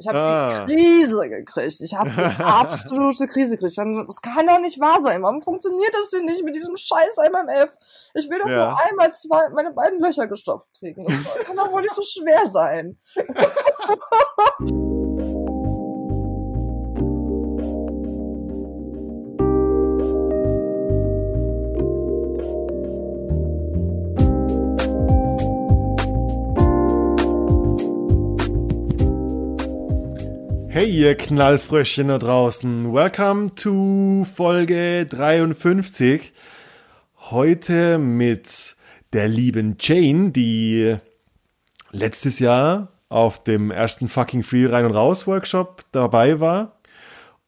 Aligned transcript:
Ich 0.00 0.06
habe 0.06 0.18
ah. 0.18 0.64
die 0.64 0.74
Krise 0.74 1.28
gekriegt. 1.28 1.80
Ich 1.80 1.94
habe 1.94 2.10
die 2.10 2.22
absolute 2.42 3.26
Krise 3.26 3.56
gekriegt. 3.56 3.76
Das 3.76 4.22
kann 4.22 4.46
doch 4.46 4.60
nicht 4.60 4.78
wahr 4.78 5.00
sein. 5.00 5.22
Warum 5.22 5.42
funktioniert 5.42 5.92
das 5.92 6.10
denn 6.10 6.24
nicht 6.24 6.44
mit 6.44 6.54
diesem 6.54 6.76
scheiß 6.76 7.16
MMF? 7.16 7.76
Ich 8.14 8.30
will 8.30 8.38
doch 8.38 8.48
ja. 8.48 8.70
nur 8.70 8.80
einmal 8.88 9.12
zwei, 9.12 9.48
meine 9.50 9.72
beiden 9.72 10.00
Löcher 10.00 10.28
gestopft 10.28 10.68
kriegen. 10.78 11.04
Das 11.04 11.46
kann 11.46 11.56
doch 11.56 11.72
wohl 11.72 11.82
nicht 11.82 11.94
so 11.94 12.02
schwer 12.02 12.46
sein. 12.46 12.96
Hey 30.78 30.90
ihr 30.90 31.16
Knallfröschchen 31.16 32.06
da 32.06 32.18
draußen, 32.18 32.94
welcome 32.94 33.52
to 33.52 34.24
Folge 34.32 35.06
53. 35.06 36.32
Heute 37.16 37.98
mit 37.98 38.76
der 39.12 39.26
lieben 39.26 39.76
Jane, 39.80 40.30
die 40.30 40.94
letztes 41.90 42.38
Jahr 42.38 42.92
auf 43.08 43.42
dem 43.42 43.72
ersten 43.72 44.06
fucking 44.06 44.44
Free 44.44 44.66
Rein 44.66 44.84
und 44.84 44.94
Raus 44.94 45.26
Workshop 45.26 45.82
dabei 45.90 46.38
war. 46.38 46.78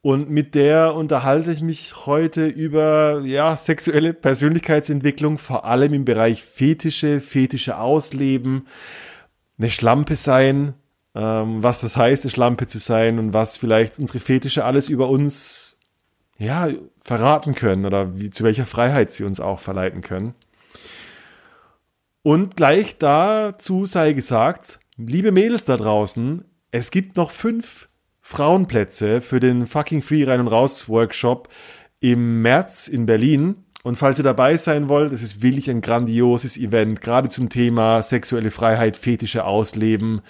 Und 0.02 0.28
mit 0.28 0.56
der 0.56 0.96
unterhalte 0.96 1.52
ich 1.52 1.60
mich 1.60 2.06
heute 2.06 2.48
über 2.48 3.20
ja, 3.20 3.56
sexuelle 3.56 4.12
Persönlichkeitsentwicklung, 4.12 5.38
vor 5.38 5.64
allem 5.66 5.94
im 5.94 6.04
Bereich 6.04 6.42
Fetische, 6.42 7.20
fetische 7.20 7.78
Ausleben, 7.78 8.66
eine 9.56 9.70
Schlampe 9.70 10.16
sein, 10.16 10.74
ähm, 11.14 11.62
was 11.62 11.80
das 11.80 11.96
heißt, 11.96 12.24
eine 12.24 12.30
Schlampe 12.30 12.66
zu 12.66 12.78
sein 12.78 13.18
und 13.18 13.32
was 13.32 13.58
vielleicht 13.58 13.98
unsere 13.98 14.20
Fetische 14.20 14.64
alles 14.64 14.88
über 14.88 15.08
uns 15.08 15.76
ja, 16.38 16.68
verraten 17.02 17.54
können 17.54 17.84
oder 17.84 18.18
wie, 18.18 18.30
zu 18.30 18.44
welcher 18.44 18.66
Freiheit 18.66 19.12
sie 19.12 19.24
uns 19.24 19.40
auch 19.40 19.60
verleiten 19.60 20.00
können. 20.00 20.34
Und 22.22 22.56
gleich 22.56 22.98
dazu 22.98 23.86
sei 23.86 24.12
gesagt, 24.12 24.78
liebe 24.96 25.32
Mädels 25.32 25.64
da 25.64 25.76
draußen, 25.76 26.44
es 26.70 26.90
gibt 26.90 27.16
noch 27.16 27.30
fünf 27.30 27.88
Frauenplätze 28.20 29.20
für 29.20 29.40
den 29.40 29.66
fucking 29.66 30.02
Free 30.02 30.24
Rein 30.24 30.40
und 30.40 30.48
Raus 30.48 30.88
Workshop 30.88 31.48
im 32.00 32.42
März 32.42 32.88
in 32.88 33.06
Berlin. 33.06 33.64
Und 33.82 33.96
falls 33.96 34.18
ihr 34.18 34.24
dabei 34.24 34.56
sein 34.56 34.88
wollt, 34.88 35.12
es 35.12 35.22
ist 35.22 35.42
wirklich 35.42 35.70
ein 35.70 35.80
grandioses 35.80 36.58
Event, 36.58 37.00
gerade 37.00 37.28
zum 37.30 37.48
Thema 37.48 38.02
sexuelle 38.02 38.50
Freiheit, 38.50 38.96
fetische 38.96 39.44
Ausleben, 39.44 40.20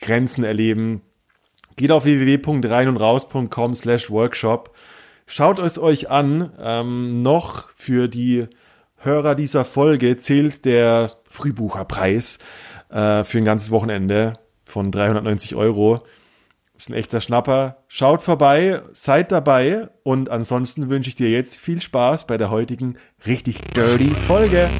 Grenzen 0.00 0.44
erleben. 0.44 1.02
Geht 1.76 1.90
auf 1.90 2.04
www.reinundraus.com 2.04 3.74
slash 3.74 4.10
workshop. 4.10 4.74
Schaut 5.26 5.58
es 5.58 5.78
euch 5.78 6.10
an. 6.10 6.52
Ähm, 6.60 7.22
noch 7.22 7.70
für 7.74 8.08
die 8.08 8.46
Hörer 8.96 9.34
dieser 9.34 9.64
Folge 9.64 10.16
zählt 10.16 10.64
der 10.64 11.12
Frühbucherpreis 11.30 12.38
äh, 12.90 13.22
für 13.22 13.38
ein 13.38 13.44
ganzes 13.44 13.70
Wochenende 13.70 14.32
von 14.64 14.90
390 14.90 15.54
Euro. 15.54 16.00
Ist 16.74 16.90
ein 16.90 16.94
echter 16.94 17.20
Schnapper. 17.20 17.84
Schaut 17.88 18.22
vorbei, 18.22 18.82
seid 18.92 19.32
dabei 19.32 19.88
und 20.02 20.30
ansonsten 20.30 20.90
wünsche 20.90 21.10
ich 21.10 21.16
dir 21.16 21.30
jetzt 21.30 21.58
viel 21.58 21.80
Spaß 21.80 22.26
bei 22.26 22.38
der 22.38 22.50
heutigen 22.50 22.96
richtig 23.26 23.60
dirty 23.74 24.14
Folge. 24.26 24.70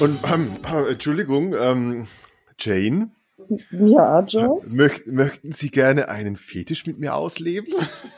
Und 0.00 0.20
ähm, 0.32 0.52
Entschuldigung, 0.88 1.54
ähm, 1.54 2.06
Jane. 2.58 3.10
Ja, 3.70 4.20
Jones. 4.20 4.74
Möcht, 4.74 5.06
möchten 5.06 5.52
Sie 5.52 5.70
gerne 5.70 6.08
einen 6.08 6.36
Fetisch 6.36 6.86
mit 6.86 6.98
mir 6.98 7.14
ausleben? 7.14 7.72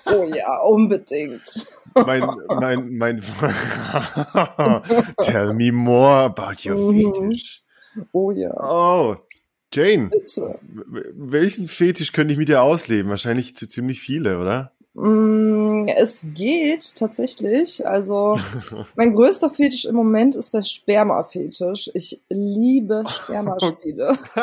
Oh 0.07 0.29
ja, 0.35 0.59
unbedingt. 0.59 1.69
Mein, 1.95 2.27
mein, 2.49 2.97
mein. 2.97 3.23
Tell 5.23 5.55
me 5.55 5.73
more 5.73 6.25
about 6.25 6.69
your 6.69 6.93
mhm. 6.93 7.15
Fetisch. 7.15 7.63
Oh 8.13 8.31
ja. 8.31 8.53
Oh, 8.59 9.15
Jane. 9.73 10.09
Bitte. 10.09 10.59
Welchen 10.63 11.67
Fetisch 11.67 12.13
könnte 12.13 12.33
ich 12.33 12.39
mit 12.39 12.49
dir 12.49 12.63
ausleben? 12.63 13.11
Wahrscheinlich 13.11 13.55
ziemlich 13.55 14.01
viele, 14.01 14.39
oder? 14.39 14.73
Mm, 14.95 15.87
es 15.87 16.27
geht 16.35 16.97
tatsächlich. 16.97 17.87
Also, 17.87 18.39
mein 18.97 19.13
größter 19.13 19.51
Fetisch 19.51 19.85
im 19.85 19.95
Moment 19.95 20.35
ist 20.35 20.53
der 20.53 20.65
Sperma-Fetisch. 20.65 21.91
Ich 21.95 22.21
liebe 22.29 23.05
Spermaspiele. 23.09 24.19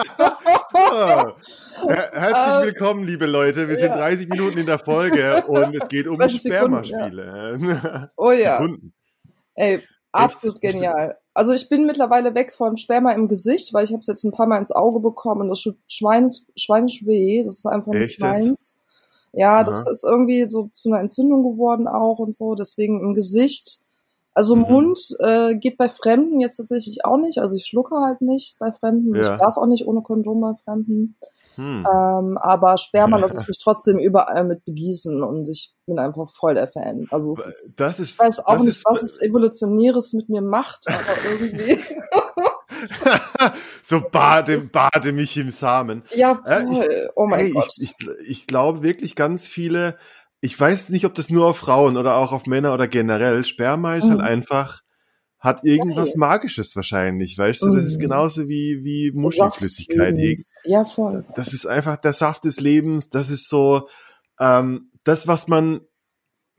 Herzlich 1.83 2.55
ähm, 2.55 2.63
willkommen, 2.63 3.03
liebe 3.03 3.25
Leute. 3.25 3.67
Wir 3.67 3.75
sind 3.75 3.91
30 3.91 4.29
Minuten 4.29 4.57
in 4.59 4.65
der 4.65 4.79
Folge 4.79 5.43
und 5.47 5.75
es 5.75 5.89
geht 5.89 6.07
um 6.07 6.17
Spermaspiele. 6.29 7.57
Ja. 7.59 8.11
Oh 8.15 8.31
ja. 8.31 8.57
Sekunden. 8.57 8.93
Ey, 9.55 9.81
absolut 10.13 10.63
Echt? 10.63 10.75
genial. 10.75 11.17
Also 11.33 11.51
ich 11.51 11.67
bin 11.67 11.85
mittlerweile 11.85 12.33
weg 12.35 12.53
von 12.53 12.77
Sperma 12.77 13.11
im 13.11 13.27
Gesicht, 13.27 13.73
weil 13.73 13.83
ich 13.83 13.91
habe 13.91 14.01
es 14.01 14.07
jetzt 14.07 14.23
ein 14.23 14.31
paar 14.31 14.47
Mal 14.47 14.59
ins 14.59 14.71
Auge 14.71 15.01
bekommen 15.01 15.41
und 15.41 15.49
das 15.49 15.61
tut 15.61 15.77
schweinisch, 15.87 16.39
schweinisch 16.55 17.05
weh. 17.05 17.43
Das 17.43 17.55
ist 17.55 17.65
einfach 17.65 17.91
nicht 17.91 18.19
meins. 18.21 18.76
Ja, 19.37 19.63
das 19.63 19.87
ist 19.87 20.03
irgendwie 20.03 20.49
so 20.49 20.69
zu 20.73 20.89
einer 20.89 20.99
Entzündung 20.99 21.43
geworden 21.43 21.87
auch 21.87 22.17
und 22.17 22.35
so. 22.35 22.55
Deswegen 22.55 23.01
im 23.01 23.13
Gesicht. 23.13 23.81
Also 24.33 24.55
mhm. 24.55 24.63
Mund 24.63 25.15
äh, 25.19 25.55
geht 25.55 25.77
bei 25.77 25.89
Fremden 25.89 26.39
jetzt 26.39 26.57
tatsächlich 26.57 27.05
auch 27.05 27.17
nicht. 27.17 27.37
Also 27.37 27.55
ich 27.55 27.67
schlucke 27.67 27.95
halt 27.97 28.21
nicht 28.21 28.57
bei 28.57 28.71
Fremden. 28.71 29.15
Ja. 29.15 29.33
Ich 29.33 29.39
darf 29.39 29.57
auch 29.57 29.67
nicht 29.67 29.87
ohne 29.87 30.01
Kondom 30.01 30.41
bei 30.41 30.53
Fremden. 30.63 31.17
Hm. 31.53 31.87
Ähm, 31.91 32.37
aber 32.37 32.77
Sperma 32.77 33.17
lasse 33.17 33.41
ich 33.41 33.47
mich 33.47 33.59
trotzdem 33.59 33.97
überall 33.97 34.43
mit 34.43 34.63
begießen 34.65 35.23
und 35.23 35.49
ich 35.49 35.73
bin 35.87 35.97
einfach 35.97 36.29
voll 36.29 36.53
der 36.53 36.67
Fan. 36.67 37.07
Also 37.09 37.33
es 37.33 37.63
ist, 37.63 37.79
das 37.79 37.99
ist, 37.99 38.13
ich 38.13 38.19
weiß 38.19 38.45
auch 38.45 38.59
nicht, 38.59 38.83
was 38.85 39.01
es 39.01 39.21
Evolutionäres 39.21 40.13
mit 40.13 40.29
mir 40.29 40.41
macht, 40.41 40.87
aber 40.87 40.97
irgendwie. 41.31 41.79
so 43.81 44.01
bade, 44.01 44.59
bade 44.59 45.11
mich 45.11 45.37
im 45.37 45.49
Samen. 45.49 46.03
Ja, 46.15 46.35
voll. 46.35 46.51
Äh, 46.83 47.03
ich, 47.03 47.09
oh 47.15 47.27
mein 47.27 47.39
hey, 47.39 47.51
Gott. 47.51 47.69
Ich, 47.77 47.93
ich, 47.99 48.07
ich 48.25 48.47
glaube 48.47 48.83
wirklich 48.83 49.15
ganz 49.15 49.47
viele, 49.47 49.97
ich 50.41 50.59
weiß 50.59 50.89
nicht, 50.89 51.05
ob 51.05 51.13
das 51.15 51.29
nur 51.29 51.47
auf 51.47 51.57
Frauen 51.57 51.97
oder 51.97 52.15
auch 52.15 52.31
auf 52.31 52.45
Männer 52.45 52.73
oder 52.73 52.87
generell, 52.87 53.43
Sperma 53.45 53.95
ist 53.95 54.09
halt 54.09 54.19
mhm. 54.19 54.23
halt 54.23 54.31
einfach, 54.31 54.81
hat 55.39 55.63
irgendwas 55.63 56.11
Geil. 56.11 56.19
Magisches 56.19 56.75
wahrscheinlich, 56.75 57.37
weißt 57.37 57.63
du? 57.63 57.75
Das 57.75 57.85
ist 57.85 57.97
mhm. 57.97 58.01
genauso 58.01 58.47
wie, 58.47 58.83
wie 58.83 59.11
Muschelflüssigkeit. 59.13 60.17
Ja, 60.63 60.83
voll. 60.83 61.25
Das 61.35 61.53
ist 61.53 61.65
einfach 61.65 61.97
der 61.97 62.13
Saft 62.13 62.43
des 62.43 62.59
Lebens, 62.59 63.09
das 63.09 63.29
ist 63.29 63.49
so, 63.49 63.87
ähm, 64.39 64.91
das, 65.03 65.27
was 65.27 65.47
man 65.47 65.81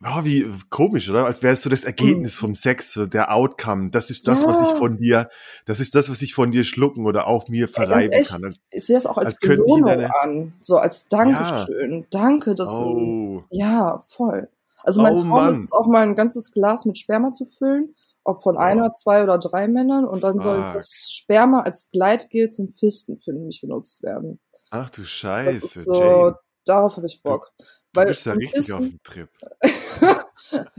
Oh, 0.05 0.25
wie 0.25 0.49
komisch, 0.71 1.11
oder? 1.11 1.25
Als 1.25 1.43
wäre 1.43 1.55
es 1.55 1.63
so 1.63 1.71
das 1.71 1.83
Ergebnis 1.83 2.37
mhm. 2.37 2.41
vom 2.41 2.55
Sex, 2.55 2.93
so 2.93 3.07
der 3.07 3.35
Outcome. 3.35 3.91
Das 3.91 4.11
ist 4.11 4.29
das, 4.29 4.43
ja. 4.43 4.49
was 4.49 4.63
ich 4.63 4.79
von 4.79 4.99
dir, 4.99 5.29
das 5.67 5.81
ist 5.81 5.95
das, 5.97 6.09
was 6.09 6.23
ich 6.23 6.35
von 6.35 6.53
dir 6.53 6.63
schlucken 6.63 7.05
oder 7.05 7.27
auf 7.27 7.49
mir 7.49 7.69
verreiben 7.69 8.13
echt, 8.13 8.31
kann. 8.31 8.45
Als, 8.45 8.61
ich 8.71 8.87
sehe 8.87 8.95
das 8.95 9.07
auch 9.07 9.19
als, 9.19 9.33
als 9.33 9.41
Belohnung 9.41 9.87
deine... 9.87 10.15
an, 10.23 10.55
so 10.61 10.77
als 10.77 11.09
Dankeschön. 11.09 12.01
Ja. 12.01 12.07
Danke, 12.11 12.55
dass 12.55 12.69
oh. 12.69 12.95
du, 12.95 13.45
ja, 13.51 14.03
voll. 14.07 14.49
Also 14.85 15.03
mein 15.03 15.15
oh, 15.15 15.23
Traum 15.23 15.29
Mann. 15.29 15.65
ist 15.65 15.73
auch 15.73 15.87
mal 15.89 16.03
ein 16.03 16.15
ganzes 16.15 16.53
Glas 16.53 16.85
mit 16.85 16.97
Sperma 16.97 17.33
zu 17.33 17.45
füllen 17.45 17.95
ob 18.29 18.43
von 18.43 18.59
einer, 18.59 18.93
zwei 18.93 19.23
oder 19.23 19.39
drei 19.39 19.69
Männern 19.69 20.05
und 20.05 20.23
dann 20.23 20.35
Fuck. 20.35 20.43
soll 20.43 20.73
das 20.75 21.09
Sperma 21.11 21.63
als 21.63 21.89
Gleitgel 21.91 22.51
zum 22.51 22.75
Fisten, 22.75 23.19
finde 23.19 23.49
ich, 23.49 23.63
benutzt 23.63 24.03
werden. 24.03 24.39
Ach 24.71 24.91
du 24.91 25.05
Scheiße, 25.05 25.83
so, 25.83 25.95
Jane. 25.95 26.37
Darauf 26.67 26.97
habe 26.97 27.07
ich 27.07 27.23
Bock. 27.23 27.53
Du, 27.95 28.03
du 28.03 28.07
bist 28.07 28.27
ja 28.27 28.33
richtig 28.35 28.67
Fisten, 28.67 28.73
auf 28.75 28.81
dem 28.81 29.03
Trip. 29.03 29.31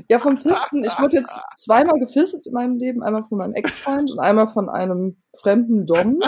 Ja, 0.10 0.20
vom 0.20 0.38
Fisten, 0.38 0.84
ich 0.84 1.00
wurde 1.00 1.18
jetzt 1.18 1.34
zweimal 1.58 2.00
gefistet 2.00 2.48
in 2.48 2.54
meinem 2.54 2.78
Leben, 2.78 3.04
einmal 3.04 3.24
von 3.24 3.38
meinem 3.38 3.54
Ex-Freund 3.54 4.12
und 4.12 4.20
einmal 4.20 4.52
von 4.52 4.70
einem 4.70 5.18
fremden 5.36 5.86
Dom. 5.86 6.20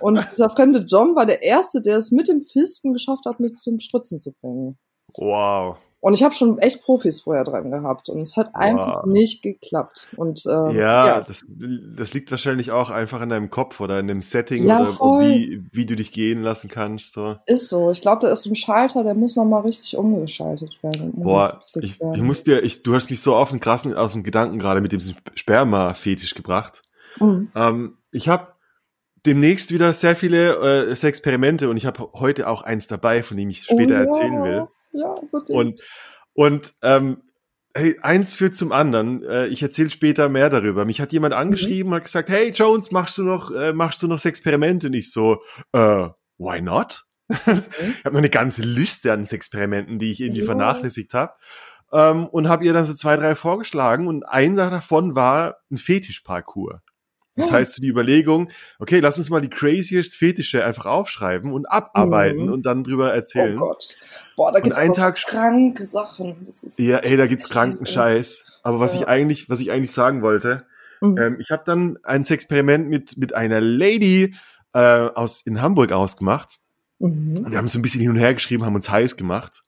Und 0.00 0.24
dieser 0.32 0.50
fremde 0.50 0.84
Dom 0.84 1.14
war 1.14 1.26
der 1.26 1.42
Erste, 1.42 1.80
der 1.80 1.98
es 1.98 2.10
mit 2.10 2.28
dem 2.28 2.42
Fisten 2.42 2.92
geschafft 2.92 3.24
hat, 3.26 3.40
mich 3.40 3.54
zum 3.54 3.78
Spritzen 3.78 4.18
zu 4.18 4.32
bringen. 4.32 4.78
Wow. 5.16 5.76
Und 6.02 6.14
ich 6.14 6.24
habe 6.24 6.34
schon 6.34 6.58
echt 6.58 6.82
Profis 6.82 7.20
vorher 7.20 7.44
dran 7.44 7.70
gehabt 7.70 8.08
und 8.08 8.20
es 8.22 8.36
hat 8.36 8.56
einfach 8.56 9.04
wow. 9.04 9.06
nicht 9.06 9.40
geklappt. 9.40 10.08
Und 10.16 10.44
ähm, 10.46 10.74
ja, 10.74 11.06
ja, 11.06 11.20
Das, 11.20 11.44
das 11.96 12.12
liegt 12.12 12.28
wahrscheinlich 12.32 12.72
auch 12.72 12.90
einfach 12.90 13.22
in 13.22 13.28
deinem 13.28 13.50
Kopf 13.50 13.78
oder 13.78 14.00
in 14.00 14.08
dem 14.08 14.20
Setting 14.20 14.66
ja, 14.66 14.80
oder 14.98 15.20
wie, 15.20 15.62
wie 15.70 15.86
du 15.86 15.94
dich 15.94 16.10
gehen 16.10 16.42
lassen 16.42 16.68
kannst. 16.68 17.12
So. 17.12 17.36
Ist 17.46 17.68
so. 17.68 17.92
Ich 17.92 18.00
glaube, 18.00 18.26
da 18.26 18.32
ist 18.32 18.44
ein 18.46 18.56
Schalter, 18.56 19.04
der 19.04 19.14
muss 19.14 19.36
nochmal 19.36 19.62
richtig 19.62 19.96
umgeschaltet 19.96 20.76
werden. 20.82 21.12
Boah, 21.14 21.60
ich, 21.80 22.00
werden. 22.00 22.16
ich 22.16 22.22
muss 22.22 22.42
dir, 22.42 22.64
ich, 22.64 22.82
du 22.82 22.96
hast 22.96 23.08
mich 23.08 23.22
so 23.22 23.36
auf 23.36 23.50
den 23.50 23.60
krassen, 23.60 23.94
auf 23.94 24.12
den 24.12 24.24
Gedanken 24.24 24.58
gerade 24.58 24.80
mit 24.80 24.90
dem 24.90 25.00
Sperma-Fetisch 25.36 26.34
gebracht. 26.34 26.82
Mhm. 27.20 27.52
Ähm, 27.54 27.98
ich 28.10 28.28
habe 28.28 28.48
demnächst 29.24 29.72
wieder 29.72 29.92
sehr 29.92 30.16
viele 30.16 30.88
äh, 30.88 31.06
Experimente 31.06 31.68
und 31.68 31.76
ich 31.76 31.86
habe 31.86 32.08
heute 32.14 32.48
auch 32.48 32.62
eins 32.62 32.88
dabei, 32.88 33.22
von 33.22 33.36
dem 33.36 33.50
ich 33.50 33.62
später 33.62 33.94
oh, 33.94 33.98
ja. 33.98 34.02
erzählen 34.02 34.42
will. 34.42 34.68
Ja, 34.92 35.14
bitte. 35.32 35.52
Und, 35.52 35.82
und 36.34 36.74
ähm, 36.82 37.22
hey, 37.74 37.98
eins 38.02 38.32
führt 38.32 38.54
zum 38.54 38.72
anderen. 38.72 39.22
Äh, 39.24 39.46
ich 39.46 39.62
erzähle 39.62 39.90
später 39.90 40.28
mehr 40.28 40.50
darüber. 40.50 40.84
Mich 40.84 41.00
hat 41.00 41.12
jemand 41.12 41.34
mhm. 41.34 41.40
angeschrieben, 41.40 41.90
mhm. 41.90 41.96
hat 41.96 42.04
gesagt, 42.04 42.28
hey 42.28 42.50
Jones, 42.50 42.90
machst 42.90 43.18
du 43.18 43.24
noch, 43.24 43.50
äh, 43.50 43.72
machst 43.72 44.02
du 44.02 44.08
noch 44.08 44.24
Experimente? 44.24 44.88
Und 44.88 44.94
ich 44.94 45.10
so, 45.10 45.42
äh, 45.72 46.08
why 46.38 46.60
not? 46.60 47.04
Okay. 47.28 47.58
ich 47.98 48.04
habe 48.04 48.14
noch 48.14 48.18
eine 48.18 48.30
ganze 48.30 48.62
Liste 48.62 49.12
an 49.12 49.24
Experimenten, 49.24 49.98
die 49.98 50.12
ich 50.12 50.20
irgendwie 50.20 50.40
ja. 50.40 50.46
vernachlässigt 50.46 51.14
habe. 51.14 51.32
Ähm, 51.92 52.26
und 52.26 52.48
habe 52.48 52.64
ihr 52.64 52.72
dann 52.72 52.84
so 52.84 52.94
zwei, 52.94 53.16
drei 53.16 53.34
vorgeschlagen 53.34 54.06
und 54.06 54.24
einer 54.24 54.70
davon 54.70 55.14
war 55.14 55.58
ein 55.70 55.76
Fetischparcours. 55.76 56.80
Das 57.34 57.50
heißt, 57.50 57.82
die 57.82 57.88
Überlegung, 57.88 58.50
okay, 58.78 59.00
lass 59.00 59.16
uns 59.16 59.30
mal 59.30 59.40
die 59.40 59.48
craziest 59.48 60.16
Fetische 60.16 60.64
einfach 60.64 60.84
aufschreiben 60.84 61.52
und 61.52 61.64
abarbeiten 61.70 62.46
mhm. 62.46 62.52
und 62.52 62.66
dann 62.66 62.84
drüber 62.84 63.12
erzählen. 63.12 63.56
Oh 63.56 63.68
Gott. 63.68 63.96
Boah, 64.36 64.52
da 64.52 64.60
gibt's 64.60 64.78
Tag 64.78 65.16
kranke 65.16 65.86
Sachen. 65.86 66.36
Das 66.44 66.62
ist 66.62 66.78
ja, 66.78 66.98
ey, 66.98 67.16
da 67.16 67.26
gibt's 67.26 67.48
kranken 67.48 67.86
Scheiß. 67.86 68.44
Aber 68.62 68.80
was 68.80 68.94
ja. 68.94 69.00
ich 69.00 69.08
eigentlich, 69.08 69.48
was 69.48 69.60
ich 69.60 69.70
eigentlich 69.70 69.92
sagen 69.92 70.20
wollte, 70.20 70.66
mhm. 71.00 71.18
ähm, 71.18 71.36
ich 71.40 71.50
habe 71.50 71.62
dann 71.64 71.98
ein 72.02 72.22
Experiment 72.22 72.88
mit 72.88 73.16
mit 73.16 73.34
einer 73.34 73.60
Lady 73.60 74.34
äh, 74.74 74.78
aus 74.78 75.40
in 75.42 75.62
Hamburg 75.62 75.92
ausgemacht. 75.92 76.60
Mhm. 76.98 77.38
Und 77.38 77.50
wir 77.50 77.58
haben 77.58 77.68
so 77.68 77.78
ein 77.78 77.82
bisschen 77.82 78.02
hin 78.02 78.10
und 78.10 78.16
her 78.16 78.34
geschrieben, 78.34 78.64
haben 78.64 78.74
uns 78.74 78.90
heiß 78.90 79.16
gemacht. 79.16 79.64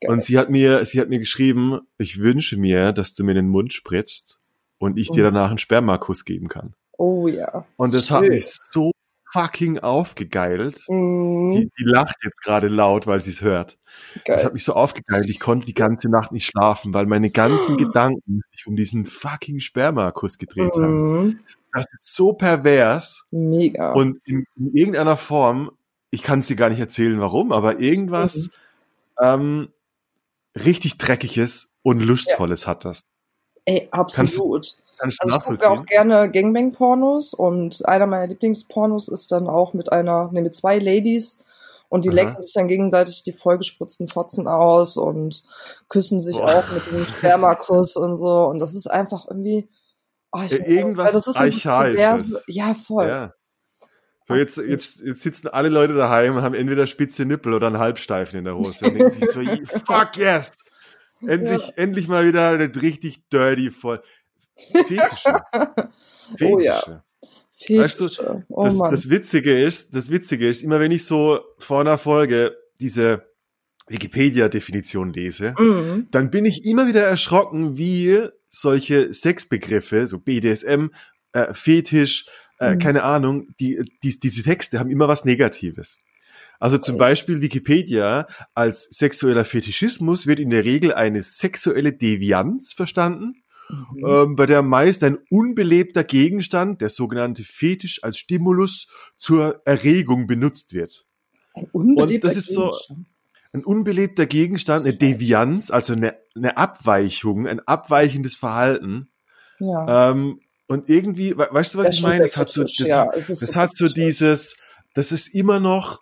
Geil. 0.00 0.12
Und 0.12 0.22
sie 0.22 0.38
hat 0.38 0.50
mir, 0.50 0.84
sie 0.84 1.00
hat 1.00 1.08
mir 1.08 1.18
geschrieben, 1.18 1.80
ich 1.98 2.20
wünsche 2.20 2.56
mir, 2.56 2.92
dass 2.92 3.14
du 3.14 3.24
mir 3.24 3.34
den 3.34 3.48
Mund 3.48 3.72
spritzt 3.72 4.38
und 4.78 4.98
ich 4.98 5.10
dir 5.10 5.24
mhm. 5.24 5.34
danach 5.34 5.48
einen 5.50 5.58
Spermakuss 5.58 6.24
geben 6.24 6.48
kann. 6.48 6.74
Oh 6.98 7.28
ja. 7.28 7.64
Und 7.76 7.94
das 7.94 8.10
hat 8.10 8.22
mich 8.22 8.46
so 8.46 8.90
fucking 9.32 9.78
aufgegeilt. 9.78 10.82
Mm. 10.88 11.52
Die, 11.52 11.70
die 11.78 11.84
lacht 11.84 12.16
jetzt 12.24 12.42
gerade 12.42 12.68
laut, 12.68 13.06
weil 13.06 13.20
sie 13.20 13.30
es 13.30 13.40
hört. 13.40 13.78
Geil. 14.24 14.36
Das 14.36 14.44
hat 14.44 14.52
mich 14.52 14.64
so 14.64 14.74
aufgegeilt. 14.74 15.28
Ich 15.28 15.40
konnte 15.40 15.66
die 15.66 15.74
ganze 15.74 16.10
Nacht 16.10 16.32
nicht 16.32 16.46
schlafen, 16.46 16.92
weil 16.94 17.06
meine 17.06 17.30
ganzen 17.30 17.74
oh. 17.74 17.76
Gedanken 17.78 18.42
sich 18.52 18.66
um 18.66 18.76
diesen 18.76 19.06
fucking 19.06 19.60
Spermakuss 19.60 20.38
gedreht 20.38 20.76
mm. 20.76 20.82
haben. 20.82 21.40
Das 21.72 21.92
ist 21.92 22.14
so 22.14 22.32
pervers. 22.32 23.28
Mega. 23.30 23.92
Und 23.92 24.20
in, 24.26 24.44
in 24.56 24.74
irgendeiner 24.74 25.16
Form, 25.16 25.70
ich 26.10 26.22
kann 26.22 26.40
es 26.40 26.48
dir 26.48 26.56
gar 26.56 26.70
nicht 26.70 26.80
erzählen, 26.80 27.20
warum, 27.20 27.52
aber 27.52 27.78
irgendwas 27.80 28.50
mhm. 29.20 29.22
ähm, 29.22 29.68
richtig 30.56 30.98
Dreckiges 30.98 31.74
und 31.82 32.00
Lustvolles 32.00 32.62
ja. 32.62 32.68
hat 32.68 32.84
das. 32.84 33.02
Ey, 33.66 33.88
absolut. 33.90 34.16
Kannst, 34.16 34.82
Kannst 34.98 35.22
also 35.22 35.36
ich 35.36 35.42
gucke 35.44 35.70
auch 35.70 35.84
gerne 35.86 36.30
Gangbang-Pornos 36.30 37.32
und 37.34 37.86
einer 37.86 38.06
meiner 38.06 38.26
Lieblingspornos 38.26 39.08
ist 39.08 39.30
dann 39.30 39.48
auch 39.48 39.72
mit 39.72 39.92
einer, 39.92 40.30
ne, 40.32 40.42
mit 40.42 40.54
zwei 40.54 40.78
Ladies 40.78 41.38
und 41.88 42.04
die 42.04 42.08
Aha. 42.08 42.16
lecken 42.16 42.40
sich 42.40 42.52
dann 42.52 42.68
gegenseitig 42.68 43.22
die 43.22 43.32
vollgespritzten 43.32 44.08
Fotzen 44.08 44.48
aus 44.48 44.96
und 44.96 45.44
küssen 45.88 46.20
sich 46.20 46.36
Boah. 46.36 46.58
auch 46.58 46.72
mit 46.72 46.84
diesem 46.86 47.06
Spermakuss 47.06 47.96
und 47.96 48.16
so 48.16 48.46
und 48.46 48.58
das 48.58 48.74
ist 48.74 48.90
einfach 48.90 49.26
irgendwie 49.28 49.68
oh, 50.32 50.42
ich 50.44 50.52
irgendwas 50.52 51.12
das 51.12 51.28
ist 51.28 51.36
archaisches. 51.36 52.44
Ja, 52.48 52.74
voll. 52.74 53.06
Ja. 53.06 53.34
So 54.26 54.34
jetzt, 54.34 54.58
jetzt, 54.58 55.00
jetzt 55.00 55.22
sitzen 55.22 55.48
alle 55.48 55.70
Leute 55.70 55.94
daheim 55.94 56.36
und 56.36 56.42
haben 56.42 56.54
entweder 56.54 56.86
spitze 56.86 57.24
Nippel 57.24 57.54
oder 57.54 57.68
einen 57.68 57.78
Halbsteifen 57.78 58.38
in 58.38 58.44
der 58.44 58.56
Hose 58.56 58.84
und 58.84 58.94
denken 58.94 59.10
sich 59.10 59.30
so, 59.30 59.40
fuck 59.86 60.16
yes! 60.16 60.50
Endlich, 61.26 61.68
ja. 61.68 61.72
endlich 61.76 62.08
mal 62.08 62.26
wieder 62.26 62.58
richtig 62.80 63.28
dirty 63.30 63.70
voll. 63.70 64.02
Fetische. 64.58 64.88
Fetische. 64.88 65.88
Oh 66.42 66.58
ja. 66.58 67.02
Fetische. 67.54 67.82
Weißt 67.82 68.00
du, 68.00 68.44
oh 68.48 68.64
das, 68.64 68.78
das, 68.78 69.08
Witzige 69.08 69.58
ist, 69.58 69.96
das 69.96 70.10
Witzige 70.10 70.46
ist, 70.46 70.62
immer 70.62 70.78
wenn 70.78 70.92
ich 70.92 71.06
so 71.06 71.40
vor 71.58 71.80
einer 71.80 71.96
Folge 71.96 72.54
diese 72.80 73.26
Wikipedia-Definition 73.88 75.12
lese, 75.14 75.54
mhm. 75.58 76.08
dann 76.10 76.30
bin 76.30 76.44
ich 76.44 76.66
immer 76.66 76.86
wieder 76.86 77.02
erschrocken, 77.02 77.78
wie 77.78 78.28
solche 78.50 79.12
Sexbegriffe, 79.12 80.06
so 80.06 80.18
BDSM, 80.18 80.88
äh, 81.32 81.54
Fetisch, 81.54 82.26
äh, 82.60 82.74
mhm. 82.74 82.78
keine 82.78 83.02
Ahnung, 83.04 83.48
die, 83.58 83.82
die, 84.02 84.18
diese 84.18 84.42
Texte 84.42 84.78
haben 84.78 84.90
immer 84.90 85.08
was 85.08 85.24
Negatives. 85.24 85.98
Also 86.60 86.76
zum. 86.78 86.98
Beispiel 86.98 87.40
Wikipedia 87.40 88.26
als 88.54 88.88
sexueller 88.90 89.44
Fetischismus 89.44 90.26
wird 90.26 90.40
in 90.40 90.50
der 90.50 90.64
Regel 90.64 90.92
eine 90.92 91.22
sexuelle 91.22 91.92
Devianz 91.92 92.74
verstanden, 92.74 93.42
mhm. 93.68 94.04
ähm, 94.04 94.36
bei 94.36 94.46
der 94.46 94.62
meist 94.62 95.02
ein 95.04 95.18
unbelebter 95.30 96.04
Gegenstand, 96.04 96.80
der 96.80 96.88
sogenannte 96.88 97.44
Fetisch, 97.44 98.02
als 98.02 98.18
Stimulus 98.18 98.88
zur 99.18 99.62
Erregung 99.64 100.26
benutzt 100.26 100.74
wird. 100.74 101.06
Ein 101.54 101.68
unbelebter 101.72 102.14
Und 102.14 102.24
das 102.24 102.36
ist 102.36 102.52
so 102.52 102.72
ein 103.52 103.64
unbelebter 103.64 104.26
Gegenstand, 104.26 104.84
eine 104.86 104.96
Devianz, 104.96 105.70
also 105.70 105.94
eine, 105.94 106.16
eine 106.34 106.56
Abweichung, 106.56 107.46
ein 107.46 107.60
abweichendes 107.60 108.36
Verhalten. 108.36 109.10
Ja. 109.58 110.10
Ähm, 110.10 110.40
und 110.66 110.90
irgendwie, 110.90 111.36
weißt 111.36 111.74
du, 111.74 111.78
was 111.78 111.88
das 111.88 111.96
ich 111.96 112.02
meine? 112.02 112.20
Das 112.20 112.36
hat 112.36 112.50
so, 112.50 112.62
das, 112.62 112.76
ja, 112.76 113.06
das 113.06 113.26
so 113.26 113.54
hat 113.58 113.74
so 113.74 113.88
dieses, 113.88 114.58
das 114.94 115.12
ist 115.12 115.28
immer 115.28 115.60
noch, 115.60 116.00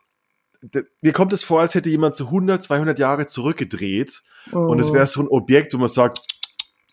mir 1.01 1.13
kommt 1.13 1.33
es 1.33 1.45
vor, 1.45 1.61
als 1.61 1.75
hätte 1.77 1.89
jemand 1.89 2.17
so 2.17 2.27
100, 2.27 2.63
200 2.65 2.99
Jahre 2.99 3.29
zurückgedreht 3.29 4.23
oh. 4.53 4.59
und 4.59 4.81
es 4.81 4.91
oh. 4.91 4.95
wäre 4.95 5.07
so 5.07 5.21
ein 5.21 5.29
Objekt, 5.29 5.73
wo 5.73 5.79
man 5.79 5.89
sagt, 5.89 6.21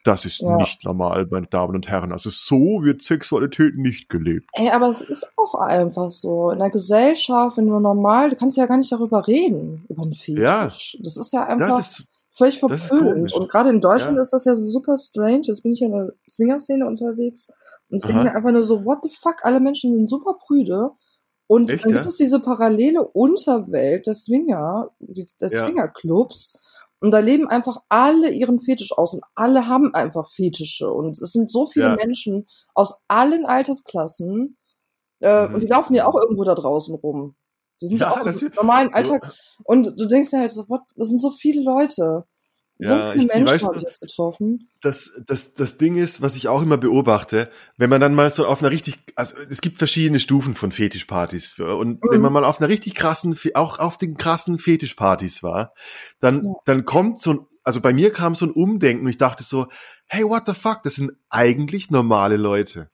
das 0.03 0.25
ist 0.25 0.41
ja. 0.41 0.57
nicht 0.57 0.83
normal, 0.83 1.27
meine 1.31 1.47
Damen 1.47 1.75
und 1.75 1.89
Herren. 1.89 2.11
Also 2.11 2.29
so 2.29 2.83
wird 2.83 3.01
Sexualität 3.01 3.77
nicht 3.77 4.09
gelebt. 4.09 4.49
Ey, 4.53 4.69
aber 4.69 4.89
es 4.89 5.01
ist 5.01 5.25
auch 5.37 5.55
einfach 5.55 6.11
so. 6.11 6.51
In 6.51 6.59
der 6.59 6.69
Gesellschaft, 6.69 7.57
wenn 7.57 7.67
du 7.67 7.79
normal, 7.79 8.29
du 8.29 8.35
kannst 8.35 8.57
ja 8.57 8.65
gar 8.65 8.77
nicht 8.77 8.91
darüber 8.91 9.25
reden, 9.27 9.85
über 9.89 10.03
einen 10.03 10.13
Fetisch. 10.13 10.41
Ja. 10.41 10.71
Das 11.03 11.17
ist 11.17 11.31
ja 11.31 11.45
einfach 11.45 11.79
ist, 11.79 12.05
völlig 12.31 12.59
verpönt. 12.59 13.33
Und 13.33 13.49
gerade 13.49 13.69
in 13.69 13.79
Deutschland 13.79 14.17
ja. 14.17 14.23
ist 14.23 14.33
das 14.33 14.43
ja 14.45 14.55
so 14.55 14.65
super 14.65 14.97
strange. 14.97 15.43
Jetzt 15.43 15.63
bin 15.63 15.71
ich 15.71 15.81
in 15.81 15.91
der 15.91 16.13
Swinger-Szene 16.29 16.85
unterwegs. 16.85 17.47
Und 17.89 17.97
ich 17.97 18.03
denke 18.03 18.23
mir 18.23 18.35
einfach 18.35 18.51
nur 18.51 18.63
so, 18.63 18.83
what 18.83 18.99
the 19.03 19.09
fuck, 19.09 19.37
alle 19.43 19.59
Menschen 19.59 19.93
sind 19.93 20.09
super 20.09 20.33
prüde. 20.33 20.91
Und 21.47 21.69
Echt, 21.69 21.85
dann 21.85 21.93
gibt 21.93 22.05
es 22.07 22.17
diese 22.17 22.39
parallele 22.39 23.03
Unterwelt 23.03 24.07
der 24.07 24.15
Swinger, 24.15 24.89
der 24.99 25.49
ja. 25.51 25.65
Swinger-Clubs, 25.65 26.59
und 27.03 27.11
da 27.11 27.19
leben 27.19 27.49
einfach 27.49 27.79
alle 27.89 28.29
ihren 28.29 28.61
Fetisch 28.61 28.93
aus 28.93 29.13
und 29.13 29.25
alle 29.35 29.67
haben 29.67 29.93
einfach 29.93 30.31
Fetische. 30.31 30.89
Und 30.89 31.19
es 31.19 31.33
sind 31.33 31.51
so 31.51 31.67
viele 31.67 31.87
ja. 31.87 31.95
Menschen 31.97 32.45
aus 32.75 33.01
allen 33.09 33.45
Altersklassen 33.45 34.57
äh, 35.19 35.45
mhm. 35.45 35.53
und 35.53 35.63
die 35.63 35.67
laufen 35.67 35.95
ja 35.95 36.07
auch 36.07 36.15
irgendwo 36.15 36.45
da 36.45 36.55
draußen 36.55 36.95
rum. 36.95 37.35
Die 37.81 37.87
sind 37.87 37.99
ja, 37.99 38.09
auch 38.09 38.25
im 38.25 38.51
normalen 38.55 38.93
Alltag. 38.93 39.25
So. 39.25 39.63
Und 39.65 39.99
du 39.99 40.05
denkst 40.05 40.31
ja 40.31 40.39
halt 40.39 40.51
so, 40.51 40.63
what, 40.69 40.79
das 40.95 41.09
sind 41.09 41.19
so 41.19 41.31
viele 41.31 41.61
Leute. 41.61 42.23
Ja, 42.79 43.13
so 43.13 43.19
ich, 43.19 43.27
Menschen 43.27 43.47
weißt, 43.47 43.67
habe 43.67 43.77
ich 43.77 43.83
jetzt 43.83 44.01
getroffen. 44.01 44.69
Das, 44.81 45.11
das, 45.25 45.53
das 45.53 45.77
Ding 45.77 45.95
ist, 45.95 46.21
was 46.21 46.35
ich 46.35 46.47
auch 46.47 46.61
immer 46.61 46.77
beobachte, 46.77 47.49
wenn 47.77 47.89
man 47.89 48.01
dann 48.01 48.15
mal 48.15 48.31
so 48.33 48.45
auf 48.45 48.61
einer 48.61 48.71
richtig, 48.71 48.97
also 49.15 49.37
es 49.49 49.61
gibt 49.61 49.77
verschiedene 49.77 50.19
Stufen 50.19 50.55
von 50.55 50.71
Fetischpartys 50.71 51.47
für, 51.47 51.77
und 51.77 52.03
mhm. 52.03 52.07
wenn 52.09 52.21
man 52.21 52.33
mal 52.33 52.45
auf 52.45 52.59
einer 52.59 52.69
richtig 52.69 52.95
krassen, 52.95 53.37
auch 53.53 53.79
auf 53.79 53.97
den 53.97 54.17
krassen 54.17 54.57
Fetischpartys 54.57 55.43
war, 55.43 55.73
dann, 56.19 56.45
ja. 56.45 56.53
dann 56.65 56.85
kommt 56.85 57.21
so 57.21 57.33
ein, 57.33 57.39
also 57.63 57.79
bei 57.79 57.93
mir 57.93 58.11
kam 58.11 58.35
so 58.35 58.45
ein 58.45 58.51
Umdenken 58.51 59.05
und 59.05 59.09
ich 59.09 59.17
dachte 59.17 59.43
so, 59.43 59.67
hey, 60.07 60.23
what 60.23 60.43
the 60.45 60.53
fuck, 60.53 60.83
das 60.83 60.95
sind 60.95 61.11
eigentlich 61.29 61.91
normale 61.91 62.37
Leute. 62.37 62.89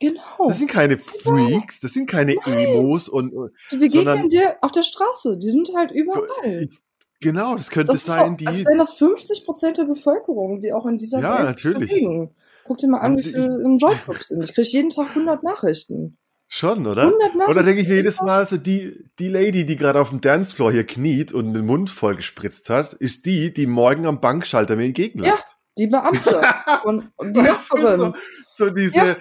Genau. 0.00 0.48
Das 0.48 0.58
sind 0.58 0.70
keine 0.70 0.96
genau. 0.96 1.08
Freaks, 1.08 1.80
das 1.80 1.92
sind 1.92 2.08
keine 2.08 2.34
Nein. 2.34 2.58
Emos 2.58 3.08
und. 3.08 3.32
Die 3.70 3.76
begegnen 3.76 4.04
sondern, 4.04 4.28
dir 4.28 4.56
auf 4.60 4.72
der 4.72 4.82
Straße, 4.82 5.38
die 5.38 5.50
sind 5.50 5.70
halt 5.74 5.92
überall. 5.92 6.62
Ich, 6.62 6.78
Genau, 7.20 7.56
das 7.56 7.70
könnte 7.70 7.92
das 7.92 8.04
sein, 8.04 8.30
so, 8.30 8.36
die. 8.36 8.46
Als 8.46 8.64
wären 8.64 8.78
das 8.78 8.92
50 8.92 9.44
Prozent 9.44 9.78
der 9.78 9.84
Bevölkerung, 9.84 10.60
die 10.60 10.72
auch 10.72 10.86
in 10.86 10.96
dieser 10.96 11.20
ja, 11.20 11.38
Welt 11.38 11.48
natürlich. 11.48 11.90
Bewegen. 11.90 12.34
Guck 12.64 12.78
dir 12.78 12.88
mal 12.88 13.00
an, 13.00 13.18
wie 13.18 13.22
viele 13.22 13.62
im 13.62 13.78
Joyclub 13.78 14.22
sind. 14.22 14.44
Ich 14.44 14.54
kriege 14.54 14.68
jeden 14.68 14.90
Tag 14.90 15.10
100 15.10 15.42
Nachrichten. 15.42 16.16
Schon, 16.46 16.86
oder? 16.86 17.02
100 17.02 17.20
Nachrichten. 17.20 17.50
Oder 17.50 17.62
denke 17.62 17.80
ich 17.82 17.88
mir 17.88 17.96
jedes 17.96 18.20
Mal 18.20 18.46
so, 18.46 18.56
die, 18.56 19.04
die 19.18 19.28
Lady, 19.28 19.64
die 19.64 19.76
gerade 19.76 20.00
auf 20.00 20.10
dem 20.10 20.20
Dancefloor 20.20 20.72
hier 20.72 20.86
kniet 20.86 21.32
und 21.32 21.52
den 21.52 21.66
Mund 21.66 21.90
voll 21.90 22.16
gespritzt 22.16 22.70
hat, 22.70 22.94
ist 22.94 23.26
die, 23.26 23.52
die 23.52 23.66
morgen 23.66 24.06
am 24.06 24.20
Bankschalter 24.20 24.76
mir 24.76 24.86
entgegenlacht. 24.86 25.30
Ja, 25.30 25.54
die 25.76 25.86
Beamte 25.88 26.40
und, 26.84 27.12
und 27.16 27.36
die 27.36 27.42
Nachbarin. 27.42 27.98
So, 27.98 28.14
so 28.54 28.70
diese, 28.70 28.98
ja 28.98 29.16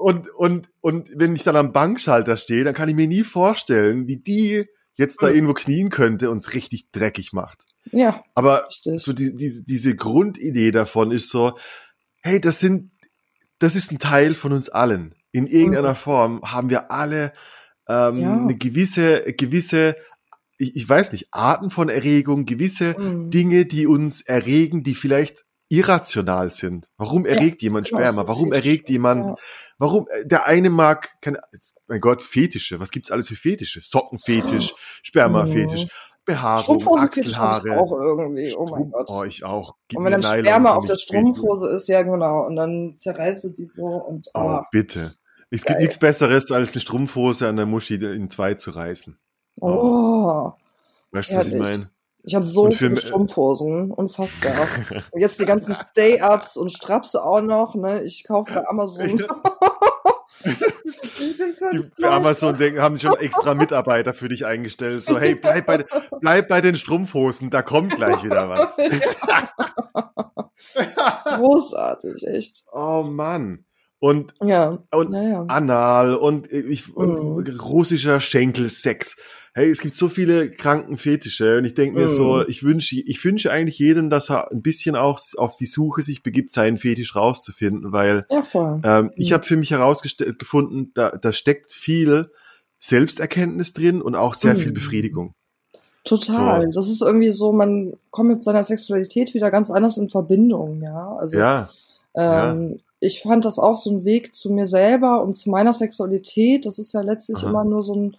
und, 0.00 0.28
und, 0.30 0.70
und 0.80 1.10
wenn 1.14 1.34
ich 1.34 1.44
dann 1.44 1.56
am 1.56 1.72
Bankschalter 1.72 2.36
stehe, 2.36 2.64
dann 2.64 2.74
kann 2.74 2.88
ich 2.88 2.94
mir 2.94 3.06
nie 3.06 3.22
vorstellen, 3.22 4.06
wie 4.08 4.16
die 4.16 4.66
jetzt 4.98 5.22
da 5.22 5.30
irgendwo 5.30 5.54
knien 5.54 5.90
könnte 5.90 6.28
und 6.28 6.38
es 6.38 6.54
richtig 6.54 6.90
dreckig 6.90 7.32
macht. 7.32 7.64
Ja. 7.92 8.22
Aber 8.34 8.66
richtig. 8.68 9.00
so 9.00 9.12
die, 9.12 9.34
die, 9.34 9.64
diese 9.64 9.96
Grundidee 9.96 10.72
davon 10.72 11.12
ist 11.12 11.30
so, 11.30 11.56
hey, 12.20 12.40
das 12.40 12.60
sind, 12.60 12.90
das 13.58 13.76
ist 13.76 13.92
ein 13.92 13.98
Teil 13.98 14.34
von 14.34 14.52
uns 14.52 14.68
allen. 14.68 15.14
In 15.32 15.46
irgendeiner 15.46 15.90
mhm. 15.90 15.96
Form 15.96 16.42
haben 16.42 16.68
wir 16.68 16.90
alle 16.90 17.32
ähm, 17.88 18.18
ja. 18.18 18.36
eine 18.36 18.56
gewisse, 18.56 19.22
gewisse, 19.32 19.96
ich, 20.58 20.74
ich 20.74 20.88
weiß 20.88 21.12
nicht, 21.12 21.28
Arten 21.30 21.70
von 21.70 21.88
Erregung, 21.88 22.44
gewisse 22.44 22.98
mhm. 22.98 23.30
Dinge, 23.30 23.66
die 23.66 23.86
uns 23.86 24.20
erregen, 24.20 24.82
die 24.82 24.94
vielleicht 24.94 25.44
irrational 25.68 26.50
sind. 26.50 26.88
Warum 26.96 27.24
erregt 27.24 27.62
ja, 27.62 27.66
jemand 27.66 27.88
genau, 27.88 28.00
Sperma? 28.00 28.26
Warum 28.26 28.52
erregt 28.52 28.88
jemand, 28.90 29.26
ja. 29.26 29.36
Warum, 29.78 30.06
äh, 30.10 30.26
der 30.26 30.46
eine 30.46 30.70
mag, 30.70 31.20
keine, 31.20 31.40
mein 31.86 32.00
Gott, 32.00 32.22
Fetische, 32.22 32.80
was 32.80 32.90
gibt's 32.90 33.10
alles 33.10 33.28
für 33.28 33.36
Fetische? 33.36 33.80
Sockenfetisch, 33.80 34.74
Spermafetisch, 35.02 35.84
mhm. 35.84 35.90
Behaarung, 36.24 36.86
Achselhaare. 36.98 37.80
auch 37.80 37.92
irgendwie, 37.92 38.54
oh 38.54 38.66
mein 38.66 38.90
Gott. 38.90 39.08
Oh, 39.10 39.24
ich 39.24 39.44
auch. 39.44 39.76
Gib 39.88 39.98
und 39.98 40.04
wenn 40.04 40.20
dann 40.20 40.22
Sperma 40.22 40.74
auf 40.74 40.84
der 40.84 40.96
Strumpfhose 40.96 41.70
ist, 41.70 41.88
ja 41.88 42.02
genau, 42.02 42.46
und 42.46 42.56
dann 42.56 42.96
zerreißt 42.98 43.44
du 43.44 43.48
die 43.50 43.64
so 43.64 43.86
und, 43.86 44.28
oh. 44.34 44.58
oh 44.58 44.60
bitte. 44.70 45.14
Es 45.50 45.64
Geil. 45.64 45.76
gibt 45.76 45.80
nichts 45.80 45.98
Besseres, 45.98 46.52
als 46.52 46.72
eine 46.72 46.82
Strumpfhose 46.82 47.48
an 47.48 47.56
der 47.56 47.64
Muschi 47.64 47.94
in 47.94 48.28
zwei 48.28 48.54
zu 48.54 48.72
reißen. 48.72 49.18
Oh. 49.60 49.68
oh. 49.68 50.52
Weißt 51.12 51.32
du, 51.32 51.36
was 51.36 51.48
ich 51.48 51.58
meine? 51.58 51.90
Ich 52.28 52.34
habe 52.34 52.44
so 52.44 52.70
viele 52.70 52.98
Strumpfhosen, 52.98 53.90
unfassbar. 53.90 54.68
und 55.12 55.20
jetzt 55.20 55.40
die 55.40 55.46
ganzen 55.46 55.74
Stay-Ups 55.74 56.58
und 56.58 56.70
Strapse 56.70 57.24
auch 57.24 57.40
noch, 57.40 57.74
ne? 57.74 58.02
Ich 58.02 58.24
kaufe 58.24 58.52
bei 58.52 58.68
Amazon. 58.68 59.16
die 60.44 61.90
bei 61.98 62.10
Amazon 62.10 62.58
denken, 62.58 62.82
haben 62.82 62.98
schon 62.98 63.14
extra 63.14 63.54
Mitarbeiter 63.54 64.12
für 64.12 64.28
dich 64.28 64.44
eingestellt. 64.44 65.02
So, 65.02 65.18
hey, 65.18 65.36
bleib 65.36 65.64
bei, 65.64 65.86
bleib 66.20 66.48
bei 66.48 66.60
den 66.60 66.74
Strumpfhosen, 66.74 67.48
da 67.48 67.62
kommt 67.62 67.96
gleich 67.96 68.22
wieder 68.22 68.50
was. 68.50 68.76
Großartig, 71.24 72.26
echt. 72.26 72.66
Oh 72.72 73.04
Mann 73.04 73.64
und, 74.00 74.32
ja. 74.42 74.78
und 74.92 75.12
ja, 75.12 75.44
Anal 75.48 76.14
und, 76.14 76.52
ich, 76.52 76.94
und 76.94 77.48
mhm. 77.48 77.60
russischer 77.60 78.20
Schenkelsex. 78.20 79.16
Hey, 79.58 79.70
es 79.70 79.80
gibt 79.80 79.96
so 79.96 80.08
viele 80.08 80.52
kranken 80.52 80.98
Fetische 80.98 81.58
und 81.58 81.64
ich 81.64 81.74
denke 81.74 81.98
mir 81.98 82.04
mhm. 82.04 82.10
so, 82.10 82.46
ich 82.46 82.62
wünsche, 82.62 82.94
ich 82.94 83.24
wünsche 83.24 83.50
eigentlich 83.50 83.80
jedem, 83.80 84.08
dass 84.08 84.30
er 84.30 84.52
ein 84.52 84.62
bisschen 84.62 84.94
auch 84.94 85.18
auf 85.36 85.56
die 85.56 85.66
Suche 85.66 86.02
sich 86.02 86.22
begibt, 86.22 86.52
seinen 86.52 86.78
Fetisch 86.78 87.16
rauszufinden, 87.16 87.90
weil 87.90 88.24
ja. 88.30 88.80
Ähm, 88.84 89.06
mhm. 89.06 89.10
ich 89.16 89.32
habe 89.32 89.42
für 89.42 89.56
mich 89.56 89.72
herausgefunden, 89.72 90.92
da, 90.94 91.10
da 91.10 91.32
steckt 91.32 91.72
viel 91.72 92.30
Selbsterkenntnis 92.78 93.72
drin 93.72 94.00
und 94.00 94.14
auch 94.14 94.34
sehr 94.34 94.54
viel 94.54 94.68
mhm. 94.68 94.74
Befriedigung. 94.74 95.34
Total. 96.04 96.66
So. 96.66 96.70
Das 96.80 96.88
ist 96.88 97.02
irgendwie 97.02 97.32
so, 97.32 97.50
man 97.50 97.94
kommt 98.12 98.28
mit 98.28 98.44
seiner 98.44 98.62
Sexualität 98.62 99.34
wieder 99.34 99.50
ganz 99.50 99.72
anders 99.72 99.96
in 99.96 100.08
Verbindung, 100.08 100.80
ja. 100.84 101.16
Also 101.16 101.36
ja. 101.36 101.68
Ähm, 102.14 102.74
ja 102.74 102.78
ich 103.00 103.22
fand 103.22 103.44
das 103.44 103.58
auch 103.58 103.76
so 103.76 103.90
ein 103.90 104.04
Weg 104.04 104.36
zu 104.36 104.50
mir 104.50 104.66
selber 104.66 105.20
und 105.20 105.34
zu 105.34 105.50
meiner 105.50 105.72
Sexualität. 105.72 106.64
Das 106.64 106.78
ist 106.78 106.92
ja 106.92 107.00
letztlich 107.00 107.38
Aha. 107.38 107.48
immer 107.50 107.64
nur 107.64 107.82
so 107.82 107.96
ein 107.96 108.16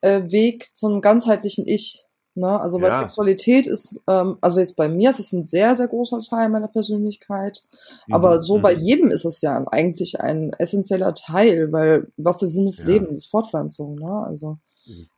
äh, 0.00 0.22
Weg 0.30 0.70
zum 0.74 1.00
ganzheitlichen 1.00 1.66
Ich. 1.66 2.04
Ne? 2.38 2.60
Also 2.60 2.80
weil 2.80 2.90
ja. 2.90 3.00
Sexualität 3.00 3.66
ist, 3.66 4.00
ähm, 4.08 4.38
also 4.40 4.60
jetzt 4.60 4.76
bei 4.76 4.88
mir 4.88 5.10
ist 5.10 5.18
es 5.18 5.32
ein 5.32 5.44
sehr, 5.44 5.74
sehr 5.76 5.88
großer 5.88 6.20
Teil 6.20 6.48
meiner 6.48 6.68
Persönlichkeit. 6.68 7.62
Mhm. 8.06 8.14
Aber 8.14 8.40
so 8.40 8.58
mhm. 8.58 8.62
bei 8.62 8.72
jedem 8.72 9.10
ist 9.10 9.24
es 9.24 9.40
ja 9.40 9.62
eigentlich 9.70 10.20
ein 10.20 10.52
essentieller 10.58 11.14
Teil, 11.14 11.72
weil 11.72 12.08
was 12.16 12.38
der 12.38 12.48
Sinn 12.48 12.66
des 12.66 12.78
ja. 12.78 12.86
Lebens 12.86 13.18
ist 13.18 13.30
Fortpflanzung, 13.30 13.96
ne? 13.96 14.24
Also. 14.26 14.58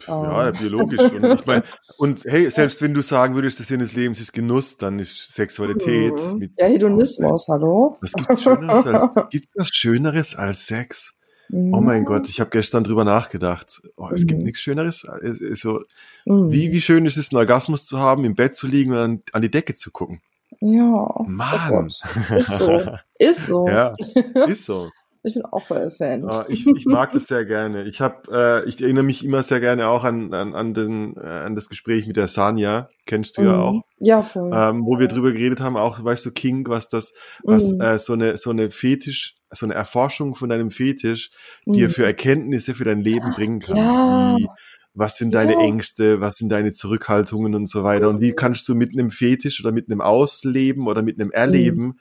Ja, 0.07 0.49
ähm. 0.49 0.57
biologisch. 0.59 1.13
Und 1.13 1.25
ich 1.25 1.47
meine, 1.47 1.63
und 1.99 2.25
hey, 2.25 2.51
selbst 2.51 2.83
wenn 2.83 2.93
du 2.93 3.03
sagen 3.03 3.37
würdest, 3.37 3.61
der 3.61 3.67
Sinn 3.67 3.79
des 3.79 3.93
Lebens 3.93 4.21
ist 4.21 4.33
Genuss, 4.33 4.79
dann 4.79 4.99
ist 4.99 5.33
Sexualität. 5.35 6.15
Mhm. 6.33 6.39
Mit, 6.39 6.59
ja, 6.59 6.67
Hedonismus, 6.67 7.49
oh, 7.49 7.53
hallo? 7.53 7.97
Was 8.01 8.13
gibt's 8.15 8.43
Schöneres 8.43 8.87
als, 8.87 9.15
gibt's 9.31 9.53
was 9.57 9.69
Schöneres 9.69 10.35
als 10.35 10.67
Sex? 10.67 11.17
Mhm. 11.51 11.75
Oh 11.75 11.81
mein 11.81 12.05
Gott, 12.05 12.29
ich 12.29 12.41
habe 12.41 12.51
gestern 12.51 12.85
drüber 12.85 13.05
nachgedacht. 13.05 13.83
Oh, 13.97 14.09
es 14.13 14.23
mhm. 14.23 14.29
gibt 14.29 14.43
nichts 14.43 14.61
Schöneres. 14.61 15.07
So, 15.53 15.81
mhm. 16.25 16.53
wie, 16.53 16.71
wie 16.73 16.81
schön 16.81 17.07
ist 17.07 17.17
es, 17.17 17.33
einen 17.33 17.39
Orgasmus 17.39 17.87
zu 17.87 17.99
haben, 17.99 18.25
im 18.25 18.35
Bett 18.35 18.55
zu 18.55 18.67
liegen 18.67 18.93
und 18.93 18.99
an, 18.99 19.23
an 19.33 19.43
die 19.43 19.51
Decke 19.51 19.75
zu 19.75 19.91
gucken. 19.91 20.21
Ja. 20.61 21.09
Mann. 21.27 21.89
Oh 22.31 22.35
ist 22.35 22.53
so. 22.53 22.83
Ist 23.19 23.47
so. 23.47 23.69
Ja, 23.69 23.95
ist 24.49 24.65
so. 24.65 24.91
Ich 25.23 25.35
bin 25.35 25.45
auch 25.45 25.63
voll 25.63 25.91
Fan. 25.91 26.23
Ja, 26.25 26.47
ich, 26.49 26.67
ich 26.67 26.87
mag 26.87 27.13
das 27.13 27.27
sehr 27.27 27.45
gerne. 27.45 27.85
Ich 27.85 28.01
habe, 28.01 28.63
äh, 28.65 28.69
ich 28.69 28.81
erinnere 28.81 29.05
mich 29.05 29.23
immer 29.23 29.43
sehr 29.43 29.61
gerne 29.61 29.89
auch 29.89 30.05
an, 30.05 30.33
an, 30.33 30.55
an, 30.55 30.73
den, 30.73 31.15
äh, 31.17 31.21
an 31.21 31.55
das 31.55 31.69
Gespräch 31.69 32.07
mit 32.07 32.17
der 32.17 32.29
Sanja, 32.29 32.89
kennst 33.05 33.37
du 33.37 33.43
mhm. 33.43 33.47
ja 33.47 33.59
auch. 33.59 33.83
Ja, 33.99 34.23
voll. 34.23 34.51
Ähm, 34.53 34.87
wo 34.87 34.99
wir 34.99 35.09
drüber 35.09 35.33
geredet 35.33 35.61
haben, 35.61 35.77
auch, 35.77 36.03
weißt 36.03 36.25
du, 36.25 36.31
King, 36.31 36.67
was 36.69 36.89
das, 36.89 37.13
was 37.45 37.73
mhm. 37.73 37.81
äh, 37.83 37.99
so 37.99 38.15
eine 38.15 38.39
so 38.39 38.49
eine 38.49 38.71
Fetisch, 38.71 39.35
so 39.51 39.67
eine 39.67 39.75
Erforschung 39.75 40.35
von 40.35 40.49
deinem 40.49 40.71
Fetisch, 40.71 41.31
mhm. 41.67 41.75
dir 41.75 41.91
für 41.91 42.07
Erkenntnisse 42.07 42.75
für 42.75 42.85
dein 42.85 43.01
Leben 43.01 43.31
bringen 43.31 43.61
kann. 43.61 43.77
Ja. 43.77 44.37
Wie, 44.39 44.49
was 44.93 45.17
sind 45.17 45.35
deine 45.35 45.53
ja. 45.53 45.61
Ängste, 45.61 46.21
was 46.21 46.37
sind 46.37 46.51
deine 46.51 46.73
Zurückhaltungen 46.73 47.55
und 47.55 47.69
so 47.69 47.85
weiter. 47.85 48.09
Und 48.09 48.21
wie 48.21 48.33
kannst 48.33 48.69
du 48.69 48.75
mit 48.75 48.93
einem 48.93 49.11
Fetisch 49.11 49.61
oder 49.61 49.71
mit 49.71 49.89
einem 49.89 50.01
Ausleben 50.01 50.89
oder 50.89 51.03
mit 51.03 51.21
einem 51.21 51.31
Erleben 51.31 51.83
mhm 51.85 51.99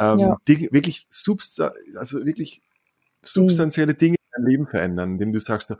ähm, 0.00 0.18
ja. 0.18 0.36
Dinge, 0.48 0.68
wirklich 0.72 1.06
substa 1.08 1.72
also 1.98 2.24
wirklich 2.24 2.62
substanzielle 3.22 3.94
Dinge 3.94 4.16
in 4.16 4.42
deinem 4.42 4.48
Leben 4.48 4.66
verändern, 4.66 5.12
indem 5.12 5.32
du 5.32 5.40
sagst, 5.40 5.72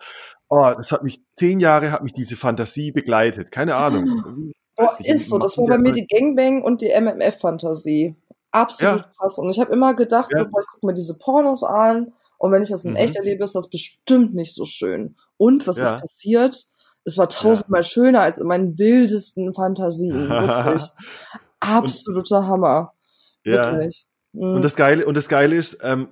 oh, 0.49 0.73
das 0.77 0.93
hat 0.93 1.03
mich, 1.03 1.23
zehn 1.37 1.61
Jahre 1.61 1.91
hat 1.91 2.03
mich 2.03 2.13
diese 2.13 2.37
Fantasie 2.37 2.93
begleitet. 2.93 3.51
Keine 3.51 3.77
Ahnung. 3.77 4.53
Oh, 4.77 4.87
ist 5.03 5.29
so, 5.29 5.39
das 5.39 5.57
war 5.59 5.67
bei 5.67 5.79
mir 5.79 5.93
die 5.93 6.07
Gangbang 6.07 6.63
und 6.63 6.83
die 6.83 6.91
MMF-Fantasie. 6.91 8.17
Absolut 8.51 9.03
ja. 9.03 9.13
krass. 9.19 9.39
Und 9.39 9.51
ich 9.51 9.61
habe 9.61 9.73
immer 9.73 9.95
gedacht, 9.95 10.31
ja. 10.33 10.41
so, 10.41 10.45
boah, 10.51 10.61
ich 10.61 10.67
gucke 10.67 10.87
mir 10.87 10.95
diese 10.95 11.17
Pornos 11.17 11.63
an 11.63 12.13
und 12.39 12.53
wenn 12.53 12.63
ich 12.63 12.71
das 12.71 12.85
in 12.85 12.93
mhm. 12.93 12.97
echt 12.97 13.17
erlebe, 13.17 13.45
ist 13.45 13.55
das 13.55 13.69
bestimmt 13.69 14.35
nicht 14.35 14.55
so 14.55 14.65
schön. 14.65 15.17
Und 15.37 15.67
was 15.67 15.77
ja. 15.77 15.97
ist 15.97 16.01
passiert? 16.03 16.67
Es 17.05 17.17
war 17.17 17.29
tausendmal 17.29 17.85
schöner 17.85 18.21
als 18.21 18.39
in 18.39 18.47
meinen 18.47 18.79
wildesten 18.79 19.55
Fantasien. 19.55 20.29
Wirklich. 20.29 20.83
Absoluter 21.61 22.47
Hammer. 22.47 22.95
Ja. 23.45 23.73
Wirklich. 23.73 24.07
Mhm. 24.33 24.55
Und 24.55 24.65
das 24.65 24.77
Geile, 24.77 25.07
und 25.07 25.17
das 25.17 25.29
Geile 25.29 25.57
ist, 25.57 25.79
ähm, 25.83 26.09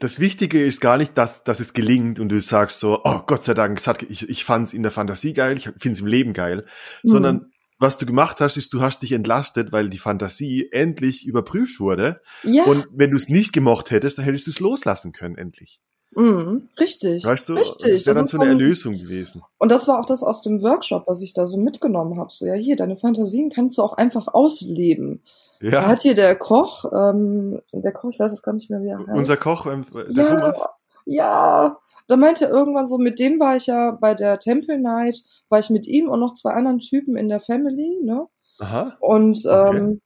das 0.00 0.18
Wichtige 0.18 0.62
ist 0.64 0.80
gar 0.80 0.98
nicht, 0.98 1.16
dass, 1.16 1.44
dass 1.44 1.58
es 1.60 1.72
gelingt 1.72 2.20
und 2.20 2.28
du 2.28 2.40
sagst 2.40 2.78
so, 2.80 3.00
oh 3.04 3.20
Gott 3.26 3.42
sei 3.42 3.54
Dank, 3.54 3.84
hat, 3.86 4.02
ich, 4.02 4.28
ich 4.28 4.44
fand 4.44 4.66
es 4.66 4.74
in 4.74 4.82
der 4.82 4.92
Fantasie 4.92 5.32
geil, 5.32 5.56
ich 5.56 5.64
finde 5.64 5.92
es 5.92 6.00
im 6.00 6.06
Leben 6.06 6.34
geil, 6.34 6.64
mhm. 7.02 7.08
sondern 7.08 7.52
was 7.78 7.96
du 7.96 8.06
gemacht 8.06 8.40
hast, 8.40 8.56
ist, 8.56 8.72
du 8.72 8.80
hast 8.80 9.02
dich 9.02 9.12
entlastet, 9.12 9.72
weil 9.72 9.88
die 9.88 9.98
Fantasie 9.98 10.68
endlich 10.70 11.26
überprüft 11.26 11.80
wurde. 11.80 12.20
Ja. 12.44 12.64
Und 12.64 12.86
wenn 12.92 13.10
du 13.10 13.16
es 13.16 13.28
nicht 13.28 13.52
gemocht 13.52 13.90
hättest, 13.90 14.18
dann 14.18 14.24
hättest 14.24 14.46
du 14.46 14.52
es 14.52 14.60
loslassen 14.60 15.12
können, 15.12 15.36
endlich. 15.36 15.80
Mhm, 16.14 16.68
richtig. 16.78 17.24
Weißt 17.24 17.48
du, 17.48 17.54
richtig. 17.54 17.90
das 17.90 18.06
wäre 18.06 18.14
dann 18.14 18.26
so 18.26 18.38
eine 18.38 18.50
Erlösung 18.50 18.94
gewesen. 18.94 19.42
Und 19.58 19.72
das 19.72 19.88
war 19.88 19.98
auch 19.98 20.04
das 20.04 20.22
aus 20.22 20.42
dem 20.42 20.62
Workshop, 20.62 21.04
was 21.06 21.22
ich 21.22 21.32
da 21.32 21.44
so 21.46 21.56
mitgenommen 21.56 22.20
habe. 22.20 22.30
So, 22.30 22.46
ja, 22.46 22.54
hier, 22.54 22.76
deine 22.76 22.96
Fantasien 22.96 23.50
kannst 23.50 23.78
du 23.78 23.82
auch 23.82 23.94
einfach 23.94 24.28
ausleben. 24.28 25.22
Ja. 25.62 25.70
Da 25.70 25.86
hat 25.86 26.02
hier 26.02 26.14
der 26.14 26.34
Koch, 26.36 26.84
ähm, 26.92 27.60
der 27.72 27.92
Koch, 27.92 28.10
ich 28.10 28.18
weiß 28.18 28.32
es 28.32 28.42
gar 28.42 28.52
nicht 28.52 28.68
mehr, 28.68 28.82
wie 28.82 28.88
er 28.88 28.98
heißt. 28.98 29.16
Unser 29.16 29.36
Koch, 29.36 29.66
ähm, 29.66 29.86
der 29.94 30.24
ja, 30.24 30.26
Thomas. 30.26 30.64
Ja, 31.06 31.76
da 32.08 32.16
meinte 32.16 32.46
er 32.46 32.50
irgendwann 32.50 32.88
so, 32.88 32.98
mit 32.98 33.20
dem 33.20 33.38
war 33.38 33.56
ich 33.56 33.66
ja 33.66 33.92
bei 33.92 34.14
der 34.14 34.38
Temple 34.40 34.78
Night, 34.78 35.22
war 35.48 35.60
ich 35.60 35.70
mit 35.70 35.86
ihm 35.86 36.08
und 36.08 36.18
noch 36.18 36.34
zwei 36.34 36.50
anderen 36.52 36.80
Typen 36.80 37.16
in 37.16 37.28
der 37.28 37.40
Family, 37.40 38.00
ne? 38.02 38.26
Aha. 38.58 38.96
Und 39.00 39.46
okay. 39.46 39.76
ähm, 39.76 40.00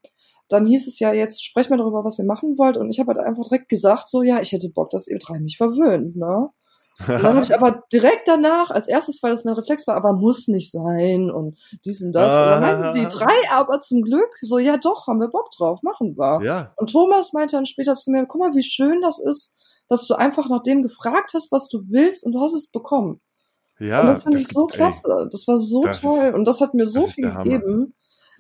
dann 0.49 0.67
hieß 0.67 0.87
es 0.87 0.99
ja, 0.99 1.13
jetzt 1.13 1.43
sprecht 1.43 1.71
mal 1.71 1.79
darüber, 1.79 2.05
was 2.05 2.19
ihr 2.19 2.25
machen 2.25 2.59
wollt. 2.59 2.77
Und 2.77 2.91
ich 2.91 3.01
habe 3.01 3.15
halt 3.15 3.27
einfach 3.27 3.43
direkt 3.45 3.69
gesagt, 3.69 4.09
so, 4.09 4.23
ja, 4.23 4.41
ich 4.41 4.53
hätte 4.53 4.71
Bock, 4.75 4.91
dass 4.91 5.09
ihr 5.09 5.19
drei 5.19 5.41
mich 5.41 5.57
verwöhnt, 5.57 6.17
ne? 6.17 6.51
Und 7.01 7.09
dann 7.09 7.35
habe 7.35 7.43
ich 7.43 7.55
aber 7.55 7.83
direkt 7.93 8.27
danach, 8.27 8.71
als 8.71 8.89
erstes, 8.89 9.23
weil 9.23 9.33
das 9.33 9.45
mein 9.45 9.55
Reflex 9.55 9.87
war, 9.87 9.97
aber 9.97 10.15
muss 10.15 10.49
nicht 10.49 10.71
sein 10.71 11.31
und 11.31 11.59
dies 11.85 12.03
und 12.03 12.13
das. 12.13 12.31
Ah. 12.31 12.55
Und 12.57 12.63
dann 12.63 12.81
meinten 12.81 13.01
die 13.01 13.07
drei 13.15 13.51
aber 13.51 13.81
zum 13.81 14.03
Glück 14.03 14.31
so, 14.41 14.59
ja 14.59 14.79
doch, 14.79 15.07
haben 15.07 15.21
wir 15.21 15.29
Bock 15.29 15.51
drauf, 15.57 15.83
machen 15.83 16.17
wir. 16.17 16.41
Ja. 16.43 16.73
Und 16.77 16.91
Thomas 16.91 17.33
meinte 17.33 17.57
dann 17.57 17.67
später 17.67 17.95
zu 17.95 18.11
mir, 18.11 18.25
guck 18.27 18.41
mal, 18.41 18.55
wie 18.55 18.63
schön 18.63 19.03
das 19.03 19.19
ist, 19.19 19.53
dass 19.89 20.07
du 20.07 20.15
einfach 20.15 20.49
nach 20.49 20.63
dem 20.63 20.83
gefragt 20.83 21.33
hast, 21.35 21.53
was 21.53 21.69
du 21.69 21.83
willst 21.89 22.25
und 22.25 22.33
du 22.33 22.41
hast 22.41 22.55
es 22.55 22.69
bekommen. 22.71 23.21
Ja. 23.79 24.01
Und 24.01 24.07
das 24.07 24.23
fand 24.23 24.35
das 24.35 24.43
ich 24.43 24.49
so 24.49 24.67
klasse. 24.67 25.03
Ey, 25.07 25.29
das 25.31 25.47
war 25.47 25.59
so 25.59 25.83
toll. 25.83 26.19
Ist, 26.19 26.35
und 26.35 26.45
das 26.47 26.61
hat 26.61 26.73
mir 26.75 26.87
so 26.87 27.03
viel 27.03 27.31
gegeben. 27.31 27.95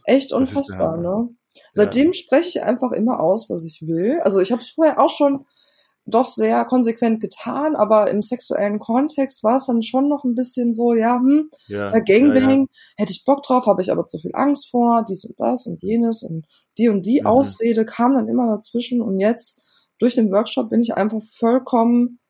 Echt 0.05 0.33
unfassbar, 0.33 0.97
ne? 0.97 1.29
Seitdem 1.73 2.09
ja. 2.09 2.13
spreche 2.13 2.49
ich 2.49 2.63
einfach 2.63 2.93
immer 2.93 3.21
aus, 3.21 3.51
was 3.51 3.65
ich 3.65 3.83
will. 3.83 4.21
Also 4.23 4.41
ich 4.41 4.53
habe 4.53 4.63
es 4.63 4.71
vorher 4.71 5.01
auch 5.01 5.11
schon 5.11 5.47
doch 6.07 6.29
sehr 6.29 6.65
konsequent 6.65 7.21
getan, 7.21 7.75
aber 7.75 8.09
im 8.11 8.23
sexuellen 8.23 8.79
Kontext 8.79 9.43
war 9.43 9.57
es 9.57 9.67
dann 9.67 9.83
schon 9.83 10.09
noch 10.09 10.25
ein 10.25 10.35
bisschen 10.35 10.73
so, 10.73 10.95
ja, 10.95 11.17
hm, 11.17 11.51
ja, 11.67 11.91
der 11.91 12.01
Gangbang, 12.01 12.51
ja, 12.51 12.57
ja. 12.57 12.67
hätte 12.97 13.13
ich 13.13 13.25
Bock 13.25 13.43
drauf, 13.43 13.67
habe 13.67 13.83
ich 13.83 13.91
aber 13.91 14.07
zu 14.07 14.19
viel 14.19 14.31
Angst 14.35 14.71
vor, 14.71 15.05
dies 15.09 15.25
und 15.25 15.39
das 15.39 15.67
und 15.67 15.83
jenes 15.83 16.23
und 16.23 16.47
die 16.79 16.89
und 16.89 17.05
die 17.05 17.21
mhm. 17.21 17.27
Ausrede 17.27 17.85
kam 17.85 18.15
dann 18.15 18.29
immer 18.29 18.47
dazwischen 18.47 19.03
und 19.03 19.19
jetzt 19.19 19.61
durch 19.99 20.15
den 20.15 20.31
Workshop 20.31 20.71
bin 20.71 20.81
ich 20.81 20.95
einfach 20.95 21.21
vollkommen, 21.39 22.21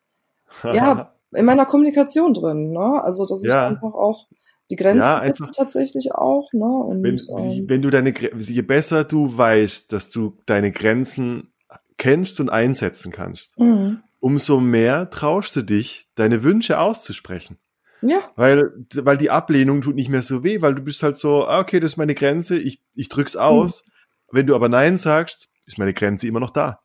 ja, 0.63 1.13
in 1.35 1.45
meiner 1.45 1.67
Kommunikation 1.67 2.33
drin, 2.33 2.71
ne? 2.71 3.03
Also, 3.05 3.27
dass 3.27 3.45
ich 3.45 3.53
einfach 3.53 3.93
auch 3.93 4.27
die 4.71 4.77
Grenzen 4.77 5.01
ja, 5.01 5.19
einfach, 5.19 5.51
tatsächlich 5.55 6.13
auch, 6.13 6.51
ne? 6.53 6.65
Und, 6.65 7.03
wenn, 7.03 7.21
ähm, 7.39 7.69
wenn 7.69 7.83
du 7.83 7.91
deine, 7.91 8.15
je 8.39 8.63
besser 8.63 9.05
du 9.05 9.37
weißt, 9.37 9.93
dass 9.93 10.09
du 10.11 10.33
deine 10.47 10.73
Grenzen 10.73 11.53
kennst 11.99 12.41
und 12.41 12.51
einsetzen 12.51 13.13
kannst, 13.13 13.59
mhm. 13.59 14.03
umso 14.21 14.61
mehr 14.61 15.11
traust 15.11 15.57
du 15.57 15.63
dich, 15.63 16.07
deine 16.15 16.43
Wünsche 16.43 16.79
auszusprechen. 16.79 17.59
Ja. 18.03 18.31
Weil, 18.37 18.73
weil 18.95 19.17
die 19.17 19.31
Ablehnung 19.31 19.81
tut 19.81 19.97
nicht 19.97 20.11
mehr 20.11 20.23
so 20.23 20.45
weh, 20.45 20.61
weil 20.61 20.75
du 20.75 20.83
bist 20.83 21.03
halt 21.03 21.17
so, 21.17 21.47
ah, 21.47 21.61
okay, 21.61 21.81
das 21.81 21.93
ist 21.93 21.97
meine 21.97 22.15
Grenze, 22.15 22.59
ich, 22.59 22.81
ich 22.95 23.09
drück's 23.09 23.37
aus. 23.37 23.87
Mhm. 23.87 23.93
Wenn 24.33 24.47
du 24.47 24.55
aber 24.55 24.69
Nein 24.69 24.99
sagst, 24.99 25.49
ist 25.65 25.79
meine 25.79 25.95
Grenze 25.95 26.27
immer 26.27 26.41
noch 26.41 26.51
da. 26.51 26.81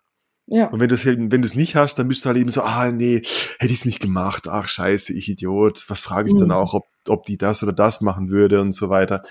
Ja. 0.48 0.68
Und 0.68 0.80
wenn 0.80 0.90
du 0.90 0.96
es 0.96 1.06
halt, 1.06 1.18
wenn 1.20 1.42
du 1.42 1.46
es 1.46 1.56
nicht 1.56 1.76
hast, 1.76 1.96
dann 1.98 2.08
bist 2.08 2.26
du 2.26 2.28
halt 2.28 2.38
eben 2.38 2.50
so, 2.50 2.62
ah 2.62 2.92
nee, 2.92 3.22
hätte 3.60 3.74
ich 3.74 3.80
es 3.80 3.86
nicht 3.86 4.00
gemacht, 4.00 4.48
ach 4.48 4.68
scheiße, 4.68 5.14
ich 5.14 5.30
Idiot, 5.30 5.86
was 5.88 6.02
frage 6.02 6.30
ich 6.30 6.36
mhm. 6.36 6.40
dann 6.40 6.52
auch, 6.52 6.74
ob, 6.74 6.86
ob 7.08 7.26
die 7.26 7.38
das 7.38 7.64
oder 7.64 7.74
das 7.74 8.02
machen 8.02 8.30
würde 8.30 8.60
und 8.60 8.74
so 8.74 8.90
weiter. 8.90 9.22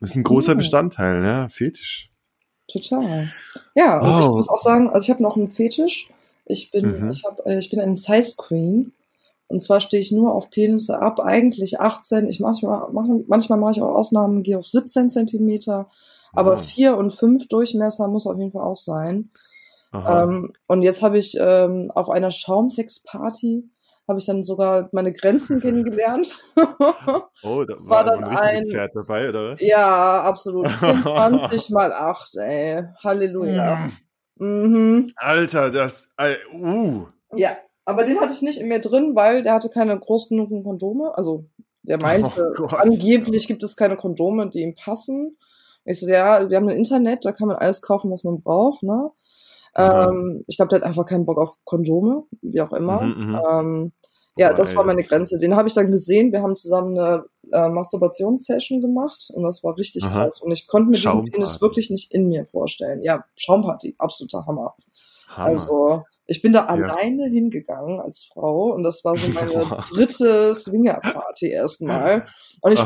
Das 0.00 0.10
ist 0.10 0.16
ein 0.16 0.24
großer 0.24 0.54
mhm. 0.54 0.58
Bestandteil, 0.58 1.24
ja, 1.24 1.48
Fetisch. 1.48 2.09
Total. 2.70 3.28
Ja, 3.74 4.00
und 4.00 4.08
oh. 4.08 4.20
ich 4.20 4.26
muss 4.28 4.48
auch 4.48 4.60
sagen, 4.60 4.90
also 4.90 5.04
ich 5.04 5.10
habe 5.10 5.22
noch 5.22 5.36
einen 5.36 5.50
Fetisch. 5.50 6.10
Ich 6.46 6.70
bin, 6.70 7.04
mhm. 7.04 7.10
ich 7.10 7.24
habe, 7.24 7.44
äh, 7.46 7.58
ich 7.58 7.70
bin 7.70 7.80
eine 7.80 7.96
Size 7.96 8.36
Queen. 8.36 8.92
Und 9.48 9.60
zwar 9.60 9.80
stehe 9.80 10.00
ich 10.00 10.12
nur 10.12 10.32
auf 10.32 10.50
Penisse 10.50 11.00
ab, 11.00 11.18
eigentlich 11.18 11.80
18. 11.80 12.28
Ich 12.28 12.38
manchmal, 12.38 12.90
mache, 12.92 13.24
manchmal 13.26 13.58
mache 13.58 13.72
ich 13.72 13.82
auch 13.82 13.94
Ausnahmen, 13.94 14.44
gehe 14.44 14.58
auf 14.58 14.66
17 14.66 15.10
Zentimeter. 15.10 15.88
Aber 16.32 16.54
oh. 16.54 16.62
4 16.62 16.96
und 16.96 17.12
5 17.12 17.48
Durchmesser 17.48 18.06
muss 18.06 18.26
auf 18.26 18.38
jeden 18.38 18.52
Fall 18.52 18.62
auch 18.62 18.76
sein. 18.76 19.30
Ähm, 19.92 20.52
und 20.68 20.82
jetzt 20.82 21.02
habe 21.02 21.18
ich 21.18 21.36
ähm, 21.40 21.90
auf 21.92 22.10
einer 22.10 22.30
Schaumsex-Party 22.30 23.68
habe 24.10 24.20
ich 24.20 24.26
dann 24.26 24.44
sogar 24.44 24.90
meine 24.92 25.12
Grenzen 25.12 25.60
kennengelernt. 25.60 26.42
oh, 26.56 27.64
da 27.64 27.74
war, 27.84 27.88
war 27.88 28.04
dann 28.04 28.24
ein, 28.24 28.36
ein 28.36 28.70
Pferd 28.70 28.92
dabei, 28.94 29.30
oder 29.30 29.52
was? 29.52 29.62
Ja, 29.62 30.22
absolut. 30.22 30.68
20 30.78 31.70
mal 31.70 31.92
8, 31.92 32.36
ey. 32.36 32.84
Halleluja. 33.02 33.88
Mhm. 34.36 35.12
Alter, 35.16 35.70
das, 35.70 36.10
uh. 36.54 37.06
Ja, 37.34 37.56
aber 37.84 38.04
den 38.04 38.20
hatte 38.20 38.32
ich 38.32 38.42
nicht 38.42 38.60
in 38.60 38.68
mir 38.68 38.80
drin, 38.80 39.14
weil 39.14 39.42
der 39.42 39.54
hatte 39.54 39.68
keine 39.68 39.98
groß 39.98 40.28
genugen 40.28 40.64
Kondome. 40.64 41.16
Also, 41.16 41.46
der 41.82 41.98
meinte, 42.00 42.52
oh 42.60 42.66
angeblich 42.66 43.46
gibt 43.46 43.62
es 43.62 43.76
keine 43.76 43.96
Kondome, 43.96 44.50
die 44.50 44.60
ihm 44.60 44.74
passen. 44.74 45.36
Ich 45.84 46.00
so, 46.00 46.08
ja, 46.08 46.48
wir 46.48 46.56
haben 46.56 46.68
ein 46.68 46.76
Internet, 46.76 47.24
da 47.24 47.32
kann 47.32 47.48
man 47.48 47.56
alles 47.56 47.80
kaufen, 47.80 48.10
was 48.10 48.22
man 48.22 48.42
braucht, 48.42 48.82
ne? 48.82 49.10
Ähm, 49.76 50.44
ich 50.46 50.56
glaube, 50.56 50.70
der 50.70 50.80
hat 50.80 50.86
einfach 50.86 51.06
keinen 51.06 51.26
Bock 51.26 51.38
auf 51.38 51.56
Kondome, 51.64 52.24
wie 52.42 52.60
auch 52.60 52.72
immer. 52.72 53.02
Mhm, 53.02 53.26
mhm. 53.26 53.40
ähm, 53.50 53.92
ja, 54.40 54.54
das 54.54 54.74
war 54.74 54.84
meine 54.84 55.02
Grenze. 55.02 55.38
Den 55.38 55.54
habe 55.54 55.68
ich 55.68 55.74
dann 55.74 55.90
gesehen. 55.90 56.32
Wir 56.32 56.40
haben 56.40 56.56
zusammen 56.56 56.98
eine 56.98 57.24
äh, 57.52 57.68
Masturbationssession 57.68 58.80
gemacht 58.80 59.28
und 59.34 59.42
das 59.42 59.62
war 59.62 59.76
richtig 59.76 60.04
Aha. 60.04 60.24
krass. 60.24 60.40
Und 60.40 60.50
ich 60.50 60.66
konnte 60.66 60.88
mir 60.90 60.98
den 60.98 61.30
Penis 61.30 61.60
wirklich 61.60 61.90
nicht 61.90 62.14
in 62.14 62.26
mir 62.26 62.46
vorstellen. 62.46 63.02
Ja, 63.02 63.22
Schaumparty, 63.36 63.96
absoluter 63.98 64.46
Hammer. 64.46 64.74
Hammer. 65.28 65.46
Also, 65.46 66.02
ich 66.26 66.40
bin 66.40 66.54
da 66.54 66.60
ja. 66.60 66.66
alleine 66.68 67.26
hingegangen 67.26 68.00
als 68.00 68.24
Frau 68.32 68.72
und 68.72 68.82
das 68.82 69.04
war 69.04 69.14
so 69.14 69.28
meine 69.34 69.84
dritte 69.90 70.54
Swingerparty 70.54 71.50
erstmal. 71.50 72.26
Und 72.62 72.72
ich 72.72 72.80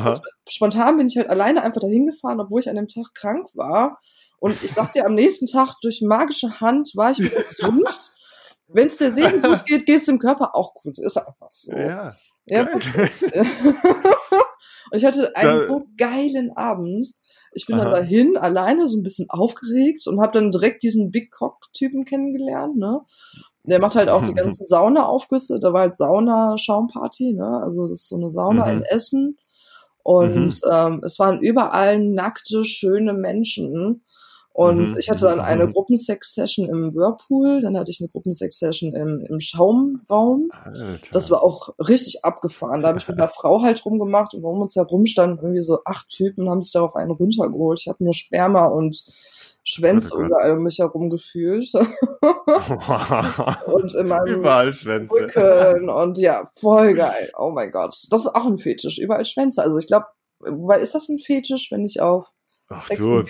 spontan 0.48 0.98
bin 0.98 1.08
ich 1.08 1.16
halt 1.16 1.28
alleine 1.30 1.62
einfach 1.62 1.80
dahin 1.80 2.06
gefahren, 2.06 2.38
obwohl 2.38 2.60
ich 2.60 2.70
an 2.70 2.76
dem 2.76 2.86
Tag 2.86 3.12
krank 3.12 3.48
war 3.54 3.98
und 4.38 4.62
ich 4.62 4.72
sag 4.72 4.92
dir, 4.92 5.06
am 5.06 5.14
nächsten 5.14 5.46
Tag 5.46 5.74
durch 5.82 6.00
magische 6.00 6.60
Hand 6.60 6.92
war 6.94 7.10
ich 7.10 7.18
wieder 7.18 7.42
gesund. 7.42 8.10
Wenn 8.74 8.88
es 8.88 8.98
der 8.98 9.14
Seele 9.14 9.40
gut 9.40 9.64
geht, 9.66 9.86
geht 9.86 10.00
es 10.00 10.06
dem 10.06 10.18
Körper 10.18 10.54
auch 10.54 10.74
gut. 10.74 10.98
Ist 10.98 11.16
einfach 11.16 11.50
so. 11.50 11.72
Ja. 11.72 12.14
ja 12.44 12.66
und 12.72 12.82
ich 14.92 15.04
hatte 15.04 15.34
einen 15.36 15.68
so 15.68 15.86
geilen 15.96 16.50
Abend. 16.56 17.08
Ich 17.52 17.66
bin 17.66 17.76
Aha. 17.76 17.84
dann 17.84 17.92
dahin, 17.92 18.36
alleine, 18.36 18.88
so 18.88 18.98
ein 18.98 19.04
bisschen 19.04 19.30
aufgeregt 19.30 20.04
und 20.08 20.20
habe 20.20 20.32
dann 20.32 20.50
direkt 20.50 20.82
diesen 20.82 21.12
Big 21.12 21.30
Cock-Typen 21.30 22.04
kennengelernt, 22.04 22.76
ne? 22.76 23.02
Der 23.62 23.80
macht 23.80 23.94
halt 23.94 24.08
auch 24.08 24.24
die 24.24 24.34
ganzen 24.40 24.66
Sauna-Aufgüsse. 24.66 25.60
Da 25.60 25.72
war 25.72 25.82
halt 25.82 25.96
Sauna-Schaumparty, 25.96 27.34
ne? 27.34 27.60
Also 27.62 27.88
das 27.88 28.00
ist 28.00 28.08
so 28.08 28.16
eine 28.16 28.30
Sauna 28.30 28.66
mhm. 28.66 28.78
in 28.78 28.82
Essen. 28.82 29.38
Und 30.02 30.36
mhm. 30.36 30.70
ähm, 30.70 31.00
es 31.04 31.20
waren 31.20 31.40
überall 31.40 32.00
nackte, 32.00 32.64
schöne 32.64 33.12
Menschen. 33.12 34.04
Und 34.54 34.92
mhm. 34.92 34.98
ich 34.98 35.10
hatte 35.10 35.24
dann 35.24 35.40
eine 35.40 35.66
mhm. 35.66 35.72
Gruppensex-Session 35.72 36.68
im 36.68 36.94
Whirlpool, 36.94 37.60
dann 37.60 37.76
hatte 37.76 37.90
ich 37.90 38.00
eine 38.00 38.08
Gruppensex-Session 38.08 38.92
im, 38.94 39.26
im 39.28 39.40
Schaumraum. 39.40 40.48
Alter. 40.52 41.08
Das 41.12 41.28
war 41.32 41.42
auch 41.42 41.74
richtig 41.80 42.24
abgefahren. 42.24 42.80
Da 42.80 42.88
habe 42.88 42.98
ich 42.98 43.08
mit 43.08 43.18
einer 43.18 43.28
Frau 43.34 43.62
halt 43.62 43.84
rumgemacht 43.84 44.32
und 44.32 44.44
um 44.44 44.62
uns 44.62 44.76
herum 44.76 45.06
standen 45.06 45.38
irgendwie 45.42 45.62
so 45.62 45.80
acht 45.84 46.08
Typen, 46.08 46.48
haben 46.48 46.62
sich 46.62 46.70
darauf 46.70 46.94
einen 46.94 47.10
runtergeholt. 47.10 47.80
Ich 47.80 47.88
habe 47.88 48.04
nur 48.04 48.14
Sperma 48.14 48.66
und 48.66 49.04
Schwänze 49.64 50.10
oh 50.14 50.20
überall 50.20 50.52
um 50.52 50.62
mich 50.62 50.78
herum 50.78 51.10
gefühlt. 51.10 51.68
und 53.66 53.94
in 53.94 54.06
meinem 54.06 54.38
Überall 54.38 54.72
Schwänze. 54.72 55.14
Rücken 55.16 55.88
und 55.90 56.16
ja, 56.18 56.48
voll 56.54 56.94
geil. 56.94 57.32
Oh 57.36 57.50
mein 57.50 57.72
Gott. 57.72 58.06
Das 58.10 58.20
ist 58.20 58.28
auch 58.28 58.46
ein 58.46 58.58
Fetisch. 58.60 58.98
Überall 58.98 59.24
Schwänze. 59.24 59.62
Also 59.62 59.78
ich 59.78 59.88
glaube, 59.88 60.06
weil 60.38 60.80
ist 60.80 60.94
das 60.94 61.08
ein 61.08 61.18
Fetisch, 61.18 61.72
wenn 61.72 61.84
ich 61.84 62.00
auf 62.00 62.33
Ach 62.68 62.88
du, 62.88 63.24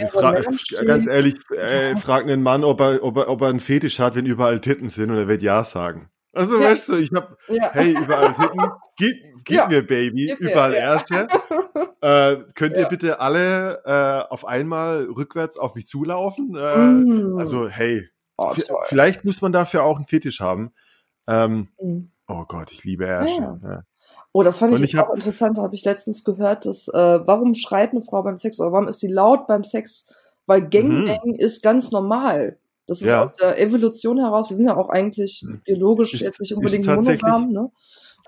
ganz 0.86 1.06
ehrlich, 1.06 1.34
äh, 1.50 1.96
frag 1.96 2.22
einen 2.24 2.42
Mann, 2.42 2.62
ob 2.62 2.80
er, 2.80 3.02
ob, 3.02 3.16
er, 3.16 3.28
ob 3.28 3.42
er 3.42 3.48
einen 3.48 3.60
Fetisch 3.60 3.98
hat, 3.98 4.14
wenn 4.14 4.26
überall 4.26 4.60
Titten 4.60 4.88
sind 4.88 5.10
und 5.10 5.16
er 5.16 5.28
wird 5.28 5.42
Ja 5.42 5.64
sagen. 5.64 6.08
Also 6.32 6.60
ja. 6.60 6.70
weißt 6.70 6.90
du, 6.90 6.96
ich 6.96 7.10
hab, 7.12 7.36
ja. 7.48 7.70
hey, 7.72 7.96
überall 7.96 8.32
Titten, 8.34 8.60
gib, 8.96 9.16
gib 9.44 9.56
ja. 9.56 9.66
mir 9.66 9.84
Baby, 9.84 10.26
gib 10.26 10.40
überall 10.40 10.70
mir, 10.70 10.78
Ärsche. 10.78 11.26
Äh, 12.00 12.44
könnt 12.54 12.76
ihr 12.76 12.84
bitte 12.84 13.18
alle 13.18 13.82
äh, 13.86 14.30
auf 14.30 14.44
einmal 14.44 15.04
rückwärts 15.04 15.56
auf 15.56 15.74
mich 15.74 15.86
zulaufen? 15.86 16.54
Äh, 16.54 16.76
mm. 16.76 17.38
Also 17.38 17.66
hey, 17.66 18.06
oh, 18.36 18.52
vielleicht 18.84 19.24
muss 19.24 19.40
man 19.40 19.52
dafür 19.52 19.84
auch 19.84 19.96
einen 19.96 20.04
Fetisch 20.04 20.40
haben. 20.40 20.74
Ähm, 21.26 21.68
mm. 21.80 22.10
Oh 22.28 22.44
Gott, 22.46 22.72
ich 22.72 22.84
liebe 22.84 23.06
Ärsche. 23.06 23.84
Ja. 24.34 24.40
Oh, 24.40 24.42
das 24.42 24.58
fand 24.58 24.74
ich, 24.74 24.82
ich 24.82 24.98
auch 24.98 25.14
interessant. 25.14 25.58
Da 25.58 25.62
habe 25.62 25.74
ich 25.74 25.84
letztens 25.84 26.24
gehört, 26.24 26.66
dass 26.66 26.88
äh, 26.88 27.20
warum 27.24 27.54
schreit 27.54 27.92
eine 27.92 28.02
Frau 28.02 28.22
beim 28.22 28.36
Sex 28.36 28.58
oder 28.58 28.72
warum 28.72 28.88
ist 28.88 28.98
sie 28.98 29.06
laut 29.06 29.46
beim 29.46 29.62
Sex? 29.62 30.08
Weil 30.46 30.68
Gangbang 30.68 31.20
mhm. 31.24 31.34
ist 31.36 31.62
ganz 31.62 31.92
normal. 31.92 32.58
Das 32.86 33.00
ist 33.00 33.06
ja. 33.06 33.24
aus 33.24 33.36
der 33.36 33.60
Evolution 33.60 34.18
heraus. 34.18 34.50
Wir 34.50 34.56
sind 34.56 34.66
ja 34.66 34.76
auch 34.76 34.90
eigentlich 34.90 35.42
mhm. 35.46 35.62
biologisch 35.64 36.14
ist, 36.14 36.22
jetzt 36.22 36.40
nicht 36.40 36.52
unbedingt 36.54 36.84
monogam. 36.84 37.50
Ne? 37.50 37.70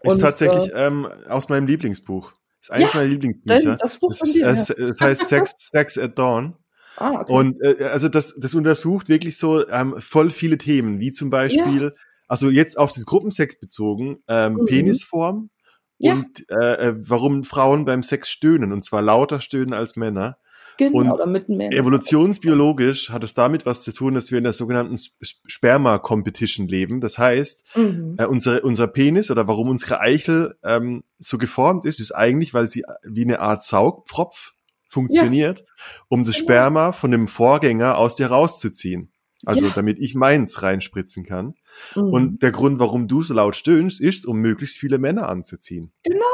Und, 0.02 0.14
ist 0.14 0.20
tatsächlich 0.20 0.72
äh, 0.72 0.86
ähm, 0.86 1.08
aus 1.28 1.48
meinem 1.48 1.66
Lieblingsbuch. 1.66 2.32
Ist 2.60 2.70
eines 2.70 2.92
ja, 2.92 3.00
meiner 3.00 3.10
Lieblingsbücher. 3.10 3.76
Das 3.76 3.98
Buch 3.98 4.16
von 4.16 4.30
dir. 4.30 4.46
Es, 4.46 4.70
es 4.70 5.00
heißt 5.00 5.26
Sex, 5.26 5.54
Sex 5.58 5.98
at 5.98 6.16
Dawn. 6.18 6.54
Ah, 6.96 7.20
okay. 7.20 7.32
Und 7.32 7.60
äh, 7.62 7.84
also 7.84 8.08
das, 8.08 8.38
das 8.40 8.54
untersucht 8.54 9.08
wirklich 9.08 9.36
so 9.36 9.68
ähm, 9.68 9.96
voll 9.98 10.30
viele 10.30 10.56
Themen, 10.56 11.00
wie 11.00 11.10
zum 11.10 11.28
Beispiel, 11.28 11.82
ja. 11.82 11.90
also 12.28 12.48
jetzt 12.48 12.78
auf 12.78 12.92
das 12.92 13.04
Gruppensex 13.04 13.60
bezogen, 13.60 14.22
ähm, 14.28 14.54
mhm. 14.54 14.66
Penisform, 14.66 15.50
ja. 15.98 16.14
und 16.14 16.48
äh, 16.50 16.88
äh, 16.88 16.94
warum 16.98 17.44
Frauen 17.44 17.84
beim 17.84 18.02
Sex 18.02 18.30
stöhnen 18.30 18.72
und 18.72 18.84
zwar 18.84 19.02
lauter 19.02 19.40
stöhnen 19.40 19.72
als 19.72 19.96
Männer. 19.96 20.38
Genau, 20.78 20.98
und 20.98 21.18
damit 21.18 21.48
mehr 21.48 21.72
evolutionsbiologisch 21.72 23.08
hat 23.08 23.24
es 23.24 23.32
damit 23.32 23.64
was 23.64 23.82
zu 23.82 23.92
tun, 23.92 24.12
dass 24.12 24.30
wir 24.30 24.36
in 24.36 24.44
der 24.44 24.52
sogenannten 24.52 24.98
Sperma-Competition 25.46 26.68
leben. 26.68 27.00
Das 27.00 27.16
heißt, 27.16 27.64
mhm. 27.76 28.16
äh, 28.18 28.26
unser, 28.26 28.62
unser 28.62 28.86
Penis 28.86 29.30
oder 29.30 29.48
warum 29.48 29.70
unsere 29.70 30.00
Eichel 30.00 30.58
ähm, 30.62 31.02
so 31.18 31.38
geformt 31.38 31.86
ist, 31.86 31.98
ist 31.98 32.12
eigentlich, 32.12 32.52
weil 32.52 32.68
sie 32.68 32.84
wie 33.02 33.24
eine 33.24 33.40
Art 33.40 33.64
Saugpfropf 33.64 34.52
funktioniert, 34.88 35.60
ja. 35.60 35.66
um 36.08 36.24
das 36.24 36.34
genau. 36.34 36.44
Sperma 36.44 36.92
von 36.92 37.10
dem 37.10 37.26
Vorgänger 37.26 37.96
aus 37.96 38.16
dir 38.16 38.26
rauszuziehen. 38.26 39.10
Also 39.44 39.66
ja. 39.66 39.72
damit 39.74 39.98
ich 39.98 40.14
meins 40.14 40.62
reinspritzen 40.62 41.24
kann. 41.24 41.54
Mhm. 41.94 42.02
Und 42.02 42.42
der 42.42 42.52
Grund, 42.52 42.78
warum 42.78 43.06
du 43.06 43.22
so 43.22 43.34
laut 43.34 43.54
stöhnst, 43.54 44.00
ist, 44.00 44.26
um 44.26 44.38
möglichst 44.38 44.78
viele 44.78 44.98
Männer 44.98 45.28
anzuziehen. 45.28 45.92
Genau, 46.04 46.24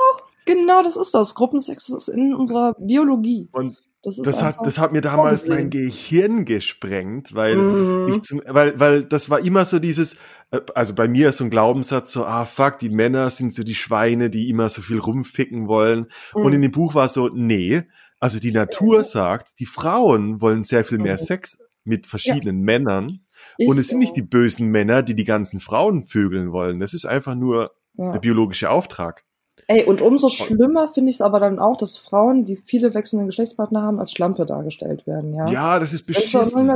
genau, 0.44 0.82
das 0.82 0.96
ist 0.96 1.12
das. 1.12 1.34
Gruppensex 1.34 1.88
ist 1.88 2.08
in 2.08 2.34
unserer 2.34 2.74
Biologie. 2.78 3.48
Und 3.52 3.76
das, 4.04 4.16
das 4.16 4.42
hat, 4.42 4.56
das 4.64 4.80
hat 4.80 4.90
mir 4.90 5.00
damals 5.00 5.46
mein 5.46 5.70
Gehirn 5.70 6.44
gesprengt, 6.44 7.36
weil 7.36 7.56
mhm. 7.56 8.08
ich 8.12 8.22
zum, 8.22 8.42
weil, 8.46 8.78
weil 8.80 9.04
das 9.04 9.30
war 9.30 9.38
immer 9.38 9.64
so 9.64 9.78
dieses, 9.78 10.14
äh, 10.50 10.60
also 10.74 10.94
bei 10.94 11.06
mir 11.06 11.28
ist 11.28 11.36
so 11.36 11.44
ein 11.44 11.50
Glaubenssatz 11.50 12.12
so, 12.12 12.24
ah 12.24 12.44
fuck, 12.44 12.80
die 12.80 12.90
Männer 12.90 13.30
sind 13.30 13.54
so 13.54 13.62
die 13.62 13.76
Schweine, 13.76 14.28
die 14.28 14.48
immer 14.48 14.68
so 14.70 14.82
viel 14.82 14.98
rumficken 14.98 15.68
wollen. 15.68 16.06
Mhm. 16.34 16.42
Und 16.42 16.52
in 16.52 16.62
dem 16.62 16.72
Buch 16.72 16.96
war 16.96 17.08
so, 17.08 17.28
nee, 17.28 17.82
Also 18.22 18.38
die 18.38 18.52
Natur 18.52 19.02
sagt, 19.02 19.58
die 19.58 19.66
Frauen 19.66 20.40
wollen 20.40 20.62
sehr 20.62 20.84
viel 20.84 20.98
mehr 20.98 21.14
mhm. 21.14 21.18
Sex 21.18 21.58
mit 21.84 22.06
verschiedenen 22.06 22.58
ja. 22.58 22.64
Männern. 22.64 23.20
Ist 23.58 23.68
und 23.68 23.78
es 23.78 23.88
sind 23.88 23.98
nicht 23.98 24.16
die 24.16 24.22
bösen 24.22 24.68
Männer, 24.68 25.02
die 25.02 25.14
die 25.14 25.24
ganzen 25.24 25.60
Frauen 25.60 26.04
vögeln 26.04 26.52
wollen. 26.52 26.80
Das 26.80 26.94
ist 26.94 27.04
einfach 27.04 27.34
nur 27.34 27.72
ja. 27.94 28.12
der 28.12 28.20
biologische 28.20 28.70
Auftrag. 28.70 29.24
Ey, 29.66 29.84
und 29.84 30.00
umso 30.00 30.28
schlimmer 30.28 30.88
finde 30.88 31.10
ich 31.10 31.16
es 31.16 31.20
aber 31.20 31.38
dann 31.40 31.58
auch, 31.58 31.76
dass 31.76 31.96
Frauen, 31.96 32.44
die 32.44 32.56
viele 32.56 32.94
wechselnde 32.94 33.26
Geschlechtspartner 33.26 33.82
haben, 33.82 34.00
als 34.00 34.12
Schlampe 34.12 34.46
dargestellt 34.46 35.06
werden, 35.06 35.34
ja? 35.34 35.48
Ja, 35.50 35.78
das 35.78 35.92
ist 35.92 36.06
beschissen. 36.06 36.70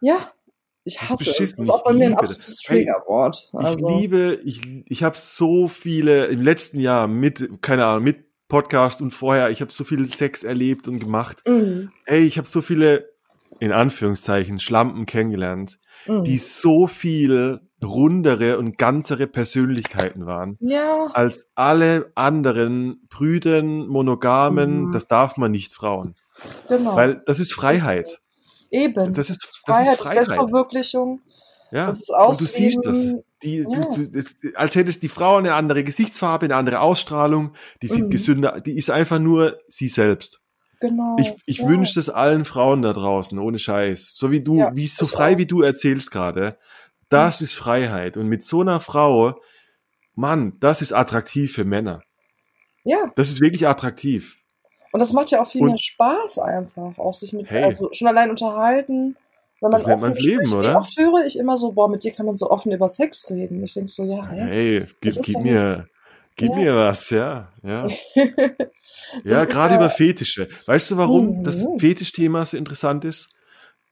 ja, 0.00 0.18
ich 0.84 1.00
hasse 1.00 1.12
das 1.12 1.20
ist 1.20 1.28
beschissen. 1.28 1.64
Es. 1.64 1.68
Das 1.68 1.76
ist 1.76 1.82
auch 1.82 1.84
bei 1.84 1.92
mir 1.92 2.06
ein 2.06 2.14
absolutes 2.14 2.56
Triggerwort. 2.62 3.50
Also. 3.52 3.88
Ich 3.88 3.96
liebe, 3.96 4.40
ich, 4.44 4.60
ich 4.86 5.02
habe 5.02 5.16
so 5.16 5.68
viele 5.68 6.26
im 6.26 6.42
letzten 6.42 6.80
Jahr 6.80 7.08
mit, 7.08 7.62
keine 7.62 7.86
Ahnung, 7.86 8.04
mit 8.04 8.24
Podcast 8.48 9.00
und 9.00 9.12
vorher, 9.12 9.50
ich 9.50 9.60
habe 9.60 9.72
so 9.72 9.84
viel 9.84 10.06
Sex 10.08 10.42
erlebt 10.42 10.88
und 10.88 10.98
gemacht. 10.98 11.42
Mhm. 11.46 11.92
Ey, 12.04 12.24
ich 12.24 12.38
habe 12.38 12.48
so 12.48 12.60
viele, 12.62 13.09
in 13.60 13.72
Anführungszeichen, 13.72 14.58
Schlampen 14.58 15.06
kennengelernt, 15.06 15.78
mhm. 16.06 16.24
die 16.24 16.38
so 16.38 16.86
viel 16.86 17.60
rundere 17.82 18.58
und 18.58 18.78
ganzere 18.78 19.26
Persönlichkeiten 19.26 20.26
waren. 20.26 20.56
Ja. 20.60 21.06
Als 21.12 21.50
alle 21.54 22.10
anderen 22.14 23.06
Brüden, 23.08 23.86
Monogamen, 23.86 24.86
mhm. 24.86 24.92
das 24.92 25.08
darf 25.08 25.36
man 25.36 25.50
nicht 25.50 25.72
Frauen. 25.72 26.16
Genau. 26.68 26.96
Weil 26.96 27.22
das 27.26 27.38
ist 27.38 27.52
Freiheit. 27.52 28.20
Eben. 28.70 29.12
Das 29.12 29.30
ist, 29.30 29.44
das 29.44 29.56
Freiheit, 29.56 29.94
ist 29.94 30.02
Freiheit. 30.02 30.26
Selbstverwirklichung. 30.26 31.20
Ja, 31.72 31.90
und 31.90 32.40
du 32.40 32.46
siehst 32.46 32.80
das. 32.82 33.14
Die, 33.42 33.58
ja. 33.58 33.64
du, 33.64 34.10
du, 34.10 34.56
als 34.56 34.74
hättest 34.74 35.02
die 35.02 35.08
Frau 35.08 35.36
eine 35.36 35.54
andere 35.54 35.84
Gesichtsfarbe, 35.84 36.46
eine 36.46 36.56
andere 36.56 36.80
Ausstrahlung, 36.80 37.52
die 37.80 37.88
sieht 37.88 38.06
mhm. 38.06 38.10
gesünder, 38.10 38.60
die 38.60 38.76
ist 38.76 38.90
einfach 38.90 39.18
nur 39.18 39.58
sie 39.68 39.88
selbst. 39.88 40.40
Genau. 40.80 41.16
Ich, 41.18 41.34
ich 41.44 41.58
ja. 41.58 41.68
wünsche 41.68 41.94
das 41.94 42.08
allen 42.08 42.44
Frauen 42.44 42.82
da 42.82 42.92
draußen, 42.92 43.38
ohne 43.38 43.58
Scheiß. 43.58 44.12
So 44.14 44.30
wie 44.30 44.42
du, 44.42 44.58
ja, 44.58 44.74
wie 44.74 44.86
so 44.86 45.06
frei 45.06 45.34
auch. 45.34 45.38
wie 45.38 45.46
du 45.46 45.62
erzählst 45.62 46.10
gerade. 46.10 46.56
Das 47.10 47.40
mhm. 47.40 47.44
ist 47.44 47.54
Freiheit. 47.54 48.16
Und 48.16 48.28
mit 48.28 48.42
so 48.42 48.62
einer 48.62 48.80
Frau, 48.80 49.40
Mann, 50.14 50.54
das 50.60 50.80
ist 50.80 50.92
attraktiv 50.92 51.52
für 51.52 51.64
Männer. 51.64 52.02
Ja. 52.84 53.12
Das 53.14 53.28
ist 53.28 53.40
wirklich 53.40 53.68
attraktiv. 53.68 54.38
Und 54.92 55.00
das 55.00 55.12
macht 55.12 55.30
ja 55.30 55.42
auch 55.42 55.48
viel 55.48 55.62
und, 55.62 55.68
mehr 55.68 55.78
Spaß 55.78 56.38
einfach, 56.40 56.98
auch 56.98 57.14
sich 57.14 57.32
mit, 57.32 57.48
hey, 57.48 57.64
also 57.64 57.90
schon 57.92 58.08
allein 58.08 58.30
unterhalten. 58.30 59.16
Wenn 59.60 59.70
man 59.70 59.72
das 59.72 59.86
nennt 59.86 60.00
man's 60.00 60.20
Leben, 60.20 60.52
oder? 60.52 60.76
Oft 60.76 60.98
höre 60.98 61.26
ich 61.26 61.38
immer 61.38 61.56
so, 61.56 61.72
boah, 61.72 61.88
mit 61.88 62.02
dir 62.02 62.12
kann 62.12 62.24
man 62.26 62.36
so 62.36 62.50
offen 62.50 62.72
über 62.72 62.88
Sex 62.88 63.30
reden. 63.30 63.62
Ich 63.62 63.74
denke 63.74 63.90
so, 63.90 64.04
ja, 64.04 64.26
hey, 64.26 64.86
gib, 65.00 65.22
gib 65.22 65.40
mir, 65.40 65.86
gib 66.40 66.50
ja. 66.52 66.56
mir 66.56 66.76
was, 66.76 67.10
ja, 67.10 67.48
ja. 67.62 67.86
ja, 69.24 69.44
gerade 69.44 69.74
ja, 69.74 69.80
über 69.80 69.90
Fetische. 69.90 70.48
Weißt 70.66 70.90
du, 70.90 70.96
warum 70.96 71.38
mhm. 71.38 71.44
das 71.44 71.68
Fetischthema 71.78 72.44
so 72.46 72.56
interessant 72.56 73.04
ist? 73.04 73.30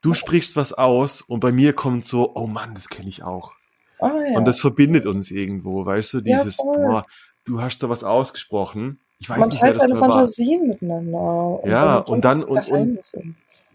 Du 0.01 0.15
sprichst 0.15 0.57
was 0.57 0.73
aus 0.73 1.21
und 1.21 1.41
bei 1.41 1.53
mir 1.53 1.75
kommt 1.75 2.05
so, 2.05 2.35
oh 2.35 2.47
Mann, 2.47 2.75
das 2.75 2.89
kenne 2.89 3.09
ich 3.09 3.23
auch. 3.23 3.53
Ah, 4.01 4.13
ja. 4.31 4.39
Und 4.39 4.47
das 4.47 4.61
verbindet 4.61 5.07
uns 5.07 5.31
irgendwo, 5.31 5.85
weißt 5.85 6.15
du, 6.15 6.21
dieses, 6.21 6.57
boah, 6.57 7.05
du 7.45 7.61
hast 7.61 7.83
da 7.83 7.89
was 7.89 8.05
ausgesprochen. 8.05 9.01
Ich 9.19 9.29
weiß 9.29 9.41
man 9.41 9.49
nicht, 9.49 9.61
teilt 9.61 9.81
seine 9.81 9.97
Fantasien 9.97 10.61
war. 10.61 10.69
miteinander. 10.69 11.63
Und 11.63 11.71
ja, 11.71 11.97
und 11.99 12.25
dann, 12.25 12.45
und, 12.45 12.69
und, 12.69 13.01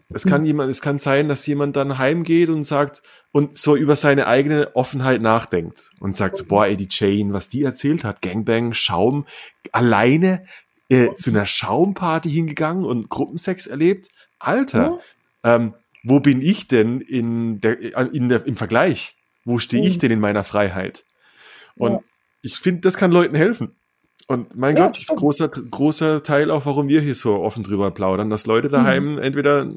es 0.10 0.26
kann 0.26 0.46
jemand, 0.46 0.70
es 0.70 0.82
kann 0.82 1.00
sein, 1.00 1.28
dass 1.28 1.46
jemand 1.48 1.76
dann 1.76 1.98
heimgeht 1.98 2.50
und 2.50 2.64
sagt 2.64 3.02
und 3.32 3.58
so 3.58 3.76
über 3.76 3.96
seine 3.96 4.28
eigene 4.28 4.76
Offenheit 4.76 5.22
nachdenkt 5.22 5.92
und 6.00 6.16
sagt 6.16 6.38
so, 6.38 6.46
boah, 6.46 6.68
Eddie 6.68 6.88
Jane, 6.90 7.34
was 7.34 7.48
die 7.48 7.64
erzählt 7.64 8.04
hat, 8.04 8.22
Gangbang, 8.22 8.74
Schaum, 8.74 9.26
alleine 9.72 10.46
äh, 10.90 11.16
zu 11.16 11.32
einer 11.32 11.46
Schaumparty 11.46 12.30
hingegangen 12.30 12.86
und 12.86 13.10
Gruppensex 13.10 13.68
erlebt. 13.68 14.10
Alter, 14.40 15.00
ja. 15.44 15.56
ähm, 15.56 15.74
wo 16.04 16.20
bin 16.20 16.42
ich 16.42 16.68
denn 16.68 17.02
in 17.02 17.62
der, 17.62 17.80
in 18.14 18.30
der, 18.30 18.46
im 18.46 18.58
Vergleich? 18.58 19.16
Wo 19.46 19.58
stehe 19.58 19.86
ich 19.86 19.98
denn 19.98 20.12
in 20.12 20.20
meiner 20.20 20.44
Freiheit? 20.44 21.06
Und 21.76 21.94
ja. 21.94 22.00
ich 22.42 22.58
finde, 22.58 22.82
das 22.82 22.98
kann 22.98 23.12
Leuten 23.12 23.36
helfen. 23.36 23.76
Und 24.28 24.56
mein 24.56 24.78
ja, 24.78 24.86
Gott, 24.86 24.98
das 24.98 25.10
ist 25.10 25.16
großer, 25.16 25.50
großer 25.50 26.24
Teil 26.24 26.50
auch, 26.50 26.66
warum 26.66 26.88
wir 26.88 27.02
hier 27.02 27.16
so 27.16 27.36
offen 27.36 27.64
drüber 27.64 27.92
plaudern, 27.92 28.30
dass 28.30 28.46
Leute 28.46 28.70
daheim 28.70 29.14
mhm. 29.14 29.22
entweder, 29.22 29.68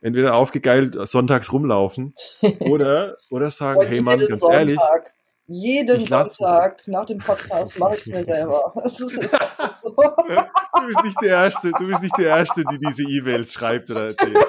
entweder 0.00 0.34
aufgegeilt 0.34 0.96
sonntags 1.08 1.52
rumlaufen 1.52 2.14
oder, 2.60 3.16
oder 3.30 3.50
sagen, 3.50 3.82
hey 3.86 4.00
Mann, 4.00 4.18
ganz 4.18 4.42
Sonntag, 4.42 4.58
ehrlich. 4.58 4.78
Jeden 5.46 6.04
Sonntag 6.04 6.86
nach 6.88 7.06
dem 7.06 7.18
Podcast 7.18 7.78
mache 7.78 7.94
ich 7.94 8.00
es 8.00 8.06
mir 8.06 8.24
selber. 8.24 8.72
Das 8.82 9.00
ist, 9.00 9.16
ist 9.16 9.34
so. 9.80 9.94
du 9.96 10.86
bist 10.86 11.04
nicht 11.04 11.22
der 11.22 11.30
Erste, 11.30 11.72
du 11.72 11.86
bist 11.86 12.02
nicht 12.02 12.18
der 12.18 12.36
Erste, 12.36 12.64
die 12.70 12.78
diese 12.78 13.04
E-Mails 13.04 13.54
schreibt 13.54 13.90
oder 13.90 14.08
erzählt. 14.08 14.36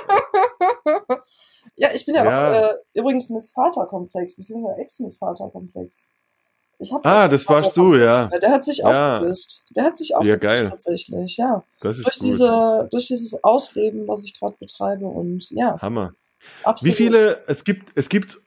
Ja, 1.81 1.91
ich 1.93 2.05
bin 2.05 2.13
ja, 2.13 2.25
ja. 2.25 2.49
auch 2.49 2.71
äh, 2.73 2.75
übrigens 2.93 3.29
Miss 3.29 3.53
Vater-Komplex, 3.53 4.35
beziehungsweise 4.35 4.81
Ex-Miss 4.81 5.17
Vater-Komplex. 5.17 6.11
Ah, 7.03 7.27
das 7.27 7.47
warst 7.49 7.75
du, 7.75 7.95
ja. 7.95 8.27
Der 8.27 8.51
hat 8.51 8.63
sich 8.63 8.77
ja. 8.77 9.17
aufgelöst. 9.17 9.65
Der 9.75 9.83
hat 9.83 9.97
sich 9.97 10.15
aufgelöst 10.15 10.43
ja, 10.43 10.49
geil. 10.49 10.69
tatsächlich, 10.69 11.37
ja. 11.37 11.63
Das 11.81 11.97
ist 11.97 12.05
durch 12.05 12.19
gut. 12.19 12.27
Diese, 12.27 12.87
durch 12.91 13.07
dieses 13.07 13.43
Ausleben, 13.43 14.07
was 14.07 14.23
ich 14.23 14.39
gerade 14.39 14.55
betreibe 14.59 15.05
und 15.05 15.49
ja. 15.51 15.79
Hammer. 15.81 16.13
Absolut. 16.63 16.93
Wie 16.93 16.95
viele, 16.95 17.43
es 17.47 17.65
gibt, 17.65 17.91
es 17.95 18.07
gibt, 18.07 18.37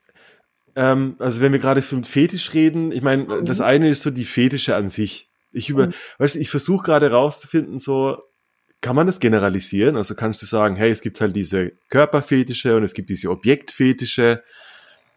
ähm, 0.75 1.15
also 1.19 1.41
wenn 1.41 1.51
wir 1.51 1.59
gerade 1.59 1.83
von 1.83 2.03
Fetisch 2.03 2.53
reden, 2.53 2.91
ich 2.91 3.03
meine, 3.03 3.23
mhm. 3.23 3.45
das 3.45 3.61
eine 3.61 3.89
ist 3.89 4.01
so 4.01 4.09
die 4.09 4.25
Fetische 4.25 4.75
an 4.75 4.89
sich. 4.89 5.29
Ich 5.51 5.69
über, 5.69 5.87
mhm. 5.87 5.93
weißt 6.17 6.35
du, 6.35 6.39
ich 6.39 6.49
versuche 6.49 6.83
gerade 6.83 7.11
rauszufinden, 7.11 7.77
so, 7.77 8.17
kann 8.83 8.95
man 8.95 9.07
das 9.07 9.19
generalisieren? 9.19 9.95
Also 9.95 10.13
kannst 10.13 10.41
du 10.41 10.45
sagen, 10.45 10.75
hey, 10.75 10.91
es 10.91 11.01
gibt 11.01 11.21
halt 11.21 11.35
diese 11.35 11.71
Körperfetische 11.89 12.75
und 12.75 12.83
es 12.83 12.93
gibt 12.93 13.09
diese 13.09 13.29
Objektfetische. 13.29 14.43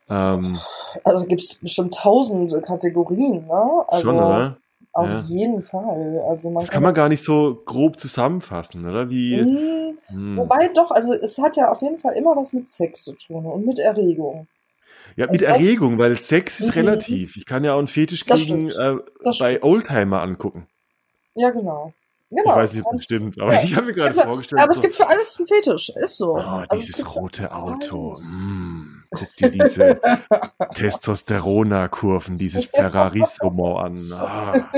Ähm, 0.09 0.59
also 1.05 1.27
gibt 1.27 1.43
es 1.43 1.55
bestimmt 1.55 1.95
tausende 1.95 2.61
Kategorien, 2.63 3.47
ne? 3.47 3.85
Also, 3.89 4.03
schon, 4.03 4.17
oder? 4.17 4.57
Auf 4.93 5.09
ja. 5.09 5.19
jeden 5.27 5.61
Fall. 5.61 6.25
Also 6.27 6.55
das 6.55 6.71
kann 6.71 6.83
man 6.83 6.95
gar 6.95 7.11
nicht 7.11 7.23
so 7.23 7.63
grob 7.67 7.99
zusammenfassen, 7.99 8.89
oder? 8.89 9.11
Wie, 9.11 9.43
mh, 9.43 9.95
hm. 10.09 10.37
Wobei 10.37 10.69
doch, 10.69 10.91
also 10.91 11.13
es 11.13 11.37
hat 11.39 11.57
ja 11.57 11.71
auf 11.71 11.83
jeden 11.83 11.99
Fall 11.99 12.15
immer 12.15 12.37
was 12.37 12.53
mit 12.53 12.69
Sex 12.69 13.05
zu 13.05 13.13
tun 13.13 13.45
und 13.45 13.67
mit 13.67 13.79
Erregung. 13.79 14.47
Ja, 15.17 15.31
mit 15.31 15.43
Erregung, 15.43 15.99
weil 15.99 16.17
Sex 16.17 16.61
ist 16.61 16.69
mhm. 16.69 16.81
relativ. 16.81 17.37
Ich 17.37 17.47
kann 17.47 17.65
ja 17.65 17.75
auch 17.75 17.79
einen 17.79 17.89
Fetisch 17.89 18.25
kriegen 18.27 18.71
äh, 18.71 18.97
bei 19.39 19.63
Oldtimer 19.63 20.23
angucken. 20.23 20.67
Ja, 21.35 21.51
genau. 21.51 21.93
Genau, 22.31 22.51
ich 22.51 22.57
weiß 22.57 22.75
nicht, 22.75 22.85
ob 22.85 22.93
das 22.93 23.05
stimmt, 23.05 23.41
aber 23.41 23.55
ja, 23.55 23.63
ich 23.63 23.77
habe 23.77 23.87
mir 23.87 23.93
gerade 23.93 24.15
vorgestellt. 24.15 24.61
Aber 24.61 24.73
so, 24.73 24.81
es 24.81 24.83
gibt 24.83 24.97
für 24.97 25.07
alles 25.07 25.37
einen 25.39 25.47
Fetisch, 25.47 25.91
ist 25.91 26.17
so. 26.17 26.35
Oh, 26.35 26.41
also 26.41 26.67
dieses 26.75 27.15
rote 27.15 27.53
Auto. 27.53 28.17
Mm, 28.35 28.76
guck 29.11 29.35
dir 29.37 29.51
diese 29.51 30.01
Testosterona-Kurven, 30.75 32.39
dieses 32.39 32.67
Ferrarissimo 32.75 33.77
an. 33.77 34.13
Ah, 34.13 34.71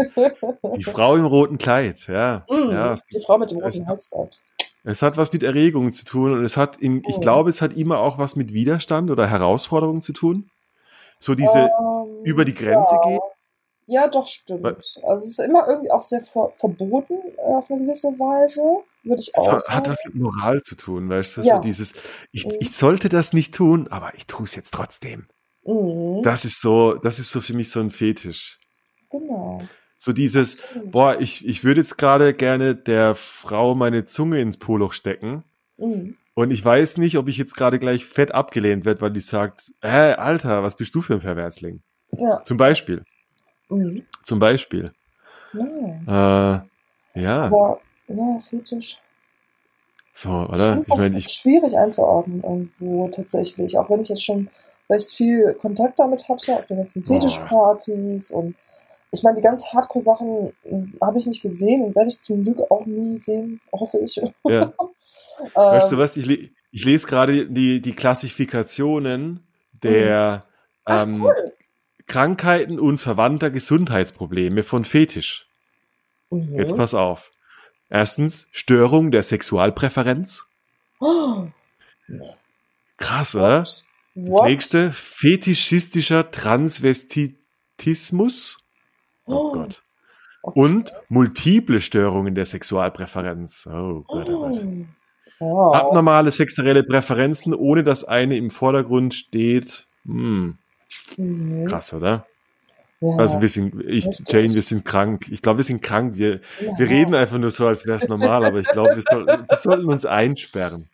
die 0.76 0.84
Frau 0.84 1.16
im 1.16 1.24
roten 1.24 1.58
Kleid, 1.58 2.06
ja. 2.08 2.44
Mm, 2.48 2.70
ja 2.70 2.96
die 3.12 3.20
Frau 3.20 3.38
mit 3.38 3.50
dem 3.50 3.58
roten 3.58 3.86
Halsband. 3.86 4.42
Es 4.84 5.02
hat 5.02 5.16
was 5.16 5.32
mit 5.32 5.42
Erregung 5.42 5.92
zu 5.92 6.04
tun 6.04 6.32
und 6.32 6.44
es 6.44 6.56
hat, 6.56 6.76
in, 6.76 7.02
ich 7.06 7.16
oh. 7.16 7.20
glaube, 7.20 7.50
es 7.50 7.60
hat 7.60 7.74
immer 7.74 7.98
auch 7.98 8.18
was 8.18 8.36
mit 8.36 8.52
Widerstand 8.52 9.10
oder 9.10 9.26
Herausforderung 9.26 10.00
zu 10.00 10.12
tun. 10.12 10.48
So 11.18 11.34
diese 11.34 11.58
ähm, 11.58 12.24
über 12.24 12.44
die 12.44 12.54
Grenze 12.54 12.94
ja. 12.94 13.02
gehen. 13.02 13.20
Ja, 13.90 14.06
doch, 14.06 14.26
stimmt. 14.26 14.66
also 14.66 15.22
es 15.24 15.30
ist 15.30 15.40
immer 15.40 15.66
irgendwie 15.66 15.90
auch 15.90 16.02
sehr 16.02 16.20
ver 16.20 16.50
verboten 16.52 17.14
äh, 17.38 17.40
auf 17.40 17.70
eine 17.70 17.80
gewisse 17.80 18.08
Weise, 18.18 18.60
würde 19.02 19.22
ich 19.22 19.34
auch 19.34 19.56
es 19.56 19.64
sagen. 19.64 19.78
Hat 19.78 19.88
was 19.88 20.04
mit 20.04 20.14
Moral 20.14 20.60
zu 20.60 20.76
tun, 20.76 21.08
weißt 21.08 21.38
du, 21.38 21.40
ja. 21.40 21.56
so 21.56 21.62
dieses, 21.62 21.94
ich, 22.30 22.44
mhm. 22.44 22.52
ich 22.60 22.76
sollte 22.76 23.08
das 23.08 23.32
nicht 23.32 23.54
tun, 23.54 23.88
aber 23.88 24.14
ich 24.14 24.26
tue 24.26 24.44
es 24.44 24.54
jetzt 24.54 24.74
trotzdem. 24.74 25.26
Mhm. 25.64 26.22
Das 26.22 26.44
ist 26.44 26.60
so, 26.60 26.96
das 26.96 27.18
ist 27.18 27.30
so 27.30 27.40
für 27.40 27.54
mich 27.54 27.70
so 27.70 27.80
ein 27.80 27.90
Fetisch. 27.90 28.58
Genau. 29.10 29.62
So 29.96 30.12
dieses, 30.12 30.58
boah, 30.84 31.18
ich, 31.18 31.48
ich 31.48 31.64
würde 31.64 31.80
jetzt 31.80 31.96
gerade 31.96 32.34
gerne 32.34 32.74
der 32.74 33.14
Frau 33.14 33.74
meine 33.74 34.04
Zunge 34.04 34.38
ins 34.42 34.58
Poloch 34.58 34.92
stecken. 34.92 35.44
Mhm. 35.78 36.18
Und 36.34 36.50
ich 36.50 36.62
weiß 36.62 36.98
nicht, 36.98 37.16
ob 37.16 37.26
ich 37.28 37.38
jetzt 37.38 37.56
gerade 37.56 37.78
gleich 37.78 38.04
fett 38.04 38.32
abgelehnt 38.32 38.84
werde, 38.84 39.00
weil 39.00 39.12
die 39.12 39.22
sagt, 39.22 39.72
äh, 39.80 40.12
Alter, 40.12 40.62
was 40.62 40.76
bist 40.76 40.94
du 40.94 41.00
für 41.00 41.14
ein 41.14 41.20
Perversling? 41.20 41.82
Ja. 42.12 42.42
Zum 42.44 42.58
Beispiel. 42.58 43.02
Mhm. 43.68 44.04
Zum 44.22 44.38
Beispiel. 44.38 44.92
Ja. 45.52 46.62
Äh, 47.14 47.20
ja. 47.20 47.42
Aber, 47.44 47.80
ja, 48.08 48.38
Fetisch. 48.48 48.98
So, 50.12 50.30
oder? 50.30 50.78
Ich, 50.78 50.88
ich 50.88 50.96
meine, 50.96 51.18
ich. 51.18 51.28
Schwierig 51.28 51.76
einzuordnen 51.76 52.42
irgendwo 52.42 53.08
tatsächlich. 53.08 53.78
Auch 53.78 53.88
wenn 53.90 54.00
ich 54.00 54.08
jetzt 54.08 54.24
schon 54.24 54.48
recht 54.90 55.10
viel 55.10 55.54
Kontakt 55.54 55.98
damit 55.98 56.28
hatte, 56.28 56.56
auf 56.56 56.66
den 56.66 56.78
ganzen 56.78 57.04
Fetischpartys 57.04 58.30
und 58.30 58.56
ich 59.10 59.22
meine, 59.22 59.36
die 59.36 59.42
ganz 59.42 59.64
Hardcore-Sachen 59.64 60.52
hm, 60.64 60.94
habe 61.00 61.18
ich 61.18 61.26
nicht 61.26 61.40
gesehen 61.40 61.82
und 61.82 61.96
werde 61.96 62.10
ich 62.10 62.20
zum 62.20 62.44
Glück 62.44 62.58
auch 62.70 62.84
nie 62.84 63.18
sehen, 63.18 63.60
hoffe 63.72 63.98
ich. 63.98 64.20
Ja. 64.44 64.72
weißt 65.54 65.90
du 65.90 65.96
ähm. 65.96 66.00
was? 66.00 66.16
Ich, 66.16 66.52
ich 66.70 66.84
lese 66.84 67.06
gerade 67.06 67.46
die, 67.46 67.80
die 67.80 67.92
Klassifikationen 67.92 69.46
der 69.72 70.44
Ach, 70.84 71.06
ähm, 71.06 71.22
cool. 71.22 71.52
Krankheiten 72.08 72.80
und 72.80 72.98
verwandter 72.98 73.50
Gesundheitsprobleme 73.50 74.64
von 74.64 74.84
Fetisch. 74.84 75.46
Mhm. 76.30 76.58
Jetzt 76.58 76.76
pass 76.76 76.94
auf. 76.94 77.30
Erstens, 77.90 78.48
Störung 78.52 79.10
der 79.10 79.22
Sexualpräferenz. 79.22 80.46
Oh. 81.00 81.46
Krass, 82.96 83.34
oder? 83.34 83.60
Das 83.60 83.84
nächste, 84.44 84.92
fetischistischer 84.92 86.30
Transvestitismus. 86.30 88.58
Oh, 89.24 89.34
oh. 89.34 89.52
Gott. 89.52 89.82
Okay. 90.42 90.60
Und 90.60 90.92
multiple 91.08 91.80
Störungen 91.80 92.34
der 92.34 92.44
Sexualpräferenz. 92.46 93.68
Oh 93.70 94.02
Gott, 94.06 94.28
oh 94.28 94.48
Gott. 94.48 94.64
Oh. 95.40 95.72
Abnormale 95.72 96.30
sexuelle 96.30 96.82
Präferenzen, 96.82 97.54
ohne 97.54 97.84
dass 97.84 98.04
eine 98.04 98.36
im 98.36 98.50
Vordergrund 98.50 99.14
steht. 99.14 99.86
Hm. 100.04 100.58
Mhm. 101.16 101.66
Krass, 101.66 101.92
oder? 101.92 102.26
Ja, 103.00 103.16
also 103.16 103.40
wir 103.40 103.48
sind, 103.48 103.80
ich, 103.86 104.06
Jane, 104.26 104.54
wir 104.54 104.62
sind 104.62 104.84
krank. 104.84 105.28
Ich 105.30 105.40
glaube, 105.40 105.58
wir 105.58 105.64
sind 105.64 105.82
krank. 105.82 106.16
Wir, 106.16 106.40
ja. 106.60 106.78
wir 106.78 106.88
reden 106.88 107.14
einfach 107.14 107.38
nur 107.38 107.50
so, 107.50 107.66
als 107.66 107.86
wäre 107.86 107.96
es 107.96 108.08
normal, 108.08 108.44
aber 108.44 108.58
ich 108.58 108.66
glaube, 108.68 108.96
wir, 108.96 109.02
soll, 109.08 109.26
wir 109.26 109.56
sollten 109.56 109.86
uns 109.86 110.04
einsperren. 110.04 110.88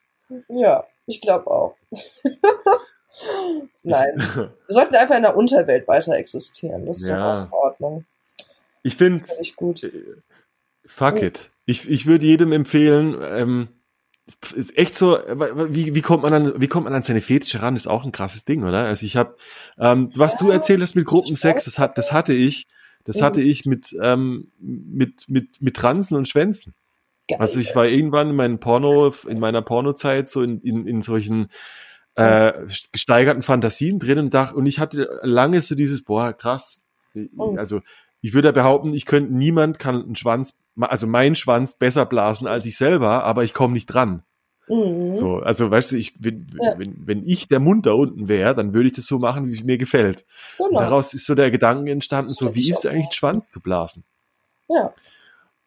Ja, 0.48 0.84
ich 1.06 1.20
glaube 1.20 1.46
auch. 1.46 1.76
Nein. 3.82 4.16
Wir 4.16 4.50
sollten 4.68 4.94
einfach 4.96 5.16
in 5.16 5.22
der 5.22 5.36
Unterwelt 5.36 5.88
weiter 5.88 6.14
existieren. 6.14 6.84
Das 6.84 6.98
ist 6.98 7.08
ja. 7.08 7.16
doch 7.16 7.24
auch 7.24 7.46
in 7.46 7.52
Ordnung. 7.52 8.04
Ich 8.82 8.96
finde, 8.96 9.24
gut. 9.56 9.84
Äh, 9.84 9.90
fuck 10.84 11.22
it. 11.22 11.50
Ich, 11.64 11.88
ich 11.88 12.06
würde 12.06 12.26
jedem 12.26 12.52
empfehlen, 12.52 13.16
ähm, 13.22 13.68
ist 14.54 14.76
echt 14.76 14.96
so, 14.96 15.18
wie, 15.68 15.94
wie 15.94 16.00
kommt 16.02 16.22
man 16.22 16.32
an, 16.32 16.60
wie 16.60 16.68
kommt 16.68 16.84
man 16.84 16.94
an 16.94 17.02
seine 17.02 17.20
Fetische 17.20 17.60
ran, 17.60 17.76
ist 17.76 17.86
auch 17.86 18.04
ein 18.04 18.12
krasses 18.12 18.44
Ding, 18.44 18.64
oder? 18.64 18.84
Also 18.84 19.04
ich 19.04 19.16
habe, 19.16 19.36
ähm, 19.78 20.10
was 20.14 20.36
du 20.36 20.50
erzählt 20.50 20.80
hast 20.80 20.94
mit 20.94 21.04
Gruppensex, 21.04 21.64
das 21.64 21.78
hat, 21.78 21.98
das 21.98 22.12
hatte 22.12 22.32
ich, 22.32 22.66
das 23.04 23.20
hatte 23.20 23.42
ich 23.42 23.66
mit, 23.66 23.94
ähm, 24.02 24.50
mit, 24.58 25.28
mit, 25.28 25.60
mit 25.60 25.76
Transen 25.76 26.16
und 26.16 26.26
Schwänzen. 26.26 26.74
Also 27.38 27.60
ich 27.60 27.74
war 27.74 27.86
irgendwann 27.86 28.30
in 28.30 28.36
meinem 28.36 28.60
Porno, 28.60 29.14
in 29.28 29.40
meiner 29.40 29.62
Pornozeit 29.62 30.28
so 30.28 30.42
in, 30.42 30.60
in, 30.60 30.86
in 30.86 31.02
solchen 31.02 31.48
äh, 32.16 32.52
gesteigerten 32.92 33.42
Fantasien 33.42 33.98
drin 33.98 34.18
und 34.18 34.34
dachte, 34.34 34.56
und 34.56 34.66
ich 34.66 34.78
hatte 34.78 35.18
lange 35.22 35.60
so 35.60 35.74
dieses, 35.74 36.02
boah, 36.02 36.32
krass. 36.32 36.80
Oh. 37.36 37.56
Also 37.56 37.80
ich 38.24 38.32
würde 38.32 38.54
behaupten, 38.54 38.94
ich 38.94 39.04
könnte, 39.04 39.34
niemand 39.34 39.78
kann 39.78 40.02
einen 40.02 40.16
Schwanz, 40.16 40.58
also 40.80 41.06
meinen 41.06 41.34
Schwanz 41.34 41.74
besser 41.74 42.06
blasen 42.06 42.46
als 42.46 42.64
ich 42.64 42.78
selber, 42.78 43.22
aber 43.22 43.44
ich 43.44 43.52
komme 43.52 43.74
nicht 43.74 43.84
dran. 43.84 44.22
Mhm. 44.66 45.12
So, 45.12 45.40
also 45.40 45.70
weißt 45.70 45.92
du, 45.92 45.96
ich, 45.96 46.14
wenn, 46.20 46.46
ja. 46.58 46.78
wenn, 46.78 47.06
wenn 47.06 47.22
ich 47.28 47.48
der 47.48 47.60
Mund 47.60 47.84
da 47.84 47.92
unten 47.92 48.26
wäre, 48.26 48.54
dann 48.54 48.72
würde 48.72 48.86
ich 48.86 48.94
das 48.94 49.04
so 49.04 49.18
machen, 49.18 49.46
wie 49.46 49.50
es 49.50 49.62
mir 49.62 49.76
gefällt. 49.76 50.24
Genau. 50.56 50.80
daraus 50.80 51.12
ist 51.12 51.26
so 51.26 51.34
der 51.34 51.50
Gedanke 51.50 51.92
entstanden, 51.92 52.32
so 52.32 52.54
wie 52.54 52.70
ist 52.70 52.78
es 52.78 52.86
eigentlich, 52.86 53.04
einen 53.04 53.12
Schwanz 53.12 53.50
zu 53.50 53.60
blasen? 53.60 54.04
Ja. 54.70 54.94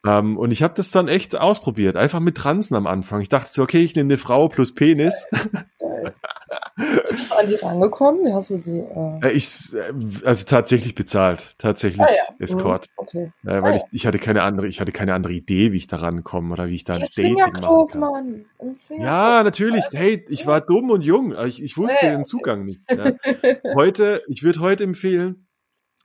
Ähm, 0.04 0.36
und 0.36 0.50
ich 0.50 0.64
habe 0.64 0.74
das 0.74 0.90
dann 0.90 1.08
echt 1.08 1.40
ausprobiert, 1.40 1.96
einfach 1.96 2.22
mit 2.22 2.38
Transen 2.38 2.76
am 2.76 2.88
Anfang. 2.88 3.22
Ich 3.22 3.30
dachte 3.30 3.52
so, 3.54 3.62
okay, 3.62 3.82
ich 3.84 3.96
nehme 3.96 4.08
eine 4.08 4.18
Frau 4.18 4.48
plus 4.48 4.74
Penis. 4.74 5.28
Bist 7.10 7.32
du 7.32 7.36
an 7.36 7.48
die 7.48 7.56
rangekommen? 7.56 8.26
Wie 8.26 8.34
hast 8.34 8.50
du 8.50 8.58
die? 8.58 8.80
Äh... 8.80 9.28
äh 9.28 9.32
ich, 9.32 9.74
äh, 9.74 9.94
also 10.26 10.46
tatsächlich 10.46 10.96
bezahlt, 10.96 11.56
tatsächlich 11.58 12.02
ah, 12.02 12.10
ja. 12.10 12.36
Escort. 12.40 12.88
Mhm. 12.88 12.94
Okay. 12.98 13.32
Äh, 13.46 13.62
weil 13.62 13.74
ah, 13.74 13.76
ich, 13.76 13.84
ich 13.92 14.08
hatte 14.08 14.20
keine 14.20 14.44
andere, 14.44 14.68
ich 14.68 14.80
hatte 14.80 14.92
keine 14.92 15.14
andere 15.14 15.34
Idee, 15.34 15.72
wie 15.72 15.78
ich 15.78 15.88
da 15.88 15.98
rankomme 15.98 16.54
oder 16.54 16.68
wie 16.68 16.76
ich 16.76 16.84
da 16.84 16.94
ein 16.96 17.02
Dating 17.02 17.34
machen 17.36 17.54
kann. 17.54 18.00
Mann. 18.00 18.46
Ja, 19.00 19.44
natürlich. 19.44 19.86
Hey, 19.92 20.26
ich 20.30 20.46
war 20.46 20.62
dumm 20.62 20.92
und 20.92 21.02
jung. 21.02 21.36
Ich, 21.46 21.62
ich 21.62 21.78
wusste 21.78 22.06
ja, 22.06 22.16
den 22.16 22.26
Zugang 22.26 22.66
nicht. 22.66 22.82
Ja. 22.90 23.12
Heute, 23.76 24.22
ich 24.28 24.44
würde 24.44 24.60
heute 24.60 24.84
empfehlen, 24.84 25.48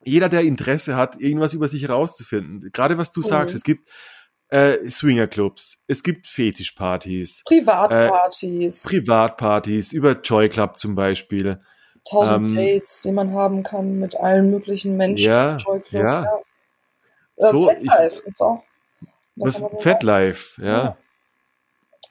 jeder, 0.05 0.29
der 0.29 0.43
Interesse 0.43 0.97
hat, 0.97 1.21
irgendwas 1.21 1.55
über 1.55 1.69
sich 1.69 1.83
herauszufinden, 1.83 2.71
gerade 2.73 2.99
was 2.99 3.12
du 3.12 3.21
mhm. 3.21 3.25
sagst, 3.25 3.55
es 3.55 3.62
gibt 3.62 3.88
äh, 4.53 4.91
Swingerclubs, 4.91 5.83
es 5.87 6.03
gibt 6.03 6.27
Fetischpartys. 6.27 7.43
Privatpartys. 7.47 8.85
Äh, 8.85 8.88
Privatpartys, 8.88 9.93
über 9.95 10.21
Joy 10.21 10.49
Club 10.49 10.79
zum 10.79 10.95
Beispiel. 10.95 11.61
Tausend 12.05 12.51
ähm, 12.51 12.57
Dates, 12.57 13.01
die 13.03 13.12
man 13.12 13.33
haben 13.33 13.62
kann 13.62 13.99
mit 13.99 14.17
allen 14.17 14.51
möglichen 14.51 14.97
Menschen. 14.97 15.25
Ja, 15.25 15.57
Joy 15.57 15.81
Club, 15.81 16.03
ja. 16.03 16.23
ja. 16.25 16.38
Äh, 17.37 17.51
so, 17.51 17.67
Fatlife 17.69 18.23
gibt's 18.25 18.41
auch. 18.43 18.62
Was, 19.37 19.62
Fatlife, 19.81 20.62
ja. 20.62 20.67
ja. 20.67 20.97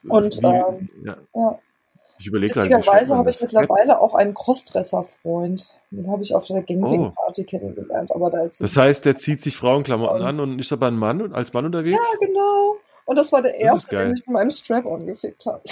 Und, 0.08 0.42
ähm, 0.42 0.88
ja. 1.04 1.16
ja. 1.34 1.58
Ich 2.22 2.28
überlege 2.28 2.54
gerade. 2.54 2.70
Witzigerweise 2.70 3.16
habe 3.16 3.30
ich 3.30 3.40
mittlerweile 3.40 4.00
auch 4.00 4.14
einen 4.14 4.32
Crossdresser-Freund. 4.32 5.74
Den 5.90 6.08
habe 6.08 6.22
ich 6.22 6.32
auf 6.36 6.46
der 6.46 6.62
Gangbang-Party 6.62 7.42
oh. 7.42 7.50
kennengelernt. 7.50 8.12
Aber 8.12 8.30
da 8.30 8.46
das 8.46 8.76
heißt, 8.76 9.04
der 9.04 9.16
zieht 9.16 9.42
sich 9.42 9.56
Frauenklamotten 9.56 10.22
an 10.22 10.38
und 10.38 10.60
ist 10.60 10.72
aber 10.72 10.86
ein 10.86 10.96
Mann 10.96 11.20
und 11.20 11.34
als 11.34 11.52
Mann 11.52 11.64
unterwegs? 11.64 11.98
Ja, 12.12 12.26
genau. 12.26 12.76
Und 13.06 13.18
das 13.18 13.32
war 13.32 13.42
der 13.42 13.58
erste, 13.58 13.96
den 13.96 14.12
ich 14.12 14.24
mit 14.24 14.34
meinem 14.34 14.52
Strap-on 14.52 15.04
gefickt 15.04 15.46
habe. 15.46 15.62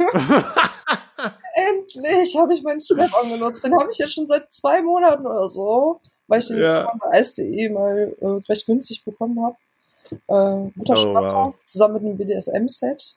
Endlich 1.54 2.36
habe 2.36 2.54
ich 2.54 2.62
meinen 2.64 2.80
Strap-on 2.80 3.30
genutzt. 3.30 3.62
Den 3.62 3.74
habe 3.74 3.90
ich 3.92 3.98
jetzt 3.98 4.14
schon 4.14 4.26
seit 4.26 4.52
zwei 4.52 4.82
Monaten 4.82 5.24
oder 5.24 5.48
so, 5.48 6.00
weil 6.26 6.40
ich 6.40 6.48
den 6.48 6.60
ja. 6.60 6.92
bei 6.98 7.20
Ice.de 7.20 7.68
mal 7.68 8.16
äh, 8.20 8.26
recht 8.48 8.66
günstig 8.66 9.04
bekommen 9.04 9.40
habe. 9.40 9.54
Äh, 10.10 10.70
guter 10.76 11.06
oh, 11.06 11.14
wow. 11.14 11.54
zusammen 11.66 11.94
mit 11.94 12.02
einem 12.02 12.16
BDSM-Set. 12.16 13.16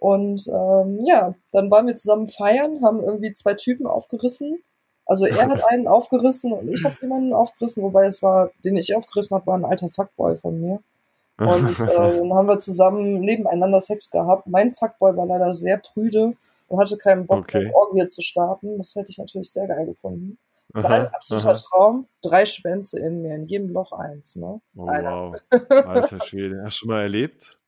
Und 0.00 0.48
ähm, 0.48 1.00
ja, 1.04 1.34
dann 1.52 1.70
waren 1.70 1.86
wir 1.86 1.94
zusammen 1.94 2.26
feiern, 2.26 2.82
haben 2.82 3.04
irgendwie 3.04 3.34
zwei 3.34 3.52
Typen 3.52 3.86
aufgerissen. 3.86 4.62
Also 5.04 5.26
er 5.26 5.46
hat 5.46 5.62
einen 5.70 5.86
aufgerissen 5.86 6.52
und 6.52 6.68
ich 6.70 6.82
habe 6.84 6.96
jemanden 7.02 7.34
aufgerissen, 7.34 7.82
wobei 7.82 8.06
es 8.06 8.22
war, 8.22 8.50
den 8.64 8.76
ich 8.76 8.96
aufgerissen 8.96 9.34
habe, 9.34 9.46
war 9.46 9.58
ein 9.58 9.64
alter 9.66 9.90
Fuckboy 9.90 10.36
von 10.36 10.58
mir. 10.58 10.80
Und 11.36 11.80
äh, 11.80 12.18
dann 12.18 12.32
haben 12.32 12.48
wir 12.48 12.58
zusammen 12.58 13.20
nebeneinander 13.20 13.82
Sex 13.82 14.10
gehabt. 14.10 14.46
Mein 14.46 14.70
Fuckboy 14.70 15.14
war 15.18 15.26
leider 15.26 15.52
sehr 15.52 15.76
prüde 15.76 16.32
und 16.68 16.80
hatte 16.80 16.96
keinen 16.96 17.26
Bock, 17.26 17.40
okay. 17.40 17.70
Orgie 17.74 18.06
zu 18.06 18.22
starten. 18.22 18.78
Das 18.78 18.94
hätte 18.94 19.10
ich 19.10 19.18
natürlich 19.18 19.52
sehr 19.52 19.66
geil 19.68 19.84
gefunden. 19.84 20.38
War 20.72 20.90
ein 20.90 21.08
absoluter 21.08 21.50
aha. 21.50 21.56
Traum. 21.56 22.06
Drei 22.22 22.46
Schwänze 22.46 22.98
in 22.98 23.20
mir, 23.20 23.34
in 23.34 23.48
jedem 23.48 23.68
Loch 23.68 23.92
eins. 23.92 24.36
Ne? 24.36 24.62
Oh, 24.76 24.86
wow. 24.86 25.36
Alter 25.68 26.20
Schwede. 26.20 26.62
Hast 26.64 26.76
du 26.76 26.78
schon 26.78 26.88
mal 26.88 27.02
erlebt? 27.02 27.58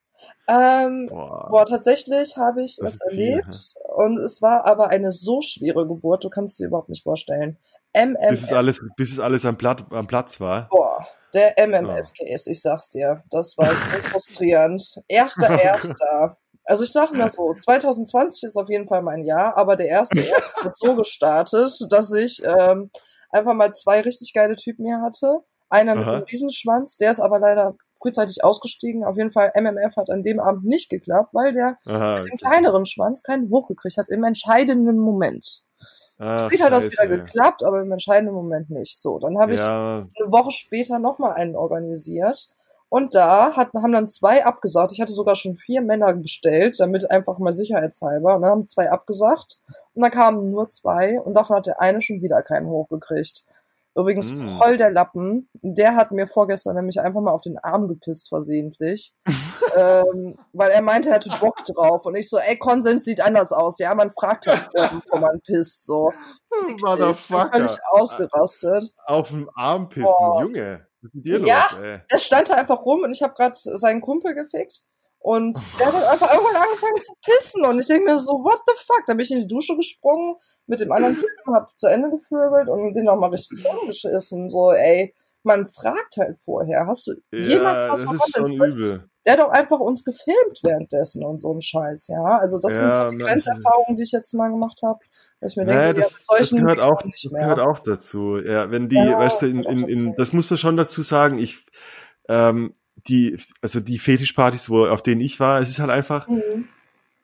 Ähm, 0.49 1.07
boah. 1.09 1.49
boah. 1.51 1.67
tatsächlich 1.67 2.37
habe 2.37 2.63
ich 2.63 2.77
das, 2.77 2.99
das 2.99 3.11
erlebt 3.11 3.55
viel, 3.55 3.83
und 3.95 4.19
es 4.19 4.43
war 4.43 4.67
aber 4.67 4.89
eine 4.91 5.13
so 5.13 5.41
schwere 5.41 5.87
Geburt, 5.87 6.25
du 6.25 6.31
kannst 6.31 6.59
dir 6.59 6.67
überhaupt 6.67 6.89
nicht 6.89 7.05
vorstellen. 7.05 7.59
MMF. 7.95 8.31
Bis 8.31 8.43
es 8.45 8.53
alles, 8.53 8.81
bis 8.97 9.13
es 9.13 9.21
alles 9.21 9.45
am, 9.45 9.57
Platt, 9.57 9.85
am 9.91 10.07
Platz 10.07 10.41
war. 10.41 10.69
Boah, 10.71 11.07
der 11.35 11.59
MMF-Case, 11.59 12.51
ich 12.51 12.61
sag's 12.61 12.91
dir, 12.91 13.23
das 13.31 13.57
war 13.57 13.69
so 13.69 13.75
frustrierend. 14.11 15.03
Erster, 15.09 15.61
erster. 15.63 16.39
Also 16.65 16.85
ich 16.85 16.93
sag 16.93 17.13
mal 17.13 17.31
so, 17.31 17.55
2020 17.55 18.45
ist 18.45 18.57
auf 18.57 18.69
jeden 18.69 18.89
Fall 18.89 19.03
mein 19.03 19.25
Jahr, 19.25 19.57
aber 19.57 19.77
der 19.77 19.89
erste, 19.89 20.21
erste 20.21 20.65
wird 20.65 20.77
so 20.77 20.97
gestartet, 20.97 21.87
dass 21.91 22.13
ich 22.13 22.43
ähm, 22.45 22.91
einfach 23.31 23.55
mal 23.55 23.75
zwei 23.75 24.01
richtig 24.01 24.33
geile 24.33 24.57
Typen 24.57 24.87
hier 24.87 25.01
hatte 25.01 25.45
einer 25.73 25.95
mit 25.95 26.07
einem 26.07 26.25
Riesenschwanz, 26.25 26.97
der 26.97 27.11
ist 27.11 27.21
aber 27.21 27.39
leider 27.39 27.75
frühzeitig 28.01 28.45
ausgestiegen. 28.45 29.05
Auf 29.05 29.17
jeden 29.17 29.31
Fall, 29.31 29.53
MMF 29.55 29.97
hat 29.97 30.11
an 30.11 30.23
dem 30.23 30.41
Abend 30.41 30.65
nicht 30.65 30.91
geklappt, 30.91 31.31
weil 31.33 31.53
der 31.53 31.79
Aha, 31.87 32.17
mit 32.17 32.31
dem 32.31 32.37
kleineren 32.37 32.85
Schwanz 32.85 33.23
keinen 33.23 33.51
hochgekriegt 33.51 33.97
hat 33.97 34.09
im 34.09 34.25
entscheidenden 34.25 34.99
Moment. 34.99 35.63
Ach, 36.19 36.47
später 36.47 36.67
hat 36.67 36.73
das 36.73 36.93
wieder 36.93 37.09
geklappt, 37.09 37.65
aber 37.65 37.81
im 37.81 37.91
entscheidenden 37.91 38.35
Moment 38.35 38.71
nicht. 38.71 39.01
So, 39.01 39.19
dann 39.19 39.39
habe 39.39 39.55
ich 39.55 39.61
ja. 39.61 39.99
eine 39.99 40.33
Woche 40.33 40.51
später 40.51 40.99
nochmal 40.99 41.35
einen 41.35 41.57
organisiert. 41.57 42.51
Und 42.89 43.15
da 43.15 43.57
hat, 43.57 43.73
haben 43.73 43.93
dann 43.93 44.07
zwei 44.07 44.45
abgesagt. 44.45 44.93
Ich 44.93 45.01
hatte 45.01 45.13
sogar 45.13 45.35
schon 45.35 45.57
vier 45.57 45.81
Männer 45.81 46.13
bestellt, 46.13 46.79
damit 46.79 47.11
einfach 47.11 47.39
mal 47.39 47.55
sicherheitshalber. 47.55 48.37
Und 48.37 48.43
dann 48.43 48.51
haben 48.51 48.67
zwei 48.67 48.91
abgesagt. 48.91 49.63
Und 49.95 50.03
dann 50.03 50.11
kamen 50.11 50.51
nur 50.51 50.69
zwei. 50.69 51.19
Und 51.19 51.33
davon 51.33 51.57
hat 51.57 51.67
der 51.67 51.81
eine 51.81 52.03
schon 52.03 52.21
wieder 52.21 52.43
keinen 52.43 52.67
hochgekriegt. 52.67 53.45
Übrigens 53.95 54.31
mm. 54.33 54.59
voll 54.59 54.77
der 54.77 54.91
Lappen. 54.91 55.51
Der 55.63 55.95
hat 55.97 56.13
mir 56.13 56.27
vorgestern 56.27 56.77
nämlich 56.77 57.01
einfach 57.01 57.21
mal 57.21 57.33
auf 57.33 57.43
den 57.43 57.59
Arm 57.59 57.89
gepisst, 57.89 58.29
versehentlich. 58.29 59.15
ähm, 59.77 60.37
weil 60.53 60.71
er 60.71 60.83
meinte, 60.83 61.11
er 61.11 61.17
hätte 61.17 61.31
Bock 61.41 61.65
drauf. 61.65 62.07
Und 62.07 62.15
ich 62.15 62.31
so, 62.31 62.39
ey, 62.39 62.57
Konsens 62.57 63.05
sieht 63.05 63.21
anders 63.21 63.53
aus. 63.53 63.79
Ja, 63.79 63.95
man 63.95 64.11
fragt 64.11 64.47
halt, 64.47 64.71
bevor 64.73 65.21
man 65.21 65.41
pisst. 65.41 65.85
So. 65.85 66.13
Motherfucker. 66.81 67.53
Völlig 67.53 67.77
ausgerastet. 67.91 68.95
Auf 69.05 69.29
dem 69.29 69.51
Arm 69.55 69.89
pissen, 69.89 70.05
Boah. 70.05 70.43
Junge. 70.43 70.87
Was 71.03 71.09
ist 71.09 71.15
mit 71.15 71.27
dir 71.27 71.41
ja, 71.41 71.63
los, 71.63 71.81
ey? 71.83 72.01
Der 72.11 72.19
stand 72.19 72.49
da 72.49 72.55
einfach 72.55 72.81
rum 72.87 73.03
und 73.03 73.13
ich 73.13 73.23
habe 73.23 73.35
gerade 73.35 73.55
seinen 73.57 74.01
Kumpel 74.01 74.35
gefickt. 74.35 74.83
Und 75.23 75.57
der 75.79 75.87
hat 75.87 76.05
einfach 76.05 76.33
irgendwann 76.33 76.63
angefangen 76.63 76.97
zu 76.97 77.13
pissen. 77.25 77.65
Und 77.65 77.79
ich 77.79 77.87
denke 77.87 78.05
mir 78.05 78.19
so, 78.19 78.33
what 78.33 78.61
the 78.67 78.73
fuck? 78.85 79.03
Da 79.07 79.15
bin 79.15 79.21
ich 79.23 79.31
in 79.31 79.41
die 79.41 79.47
Dusche 79.47 79.77
gesprungen, 79.77 80.35
mit 80.67 80.81
dem 80.81 80.91
anderen 80.91 81.15
Typen, 81.15 81.55
hab 81.55 81.79
zu 81.79 81.87
Ende 81.87 82.11
gevögelt 82.11 82.69
und 82.69 82.95
den 82.95 83.05
nochmal 83.05 83.31
richtig 83.31 83.59
zusammengeschissen. 83.59 84.51
So, 84.51 84.73
ey, 84.73 85.15
man 85.45 85.67
fragt 85.67 86.17
halt 86.19 86.39
vorher, 86.39 86.87
hast 86.87 87.07
du 87.07 87.13
ja, 87.31 87.39
jemals 87.39 87.89
was 87.89 88.05
das 88.05 88.13
ist 88.13 88.49
schon 88.49 88.53
übel. 88.53 89.09
Der 89.25 89.35
hat 89.35 89.41
doch 89.41 89.51
einfach 89.51 89.79
uns 89.79 90.03
gefilmt 90.03 90.61
währenddessen 90.65 91.25
und 91.25 91.41
so 91.41 91.53
ein 91.53 91.61
Scheiß, 91.61 92.09
ja. 92.09 92.39
Also 92.39 92.59
das 92.59 92.75
ja, 92.75 92.79
sind 92.81 92.93
so 92.93 93.11
die 93.11 93.19
Grenzerfahrungen, 93.19 93.97
die 93.97 94.03
ich 94.03 94.11
jetzt 94.11 94.35
mal 94.35 94.51
gemacht 94.51 94.81
habe. 94.83 94.99
Ich 95.41 95.57
mir 95.57 95.65
naja, 95.65 95.93
denke, 95.93 96.01
das, 96.01 96.27
das, 96.27 96.51
gehört 96.51 96.81
auch, 96.81 97.01
das 97.03 97.31
gehört 97.31 97.61
auch 97.61 97.79
dazu. 97.79 98.39
Ja, 98.39 98.73
wenn 98.73 98.89
die, 98.89 98.97
ja, 98.97 99.19
weißt 99.19 99.43
du, 99.43 99.47
in, 99.47 99.63
in, 99.63 99.89
in, 99.89 100.15
das 100.17 100.33
muss 100.33 100.51
man 100.51 100.57
schon 100.57 100.77
dazu 100.77 101.03
sagen, 101.03 101.39
ich, 101.39 101.65
ähm, 102.29 102.75
die, 103.09 103.37
also 103.61 103.81
die 103.81 103.99
Fetischpartys, 103.99 104.71
wo, 104.71 104.87
auf 104.87 105.03
denen 105.03 105.21
ich 105.21 105.41
war, 105.41 105.61
es 105.61 105.71
ist 105.71 105.79
halt 105.79 105.91
einfach, 105.91 106.29
mhm 106.29 106.69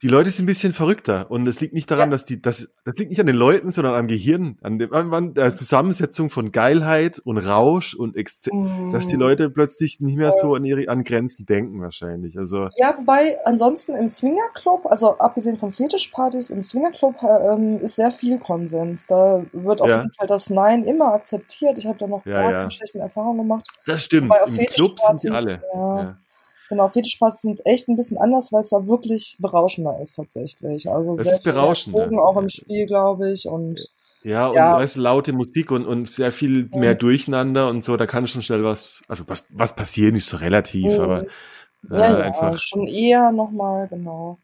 die 0.03 0.09
Leute 0.09 0.31
sind 0.31 0.45
ein 0.45 0.47
bisschen 0.47 0.73
verrückter 0.73 1.31
und 1.31 1.47
es 1.49 1.61
liegt 1.61 1.75
nicht 1.75 1.91
daran, 1.91 2.09
ja. 2.09 2.13
dass 2.13 2.25
die, 2.25 2.41
das, 2.41 2.71
das 2.85 2.97
liegt 2.97 3.11
nicht 3.11 3.21
an 3.21 3.27
den 3.27 3.37
Leuten, 3.37 3.73
sondern 3.73 3.95
am 3.95 4.07
Gehirn, 4.07 4.57
an, 4.63 4.79
dem, 4.79 4.93
an 4.93 5.35
der 5.35 5.55
Zusammensetzung 5.55 6.31
von 6.31 6.53
Geilheit 6.53 7.19
und 7.19 7.39
Rausch 7.39 7.95
und 7.95 8.17
Exze 8.17 8.55
mm. 8.55 8.93
dass 8.93 9.09
die 9.09 9.17
Leute 9.17 9.51
plötzlich 9.51 9.99
nicht 10.01 10.17
mehr 10.17 10.33
so 10.33 10.55
an 10.55 10.65
ihre 10.65 10.89
an 10.89 11.03
Grenzen 11.03 11.47
denken 11.47 11.81
wahrscheinlich. 11.81 12.39
Also 12.39 12.69
ja, 12.77 12.95
wobei 12.97 13.39
ansonsten 13.45 13.97
im 13.97 14.09
Swingerclub, 14.09 14.87
also 14.87 15.19
abgesehen 15.19 15.59
von 15.59 15.73
Fetischpartys, 15.73 16.51
im 16.51 16.63
Swingerclub 16.63 17.17
ähm, 17.23 17.81
ist 17.81 17.97
sehr 17.97 18.13
viel 18.13 18.39
Konsens. 18.39 19.07
Da 19.07 19.45
wird 19.53 19.81
auf 19.81 19.89
ja. 19.89 19.99
jeden 19.99 20.13
Fall 20.13 20.29
das 20.29 20.49
Nein 20.49 20.85
immer 20.85 21.15
akzeptiert. 21.15 21.77
Ich 21.79 21.87
habe 21.87 21.99
da 21.99 22.07
noch 22.07 22.25
ja, 22.25 22.35
gar 22.35 22.53
keine 22.53 22.71
schlechten 22.71 23.01
Erfahrungen 23.01 23.39
gemacht. 23.39 23.67
Das 23.87 24.05
stimmt. 24.05 24.33
Im 24.47 24.67
Club 24.67 25.01
sind 25.01 25.21
sie 25.21 25.31
alle. 25.31 25.61
Ja, 25.75 26.17
Genau, 26.69 26.89
Fetischpartys 26.89 27.41
sind 27.41 27.65
echt 27.65 27.89
ein 27.89 27.97
bisschen 27.97 28.19
anders, 28.19 28.53
weil 28.53 28.61
es 28.61 28.69
da 28.69 28.87
wirklich 28.87 29.37
berauschender 29.41 29.99
ist 30.03 30.17
tatsächlich. 30.17 30.91
Also 30.91 31.15
es 31.15 31.31
ist 31.31 31.43
berauschend. 31.43 31.97
Drogen 31.97 32.19
auch 32.19 32.37
im 32.37 32.49
Spiel, 32.49 32.87
glaube 32.87 33.33
ich. 33.33 33.49
Und 33.49 33.89
ja, 34.23 34.49
und 34.49 34.55
ja. 34.55 34.75
weißt, 34.75 34.97
laute 34.97 35.33
Musik 35.33 35.71
und, 35.71 35.87
und 35.87 36.09
sehr 36.09 36.33
viel 36.33 36.69
mehr 36.75 36.95
Durcheinander 36.95 37.69
und 37.69 37.83
so, 37.85 37.97
da 37.97 38.07
kann 38.07 38.27
schon 38.27 38.43
schnell 38.43 38.65
was, 38.65 39.03
also 39.09 39.25
was, 39.29 39.49
was 39.57 39.77
passieren, 39.77 40.17
ist 40.17 40.29
so 40.29 40.39
relativ, 40.39 40.99
mhm. 40.99 41.01
aber 41.01 41.23
äh, 41.23 41.27
ja, 41.91 41.99
ja, 41.99 42.17
einfach. 42.19 42.59
Schon 42.59 42.87
eher 42.87 43.31
nochmal, 43.31 43.87
genau. 43.89 44.39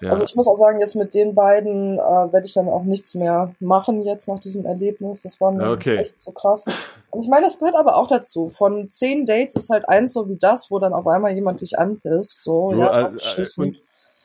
Ja. 0.00 0.10
Also 0.10 0.24
ich 0.24 0.34
muss 0.34 0.46
auch 0.46 0.58
sagen, 0.58 0.80
jetzt 0.80 0.94
mit 0.94 1.14
den 1.14 1.34
beiden 1.34 1.98
äh, 1.98 2.02
werde 2.02 2.46
ich 2.46 2.52
dann 2.52 2.68
auch 2.68 2.82
nichts 2.82 3.14
mehr 3.14 3.54
machen 3.60 4.02
jetzt 4.02 4.28
nach 4.28 4.38
diesem 4.38 4.66
Erlebnis. 4.66 5.22
Das 5.22 5.40
war 5.40 5.52
mir 5.52 5.70
okay. 5.70 5.96
echt 5.96 6.20
so 6.20 6.32
krass. 6.32 6.66
Und 7.10 7.22
ich 7.22 7.28
meine, 7.28 7.46
das 7.46 7.58
gehört 7.58 7.76
aber 7.76 7.96
auch 7.96 8.06
dazu. 8.06 8.48
Von 8.48 8.90
zehn 8.90 9.24
Dates 9.24 9.54
ist 9.54 9.70
halt 9.70 9.88
eins 9.88 10.12
so 10.12 10.28
wie 10.28 10.36
das, 10.36 10.70
wo 10.70 10.78
dann 10.78 10.92
auf 10.92 11.06
einmal 11.06 11.32
jemand 11.32 11.60
dich 11.60 11.78
anpisst. 11.78 12.42
So, 12.42 12.72
so 12.72 12.78
ja, 12.78 13.08
äh, 13.08 13.14
äh, 13.14 13.74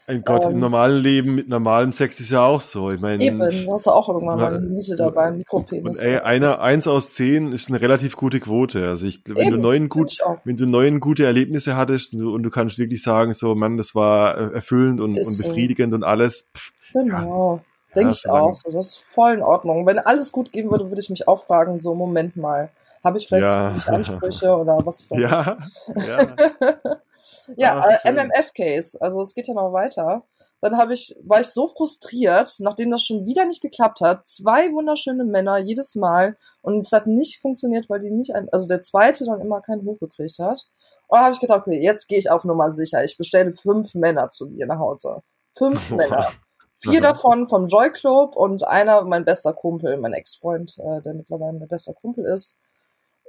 ein 0.07 0.23
Gott, 0.23 0.45
ähm, 0.45 0.51
im 0.51 0.59
normalen 0.59 1.01
Leben 1.01 1.35
mit 1.35 1.47
normalem 1.47 1.91
Sex 1.91 2.19
ist 2.19 2.31
ja 2.31 2.43
auch 2.43 2.61
so. 2.61 2.91
Ich 2.91 2.99
meine, 2.99 3.23
eben, 3.23 3.39
du 3.39 3.73
hast 3.73 3.85
ja 3.85 3.91
auch 3.93 4.09
irgendwann 4.09 4.39
mal 4.39 4.55
eine 4.55 4.65
Nische 4.65 4.95
dabei, 4.95 5.31
Mikropenis. 5.31 5.99
Und 5.99 6.03
ey, 6.03 6.17
einer, 6.17 6.61
eins 6.61 6.87
aus 6.87 7.13
zehn 7.13 7.51
ist 7.51 7.69
eine 7.69 7.81
relativ 7.81 8.17
gute 8.17 8.39
Quote. 8.39 8.87
Also 8.87 9.05
ich, 9.05 9.21
wenn 9.25 9.37
eben, 9.37 9.51
du 9.51 9.57
neun 9.57 9.89
gut, 9.89 10.17
wenn 10.43 10.57
du 10.57 10.65
neun 10.65 10.99
gute 10.99 11.25
Erlebnisse 11.25 11.77
hattest 11.77 12.13
und 12.13 12.19
du, 12.19 12.33
und 12.33 12.43
du, 12.43 12.49
kannst 12.49 12.79
wirklich 12.79 13.03
sagen, 13.03 13.33
so, 13.33 13.53
Mann, 13.55 13.77
das 13.77 13.93
war 13.93 14.37
äh, 14.37 14.53
erfüllend 14.55 14.99
und, 15.01 15.17
und 15.17 15.37
befriedigend 15.37 15.91
so. 15.91 15.95
und 15.95 16.03
alles. 16.03 16.49
Pff, 16.55 16.71
genau. 16.93 17.55
Ja. 17.55 17.63
Denke 17.95 18.09
ja, 18.09 18.15
ich 18.15 18.29
auch 18.29 18.53
so. 18.53 18.71
Das 18.71 18.87
ist 18.87 18.97
voll 18.99 19.33
in 19.33 19.43
Ordnung. 19.43 19.85
Wenn 19.85 19.99
alles 19.99 20.31
gut 20.31 20.51
gehen 20.51 20.71
würde, 20.71 20.89
würde 20.89 21.01
ich 21.01 21.09
mich 21.09 21.27
auch 21.27 21.45
fragen, 21.45 21.79
so, 21.79 21.93
Moment 21.93 22.37
mal, 22.37 22.69
habe 23.03 23.17
ich 23.17 23.27
vielleicht 23.27 23.43
ja. 23.43 23.75
Ansprüche 23.87 24.55
oder 24.57 24.79
was? 24.85 25.09
Ja, 25.09 25.57
ja. 25.95 26.35
Ja, 27.55 27.87
äh, 28.03 28.11
MMF-Case. 28.11 28.99
Also 29.01 29.21
es 29.21 29.33
geht 29.33 29.47
ja 29.47 29.53
noch 29.53 29.73
weiter. 29.73 30.23
Dann 30.61 30.77
habe 30.77 30.93
ich, 30.93 31.15
war 31.23 31.41
ich 31.41 31.47
so 31.47 31.67
frustriert, 31.67 32.55
nachdem 32.59 32.91
das 32.91 33.03
schon 33.03 33.25
wieder 33.25 33.45
nicht 33.45 33.61
geklappt 33.61 34.01
hat. 34.01 34.27
Zwei 34.27 34.71
wunderschöne 34.71 35.23
Männer 35.23 35.57
jedes 35.57 35.95
Mal 35.95 36.37
und 36.61 36.85
es 36.85 36.91
hat 36.91 37.07
nicht 37.07 37.41
funktioniert, 37.41 37.89
weil 37.89 37.99
die 37.99 38.11
nicht, 38.11 38.35
ein, 38.35 38.47
also 38.51 38.67
der 38.67 38.81
zweite 38.81 39.25
dann 39.25 39.41
immer 39.41 39.61
keinen 39.61 39.85
hochgekriegt 39.85 40.39
hat. 40.39 40.67
Und 41.07 41.17
da 41.17 41.23
habe 41.23 41.33
ich 41.33 41.39
gedacht, 41.39 41.61
okay, 41.61 41.81
jetzt 41.81 42.07
gehe 42.07 42.19
ich 42.19 42.29
auf 42.29 42.45
Nummer 42.45 42.71
sicher. 42.71 43.03
Ich 43.03 43.17
bestelle 43.17 43.53
fünf 43.53 43.95
Männer 43.95 44.29
zu 44.29 44.47
mir 44.47 44.65
nach 44.67 44.79
Hause. 44.79 45.23
Fünf 45.57 45.89
Männer. 45.89 46.31
Vier 46.77 47.01
davon 47.01 47.47
vom 47.47 47.67
Joy 47.67 47.91
Club 47.91 48.35
und 48.35 48.67
einer 48.67 49.03
mein 49.03 49.23
bester 49.23 49.53
Kumpel, 49.53 49.97
mein 49.97 50.13
Ex-Freund, 50.13 50.79
äh, 50.79 51.01
der 51.01 51.13
mittlerweile 51.13 51.53
mein 51.53 51.67
bester 51.67 51.93
Kumpel 51.93 52.25
ist. 52.25 52.55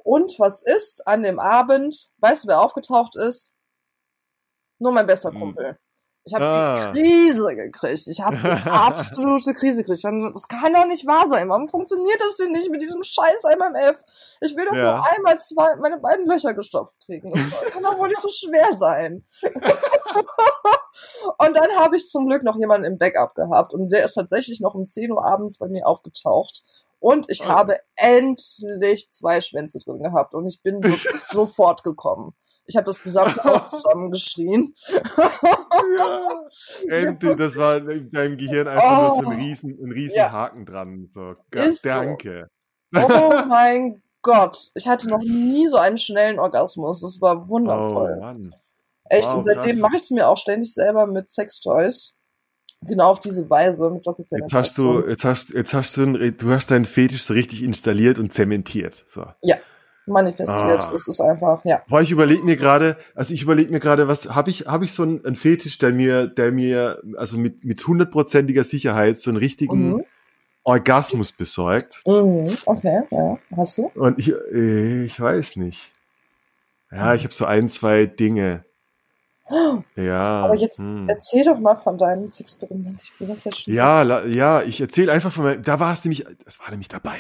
Und 0.05 0.39
was 0.39 0.63
ist 0.63 1.07
an 1.07 1.23
dem 1.23 1.39
Abend? 1.39 2.11
Weißt 2.19 2.45
du, 2.45 2.49
wer 2.49 2.63
aufgetaucht 2.63 3.15
ist? 3.15 3.53
Nur 4.83 4.93
mein 4.93 5.07
bester 5.07 5.31
hm. 5.31 5.39
Kumpel. 5.39 5.79
Ich 6.25 6.35
habe 6.35 6.45
ah. 6.45 6.93
die 6.93 7.03
Krise 7.03 7.57
gekriegt. 7.57 8.07
Ich 8.07 8.21
habe 8.21 8.37
die 8.37 8.49
absolute 8.71 9.55
Krise 9.55 9.83
gekriegt. 9.83 10.05
Das 10.05 10.49
kann 10.49 10.73
doch 10.73 10.87
nicht 10.87 11.07
wahr 11.07 11.27
sein. 11.27 11.49
Warum 11.49 11.69
funktioniert 11.69 12.21
das 12.21 12.37
denn 12.37 12.53
nicht 12.53 12.71
mit 12.71 12.81
diesem 12.81 13.03
scheiß 13.03 13.43
MMF? 13.45 14.05
Ich 14.41 14.57
will 14.57 14.65
doch 14.67 14.75
ja. 14.75 14.97
nur 14.97 15.07
einmal 15.09 15.41
zwei, 15.41 15.75
meine 15.77 15.99
beiden 15.99 16.27
Löcher 16.29 16.55
gestopft 16.55 16.95
kriegen. 17.05 17.33
Das 17.33 17.73
kann 17.73 17.83
doch 17.83 17.99
wohl 17.99 18.09
nicht 18.09 18.21
so 18.21 18.29
schwer 18.29 18.73
sein. 18.73 19.25
und 21.39 21.57
dann 21.57 21.71
habe 21.77 21.97
ich 21.97 22.09
zum 22.09 22.27
Glück 22.27 22.45
noch 22.45 22.57
jemanden 22.57 22.87
im 22.87 22.99
Backup 22.99 23.35
gehabt. 23.35 23.75
Und 23.75 23.91
der 23.91 24.05
ist 24.05 24.15
tatsächlich 24.15 24.61
noch 24.61 24.75
um 24.75 24.87
10 24.87 25.11
Uhr 25.11 25.25
abends 25.25 25.59
bei 25.59 25.69
mir 25.69 25.87
aufgetaucht. 25.89 26.63
Und 27.01 27.29
ich 27.31 27.43
oh. 27.43 27.49
habe 27.49 27.79
endlich 27.97 29.11
zwei 29.11 29.41
Schwänze 29.41 29.81
drin 29.81 30.01
gehabt. 30.01 30.35
Und 30.35 30.47
ich 30.47 30.63
bin 30.63 30.85
wirklich 30.85 31.21
sofort 31.31 31.83
gekommen. 31.83 32.35
Ich 32.67 32.77
habe 32.77 32.87
das 32.87 33.03
gesamte 33.03 33.43
Haus 33.43 33.71
zusammengeschrien. 33.71 34.75
ja, 35.99 36.49
endlich, 36.89 37.37
das 37.37 37.57
war 37.57 37.77
in 37.89 38.11
deinem 38.11 38.37
Gehirn 38.37 38.69
einfach 38.69 38.99
oh, 38.99 39.03
nur 39.03 39.11
so 39.11 39.19
ein 39.19 39.27
oh. 39.27 39.31
riesen, 39.31 39.79
ein 39.83 39.93
riesen 39.93 40.17
ja. 40.17 40.33
Haken 40.33 40.65
dran. 40.65 41.09
So, 41.11 41.35
Gott, 41.51 41.81
danke. 41.83 42.49
So. 42.93 43.01
Oh 43.01 43.45
mein 43.49 44.03
Gott, 44.23 44.71
ich 44.75 44.87
hatte 44.87 45.09
noch 45.09 45.23
nie 45.23 45.67
so 45.67 45.77
einen 45.77 45.99
schnellen 45.99 46.39
Orgasmus. 46.39 47.01
Das 47.01 47.21
war 47.21 47.49
wundervoll. 47.49 48.17
Oh 48.19 48.21
Mann. 48.21 48.55
Echt, 49.07 49.29
wow, 49.29 49.35
und 49.35 49.43
seitdem 49.43 49.81
mache 49.81 49.97
ich 49.97 50.03
es 50.03 50.11
mir 50.11 50.29
auch 50.29 50.39
ständig 50.39 50.73
selber 50.73 51.07
mit 51.07 51.31
Sextoys. 51.31 52.17
Genau 52.85 53.11
auf 53.11 53.21
diese 53.21 53.49
Weise 53.49 53.91
mit 53.91 54.05
Jetzt 54.07 54.53
hast 54.53 54.79
du, 54.79 55.07
jetzt 55.07 55.25
hast, 55.25 55.51
jetzt 55.51 55.73
hast 55.73 55.97
du, 55.97 56.33
du 56.33 56.51
hast 56.51 56.71
deinen 56.71 56.85
Fetisch 56.85 57.23
so 57.23 57.35
richtig 57.35 57.63
installiert 57.63 58.19
und 58.19 58.33
zementiert. 58.33 59.05
So. 59.07 59.25
Ja, 59.41 59.57
manifestiert. 60.07 60.83
Ah. 60.83 60.93
Es 60.95 61.07
ist 61.07 61.21
einfach, 61.21 61.65
ja. 61.65 61.83
Boah, 61.89 62.01
ich 62.01 62.11
überlege 62.11 62.43
mir 62.43 62.57
gerade, 62.57 62.97
also 63.15 63.35
ich 63.35 63.43
überlege 63.43 63.71
mir 63.71 63.81
gerade, 63.81 64.09
was 64.09 64.35
habe 64.35 64.51
ich, 64.51 64.67
habe 64.67 64.85
ich 64.85 64.93
so 64.93 65.03
einen, 65.03 65.25
einen, 65.25 65.37
Fetisch, 65.37 65.79
der 65.79 65.93
mir, 65.93 66.27
der 66.27 66.53
mir, 66.53 67.03
also 67.17 67.39
mit 67.39 67.65
mit 67.65 67.87
hundertprozentiger 67.87 68.65
Sicherheit 68.65 69.21
so 69.21 69.31
einen 69.31 69.39
richtigen 69.39 69.93
mhm. 69.93 70.05
Orgasmus 70.65 71.33
besorgt. 71.33 72.03
Mhm. 72.07 72.51
Okay, 72.67 73.03
ja, 73.11 73.39
hast 73.57 73.79
du? 73.79 73.91
Und 73.95 74.19
ich, 74.19 74.33
äh, 74.53 75.05
ich 75.05 75.19
weiß 75.21 75.57
nicht. 75.57 75.93
Ja, 76.91 77.15
ich 77.15 77.25
habe 77.25 77.33
so 77.33 77.47
ein, 77.47 77.71
zwei 77.71 78.07
Dinge. 78.07 78.65
Ja. 79.97 80.45
Aber 80.45 80.55
jetzt 80.55 80.79
hm. 80.79 81.09
erzähl 81.09 81.45
doch 81.45 81.59
mal 81.59 81.77
von 81.77 81.99
deinem 81.99 82.31
Experiment. 82.39 83.03
Ich 83.03 83.13
bin 83.19 83.29
ganz 83.29 83.45
ja 83.67 84.03
Ja, 84.03 84.25
ja, 84.25 84.63
ich 84.63 84.81
erzähle 84.81 85.13
einfach 85.13 85.33
von 85.33 85.45
meinem, 85.45 85.63
da 85.63 85.81
war 85.81 85.93
es 85.93 86.05
nämlich, 86.05 86.25
das 86.45 86.61
war 86.61 86.71
nämlich 86.71 86.89
dabei. 86.89 87.19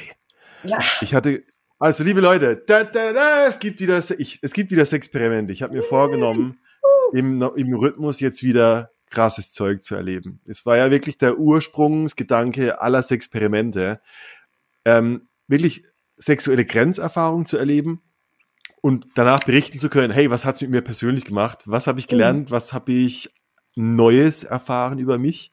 Ja. 0.63 0.79
Ich 1.01 1.15
hatte, 1.15 1.43
also, 1.83 2.05
liebe 2.05 2.21
Leute, 2.21 2.63
da, 2.65 2.85
da, 2.85 3.13
da, 3.13 3.47
es 3.49 3.59
gibt 3.59 3.81
wieder, 3.81 4.01
ich, 4.19 4.39
es 4.41 4.53
gibt 4.53 4.71
wieder 4.71 4.83
das 4.83 4.93
Experiment. 4.93 5.51
Ich 5.51 5.63
habe 5.63 5.75
mir 5.75 5.83
vorgenommen, 5.83 6.61
im, 7.13 7.43
im 7.43 7.75
Rhythmus 7.75 8.21
jetzt 8.21 8.45
wieder 8.45 8.93
krasses 9.11 9.53
Zeug 9.53 9.83
zu 9.83 9.97
erleben. 9.97 10.41
Es 10.47 10.65
war 10.65 10.77
ja 10.77 10.93
wirklich 10.93 11.19
der 11.19 11.39
Ursprungsgedanke 11.39 12.81
aller 12.81 13.05
Experimente, 13.11 14.01
ähm, 14.85 15.29
wirklich 15.49 15.85
sexuelle 16.19 16.65
Grenzerfahrungen 16.65 17.47
zu 17.47 17.59
erleben 17.59 18.01
und 18.81 19.09
danach 19.17 19.41
berichten 19.41 19.79
zu 19.79 19.91
können, 19.91 20.13
hey, 20.13 20.31
was 20.31 20.45
hat's 20.45 20.61
mit 20.61 20.71
mir 20.71 20.83
persönlich 20.83 21.25
gemacht? 21.25 21.65
Was 21.67 21.89
habe 21.89 21.99
ich 21.99 22.07
gelernt? 22.07 22.49
Mhm. 22.49 22.53
Was 22.53 22.73
habe 22.73 22.93
ich 22.93 23.35
Neues 23.75 24.45
erfahren 24.45 25.01
über 25.01 25.19
mich? 25.19 25.53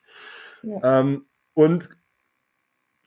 Ja. 0.62 1.00
Ähm, 1.00 1.26
und 1.56 1.89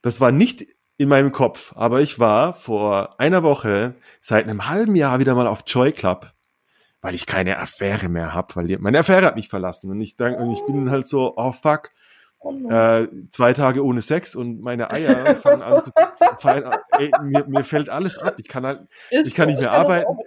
das 0.01 0.19
war 0.19 0.33
nicht 0.33 0.65
in 1.03 1.09
meinem 1.09 1.31
Kopf. 1.31 1.73
Aber 1.75 2.01
ich 2.01 2.19
war 2.19 2.53
vor 2.53 3.19
einer 3.19 3.43
Woche 3.43 3.95
seit 4.19 4.45
einem 4.45 4.67
halben 4.69 4.95
Jahr 4.95 5.19
wieder 5.19 5.35
mal 5.35 5.47
auf 5.47 5.63
Joy 5.67 5.91
Club, 5.91 6.31
weil 7.01 7.13
ich 7.13 7.25
keine 7.25 7.59
Affäre 7.59 8.09
mehr 8.09 8.33
habe, 8.33 8.55
weil 8.55 8.67
die, 8.67 8.77
meine 8.77 8.99
Affäre 8.99 9.25
hat 9.25 9.35
mich 9.35 9.49
verlassen 9.49 9.91
und 9.91 10.01
ich, 10.01 10.17
denk, 10.17 10.39
und 10.39 10.51
ich 10.51 10.65
bin 10.65 10.89
halt 10.89 11.07
so, 11.07 11.33
oh 11.35 11.51
fuck, 11.51 11.91
äh, 12.69 13.07
zwei 13.29 13.53
Tage 13.53 13.85
ohne 13.85 14.01
Sex 14.01 14.35
und 14.35 14.61
meine 14.61 14.91
Eier 14.91 15.35
fangen 15.35 15.61
an 15.61 15.83
zu 15.83 15.91
fallen. 16.39 16.69
Ey, 16.91 17.11
mir, 17.21 17.45
mir 17.47 17.63
fällt 17.63 17.89
alles 17.89 18.17
ab. 18.17 18.35
Ich 18.37 18.47
kann 18.47 18.65
halt, 18.65 18.81
ist 19.11 19.27
ich 19.27 19.33
kann 19.33 19.49
so, 19.49 19.55
nicht 19.55 19.63
mehr 19.63 19.71
ich 19.71 19.79
arbeiten. 19.79 20.17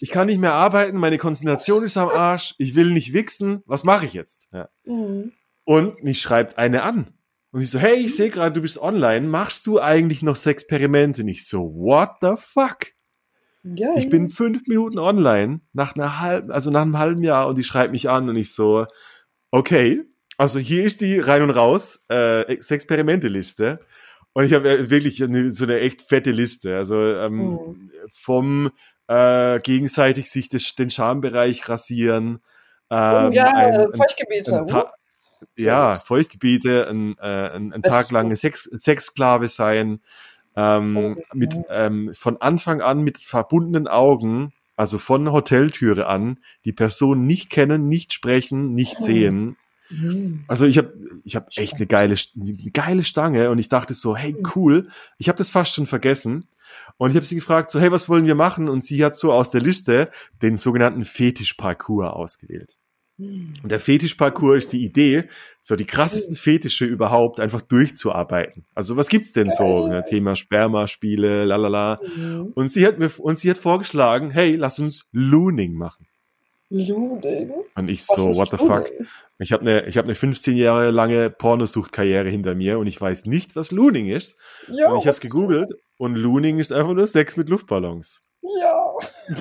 Ich 0.00 0.10
kann 0.10 0.26
nicht 0.26 0.38
mehr 0.38 0.52
arbeiten. 0.52 0.98
Meine 0.98 1.18
Konzentration 1.18 1.84
ist 1.84 1.96
am 1.96 2.08
Arsch. 2.08 2.54
Ich 2.58 2.74
will 2.74 2.92
nicht 2.92 3.14
wichsen. 3.14 3.62
Was 3.64 3.84
mache 3.84 4.04
ich 4.04 4.12
jetzt? 4.12 4.48
Ja. 4.52 4.68
Mhm. 4.84 5.32
Und 5.64 6.04
mich 6.04 6.20
schreibt 6.20 6.58
eine 6.58 6.82
an. 6.82 7.14
Und 7.52 7.62
ich 7.62 7.70
so, 7.70 7.78
hey, 7.78 7.96
ich 7.96 8.16
sehe 8.16 8.30
gerade, 8.30 8.52
du 8.52 8.60
bist 8.60 8.78
online. 8.80 9.26
Machst 9.26 9.66
du 9.66 9.80
eigentlich 9.80 10.22
noch 10.22 10.36
Sexperimente? 10.36 11.24
Nicht 11.24 11.46
so, 11.46 11.74
what 11.74 12.10
the 12.20 12.34
fuck? 12.36 12.92
Geil. 13.64 13.94
Ich 13.96 14.08
bin 14.08 14.28
fünf 14.28 14.66
Minuten 14.66 14.98
online 14.98 15.60
nach 15.72 15.96
einer 15.96 16.20
halben, 16.20 16.52
also 16.52 16.70
nach 16.70 16.82
einem 16.82 16.98
halben 16.98 17.24
Jahr 17.24 17.48
und 17.48 17.58
die 17.58 17.64
schreibt 17.64 17.90
mich 17.92 18.08
an 18.08 18.28
und 18.28 18.36
ich 18.36 18.54
so, 18.54 18.86
okay, 19.50 20.04
also 20.38 20.58
hier 20.58 20.84
ist 20.84 21.00
die 21.00 21.18
rein 21.18 21.42
und 21.42 21.50
raus 21.50 22.04
äh, 22.08 22.60
Sexperimente-Liste. 22.60 23.80
Und 24.34 24.44
ich 24.44 24.52
habe 24.52 24.90
wirklich 24.90 25.24
eine, 25.24 25.50
so 25.50 25.64
eine 25.64 25.80
echt 25.80 26.02
fette 26.02 26.30
Liste. 26.30 26.76
Also 26.76 27.00
ähm, 27.00 27.36
mhm. 27.36 27.90
vom 28.12 28.70
äh, 29.08 29.60
gegenseitig 29.60 30.30
sich 30.30 30.48
des, 30.48 30.74
den 30.74 30.90
Schambereich 30.90 31.68
rasieren. 31.68 32.40
Ähm, 32.90 33.28
oh 33.28 33.32
ja, 33.32 33.52
ein, 33.54 33.92
Feuchtgebiete. 33.94 34.54
Ein, 34.54 34.70
ein 34.70 34.84
ja, 35.56 36.00
Feuchtgebiete, 36.04 36.88
ein, 36.88 37.16
äh, 37.18 37.50
ein, 37.50 37.72
ein 37.72 37.82
Tag 37.82 38.10
lang 38.10 38.34
Sex, 38.34 38.64
Sexsklave 38.64 39.48
sein, 39.48 40.00
ähm, 40.56 40.96
oh, 40.96 41.22
mit, 41.34 41.54
ähm, 41.68 42.12
von 42.14 42.38
Anfang 42.38 42.80
an 42.80 43.02
mit 43.02 43.18
verbundenen 43.18 43.88
Augen 43.88 44.52
also 44.76 44.98
von 44.98 45.32
Hoteltüre 45.32 46.06
an, 46.06 46.38
die 46.64 46.72
Person 46.72 47.26
nicht 47.26 47.50
kennen, 47.50 47.88
nicht 47.88 48.12
sprechen, 48.12 48.74
nicht 48.74 49.00
sehen. 49.00 49.56
Mhm. 49.88 50.44
Also 50.48 50.66
ich 50.66 50.78
habe 50.78 50.92
ich 51.24 51.34
hab 51.34 51.48
echt 51.56 51.76
eine 51.76 51.86
geile, 51.86 52.14
eine 52.34 52.70
geile 52.72 53.04
Stange 53.04 53.50
und 53.50 53.58
ich 53.58 53.68
dachte 53.68 53.94
so, 53.94 54.14
hey 54.16 54.34
mhm. 54.34 54.52
cool, 54.54 54.88
ich 55.16 55.28
habe 55.28 55.38
das 55.38 55.50
fast 55.50 55.74
schon 55.74 55.86
vergessen. 55.86 56.48
Und 56.98 57.10
ich 57.10 57.16
habe 57.16 57.26
sie 57.26 57.34
gefragt, 57.34 57.70
so, 57.70 57.80
hey, 57.80 57.92
was 57.92 58.08
wollen 58.08 58.26
wir 58.26 58.34
machen? 58.34 58.68
Und 58.68 58.84
sie 58.84 59.04
hat 59.04 59.16
so 59.16 59.32
aus 59.32 59.50
der 59.50 59.60
Liste 59.60 60.10
den 60.42 60.56
sogenannten 60.56 61.04
Fetischparcours 61.04 62.12
ausgewählt. 62.12 62.76
Und 63.18 63.70
der 63.70 63.80
Fetischparcours 63.80 64.58
ist 64.58 64.72
die 64.72 64.84
Idee, 64.84 65.24
so 65.62 65.74
die 65.74 65.86
krassesten 65.86 66.36
Fetische 66.36 66.84
überhaupt 66.84 67.40
einfach 67.40 67.62
durchzuarbeiten. 67.62 68.66
Also 68.74 68.96
was 68.98 69.08
gibt's 69.08 69.32
denn 69.32 69.50
so? 69.50 69.88
Ne? 69.88 70.04
Thema 70.06 70.36
Sperma-Spiele, 70.36 71.44
lalala. 71.44 71.98
Mhm. 72.14 72.52
Und 72.54 72.70
sie 72.70 72.86
hat 72.86 72.98
mir, 72.98 73.10
und 73.18 73.38
sie 73.38 73.48
hat 73.48 73.56
vorgeschlagen, 73.56 74.30
hey, 74.30 74.56
lass 74.56 74.78
uns 74.78 75.08
Looning 75.12 75.74
machen. 75.74 76.06
Looning? 76.68 77.52
Und 77.74 77.88
ich 77.88 78.04
so, 78.04 78.34
what 78.34 78.50
the 78.50 78.58
fuck? 78.58 78.90
Ich 79.38 79.52
habe 79.52 79.62
eine, 79.62 79.86
ich 79.86 79.96
habe 79.96 80.08
eine 80.08 80.14
15 80.14 80.56
Jahre 80.56 80.90
lange 80.90 81.30
Pornosuchtkarriere 81.30 82.28
hinter 82.28 82.54
mir 82.54 82.78
und 82.78 82.86
ich 82.86 83.00
weiß 83.00 83.26
nicht, 83.26 83.56
was 83.56 83.70
Looning 83.70 84.08
ist. 84.08 84.36
Ja, 84.68 84.90
und 84.90 84.98
ich 84.98 85.06
habe 85.06 85.14
es 85.14 85.20
gegoogelt 85.20 85.72
und 85.96 86.16
Looning 86.16 86.58
ist 86.58 86.72
einfach 86.72 86.92
nur 86.92 87.06
Sex 87.06 87.36
mit 87.36 87.48
Luftballons. 87.48 88.22
Ja. 88.60 88.94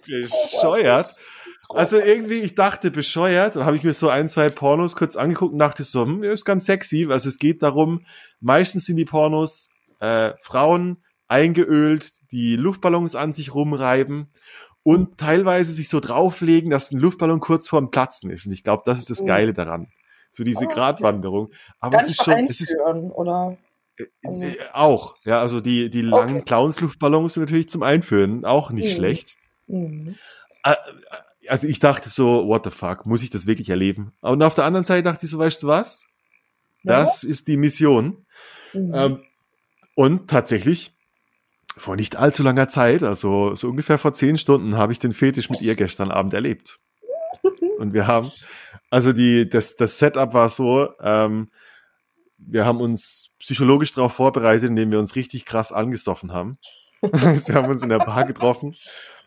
Bescheuert. 0.06 1.14
Also 1.76 1.98
irgendwie, 1.98 2.40
ich 2.40 2.54
dachte 2.54 2.90
bescheuert, 2.90 3.56
dann 3.56 3.64
habe 3.64 3.76
ich 3.76 3.84
mir 3.84 3.94
so 3.94 4.08
ein, 4.08 4.28
zwei 4.28 4.48
Pornos 4.48 4.96
kurz 4.96 5.16
angeguckt 5.16 5.52
und 5.52 5.58
dachte 5.58 5.84
so, 5.84 6.04
hm, 6.04 6.22
ist 6.22 6.44
ganz 6.44 6.66
sexy. 6.66 7.06
Also 7.10 7.28
es 7.28 7.38
geht 7.38 7.62
darum, 7.62 8.04
meistens 8.40 8.86
sind 8.86 8.96
die 8.96 9.04
Pornos 9.04 9.70
äh, 10.00 10.32
Frauen 10.40 11.04
eingeölt, 11.28 12.12
die 12.32 12.56
Luftballons 12.56 13.14
an 13.14 13.32
sich 13.32 13.54
rumreiben 13.54 14.32
und 14.82 15.18
teilweise 15.18 15.72
sich 15.72 15.88
so 15.88 16.00
drauflegen, 16.00 16.70
dass 16.70 16.90
ein 16.90 16.98
Luftballon 16.98 17.40
kurz 17.40 17.68
vorm 17.68 17.90
Platzen 17.90 18.30
ist. 18.30 18.46
Und 18.46 18.52
ich 18.52 18.64
glaube, 18.64 18.82
das 18.86 18.98
ist 18.98 19.10
das 19.10 19.22
mhm. 19.22 19.26
Geile 19.26 19.52
daran. 19.52 19.88
So 20.30 20.44
diese 20.44 20.64
oh, 20.64 20.68
Gratwanderung. 20.68 21.50
Aber 21.78 21.98
Ganz 21.98 22.06
es 22.06 22.12
ist 22.12 22.24
schon, 22.24 22.46
es 22.48 22.60
ist 22.60 22.76
oder 22.80 23.58
äh, 23.96 24.04
also. 24.24 24.42
Äh, 24.42 24.56
auch, 24.72 25.16
ja, 25.24 25.40
also 25.40 25.60
die 25.60 25.90
die 25.90 26.02
langen 26.02 26.36
okay. 26.36 26.44
Clowns-Luftballons 26.46 27.34
sind 27.34 27.44
natürlich 27.44 27.68
zum 27.68 27.82
Einführen 27.82 28.44
auch 28.44 28.70
nicht 28.70 28.92
mhm. 28.92 28.96
schlecht. 28.96 29.36
Mhm. 29.66 30.16
Äh, 30.64 30.74
also 31.48 31.66
ich 31.66 31.78
dachte 31.78 32.08
so, 32.08 32.46
what 32.46 32.64
the 32.64 32.70
fuck, 32.70 33.06
muss 33.06 33.22
ich 33.22 33.30
das 33.30 33.46
wirklich 33.46 33.70
erleben? 33.70 34.12
Und 34.20 34.42
auf 34.42 34.54
der 34.54 34.64
anderen 34.64 34.84
Seite 34.84 35.04
dachte 35.04 35.24
ich 35.24 35.30
so, 35.30 35.38
weißt 35.38 35.62
du 35.62 35.66
was? 35.68 36.06
Das 36.84 37.22
ja. 37.22 37.30
ist 37.30 37.48
die 37.48 37.56
Mission. 37.56 38.24
Mhm. 38.72 38.94
Ähm, 38.94 39.22
und 39.94 40.30
tatsächlich, 40.30 40.92
vor 41.76 41.96
nicht 41.96 42.16
allzu 42.16 42.42
langer 42.42 42.68
Zeit, 42.68 43.02
also 43.02 43.54
so 43.54 43.68
ungefähr 43.68 43.98
vor 43.98 44.12
zehn 44.12 44.38
Stunden, 44.38 44.76
habe 44.76 44.92
ich 44.92 44.98
den 44.98 45.12
Fetisch 45.12 45.50
mit 45.50 45.60
ihr 45.60 45.76
gestern 45.76 46.10
Abend 46.10 46.34
erlebt. 46.34 46.78
Und 47.78 47.94
wir 47.94 48.06
haben, 48.06 48.30
also 48.90 49.12
die, 49.12 49.48
das, 49.48 49.76
das 49.76 49.98
Setup 49.98 50.34
war 50.34 50.48
so, 50.48 50.90
ähm, 51.00 51.50
wir 52.38 52.64
haben 52.64 52.80
uns 52.80 53.30
psychologisch 53.38 53.92
darauf 53.92 54.12
vorbereitet, 54.12 54.68
indem 54.68 54.90
wir 54.90 54.98
uns 54.98 55.16
richtig 55.16 55.44
krass 55.44 55.72
angesoffen 55.72 56.32
haben. 56.32 56.58
wir 57.02 57.54
haben 57.54 57.70
uns 57.70 57.82
in 57.82 57.88
der 57.88 57.98
Bar 57.98 58.24
getroffen 58.24 58.74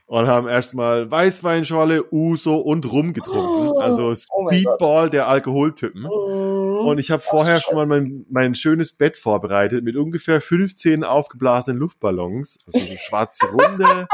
und 0.05 0.27
haben 0.27 0.47
erstmal 0.47 1.09
Weißweinschorle, 1.09 2.11
Uso 2.11 2.57
und 2.57 2.91
Rum 2.91 3.13
getrunken. 3.13 3.71
Oh, 3.71 3.79
also 3.79 4.13
oh 4.29 4.49
Speedball 4.49 5.07
oh 5.07 5.09
der 5.09 5.27
Alkoholtypen. 5.27 6.03
Mm. 6.03 6.85
Und 6.87 6.99
ich 6.99 7.09
habe 7.09 7.21
vorher 7.21 7.61
schon 7.61 7.75
mal 7.75 7.85
mein, 7.85 8.25
mein 8.29 8.55
schönes 8.55 8.91
Bett 8.91 9.15
vorbereitet 9.15 9.83
mit 9.83 9.95
ungefähr 9.95 10.41
15 10.41 11.03
aufgeblasenen 11.03 11.79
Luftballons. 11.79 12.57
Also 12.67 12.79
so 12.85 12.95
schwarze 12.97 13.45
Runde, 13.47 14.07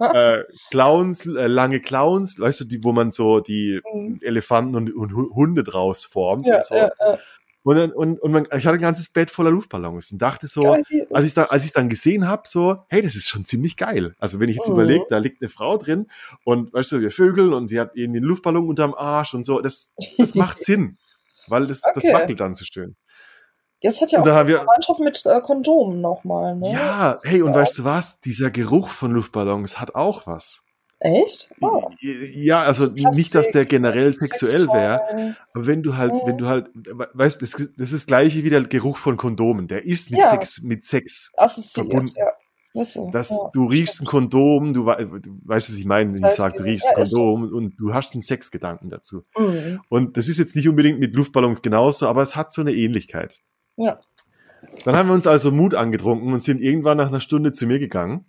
äh, 0.00 0.44
Clowns, 0.70 1.26
äh, 1.26 1.46
lange 1.46 1.80
Clowns, 1.80 2.38
weißt 2.38 2.60
du, 2.60 2.64
die, 2.66 2.84
wo 2.84 2.92
man 2.92 3.10
so 3.10 3.40
die 3.40 3.80
mm. 3.92 4.16
Elefanten 4.22 4.76
und, 4.76 4.94
und 4.94 5.14
Hunde 5.14 5.64
draus 5.64 6.04
formt. 6.04 6.46
Ja, 6.46 6.56
und 6.56 6.64
so. 6.64 6.74
ja, 6.74 6.90
ja. 7.00 7.18
Und, 7.62 7.76
dann, 7.76 7.92
und, 7.92 8.18
und 8.20 8.32
man, 8.32 8.46
ich 8.56 8.66
hatte 8.66 8.78
ein 8.78 8.80
ganzes 8.80 9.10
Bett 9.10 9.30
voller 9.30 9.50
Luftballons 9.50 10.12
und 10.12 10.22
dachte 10.22 10.48
so, 10.48 10.78
als 11.10 11.26
ich 11.26 11.34
dann, 11.34 11.46
als 11.46 11.64
ich 11.64 11.72
dann 11.72 11.90
gesehen 11.90 12.26
habe, 12.26 12.42
so, 12.46 12.78
hey, 12.88 13.02
das 13.02 13.16
ist 13.16 13.28
schon 13.28 13.44
ziemlich 13.44 13.76
geil. 13.76 14.14
Also 14.18 14.40
wenn 14.40 14.48
ich 14.48 14.56
jetzt 14.56 14.68
mhm. 14.68 14.74
überlege, 14.74 15.04
da 15.10 15.18
liegt 15.18 15.42
eine 15.42 15.50
Frau 15.50 15.76
drin 15.76 16.06
und 16.44 16.72
weißt 16.72 16.92
du, 16.92 17.00
wir 17.00 17.10
vögeln 17.10 17.52
und 17.52 17.70
die 17.70 17.78
hat 17.78 17.90
irgendwie 17.94 18.20
einen 18.20 18.28
Luftballon 18.28 18.66
unterm 18.66 18.94
Arsch 18.94 19.34
und 19.34 19.44
so, 19.44 19.60
das, 19.60 19.92
das 20.16 20.34
macht 20.34 20.58
Sinn, 20.64 20.96
weil 21.48 21.66
das, 21.66 21.84
okay. 21.84 21.92
das 21.94 22.12
wackelt 22.12 22.40
dann 22.40 22.54
so 22.54 22.64
schön. 22.64 22.96
Das 23.82 24.00
hat 24.00 24.12
ja 24.12 24.20
auch 24.20 24.26
eine 24.26 24.46
Verwandtschaft 24.46 25.00
mit 25.00 25.24
äh, 25.24 25.40
Kondomen 25.40 26.00
nochmal, 26.00 26.54
ne? 26.54 26.72
Ja, 26.72 27.18
hey, 27.22 27.42
und 27.42 27.52
ja. 27.52 27.56
weißt 27.56 27.78
du 27.78 27.84
was? 27.84 28.20
Dieser 28.20 28.50
Geruch 28.50 28.88
von 28.88 29.10
Luftballons 29.12 29.80
hat 29.80 29.94
auch 29.94 30.26
was. 30.26 30.62
Echt? 31.00 31.50
Oh. 31.62 31.90
Ja, 32.00 32.62
also 32.62 32.86
nicht, 32.86 33.34
dass 33.34 33.50
der 33.50 33.64
generell 33.64 34.12
sexuell 34.12 34.68
wäre, 34.68 35.34
aber 35.54 35.66
wenn 35.66 35.82
du 35.82 35.96
halt, 35.96 36.12
wenn 36.26 36.36
du 36.36 36.46
halt, 36.46 36.66
weißt, 36.74 37.40
das, 37.40 37.52
das 37.52 37.92
ist 37.92 37.92
das 37.92 38.06
gleiche 38.06 38.44
wie 38.44 38.50
der 38.50 38.62
Geruch 38.64 38.98
von 38.98 39.16
Kondomen. 39.16 39.66
Der 39.66 39.84
ist 39.84 40.10
mit 40.10 40.20
ja. 40.20 40.28
Sex, 40.28 40.60
mit 40.62 40.84
Sex 40.84 41.32
verbunden. 41.72 42.12
Ja. 42.16 42.32
Dass 42.72 43.30
ja, 43.30 43.36
du 43.52 43.64
riechst 43.64 44.00
ein 44.00 44.04
Kondom, 44.04 44.74
du, 44.74 44.84
du, 44.84 45.40
weißt, 45.44 45.70
was 45.70 45.76
ich 45.76 45.86
meine, 45.86 46.14
wenn 46.14 46.24
ich 46.24 46.34
sage, 46.34 46.54
du 46.58 46.62
riechst 46.62 46.86
ein 46.86 46.94
Kondom 46.94 47.52
und 47.52 47.74
du 47.78 47.94
hast 47.94 48.14
einen 48.14 48.22
Sexgedanken 48.22 48.90
dazu. 48.90 49.24
Mhm. 49.36 49.80
Und 49.88 50.16
das 50.16 50.28
ist 50.28 50.38
jetzt 50.38 50.54
nicht 50.54 50.68
unbedingt 50.68 51.00
mit 51.00 51.14
Luftballons 51.16 51.62
genauso, 51.62 52.06
aber 52.06 52.22
es 52.22 52.36
hat 52.36 52.52
so 52.52 52.60
eine 52.60 52.72
Ähnlichkeit. 52.72 53.40
Ja. 53.76 53.98
Dann 54.84 54.94
haben 54.94 55.08
wir 55.08 55.14
uns 55.14 55.26
also 55.26 55.50
Mut 55.50 55.74
angetrunken 55.74 56.32
und 56.32 56.38
sind 56.38 56.60
irgendwann 56.60 56.98
nach 56.98 57.08
einer 57.08 57.20
Stunde 57.20 57.52
zu 57.52 57.66
mir 57.66 57.80
gegangen. 57.80 58.26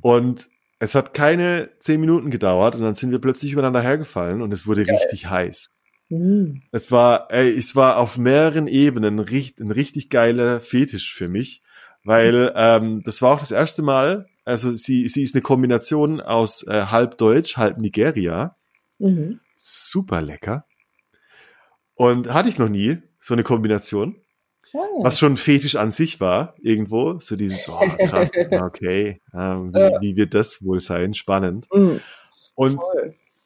Und 0.00 0.48
es 0.82 0.96
hat 0.96 1.14
keine 1.14 1.70
zehn 1.78 2.00
Minuten 2.00 2.32
gedauert 2.32 2.74
und 2.74 2.82
dann 2.82 2.96
sind 2.96 3.12
wir 3.12 3.20
plötzlich 3.20 3.52
übereinander 3.52 3.80
hergefallen 3.80 4.42
und 4.42 4.52
es 4.52 4.66
wurde 4.66 4.82
Geil. 4.82 4.96
richtig 4.96 5.30
heiß. 5.30 5.70
Mhm. 6.08 6.62
Es 6.72 6.90
war, 6.90 7.30
ey, 7.30 7.56
es 7.56 7.76
war 7.76 7.98
auf 7.98 8.18
mehreren 8.18 8.66
Ebenen 8.66 9.20
richtig, 9.20 9.64
ein 9.64 9.70
richtig 9.70 10.10
geiler 10.10 10.58
Fetisch 10.58 11.14
für 11.14 11.28
mich, 11.28 11.62
weil 12.02 12.46
mhm. 12.46 12.50
ähm, 12.56 13.02
das 13.04 13.22
war 13.22 13.32
auch 13.32 13.38
das 13.38 13.52
erste 13.52 13.82
Mal. 13.82 14.26
Also 14.44 14.74
sie, 14.74 15.06
sie 15.08 15.22
ist 15.22 15.36
eine 15.36 15.42
Kombination 15.42 16.20
aus 16.20 16.66
äh, 16.66 16.86
halb 16.86 17.16
Deutsch, 17.16 17.56
halb 17.56 17.78
Nigeria. 17.78 18.56
Mhm. 18.98 19.38
Super 19.56 20.20
lecker. 20.20 20.64
Und 21.94 22.34
hatte 22.34 22.48
ich 22.48 22.58
noch 22.58 22.68
nie 22.68 22.98
so 23.20 23.34
eine 23.34 23.44
Kombination. 23.44 24.16
Oh. 24.74 25.04
Was 25.04 25.18
schon 25.18 25.36
fetisch 25.36 25.76
an 25.76 25.90
sich 25.90 26.20
war, 26.20 26.54
irgendwo. 26.60 27.18
So 27.20 27.36
dieses, 27.36 27.68
oh 27.68 27.78
krass, 27.98 28.30
okay, 28.60 29.20
ähm, 29.34 29.72
wie, 29.74 30.00
wie, 30.00 30.16
wird 30.16 30.34
das 30.34 30.64
wohl 30.64 30.80
sein? 30.80 31.14
Spannend. 31.14 31.66
Mhm. 31.72 32.00
Und, 32.54 32.80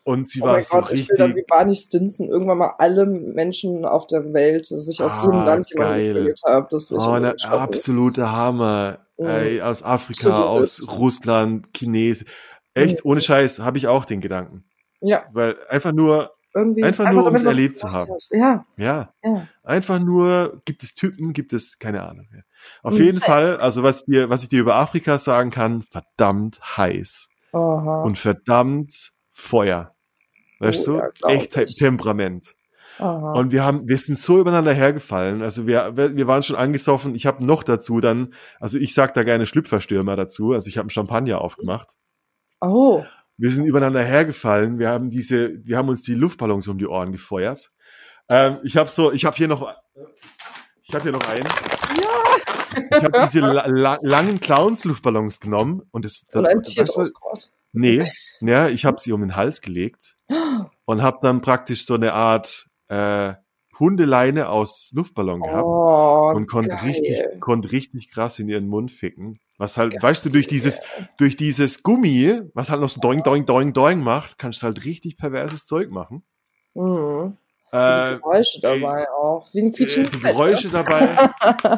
und 0.04 0.28
sie 0.28 0.40
oh 0.42 0.46
war 0.46 0.62
so 0.62 0.78
Gott, 0.78 0.90
richtig. 0.90 1.00
Ich 1.00 1.08
will 1.10 1.16
dann 1.16 1.36
wie 1.36 1.44
Barney 1.46 1.74
Stinson 1.74 2.28
irgendwann 2.28 2.58
mal 2.58 2.74
alle 2.78 3.06
Menschen 3.06 3.84
auf 3.84 4.06
der 4.06 4.32
Welt 4.32 4.66
sich 4.66 5.02
aus 5.02 5.12
ah, 5.12 5.24
jedem 5.24 5.44
Land 5.44 5.70
jemanden 5.70 6.34
haben. 6.44 6.66
Das 6.70 6.92
oh, 6.92 7.10
eine 7.10 7.34
absolute 7.42 8.30
Hammer. 8.30 8.98
Mhm. 9.18 9.26
Ey, 9.26 9.62
aus 9.62 9.82
Afrika, 9.82 10.28
Absolut. 10.28 10.60
aus 10.60 10.98
Russland, 10.98 11.72
Chines. 11.72 12.24
Echt, 12.74 13.04
mhm. 13.04 13.10
ohne 13.10 13.20
Scheiß, 13.20 13.60
habe 13.60 13.78
ich 13.78 13.88
auch 13.88 14.04
den 14.04 14.20
Gedanken. 14.20 14.64
Ja. 15.00 15.24
Weil 15.32 15.56
einfach 15.68 15.92
nur 15.92 16.35
irgendwie. 16.56 16.82
Einfach, 16.82 17.04
einfach 17.04 17.20
nur, 17.20 17.28
um 17.28 17.34
es 17.34 17.44
erlebt 17.44 17.78
zu 17.78 17.92
haben. 17.92 18.10
Ja. 18.30 18.66
ja. 18.76 19.12
ja. 19.22 19.48
Einfach 19.62 20.00
nur, 20.00 20.62
gibt 20.64 20.82
es 20.82 20.94
Typen, 20.94 21.32
gibt 21.32 21.52
es, 21.52 21.78
keine 21.78 22.02
Ahnung. 22.02 22.26
Ja. 22.34 22.42
Auf 22.82 22.94
mhm. 22.94 23.04
jeden 23.04 23.20
Fall, 23.20 23.58
also 23.58 23.82
was 23.82 24.04
dir, 24.04 24.30
was 24.30 24.42
ich 24.42 24.48
dir 24.48 24.60
über 24.60 24.76
Afrika 24.76 25.18
sagen 25.18 25.50
kann, 25.50 25.82
verdammt 25.82 26.60
heiß. 26.76 27.28
Aha. 27.52 28.02
Und 28.02 28.18
verdammt 28.18 29.12
Feuer. 29.30 29.94
Weißt 30.58 30.88
oh, 30.88 31.02
du? 31.20 31.28
Echt 31.28 31.56
ich. 31.56 31.76
Temperament. 31.76 32.54
Aha. 32.98 33.32
Und 33.32 33.52
wir 33.52 33.62
haben, 33.62 33.86
wir 33.86 33.98
sind 33.98 34.18
so 34.18 34.40
übereinander 34.40 34.72
hergefallen. 34.72 35.42
Also 35.42 35.66
wir, 35.66 35.96
wir 35.96 36.26
waren 36.26 36.42
schon 36.42 36.56
angesoffen. 36.56 37.14
Ich 37.14 37.26
habe 37.26 37.44
noch 37.44 37.62
dazu 37.62 38.00
dann, 38.00 38.32
also 38.58 38.78
ich 38.78 38.94
sag 38.94 39.12
da 39.14 39.22
gerne 39.22 39.46
Schlüpferstürmer 39.46 40.16
dazu. 40.16 40.52
Also 40.52 40.68
ich 40.68 40.78
habe 40.78 40.86
einen 40.86 40.90
Champagner 40.90 41.40
aufgemacht. 41.40 41.98
Oh. 42.60 43.04
Wir 43.38 43.50
sind 43.50 43.66
übereinander 43.66 44.02
hergefallen. 44.02 44.78
Wir 44.78 44.88
haben 44.88 45.10
diese, 45.10 45.64
wir 45.64 45.76
haben 45.76 45.88
uns 45.88 46.02
die 46.02 46.14
Luftballons 46.14 46.68
um 46.68 46.78
die 46.78 46.86
Ohren 46.86 47.12
gefeuert. 47.12 47.70
Ähm, 48.28 48.58
ich 48.64 48.76
habe 48.76 48.88
so, 48.88 49.12
ich 49.12 49.24
habe 49.24 49.36
hier 49.36 49.48
noch, 49.48 49.68
ich 50.82 50.94
habe 50.94 51.02
hier 51.02 51.12
noch 51.12 51.28
einen. 51.28 51.44
Ja. 51.44 52.98
Ich 52.98 53.04
habe 53.04 53.18
diese 53.22 53.40
la 53.40 53.66
la 53.66 53.98
langen 54.02 54.40
Clowns-Luftballons 54.40 55.40
genommen 55.40 55.82
und 55.92 56.04
das. 56.04 56.26
das 56.30 56.40
und 56.40 56.46
ein 56.46 56.62
Tier 56.62 56.84
weißt 56.84 56.96
du, 56.96 57.48
Nee, 57.72 58.10
ja, 58.40 58.68
ich 58.68 58.84
habe 58.86 59.00
sie 59.00 59.12
um 59.12 59.20
den 59.20 59.36
Hals 59.36 59.60
gelegt 59.60 60.16
und 60.86 61.02
habe 61.02 61.18
dann 61.22 61.42
praktisch 61.42 61.84
so 61.84 61.94
eine 61.94 62.14
Art 62.14 62.66
äh, 62.88 63.34
Hundeleine 63.78 64.48
aus 64.48 64.90
Luftballon 64.94 65.42
gehabt 65.42 65.66
oh, 65.66 66.32
und 66.34 66.46
konnte 66.46 66.82
richtig, 66.82 67.22
konnte 67.40 67.72
richtig 67.72 68.10
krass 68.10 68.38
in 68.38 68.48
ihren 68.48 68.68
Mund 68.68 68.90
ficken. 68.90 69.38
Was 69.58 69.76
halt, 69.76 69.92
Geil. 69.92 70.02
weißt 70.02 70.24
du, 70.26 70.30
durch 70.30 70.46
dieses, 70.46 70.82
durch 71.18 71.36
dieses 71.36 71.82
Gummi, 71.82 72.42
was 72.52 72.70
halt 72.70 72.80
noch 72.80 72.90
so 72.90 73.00
doing, 73.00 73.22
doing, 73.22 73.46
doing, 73.46 73.72
doing 73.72 74.00
macht, 74.00 74.38
kannst 74.38 74.62
du 74.62 74.66
halt 74.66 74.84
richtig 74.84 75.16
perverses 75.16 75.64
Zeug 75.64 75.90
machen. 75.90 76.22
Mhm. 76.74 77.38
Äh, 77.72 78.14
die 78.14 78.20
Geräusche 78.20 78.60
dabei 78.60 79.00
ey, 79.00 79.06
auch. 79.08 79.48
Wie 79.52 79.62
ein 79.62 79.72
Quietschen. 79.72 80.08
Die 80.10 80.20
Geräusche 80.20 80.68
dabei. 80.68 81.30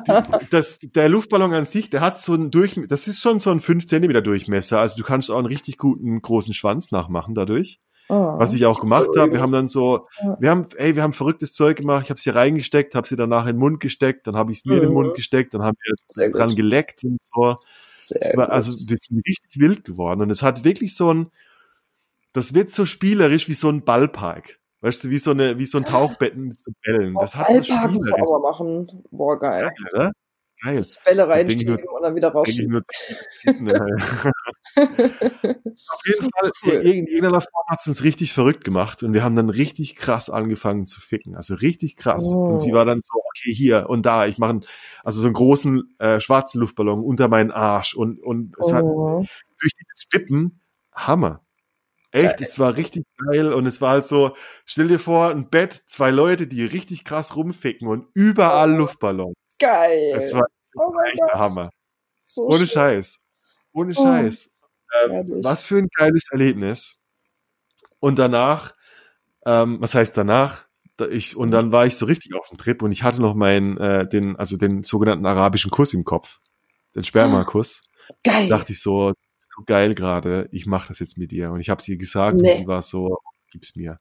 die, 0.07 0.47
das, 0.51 0.79
der 0.83 1.09
Luftballon 1.09 1.55
an 1.55 1.67
sich, 1.67 1.89
der 1.89 2.01
hat 2.01 2.21
so 2.21 2.35
einen 2.35 2.51
Durchmesser, 2.51 2.89
das 2.89 3.09
ist 3.09 3.21
schon 3.21 3.39
so 3.39 3.51
ein 3.51 3.61
5 3.61 3.87
cm 3.87 4.23
Durchmesser. 4.23 4.81
Also 4.81 4.97
du 4.99 5.05
kannst 5.05 5.31
auch 5.31 5.39
einen 5.39 5.47
richtig 5.47 5.79
guten 5.79 6.21
großen 6.21 6.55
Schwanz 6.55 6.91
nachmachen 6.91 7.35
dadurch. 7.35 7.79
Oh. 8.09 8.39
Was 8.39 8.55
ich 8.55 8.65
auch 8.65 8.81
gemacht 8.81 9.11
habe, 9.17 9.33
wir 9.33 9.41
haben 9.41 9.53
dann 9.53 9.69
so, 9.69 10.09
wir 10.39 10.51
haben, 10.51 10.67
ey, 10.77 10.97
wir 10.97 11.03
haben 11.03 11.13
verrücktes 11.13 11.53
Zeug 11.53 11.77
gemacht. 11.77 12.05
Ich 12.05 12.11
habe 12.11 12.19
sie 12.19 12.31
reingesteckt, 12.31 12.95
habe 12.95 13.07
sie 13.07 13.17
danach 13.17 13.47
in 13.47 13.57
den 13.57 13.59
Mund 13.59 13.81
gesteckt, 13.81 14.27
dann 14.27 14.35
habe 14.35 14.51
ich 14.51 14.59
es 14.59 14.65
mir 14.65 14.77
mhm. 14.77 14.81
in 14.81 14.89
den 14.89 14.95
Mund 14.95 15.15
gesteckt, 15.15 15.53
dann 15.53 15.63
haben 15.63 15.77
wir 16.17 16.31
dran 16.31 16.55
geleckt 16.55 17.05
und 17.05 17.21
so. 17.21 17.57
War, 18.35 18.51
also 18.51 18.73
das 18.73 19.01
ist 19.01 19.11
richtig 19.11 19.61
wild 19.61 19.85
geworden 19.85 20.23
und 20.23 20.31
es 20.31 20.43
hat 20.43 20.65
wirklich 20.65 20.97
so 20.97 21.13
ein, 21.13 21.31
das 22.33 22.55
wird 22.55 22.71
so 22.71 22.87
spielerisch 22.87 23.49
wie 23.49 23.55
so 23.55 23.69
ein 23.69 23.85
Ballpark. 23.85 24.59
Weißt 24.81 25.05
du, 25.05 25.11
wie 25.11 25.19
so, 25.19 25.33
eine, 25.33 25.59
wie 25.59 25.67
so 25.67 25.79
ein 25.79 25.85
Tauchbetten 25.85 26.49
mit 26.49 26.61
so 26.61 26.71
Bällen. 26.83 27.15
Das 27.15 27.35
hat 27.35 27.49
so 27.49 27.63
spielerisch. 27.63 28.43
machen. 28.43 29.05
Boah, 29.11 29.39
geil. 29.39 29.71
Geil, 29.77 29.91
oder? 29.93 30.13
Geil. 30.63 30.87
Bälle 31.05 31.29
reinschieben 31.29 31.77
und 31.77 32.03
dann 32.03 32.15
wieder 32.15 32.29
rausschieben. 32.29 32.83
Auf 34.77 36.03
jeden 36.07 36.31
Fall, 36.31 36.51
cool. 36.65 36.73
in 36.73 37.07
irgendeiner 37.07 37.41
Form 37.41 37.67
hat 37.69 37.81
es 37.81 37.87
uns 37.87 38.05
richtig 38.05 38.33
verrückt 38.33 38.65
gemacht 38.65 39.03
und 39.03 39.13
wir 39.13 39.23
haben 39.23 39.37
dann 39.37 39.51
richtig 39.51 39.97
krass 39.97 40.31
angefangen 40.31 40.87
zu 40.87 41.01
ficken. 41.01 41.37
Also 41.37 41.55
richtig 41.55 41.97
krass. 41.97 42.33
Oh. 42.35 42.51
Und 42.51 42.61
sie 42.61 42.73
oh. 42.73 42.77
war 42.77 42.85
dann 42.85 43.01
so, 43.01 43.15
okay, 43.15 43.53
hier 43.53 43.89
und 43.89 44.07
da, 44.07 44.27
ich 44.27 44.39
mache 44.39 44.61
also 45.05 45.21
so 45.21 45.27
einen 45.27 45.35
großen 45.35 45.95
äh, 45.99 46.21
schwarzen 46.21 46.61
Luftballon 46.61 47.03
unter 47.03 47.29
meinen 47.29 47.51
Arsch 47.51 47.95
und, 47.95 48.21
und 48.21 48.57
es 48.59 48.73
oh. 48.73 48.75
hat 48.75 48.85
durch 48.85 49.73
dieses 49.73 50.07
Wippen 50.13 50.61
Hammer. 50.93 51.43
Echt, 52.11 52.41
es 52.41 52.59
war 52.59 52.77
richtig 52.77 53.05
geil 53.27 53.53
und 53.53 53.67
es 53.67 53.83
war 53.83 53.91
halt 53.91 54.07
so, 54.07 54.35
stell 54.65 54.89
dir 54.89 54.99
vor, 54.99 55.29
ein 55.29 55.51
Bett, 55.51 55.83
zwei 55.87 56.11
Leute, 56.11 56.47
die 56.47 56.65
richtig 56.65 57.05
krass 57.05 57.37
rumficken 57.37 57.87
und 57.87 58.07
überall 58.15 58.73
oh. 58.75 58.79
Luftballons. 58.79 59.35
Geil. 59.59 60.15
Es 60.17 60.33
war 60.33 60.47
oh 60.77 60.95
echt 61.05 61.21
der 61.21 61.39
Hammer. 61.39 61.71
So 62.27 62.47
Ohne 62.47 62.59
schön. 62.59 62.69
Scheiß. 62.69 63.21
Ohne 63.79 63.95
oh. 63.97 64.03
Scheiß. 64.03 64.57
Ähm, 65.05 65.41
was 65.45 65.65
für 65.65 65.79
ein 65.79 65.89
geiles 65.97 66.25
Erlebnis. 66.31 67.01
Und 68.01 68.19
danach, 68.19 68.75
ähm, 69.47 69.81
was 69.81 69.95
heißt 69.95 70.17
danach? 70.17 70.65
Ich, 71.11 71.37
und 71.37 71.53
dann 71.53 71.71
war 71.71 71.87
ich 71.87 71.97
so 71.97 72.07
richtig 72.07 72.35
auf 72.35 72.49
dem 72.49 72.59
Trip 72.59 72.83
und 72.83 72.91
ich 72.91 73.05
hatte 73.05 73.21
noch 73.21 73.35
meinen, 73.35 73.77
äh, 73.77 74.09
den, 74.09 74.35
also 74.37 74.57
den 74.57 74.83
sogenannten 74.83 75.27
arabischen 75.27 75.71
Kuss 75.71 75.95
im 75.95 76.05
Kopf. 76.05 76.41
Den 76.97 77.05
Spermakuss. 77.05 77.83
Geil. 78.25 78.49
Dachte 78.49 78.73
ich 78.73 78.81
so, 78.81 79.13
so 79.41 79.63
geil 79.67 79.95
gerade, 79.95 80.49
ich 80.51 80.67
mache 80.67 80.89
das 80.89 80.99
jetzt 80.99 81.19
mit 81.19 81.31
ihr. 81.33 81.53
Und 81.53 81.61
ich 81.61 81.69
habe 81.69 81.83
sie 81.83 81.99
gesagt 81.99 82.41
nee. 82.41 82.51
und 82.51 82.57
sie 82.57 82.67
war 82.67 82.81
so, 82.81 83.19
gib's 83.51 83.77
mir. 83.77 83.99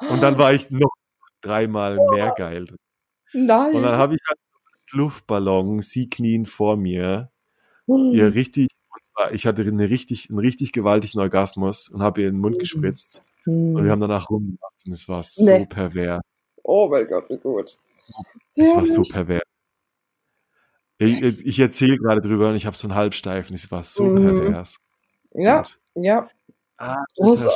Und 0.10 0.20
dann 0.20 0.38
war 0.38 0.52
ich 0.52 0.70
noch 0.70 0.94
dreimal 1.42 1.98
mehr 2.10 2.32
geil. 2.36 2.66
Nein. 3.32 3.74
Und 3.74 3.82
dann 3.82 3.96
habe 3.98 4.14
ich 4.14 4.20
halt 4.26 4.38
Luftballon, 4.90 5.80
sie 5.82 6.08
knien 6.08 6.44
vor 6.46 6.76
mir, 6.76 7.30
hm. 7.86 8.12
ihr 8.12 8.34
richtig, 8.34 8.68
ich 9.32 9.46
hatte 9.46 9.62
eine 9.62 9.90
richtig, 9.90 10.30
einen 10.30 10.38
richtig 10.38 10.72
gewaltigen 10.72 11.20
Orgasmus 11.20 11.88
und 11.88 12.02
habe 12.02 12.22
ihr 12.22 12.28
in 12.28 12.34
den 12.34 12.40
Mund 12.40 12.54
hm. 12.54 12.60
gespritzt. 12.60 13.22
Hm. 13.44 13.74
Und 13.74 13.84
wir 13.84 13.90
haben 13.90 14.00
danach 14.00 14.30
rumgemacht 14.30 14.86
und 14.86 14.92
es 14.92 15.08
war 15.08 15.22
so 15.22 15.44
nee. 15.44 15.66
pervers. 15.66 16.22
Oh 16.62 16.88
mein 16.88 17.06
Gott, 17.06 17.28
wie 17.28 17.38
gut. 17.38 17.78
Es 18.54 18.70
ja, 18.70 18.76
war 18.76 18.86
so 18.86 19.02
pervers. 19.02 19.42
Ich, 20.98 21.46
ich 21.46 21.58
erzähle 21.58 21.98
gerade 21.98 22.20
drüber 22.20 22.50
und 22.50 22.56
ich 22.56 22.66
habe 22.66 22.76
so 22.76 22.86
einen 22.86 22.94
Halbsteifen. 22.94 23.54
Es 23.54 23.70
war 23.70 23.82
so 23.82 24.04
mhm. 24.04 24.22
pervers. 24.22 24.78
Ja, 25.32 25.64
und, 25.94 26.04
ja. 26.04 26.28
Ah, 26.76 27.04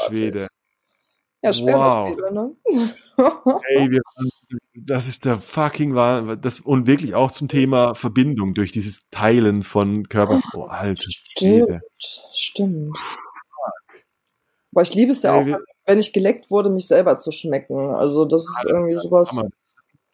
Schwede. 0.09 0.49
Ja, 1.43 1.51
wow. 1.51 2.17
ne? 2.33 2.57
Hey, 3.17 3.91
wir, 3.91 4.01
das 4.75 5.09
ist 5.09 5.25
der 5.25 5.39
fucking 5.39 5.95
wahr. 5.95 6.37
Das, 6.37 6.61
und 6.61 6.87
wirklich 6.87 7.15
auch 7.15 7.31
zum 7.31 7.49
Thema 7.49 7.95
Verbindung 7.95 8.55
durch 8.55 8.73
dieses 8.73 9.09
Teilen 9.11 9.63
von 9.63 10.09
Körper. 10.09 10.41
Oh, 10.55 10.65
alte 10.65 11.11
Stimmt, 11.11 11.83
stimmt. 12.33 12.99
Boah, 14.73 14.83
ich 14.83 14.95
liebe 14.95 15.13
es 15.13 15.23
ja 15.23 15.35
hey, 15.35 15.55
auch, 15.55 15.59
wenn 15.87 15.99
ich 15.99 16.13
geleckt 16.13 16.51
wurde, 16.51 16.71
mich 16.71 16.87
selber 16.87 17.19
zu 17.19 17.33
schmecken. 17.33 17.95
Also 17.95 18.25
das 18.25 18.43
ist 18.43 18.67
irgendwie 18.67 18.97
sowas. 18.97 19.31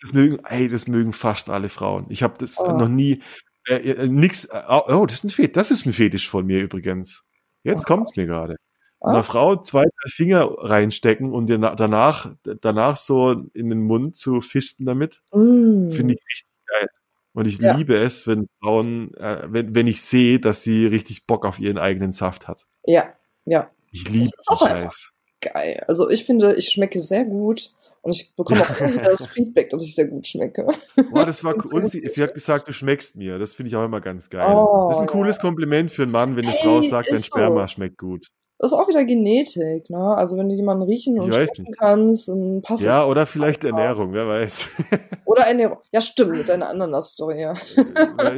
Das 0.00 0.12
mögen, 0.12 0.44
ey, 0.44 0.68
das 0.68 0.88
mögen 0.88 1.12
fast 1.12 1.48
alle 1.48 1.68
Frauen. 1.68 2.06
Ich 2.08 2.22
habe 2.22 2.34
das 2.38 2.58
oh. 2.58 2.72
noch 2.72 2.88
nie, 2.88 3.22
äh, 3.68 3.76
äh, 3.76 4.08
nix, 4.08 4.46
äh, 4.46 4.62
oh, 4.68 5.06
das 5.06 5.18
ist 5.18 5.24
ein 5.24 5.30
Fetisch, 5.30 5.52
das 5.52 5.70
ist 5.70 5.86
ein 5.86 5.92
Fetisch 5.92 6.28
von 6.28 6.44
mir 6.44 6.60
übrigens. 6.60 7.28
Jetzt 7.62 7.84
oh. 7.84 7.86
kommt's 7.86 8.16
mir 8.16 8.26
gerade 8.26 8.56
einer 9.02 9.18
ah. 9.18 9.22
Frau 9.22 9.56
zwei, 9.56 9.82
drei 9.82 10.08
Finger 10.08 10.48
reinstecken 10.58 11.32
und 11.32 11.48
danach, 11.48 12.34
danach 12.60 12.96
so 12.96 13.32
in 13.52 13.68
den 13.68 13.82
Mund 13.82 14.16
zu 14.16 14.40
fisten 14.40 14.84
damit, 14.84 15.22
mm. 15.32 15.90
finde 15.90 16.14
ich 16.14 16.20
richtig 16.24 16.52
geil. 16.66 16.88
Und 17.34 17.46
ich 17.46 17.58
ja. 17.58 17.76
liebe 17.76 17.96
es, 17.96 18.26
wenn 18.26 18.48
Frauen, 18.60 19.14
äh, 19.14 19.46
wenn, 19.46 19.74
wenn 19.74 19.86
ich 19.86 20.02
sehe, 20.02 20.38
dass 20.38 20.62
sie 20.62 20.86
richtig 20.86 21.26
Bock 21.26 21.46
auf 21.46 21.58
ihren 21.58 21.78
eigenen 21.78 22.12
Saft 22.12 22.46
hat. 22.46 22.66
Ja, 22.84 23.12
ja. 23.44 23.70
Ich 23.90 24.08
liebe 24.08 24.30
den 24.48 24.58
Scheiß. 24.58 25.12
Geil. 25.40 25.84
Also 25.88 26.08
ich 26.08 26.24
finde, 26.24 26.54
ich 26.54 26.68
schmecke 26.68 27.00
sehr 27.00 27.24
gut 27.24 27.72
und 28.02 28.12
ich 28.12 28.34
bekomme 28.36 28.62
auch 28.62 28.80
immer 28.80 29.02
das 29.02 29.26
Feedback, 29.28 29.70
dass 29.70 29.82
ich 29.82 29.94
sehr 29.94 30.06
gut 30.06 30.26
schmecke. 30.26 30.66
Boah, 31.10 31.26
das 31.26 31.42
war 31.42 31.54
cool. 31.64 31.74
Und 31.74 31.86
sie, 31.86 32.06
sie, 32.06 32.22
hat 32.22 32.34
gesagt, 32.34 32.68
du 32.68 32.72
schmeckst 32.72 33.16
mir. 33.16 33.38
Das 33.38 33.54
finde 33.54 33.68
ich 33.68 33.76
auch 33.76 33.84
immer 33.84 34.00
ganz 34.00 34.30
geil. 34.30 34.46
Oh, 34.54 34.86
das 34.88 34.98
ist 34.98 35.02
ein 35.02 35.08
cooles 35.08 35.40
Kompliment 35.40 35.90
für 35.90 36.02
einen 36.02 36.12
Mann, 36.12 36.36
wenn 36.36 36.44
eine 36.44 36.54
hey, 36.54 36.62
Frau 36.62 36.82
sagt, 36.82 37.10
dein 37.10 37.22
Sperma 37.22 37.62
so. 37.62 37.74
schmeckt 37.74 37.98
gut. 37.98 38.28
Das 38.62 38.70
ist 38.70 38.78
auch 38.78 38.86
wieder 38.86 39.04
Genetik, 39.04 39.90
ne? 39.90 40.16
Also 40.16 40.36
wenn 40.36 40.48
du 40.48 40.54
jemanden 40.54 40.84
riechen 40.84 41.18
und 41.18 41.34
schmecken 41.34 41.72
kannst, 41.76 42.28
dann 42.28 42.62
passt 42.62 42.80
Ja, 42.80 43.04
oder 43.04 43.26
vielleicht 43.26 43.64
einfach. 43.64 43.76
Ernährung, 43.76 44.12
wer 44.12 44.28
weiß. 44.28 44.68
Oder 45.24 45.46
Ernährung. 45.46 45.78
Ja, 45.90 46.00
stimmt, 46.00 46.36
mit 46.36 46.48
deiner 46.48 46.68
Ananas-Story, 46.68 47.40
ja. 47.40 47.54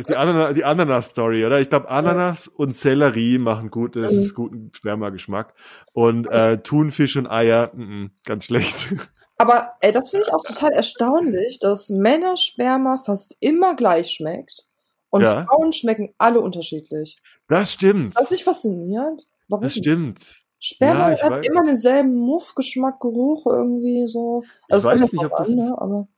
Die, 0.09 0.17
Ananas, 0.17 0.55
die 0.55 0.65
Ananas-Story, 0.65 1.45
oder? 1.45 1.61
Ich 1.61 1.69
glaube, 1.69 1.91
Ananas 1.91 2.47
ja. 2.47 2.53
und 2.57 2.75
Sellerie 2.75 3.39
machen 3.39 3.71
gutes, 3.71 4.31
mhm. 4.31 4.35
guten 4.35 4.71
Spermageschmack. 4.73 5.55
Und 5.93 6.27
äh, 6.29 6.59
Thunfisch 6.63 7.17
und 7.17 7.27
Eier, 7.27 7.73
m 7.75 7.81
-m, 7.81 8.11
ganz 8.25 8.45
schlecht. 8.45 8.95
Aber 9.39 9.73
ey, 9.81 9.93
das 9.93 10.11
finde 10.11 10.27
ich 10.27 10.33
auch 10.33 10.45
total 10.45 10.71
erstaunlich, 10.71 11.59
dass 11.59 11.91
Männersperma 11.91 13.03
fast 13.05 13.37
immer 13.41 13.75
gleich 13.75 14.13
schmeckt. 14.13 14.69
Und 15.11 15.23
ja. 15.23 15.43
Frauen 15.43 15.73
schmecken 15.73 16.15
alle 16.17 16.41
unterschiedlich. 16.41 17.19
Das 17.49 17.73
stimmt. 17.73 18.15
Das 18.15 18.25
ist 18.25 18.31
nicht 18.31 18.45
faszinierend. 18.45 19.27
Warum? 19.49 19.63
Das 19.63 19.75
stimmt. 19.75 20.41
Sperma 20.59 21.11
ja, 21.11 21.23
hat 21.23 21.31
weiß. 21.31 21.47
immer 21.47 21.65
denselben 21.67 22.15
Muffgeschmack, 22.15 22.99
Geruch 23.01 23.47
irgendwie 23.47 24.09
so. 24.09 24.45
Also 24.71 24.91
ich 24.91 25.01
weiß 25.01 25.13
nicht, 25.13 25.25
ob 25.25 25.37
das. 25.37 25.51
An, 25.51 25.57
ne? 25.57 25.75
aber, 25.77 26.09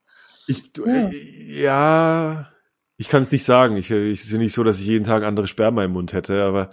ich, 0.46 0.62
ja. 0.78 0.84
Äh, 0.84 1.62
ja, 1.62 2.48
ich 2.96 3.08
kann 3.08 3.22
es 3.22 3.32
nicht 3.32 3.44
sagen. 3.44 3.76
Ich, 3.76 3.90
ich 3.90 4.20
ist 4.20 4.30
ja 4.30 4.38
nicht 4.38 4.54
so, 4.54 4.62
dass 4.62 4.80
ich 4.80 4.86
jeden 4.86 5.04
Tag 5.04 5.24
andere 5.24 5.48
Sperma 5.48 5.84
im 5.84 5.92
Mund 5.92 6.12
hätte, 6.12 6.44
aber. 6.44 6.70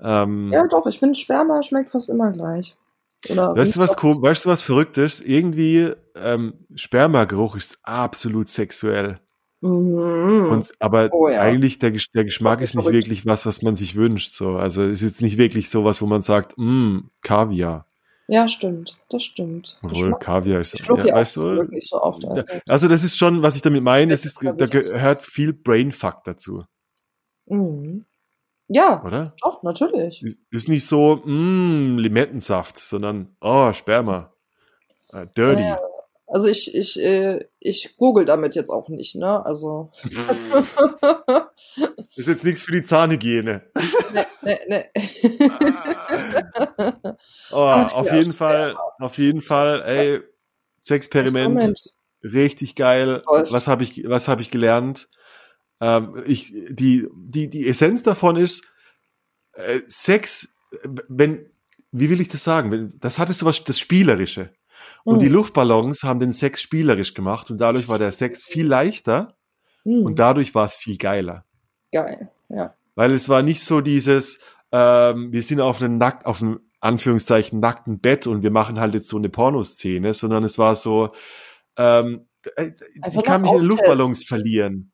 Ähm, 0.00 0.52
ja, 0.52 0.64
doch, 0.68 0.86
ich 0.86 1.00
finde, 1.00 1.18
Sperma 1.18 1.62
schmeckt 1.62 1.90
fast 1.90 2.08
immer 2.08 2.30
gleich. 2.30 2.76
Oder 3.28 3.56
weißt 3.56 3.74
du 3.74 3.80
was, 3.80 3.96
weißt 3.96 4.44
du 4.44 4.50
was 4.50 4.62
Verrücktes? 4.62 5.20
Irgendwie, 5.20 5.90
ähm, 6.14 6.66
Spermageruch 6.76 7.56
ist 7.56 7.80
absolut 7.82 8.46
sexuell. 8.46 9.18
Mhm. 9.60 10.50
Und, 10.50 10.72
aber 10.78 11.08
oh, 11.12 11.28
ja. 11.28 11.40
eigentlich 11.40 11.78
der, 11.78 11.92
der 12.14 12.24
Geschmack 12.24 12.60
ist 12.60 12.74
nicht 12.74 12.84
verrückt. 12.84 13.06
wirklich 13.06 13.26
was, 13.26 13.44
was 13.44 13.62
man 13.62 13.74
sich 13.74 13.96
wünscht. 13.96 14.30
So. 14.30 14.56
Also 14.56 14.82
ist 14.82 15.02
jetzt 15.02 15.22
nicht 15.22 15.38
wirklich 15.38 15.68
so 15.68 15.84
was, 15.84 16.00
wo 16.00 16.06
man 16.06 16.22
sagt, 16.22 16.54
mm, 16.56 17.10
Kaviar. 17.22 17.86
Ja, 18.28 18.46
stimmt. 18.46 18.98
Das 19.08 19.24
stimmt. 19.24 19.78
Obwohl 19.82 20.14
Kaviar 20.18 20.60
ist. 20.60 20.78
Ja, 20.78 20.88
weißt 20.88 21.36
du, 21.36 21.42
wirklich 21.56 21.88
so 21.88 22.00
oft. 22.00 22.24
Also. 22.24 22.42
also 22.66 22.88
das 22.88 23.02
ist 23.02 23.16
schon, 23.16 23.42
was 23.42 23.56
ich 23.56 23.62
damit 23.62 23.82
meine, 23.82 24.12
es 24.12 24.24
ist, 24.24 24.40
da 24.42 24.66
gehört 24.66 25.22
viel 25.22 25.54
Brainfuck 25.54 26.24
dazu. 26.24 26.62
Mhm. 27.46 28.04
Ja, 28.68 29.02
oder? 29.02 29.34
Doch, 29.42 29.62
natürlich. 29.62 30.22
Ist, 30.22 30.40
ist 30.50 30.68
nicht 30.68 30.86
so, 30.86 31.22
mm, 31.24 31.96
Limettensaft, 31.98 32.76
sondern, 32.76 33.34
oh, 33.40 33.72
Sperma. 33.72 34.34
Uh, 35.10 35.24
dirty. 35.34 35.62
Ja, 35.62 35.80
also 36.28 36.46
ich, 36.46 36.74
ich, 36.74 37.00
äh, 37.00 37.46
ich 37.58 37.96
google 37.96 38.26
damit 38.26 38.54
jetzt 38.54 38.70
auch 38.70 38.88
nicht, 38.88 39.16
ne? 39.16 39.44
Also. 39.44 39.90
ist 42.16 42.28
jetzt 42.28 42.44
nichts 42.44 42.62
für 42.62 42.72
die 42.72 42.82
Zahnhygiene. 42.82 43.62
Nee, 44.12 44.24
nee, 44.42 44.58
nee. 44.68 44.84
oh, 47.50 47.56
auf 47.56 48.12
jeden 48.12 48.34
Fall, 48.34 48.76
auf 48.98 49.16
jeden 49.16 49.40
Fall, 49.40 49.80
ey, 49.82 50.20
Sexperiment, 50.82 51.94
richtig 52.22 52.74
geil. 52.74 53.22
Was 53.26 53.66
habe 53.66 53.82
ich, 53.82 54.06
was 54.06 54.28
habe 54.28 54.42
ich 54.42 54.50
gelernt? 54.50 55.08
Ähm, 55.80 56.22
ich, 56.26 56.52
die, 56.68 57.08
die, 57.14 57.48
die 57.48 57.66
Essenz 57.68 58.02
davon 58.02 58.36
ist, 58.36 58.68
äh, 59.54 59.80
Sex, 59.86 60.58
wenn, 61.08 61.50
wie 61.90 62.10
will 62.10 62.20
ich 62.20 62.28
das 62.28 62.44
sagen? 62.44 62.92
Das 63.00 63.18
hatte 63.18 63.32
so 63.32 63.46
was, 63.46 63.64
das 63.64 63.78
Spielerische. 63.78 64.52
Und 65.04 65.16
mhm. 65.16 65.20
die 65.20 65.28
Luftballons 65.28 66.02
haben 66.02 66.20
den 66.20 66.32
Sex 66.32 66.62
spielerisch 66.62 67.14
gemacht 67.14 67.50
und 67.50 67.58
dadurch 67.58 67.88
war 67.88 67.98
der 67.98 68.12
Sex 68.12 68.44
viel 68.44 68.66
leichter 68.66 69.36
mhm. 69.84 70.04
und 70.04 70.18
dadurch 70.18 70.54
war 70.54 70.66
es 70.66 70.76
viel 70.76 70.96
geiler. 70.96 71.44
Geil, 71.92 72.30
ja. 72.48 72.74
Weil 72.94 73.12
es 73.12 73.28
war 73.28 73.42
nicht 73.42 73.62
so 73.62 73.80
dieses, 73.80 74.40
ähm, 74.72 75.32
wir 75.32 75.42
sind 75.42 75.60
auf 75.60 75.80
einem 75.80 75.98
nackt, 75.98 76.26
auf 76.26 76.42
einem 76.42 76.60
Anführungszeichen 76.80 77.60
nackten 77.60 78.00
Bett 78.00 78.26
und 78.26 78.42
wir 78.42 78.50
machen 78.50 78.78
halt 78.80 78.94
jetzt 78.94 79.08
so 79.08 79.16
eine 79.16 79.28
Pornoszene, 79.28 80.14
sondern 80.14 80.44
es 80.44 80.58
war 80.58 80.76
so, 80.76 81.12
Ähm, 81.76 82.26
äh, 82.56 82.72
ich 83.06 83.22
kann 83.22 83.42
mich 83.42 83.52
in 83.52 83.62
Luftballons 83.62 84.24
verlieren 84.24 84.92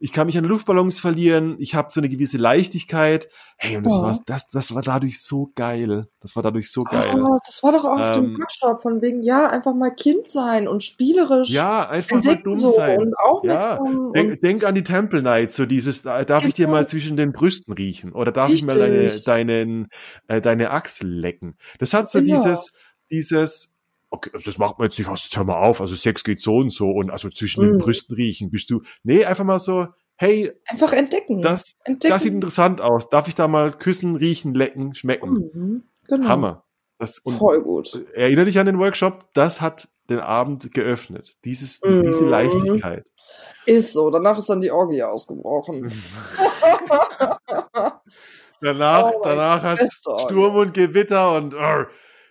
ich 0.00 0.12
kann 0.12 0.26
mich 0.26 0.36
an 0.36 0.44
Luftballons 0.44 1.00
verlieren, 1.00 1.56
ich 1.58 1.74
habe 1.74 1.90
so 1.90 2.00
eine 2.00 2.08
gewisse 2.08 2.36
Leichtigkeit. 2.36 3.28
Hey, 3.56 3.76
und 3.76 3.84
das, 3.84 3.96
ja. 3.96 4.02
war, 4.02 4.18
das, 4.26 4.50
das 4.50 4.74
war 4.74 4.82
dadurch 4.82 5.22
so 5.22 5.52
geil. 5.54 6.06
Das 6.20 6.34
war 6.34 6.42
dadurch 6.42 6.70
so 6.70 6.84
geil. 6.84 7.14
Oh, 7.16 7.38
das 7.46 7.62
war 7.62 7.72
doch 7.72 7.84
auch 7.84 7.98
auf 7.98 8.12
dem 8.12 8.36
Workshop 8.36 8.82
von 8.82 9.00
wegen, 9.00 9.22
ja, 9.22 9.48
einfach 9.48 9.74
mal 9.74 9.94
Kind 9.94 10.28
sein 10.30 10.66
und 10.66 10.82
spielerisch. 10.82 11.48
Ja, 11.50 11.88
einfach 11.88 12.22
mal 12.22 12.36
dumm 12.36 12.58
so 12.58 12.70
sein. 12.70 12.98
Und 12.98 13.14
auch 13.18 13.44
ja. 13.44 13.78
Denk, 14.14 14.40
denk, 14.40 14.66
an 14.66 14.74
die 14.74 14.82
Temple 14.82 15.22
Night, 15.22 15.52
so 15.52 15.64
dieses, 15.64 16.02
darf 16.02 16.44
ich 16.44 16.54
dir 16.54 16.68
mal 16.68 16.88
zwischen 16.88 17.16
den 17.16 17.32
Brüsten 17.32 17.72
riechen? 17.72 18.12
Oder 18.12 18.32
darf 18.32 18.50
Richtig. 18.50 18.62
ich 18.62 18.66
mal 18.66 18.78
deine, 18.78 19.20
deinen, 19.20 19.88
äh, 20.26 20.40
deine 20.40 20.70
Achsel 20.70 21.08
lecken? 21.08 21.56
Das 21.78 21.94
hat 21.94 22.10
so 22.10 22.18
ja. 22.18 22.36
dieses, 22.36 22.74
dieses, 23.10 23.73
okay, 24.14 24.30
das 24.32 24.58
macht 24.58 24.78
man 24.78 24.88
jetzt 24.88 24.98
nicht, 24.98 25.08
jetzt 25.08 25.36
hör 25.36 25.44
mal 25.44 25.58
auf, 25.58 25.80
also 25.80 25.94
Sex 25.94 26.24
geht 26.24 26.40
so 26.40 26.56
und 26.56 26.70
so 26.70 26.90
und 26.90 27.10
also 27.10 27.30
zwischen 27.30 27.64
mm. 27.64 27.68
den 27.68 27.78
Brüsten 27.78 28.14
riechen 28.14 28.50
bist 28.50 28.70
du, 28.70 28.82
nee, 29.02 29.24
einfach 29.24 29.44
mal 29.44 29.58
so, 29.58 29.88
hey, 30.16 30.52
einfach 30.66 30.92
entdecken. 30.92 31.42
Das, 31.42 31.74
entdecken. 31.84 32.12
das 32.12 32.22
sieht 32.22 32.32
interessant 32.32 32.80
aus. 32.80 33.08
Darf 33.08 33.28
ich 33.28 33.34
da 33.34 33.48
mal 33.48 33.72
küssen, 33.72 34.16
riechen, 34.16 34.54
lecken, 34.54 34.94
schmecken? 34.94 35.50
Mhm, 35.52 35.82
genau. 36.08 36.28
Hammer. 36.28 36.64
Das, 36.98 37.20
Voll 37.24 37.62
gut. 37.62 38.04
Erinnere 38.14 38.46
dich 38.46 38.58
an 38.58 38.66
den 38.66 38.78
Workshop, 38.78 39.28
das 39.34 39.60
hat 39.60 39.88
den 40.08 40.20
Abend 40.20 40.72
geöffnet. 40.72 41.36
Dieses, 41.44 41.82
mhm. 41.82 42.02
diese 42.02 42.24
Leichtigkeit. 42.24 43.10
Ist 43.66 43.92
so, 43.92 44.10
danach 44.10 44.38
ist 44.38 44.48
dann 44.48 44.60
die 44.60 44.70
Orgie 44.70 45.02
ausgebrochen. 45.02 45.86
danach, 48.60 49.12
oh 49.14 49.20
danach 49.22 49.62
hat 49.62 49.80
Sturm 49.92 50.56
und 50.56 50.74
Gewitter 50.74 51.36
und 51.36 51.54
uh, 51.54 51.86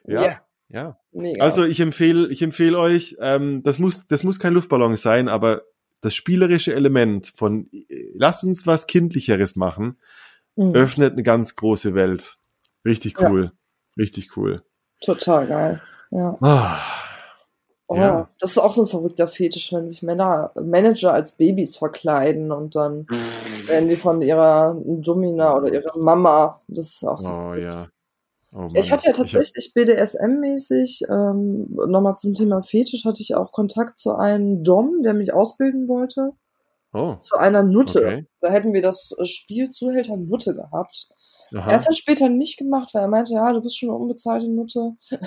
ja. 0.05 0.21
Yeah. 0.21 0.41
Ja. 0.74 0.97
Mega. 1.11 1.43
Also 1.43 1.63
ich 1.65 1.80
empfehle, 1.80 2.28
ich 2.30 2.41
empfehle 2.41 2.78
euch, 2.80 3.15
ähm, 3.19 3.61
das 3.61 3.78
muss, 3.78 4.07
das 4.07 4.24
muss 4.24 4.39
kein 4.39 4.53
Luftballon 4.53 4.97
sein, 4.97 5.30
aber 5.30 5.61
das 6.01 6.15
spielerische 6.15 6.74
Element 6.74 7.32
von 7.36 7.69
lass 8.15 8.43
uns 8.43 8.65
was 8.65 8.88
Kindlicheres 8.88 9.55
machen, 9.55 9.97
mhm. 10.55 10.74
öffnet 10.74 11.13
eine 11.13 11.24
ganz 11.24 11.55
große 11.55 11.93
Welt. 11.93 12.38
Richtig 12.84 13.21
cool. 13.21 13.45
Ja. 13.45 13.51
Richtig 13.97 14.36
cool. 14.36 14.63
Total 14.99 15.47
geil. 15.47 15.82
Ja. 16.09 16.38
Ah. 16.41 16.80
Oh, 17.88 17.95
ja. 17.95 18.28
Das 18.39 18.51
ist 18.51 18.57
auch 18.57 18.74
so 18.74 18.84
ein 18.84 18.88
verrückter 18.88 19.28
Fetisch, 19.28 19.71
wenn 19.71 19.89
sich 19.89 20.01
Männer, 20.01 20.51
Manager 20.55 21.13
als 21.13 21.34
Babys 21.34 21.76
verkleiden 21.76 22.51
und 22.51 22.76
dann 22.76 23.05
werden 23.67 23.89
die 23.89 23.95
von 23.95 24.21
ihrer 24.24 24.76
Domina 24.84 25.55
oder 25.55 25.71
ihrer 25.71 25.97
Mama. 25.99 26.61
Das 26.67 26.86
ist 26.86 27.03
auch 27.03 27.19
so. 27.19 27.30
Oh 27.30 27.53
ja. 27.53 27.89
Oh 28.55 28.69
ich 28.73 28.91
hatte 28.91 29.07
ja 29.07 29.13
tatsächlich 29.13 29.73
BDSM-mäßig, 29.73 31.09
ähm, 31.09 31.75
nochmal 31.87 32.15
zum 32.15 32.33
Thema 32.33 32.61
Fetisch, 32.61 33.03
hatte 33.03 33.21
ich 33.21 33.35
auch 33.35 33.51
Kontakt 33.51 33.97
zu 33.97 34.15
einem 34.15 34.63
Dom, 34.63 35.01
der 35.01 35.15
mich 35.15 35.33
ausbilden 35.33 35.87
wollte. 35.87 36.33
Oh. 36.93 37.15
Zu 37.15 37.35
einer 37.37 37.63
Nutte. 37.63 37.99
Okay. 37.99 38.27
Da 38.41 38.51
hätten 38.51 38.73
wir 38.73 38.83
das 38.83 39.15
äh, 39.19 39.25
Spiel 39.25 39.69
Zuhälter 39.69 40.17
Nutte 40.17 40.53
gehabt. 40.53 41.09
Aha. 41.55 41.71
Er 41.71 41.79
hat 41.79 41.89
es 41.89 41.97
später 41.97 42.29
nicht 42.29 42.57
gemacht, 42.57 42.93
weil 42.93 43.01
er 43.01 43.07
meinte, 43.07 43.33
ja, 43.33 43.51
du 43.51 43.61
bist 43.61 43.77
schon 43.77 43.89
eine 43.89 43.97
unbezahlte 43.97 44.47
Nutte. 44.49 44.93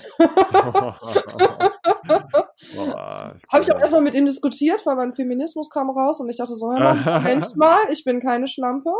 Habe 3.48 3.62
ich 3.62 3.72
auch 3.72 3.80
erstmal 3.80 4.02
mit 4.02 4.14
ihm 4.14 4.26
diskutiert, 4.26 4.86
weil 4.86 4.96
mein 4.96 5.12
Feminismus 5.12 5.68
kam 5.70 5.90
raus 5.90 6.20
und 6.20 6.28
ich 6.28 6.36
dachte 6.36 6.54
so, 6.54 6.68
Mensch 7.22 7.54
mal, 7.56 7.78
ich 7.90 8.04
bin 8.04 8.20
keine 8.20 8.46
Schlampe. 8.48 8.90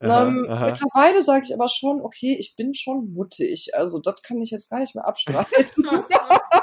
Aha, 0.00 0.26
ähm, 0.26 0.46
aha. 0.48 0.70
Mittlerweile 0.70 1.22
sage 1.22 1.44
ich 1.46 1.54
aber 1.54 1.68
schon, 1.68 2.00
okay, 2.00 2.36
ich 2.38 2.54
bin 2.56 2.74
schon 2.74 3.12
mutig. 3.12 3.74
Also 3.74 3.98
das 3.98 4.22
kann 4.22 4.40
ich 4.40 4.50
jetzt 4.50 4.70
gar 4.70 4.78
nicht 4.78 4.94
mehr 4.94 5.06
abstreiten. 5.06 5.66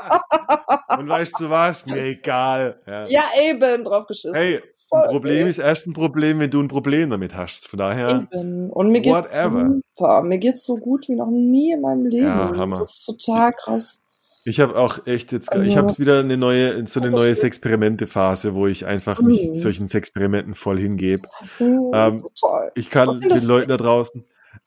Und 0.99 1.09
weißt 1.09 1.39
du 1.39 1.49
was? 1.49 1.86
Mir 1.86 2.01
egal. 2.01 2.79
Ja, 2.86 3.07
ja 3.07 3.23
eben, 3.41 3.83
drauf 3.83 4.07
geschissen. 4.07 4.36
Hey, 4.36 4.61
ein 4.91 5.09
Problem 5.09 5.41
okay. 5.41 5.49
ist 5.49 5.57
erst 5.57 5.88
ein 5.88 5.93
Problem, 5.93 6.39
wenn 6.39 6.49
du 6.49 6.61
ein 6.61 6.67
Problem 6.67 7.09
damit 7.09 7.36
hast. 7.36 7.67
Von 7.67 7.79
daher. 7.79 8.27
Eben. 8.31 8.69
Und 8.69 8.91
mir 8.91 9.01
geht's 9.01 9.29
super. 9.31 10.23
Mir 10.23 10.38
geht's 10.38 10.65
so 10.65 10.77
gut 10.77 11.07
wie 11.09 11.15
noch 11.15 11.29
nie 11.29 11.71
in 11.71 11.81
meinem 11.81 12.05
Leben. 12.05 12.27
Ja, 12.27 12.55
Hammer. 12.55 12.77
Das 12.77 12.95
ist 12.95 13.05
total 13.05 13.51
krass. 13.53 14.05
Ich 14.47 14.59
habe 14.59 14.75
auch 14.77 15.07
echt 15.07 15.31
jetzt, 15.31 15.51
also, 15.51 15.63
ich 15.67 15.75
habe 15.75 15.91
wieder 15.97 16.19
eine 16.19 16.37
neue, 16.37 16.85
so 16.85 17.01
eine 17.01 17.09
neue 17.09 17.33
Sexperimente-Phase, 17.33 18.53
wo 18.53 18.67
ich 18.67 18.85
einfach 18.85 19.19
mich 19.19 19.49
mhm. 19.49 19.55
solchen 19.55 19.87
Sexperimenten 19.87 20.53
voll 20.53 20.79
hingebe. 20.79 21.27
Mhm, 21.57 21.91
ähm, 21.93 22.23
ich 22.75 22.91
kann 22.91 23.19
den 23.19 23.43
Leuten 23.43 23.69
da 23.69 23.77
draußen, 23.77 24.23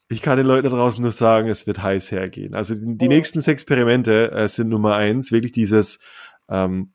ich 0.09 0.21
kann 0.21 0.37
den 0.37 0.49
Leuten 0.49 0.65
da 0.65 0.71
draußen 0.71 1.01
nur 1.01 1.13
sagen, 1.13 1.49
es 1.49 1.69
wird 1.69 1.81
heiß 1.81 2.11
hergehen. 2.11 2.55
Also 2.55 2.75
die, 2.75 2.99
die 2.99 3.05
mhm. 3.05 3.09
nächsten 3.09 3.41
Sexperimente 3.41 4.33
äh, 4.33 4.49
sind 4.49 4.69
Nummer 4.69 4.97
eins, 4.97 5.31
wirklich 5.31 5.53
dieses, 5.53 6.01
ähm, 6.49 6.91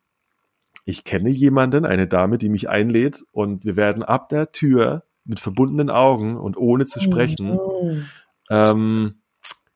ich 0.83 1.05
kenne 1.05 1.29
jemanden, 1.29 1.85
eine 1.85 2.07
Dame, 2.07 2.37
die 2.37 2.49
mich 2.49 2.67
einlädt 2.67 3.23
und 3.31 3.63
wir 3.63 3.77
werden 3.77 4.03
ab 4.03 4.27
der 4.27 4.51
Tür 4.51 5.03
mit 5.23 5.39
verbundenen 5.39 5.89
Augen 5.89 6.35
und 6.35 6.57
ohne 6.57 6.85
zu 6.85 6.99
sprechen 6.99 7.53
mhm. 7.53 8.05
ähm, 8.49 9.13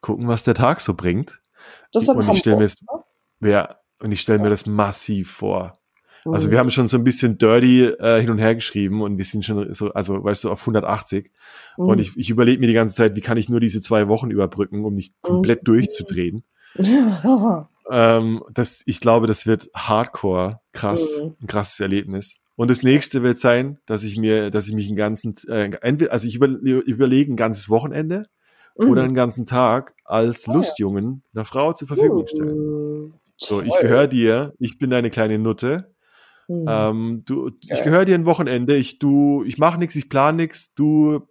gucken, 0.02 0.28
was 0.28 0.44
der 0.44 0.56
Tag 0.56 0.82
so 0.82 0.94
bringt. 0.94 1.42
Das 1.92 2.04
ist 2.04 2.10
und 2.10 2.30
ich 2.30 2.40
stelle 2.40 2.58
mir, 2.58 2.66
ne? 2.66 3.50
ja, 3.50 3.76
und 4.02 4.12
ich 4.12 4.22
stelle 4.22 4.40
mir 4.40 4.50
das 4.50 4.66
massiv 4.66 5.32
vor. 5.32 5.74
Also 6.26 6.48
mhm. 6.48 6.52
wir 6.52 6.60
haben 6.60 6.72
schon 6.72 6.88
so 6.88 6.98
ein 6.98 7.04
bisschen 7.04 7.38
dirty 7.38 7.84
äh, 7.84 8.20
hin 8.20 8.30
und 8.30 8.40
her 8.40 8.56
geschrieben 8.56 9.02
und 9.02 9.18
wir 9.18 9.26
sind 9.26 9.46
schon 9.46 9.74
so, 9.74 9.94
also 9.94 10.24
weißt 10.24 10.44
du, 10.44 10.52
auf 10.52 10.62
180. 10.62 11.32
Mhm. 11.78 11.86
Und 11.86 12.00
ich, 12.00 12.18
ich 12.18 12.30
überlege 12.30 12.60
mir 12.60 12.68
die 12.68 12.74
ganze 12.74 12.96
Zeit, 12.96 13.16
wie 13.16 13.22
kann 13.22 13.38
ich 13.38 13.50
nur 13.50 13.60
diese 13.60 13.82
zwei 13.82 14.08
Wochen 14.08 14.32
überbrücken, 14.32 14.84
um 14.84 14.94
nicht 14.94 15.14
komplett 15.22 15.62
mhm. 15.62 15.66
durchzudrehen. 15.66 16.44
ähm, 17.90 18.44
das, 18.54 18.84
ich 18.86 19.00
glaube, 19.00 19.28
das 19.28 19.48
wird 19.48 19.70
hardcore 19.74 20.60
krass, 20.74 21.22
mhm. 21.22 21.36
ein 21.42 21.48
krasses 21.48 21.80
Erlebnis. 21.80 22.38
Und 22.56 22.72
das 22.72 22.82
nächste 22.82 23.22
wird 23.22 23.40
sein, 23.40 23.78
dass 23.86 24.04
ich 24.04 24.18
mir, 24.18 24.50
dass 24.50 24.68
ich 24.68 24.74
mich 24.74 24.88
einen 24.88 24.96
ganzen, 24.96 25.36
äh, 25.48 25.72
entweder, 25.82 26.12
also 26.12 26.28
ich 26.28 26.36
über, 26.36 26.48
überlege 26.48 27.32
ein 27.32 27.36
ganzes 27.36 27.70
Wochenende 27.70 28.24
mhm. 28.78 28.90
oder 28.90 29.04
einen 29.04 29.16
ganzen 29.16 29.46
Tag 29.46 29.94
als 30.06 30.48
oh, 30.48 30.54
Lustjungen 30.54 31.24
einer 31.34 31.46
Frau 31.46 31.74
zur 31.74 31.88
Verfügung 31.88 32.24
uh, 32.24 32.28
stellen. 32.28 33.14
So, 33.38 33.62
ich 33.62 33.78
gehöre 33.78 34.08
dir, 34.08 34.54
ich 34.60 34.78
bin 34.80 34.90
deine 34.90 35.10
kleine 35.10 35.38
Nutte. 35.38 35.94
Mhm. 36.48 36.66
Ähm, 36.68 37.24
du, 37.26 37.52
ich 37.62 37.84
gehöre 37.84 38.06
dir 38.06 38.16
ein 38.16 38.26
Wochenende, 38.26 38.76
ich, 38.76 39.00
du, 39.00 39.44
ich 39.46 39.58
mache 39.58 39.78
nichts, 39.78 39.96
ich 39.96 40.10
plane 40.10 40.38
nichts, 40.38 40.74
du 40.74 41.28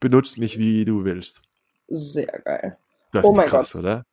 benutzt 0.00 0.38
mich, 0.38 0.58
wie 0.58 0.84
du 0.84 1.04
willst. 1.04 1.42
Sehr 1.88 2.26
geil. 2.26 2.78
Das 3.12 3.24
oh 3.24 3.32
ist 3.32 3.46
krass, 3.46 3.72
Gott. 3.72 3.80
oder? 3.80 4.04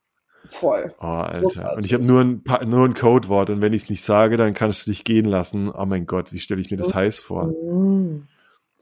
Voll. 0.46 0.94
Oh, 1.00 1.04
Alter. 1.04 1.40
Großartig. 1.40 1.76
Und 1.76 1.84
ich 1.86 1.94
habe 1.94 2.04
nur 2.04 2.20
ein, 2.20 2.42
nur 2.68 2.84
ein 2.84 2.94
Codewort 2.94 3.50
und 3.50 3.62
wenn 3.62 3.72
ich 3.72 3.84
es 3.84 3.90
nicht 3.90 4.02
sage, 4.02 4.36
dann 4.36 4.52
kannst 4.52 4.86
du 4.86 4.90
dich 4.90 5.04
gehen 5.04 5.24
lassen. 5.24 5.70
Oh 5.70 5.86
mein 5.86 6.06
Gott, 6.06 6.32
wie 6.32 6.38
stelle 6.38 6.60
ich 6.60 6.70
mir 6.70 6.76
das 6.76 6.90
mhm. 6.90 6.98
heiß 6.98 7.20
vor? 7.20 7.46
Mhm. 7.46 8.26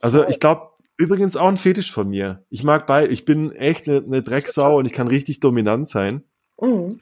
Also 0.00 0.26
ich 0.26 0.40
glaube, 0.40 0.71
Übrigens 1.02 1.36
auch 1.36 1.48
ein 1.48 1.56
Fetisch 1.56 1.90
von 1.90 2.10
mir. 2.10 2.44
Ich 2.48 2.62
mag 2.62 2.86
bei, 2.86 3.08
ich 3.08 3.24
bin 3.24 3.50
echt 3.50 3.88
eine, 3.88 4.04
eine 4.04 4.22
Drecksau 4.22 4.78
und 4.78 4.86
ich 4.86 4.92
kann 4.92 5.08
richtig 5.08 5.40
dominant 5.40 5.88
sein. 5.88 6.22
Mhm. 6.60 7.00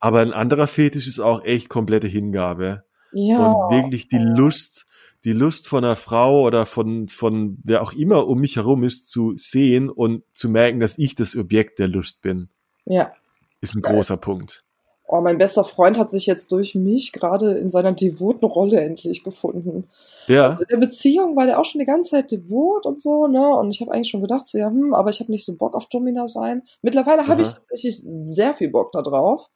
Aber 0.00 0.18
ein 0.18 0.32
anderer 0.32 0.66
Fetisch 0.66 1.06
ist 1.06 1.20
auch 1.20 1.44
echt 1.44 1.68
komplette 1.68 2.08
Hingabe. 2.08 2.82
Ja. 3.12 3.52
Und 3.52 3.70
wirklich 3.72 4.08
die 4.08 4.18
Lust, 4.18 4.88
die 5.22 5.32
Lust 5.32 5.68
von 5.68 5.84
einer 5.84 5.94
Frau 5.94 6.42
oder 6.42 6.66
von, 6.66 7.08
von 7.08 7.58
wer 7.62 7.82
auch 7.82 7.92
immer 7.92 8.26
um 8.26 8.40
mich 8.40 8.56
herum 8.56 8.82
ist, 8.82 9.12
zu 9.12 9.34
sehen 9.36 9.90
und 9.90 10.24
zu 10.32 10.48
merken, 10.48 10.80
dass 10.80 10.98
ich 10.98 11.14
das 11.14 11.36
Objekt 11.36 11.78
der 11.78 11.86
Lust 11.86 12.22
bin. 12.22 12.48
Ja. 12.84 13.12
Ist 13.60 13.76
ein 13.76 13.80
Geil. 13.80 13.94
großer 13.94 14.16
Punkt. 14.16 14.64
Oh, 15.08 15.20
mein 15.20 15.38
bester 15.38 15.62
Freund 15.62 15.98
hat 15.98 16.10
sich 16.10 16.26
jetzt 16.26 16.50
durch 16.50 16.74
mich 16.74 17.12
gerade 17.12 17.52
in 17.58 17.70
seiner 17.70 17.92
devoten 17.92 18.44
Rolle 18.44 18.80
endlich 18.80 19.22
gefunden. 19.22 19.84
Ja. 20.26 20.50
Und 20.50 20.62
in 20.62 20.66
der 20.68 20.76
Beziehung 20.78 21.36
war 21.36 21.46
der 21.46 21.60
auch 21.60 21.64
schon 21.64 21.78
die 21.78 21.84
ganze 21.84 22.10
Zeit 22.10 22.32
devot 22.32 22.86
und 22.86 23.00
so, 23.00 23.28
ne? 23.28 23.48
Und 23.56 23.70
ich 23.70 23.80
habe 23.80 23.92
eigentlich 23.92 24.10
schon 24.10 24.20
gedacht, 24.20 24.48
so 24.48 24.58
ja, 24.58 24.68
hm, 24.68 24.94
aber 24.94 25.10
ich 25.10 25.20
habe 25.20 25.30
nicht 25.30 25.44
so 25.44 25.54
Bock 25.54 25.76
auf 25.76 25.86
Domina 25.86 26.26
sein. 26.26 26.62
Mittlerweile 26.82 27.28
habe 27.28 27.42
ich 27.42 27.50
tatsächlich 27.50 28.02
sehr 28.04 28.54
viel 28.54 28.70
Bock 28.70 28.90
da 28.90 29.02
drauf. 29.02 29.48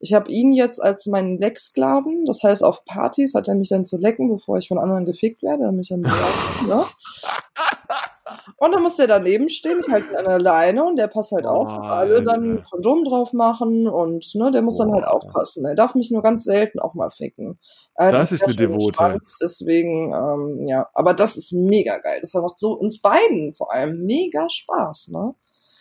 Ich 0.00 0.12
habe 0.12 0.30
ihn 0.30 0.52
jetzt 0.52 0.80
als 0.80 1.06
meinen 1.06 1.38
Lecksklaven, 1.38 2.24
das 2.24 2.42
heißt 2.42 2.62
auf 2.62 2.84
Partys 2.84 3.34
hat 3.34 3.48
er 3.48 3.56
mich 3.56 3.68
dann 3.68 3.84
zu 3.84 3.96
lecken, 3.96 4.28
bevor 4.28 4.58
ich 4.58 4.68
von 4.68 4.78
anderen 4.78 5.04
gefickt 5.04 5.42
werde, 5.42 5.64
damit 5.64 5.84
ich 5.84 5.88
dann 5.88 6.02
ne? 6.02 6.84
Und 8.56 8.72
dann 8.72 8.82
muss 8.82 8.96
der 8.96 9.06
daneben 9.06 9.48
stehen, 9.48 9.78
ich 9.80 9.92
halte 9.92 10.08
ihn 10.10 10.16
an 10.16 10.24
der 10.24 10.38
Leine 10.38 10.84
und 10.84 10.96
der 10.96 11.08
passt 11.08 11.32
halt 11.32 11.46
auf, 11.46 11.68
dass 11.68 11.84
alle 11.84 12.22
dann 12.22 12.62
Kondom 12.70 13.04
drauf 13.04 13.32
machen 13.32 13.88
und 13.88 14.24
ne, 14.34 14.50
der 14.50 14.62
muss 14.62 14.78
dann 14.78 14.92
halt 14.92 15.06
aufpassen. 15.06 15.64
Er 15.64 15.74
darf 15.74 15.94
mich 15.94 16.10
nur 16.10 16.22
ganz 16.22 16.44
selten 16.44 16.78
auch 16.80 16.94
mal 16.94 17.10
ficken. 17.10 17.58
Äh, 17.96 18.12
das 18.12 18.32
ist 18.32 18.44
eine 18.44 18.54
Devote. 18.54 18.96
Schwanz, 18.96 19.38
deswegen, 19.40 20.12
ähm, 20.12 20.68
ja, 20.68 20.88
aber 20.94 21.14
das 21.14 21.36
ist 21.36 21.52
mega 21.52 21.98
geil. 21.98 22.18
Das 22.20 22.32
macht 22.34 22.58
so 22.58 22.72
uns 22.72 23.00
beiden 23.00 23.52
vor 23.52 23.72
allem 23.72 24.04
mega 24.04 24.48
Spaß, 24.48 25.08
ne? 25.08 25.34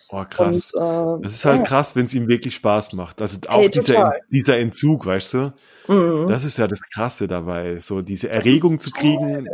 Oh, 0.09 0.23
krass. 0.29 0.73
Und, 0.73 0.81
äh, 0.81 1.23
das 1.23 1.33
ist 1.33 1.45
halt 1.45 1.59
ja. 1.59 1.63
krass, 1.63 1.95
wenn 1.95 2.05
es 2.05 2.13
ihm 2.13 2.27
wirklich 2.27 2.55
Spaß 2.55 2.93
macht. 2.93 3.21
Also 3.21 3.39
auch 3.47 3.59
hey, 3.59 3.69
dieser, 3.69 4.13
dieser 4.31 4.57
Entzug, 4.57 5.05
weißt 5.05 5.33
du? 5.33 5.53
Mhm. 5.87 6.27
Das 6.29 6.45
ist 6.45 6.57
ja 6.57 6.67
das 6.67 6.81
Krasse 6.81 7.27
dabei, 7.27 7.79
so 7.79 8.01
diese 8.01 8.29
Erregung 8.29 8.79
zu 8.79 8.91
kriegen. 8.91 9.47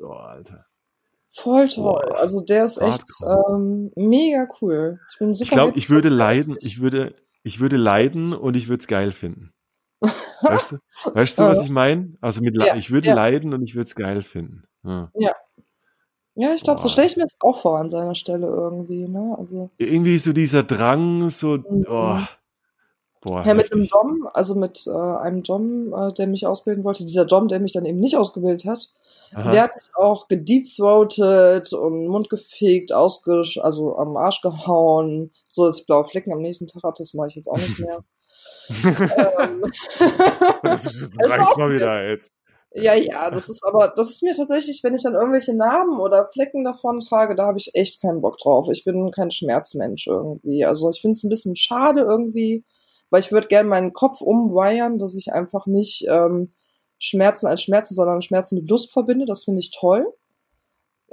Oh, 0.00 0.08
Alter. 0.12 0.66
Voll 1.36 1.68
toll. 1.68 1.84
Boah, 1.84 2.20
also 2.20 2.40
der 2.40 2.64
ist 2.64 2.78
echt 2.78 3.02
ähm, 3.26 3.90
mega 3.96 4.46
cool. 4.60 5.00
Ich 5.10 5.18
bin 5.18 5.34
super. 5.34 5.44
Ich 5.44 5.50
glaube, 5.50 5.78
ich 5.78 5.90
würde 5.90 6.08
leiden, 6.08 6.56
ich 6.60 6.80
würde, 6.80 7.12
ich 7.42 7.58
würde 7.58 7.76
leiden 7.76 8.32
und 8.32 8.56
ich 8.56 8.68
würde 8.68 8.80
es 8.80 8.86
geil 8.86 9.10
finden. 9.10 9.50
Weißt 10.42 10.72
du, 10.72 10.78
weißt 11.14 11.38
du 11.38 11.44
was 11.44 11.64
ich 11.64 11.70
meine? 11.70 12.12
Also 12.20 12.42
mit 12.42 12.56
ja, 12.58 12.76
ich 12.76 12.90
würde 12.90 13.08
ja. 13.08 13.14
leiden 13.14 13.54
und 13.54 13.62
ich 13.62 13.74
würde 13.74 13.86
es 13.86 13.94
geil 13.94 14.22
finden. 14.22 14.64
Ja. 14.84 15.10
ja. 15.14 15.32
Ja, 16.36 16.52
ich 16.52 16.62
glaube, 16.62 16.82
so 16.82 16.88
stelle 16.88 17.06
ich 17.06 17.16
mir 17.16 17.22
das 17.22 17.36
auch 17.40 17.62
vor 17.62 17.78
an 17.78 17.90
seiner 17.90 18.14
Stelle 18.14 18.46
irgendwie, 18.46 19.06
ne? 19.06 19.36
Also. 19.38 19.70
Irgendwie 19.78 20.18
so 20.18 20.32
dieser 20.32 20.64
Drang, 20.64 21.30
so, 21.30 21.58
mhm. 21.58 21.86
oh, 21.88 22.18
Boah, 23.24 23.42
ja, 23.44 23.54
mit 23.54 23.72
einem 23.72 23.88
Dom, 23.88 24.28
also 24.34 24.54
mit 24.54 24.86
äh, 24.86 24.90
einem 24.90 25.42
Dom, 25.42 25.94
äh, 25.94 26.12
der 26.12 26.26
mich 26.26 26.46
ausbilden 26.46 26.84
wollte, 26.84 27.06
dieser 27.06 27.24
Dom, 27.24 27.48
der 27.48 27.58
mich 27.58 27.72
dann 27.72 27.86
eben 27.86 27.98
nicht 27.98 28.16
ausgebildet 28.18 28.66
hat, 28.66 28.90
Aha. 29.34 29.50
der 29.50 29.62
hat 29.62 29.76
mich 29.76 29.90
auch 29.94 30.28
gedeepthroated 30.28 31.72
und 31.72 32.06
Mund 32.06 32.28
gefegt, 32.28 32.92
ausgesch 32.92 33.58
also 33.58 33.96
am 33.96 34.16
Arsch 34.18 34.42
gehauen, 34.42 35.32
so 35.50 35.64
dass 35.64 35.78
ich 35.78 35.86
blaue 35.86 36.04
Flecken 36.04 36.32
am 36.32 36.42
nächsten 36.42 36.66
Tag 36.66 36.82
hatte, 36.82 37.02
das 37.02 37.14
mache 37.14 37.28
ich 37.28 37.36
jetzt 37.36 37.48
auch 37.48 37.56
nicht 37.56 37.78
mehr. 37.78 38.04
ähm, 38.84 39.64
das, 40.62 40.82
das 41.18 41.30
reicht 41.30 41.56
mal 41.56 41.72
wieder 41.72 42.06
jetzt. 42.08 42.30
Ja, 42.76 42.94
ja, 42.94 43.30
das 43.30 43.48
ist 43.48 43.62
aber, 43.64 43.92
das 43.94 44.10
ist 44.10 44.22
mir 44.24 44.34
tatsächlich, 44.34 44.82
wenn 44.82 44.96
ich 44.96 45.04
dann 45.04 45.14
irgendwelche 45.14 45.54
Narben 45.54 46.00
oder 46.00 46.26
Flecken 46.26 46.64
davon 46.64 46.98
trage, 46.98 47.36
da 47.36 47.46
habe 47.46 47.58
ich 47.58 47.70
echt 47.74 48.02
keinen 48.02 48.20
Bock 48.20 48.36
drauf. 48.38 48.68
Ich 48.68 48.84
bin 48.84 49.12
kein 49.12 49.30
Schmerzmensch 49.30 50.08
irgendwie. 50.08 50.64
Also 50.64 50.90
ich 50.90 51.00
finde 51.00 51.12
es 51.12 51.22
ein 51.22 51.28
bisschen 51.28 51.54
schade 51.54 52.00
irgendwie, 52.00 52.64
weil 53.14 53.20
ich 53.20 53.30
würde 53.30 53.46
gerne 53.46 53.68
meinen 53.68 53.92
Kopf 53.92 54.22
umwiren, 54.22 54.98
dass 54.98 55.14
ich 55.14 55.32
einfach 55.32 55.66
nicht 55.66 56.04
ähm, 56.08 56.50
Schmerzen 56.98 57.46
als 57.46 57.62
Schmerzen, 57.62 57.94
sondern 57.94 58.22
Schmerzen 58.22 58.56
mit 58.56 58.68
Lust 58.68 58.90
verbinde. 58.90 59.24
Das 59.24 59.44
finde 59.44 59.60
ich 59.60 59.70
toll. 59.70 60.12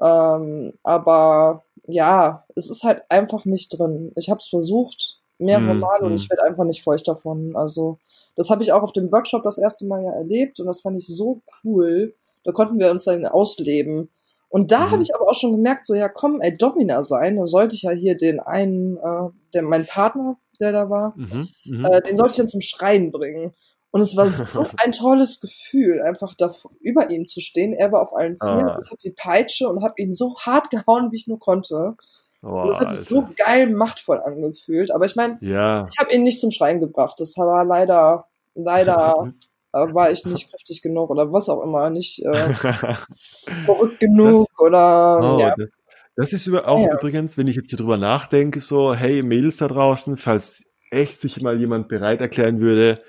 Ähm, 0.01 0.73
aber 0.81 1.63
ja, 1.85 2.43
es 2.55 2.71
ist 2.71 2.83
halt 2.83 3.03
einfach 3.09 3.45
nicht 3.45 3.77
drin. 3.77 4.13
Ich 4.15 4.31
habe 4.31 4.39
es 4.39 4.47
versucht, 4.47 5.19
mehrere 5.37 5.75
mm, 5.75 5.79
Mal, 5.79 6.01
und 6.01 6.15
ich 6.15 6.27
werde 6.27 6.41
einfach 6.41 6.63
nicht 6.63 6.81
feucht 6.81 7.07
davon. 7.07 7.55
Also, 7.55 7.99
das 8.35 8.49
habe 8.49 8.63
ich 8.63 8.73
auch 8.73 8.81
auf 8.81 8.93
dem 8.93 9.11
Workshop 9.11 9.43
das 9.43 9.59
erste 9.59 9.85
Mal 9.85 10.03
ja 10.03 10.11
erlebt 10.13 10.59
und 10.59 10.65
das 10.65 10.81
fand 10.81 10.97
ich 10.97 11.05
so 11.05 11.41
cool. 11.63 12.15
Da 12.43 12.51
konnten 12.51 12.79
wir 12.79 12.89
uns 12.89 13.03
dann 13.03 13.27
ausleben. 13.27 14.09
Und 14.49 14.71
da 14.71 14.87
mhm. 14.87 14.91
habe 14.91 15.03
ich 15.03 15.13
aber 15.13 15.29
auch 15.29 15.35
schon 15.35 15.51
gemerkt, 15.51 15.85
so 15.85 15.93
ja, 15.93 16.09
komm, 16.09 16.41
ey, 16.41 16.57
Domina 16.57 17.03
sein, 17.03 17.35
dann 17.35 17.45
sollte 17.45 17.75
ich 17.75 17.83
ja 17.83 17.91
hier 17.91 18.17
den 18.17 18.39
einen, 18.39 18.97
äh, 18.97 19.29
der 19.53 19.61
mein 19.61 19.85
Partner, 19.85 20.37
der 20.61 20.71
da 20.71 20.89
war, 20.89 21.13
mhm, 21.17 21.49
mhm, 21.65 21.85
äh, 21.85 22.01
den 22.01 22.17
sollte 22.17 22.31
ich 22.31 22.37
dann 22.37 22.47
zum 22.47 22.61
Schreien 22.61 23.11
bringen. 23.11 23.53
Und 23.91 24.01
es 24.01 24.15
war 24.15 24.27
so 24.51 24.65
ein 24.83 24.93
tolles 24.93 25.41
Gefühl, 25.41 26.01
einfach 26.01 26.33
da 26.35 26.53
über 26.79 27.09
ihm 27.09 27.27
zu 27.27 27.41
stehen. 27.41 27.73
Er 27.73 27.91
war 27.91 28.01
auf 28.01 28.15
allen 28.15 28.37
Vieren, 28.37 28.69
ah. 28.69 28.79
ich 28.81 28.89
hatte 28.89 29.09
die 29.09 29.15
Peitsche 29.15 29.67
und 29.67 29.83
habe 29.83 29.95
ihn 29.97 30.13
so 30.13 30.37
hart 30.39 30.69
gehauen, 30.69 31.11
wie 31.11 31.17
ich 31.17 31.27
nur 31.27 31.39
konnte. 31.39 31.95
Oh, 32.43 32.65
das 32.67 32.79
hat 32.79 32.95
sich 32.95 33.07
so 33.07 33.27
geil 33.35 33.69
machtvoll 33.69 34.19
angefühlt. 34.19 34.91
Aber 34.91 35.05
ich 35.05 35.15
meine, 35.15 35.37
ja. 35.41 35.87
ich 35.91 35.99
habe 35.99 36.11
ihn 36.13 36.23
nicht 36.23 36.39
zum 36.39 36.51
Schreien 36.51 36.79
gebracht. 36.79 37.19
Das 37.19 37.37
war 37.37 37.63
leider, 37.63 38.27
leider 38.55 39.33
äh, 39.73 39.93
war 39.93 40.11
ich 40.11 40.25
nicht 40.25 40.49
kräftig 40.49 40.81
genug 40.81 41.09
oder 41.09 41.31
was 41.31 41.49
auch 41.49 41.61
immer, 41.61 41.89
nicht 41.89 42.23
äh, 42.25 42.53
verrückt 43.65 43.99
genug 43.99 44.47
das, 44.47 44.59
oder 44.59 45.35
oh, 45.35 45.39
ja. 45.39 45.55
Das, 45.55 45.69
das 46.15 46.33
ist 46.33 46.47
auch 46.53 46.87
ja. 46.87 46.93
übrigens, 46.93 47.37
wenn 47.37 47.47
ich 47.47 47.55
jetzt 47.55 47.69
hier 47.69 47.77
drüber 47.77 47.97
nachdenke, 47.97 48.59
so, 48.59 48.93
hey, 48.93 49.23
Mädels 49.23 49.57
da 49.57 49.67
draußen, 49.67 50.17
falls 50.17 50.63
echt 50.91 51.21
sich 51.21 51.41
mal 51.41 51.59
jemand 51.59 51.87
bereit 51.87 52.21
erklären 52.21 52.59
würde, 52.59 53.01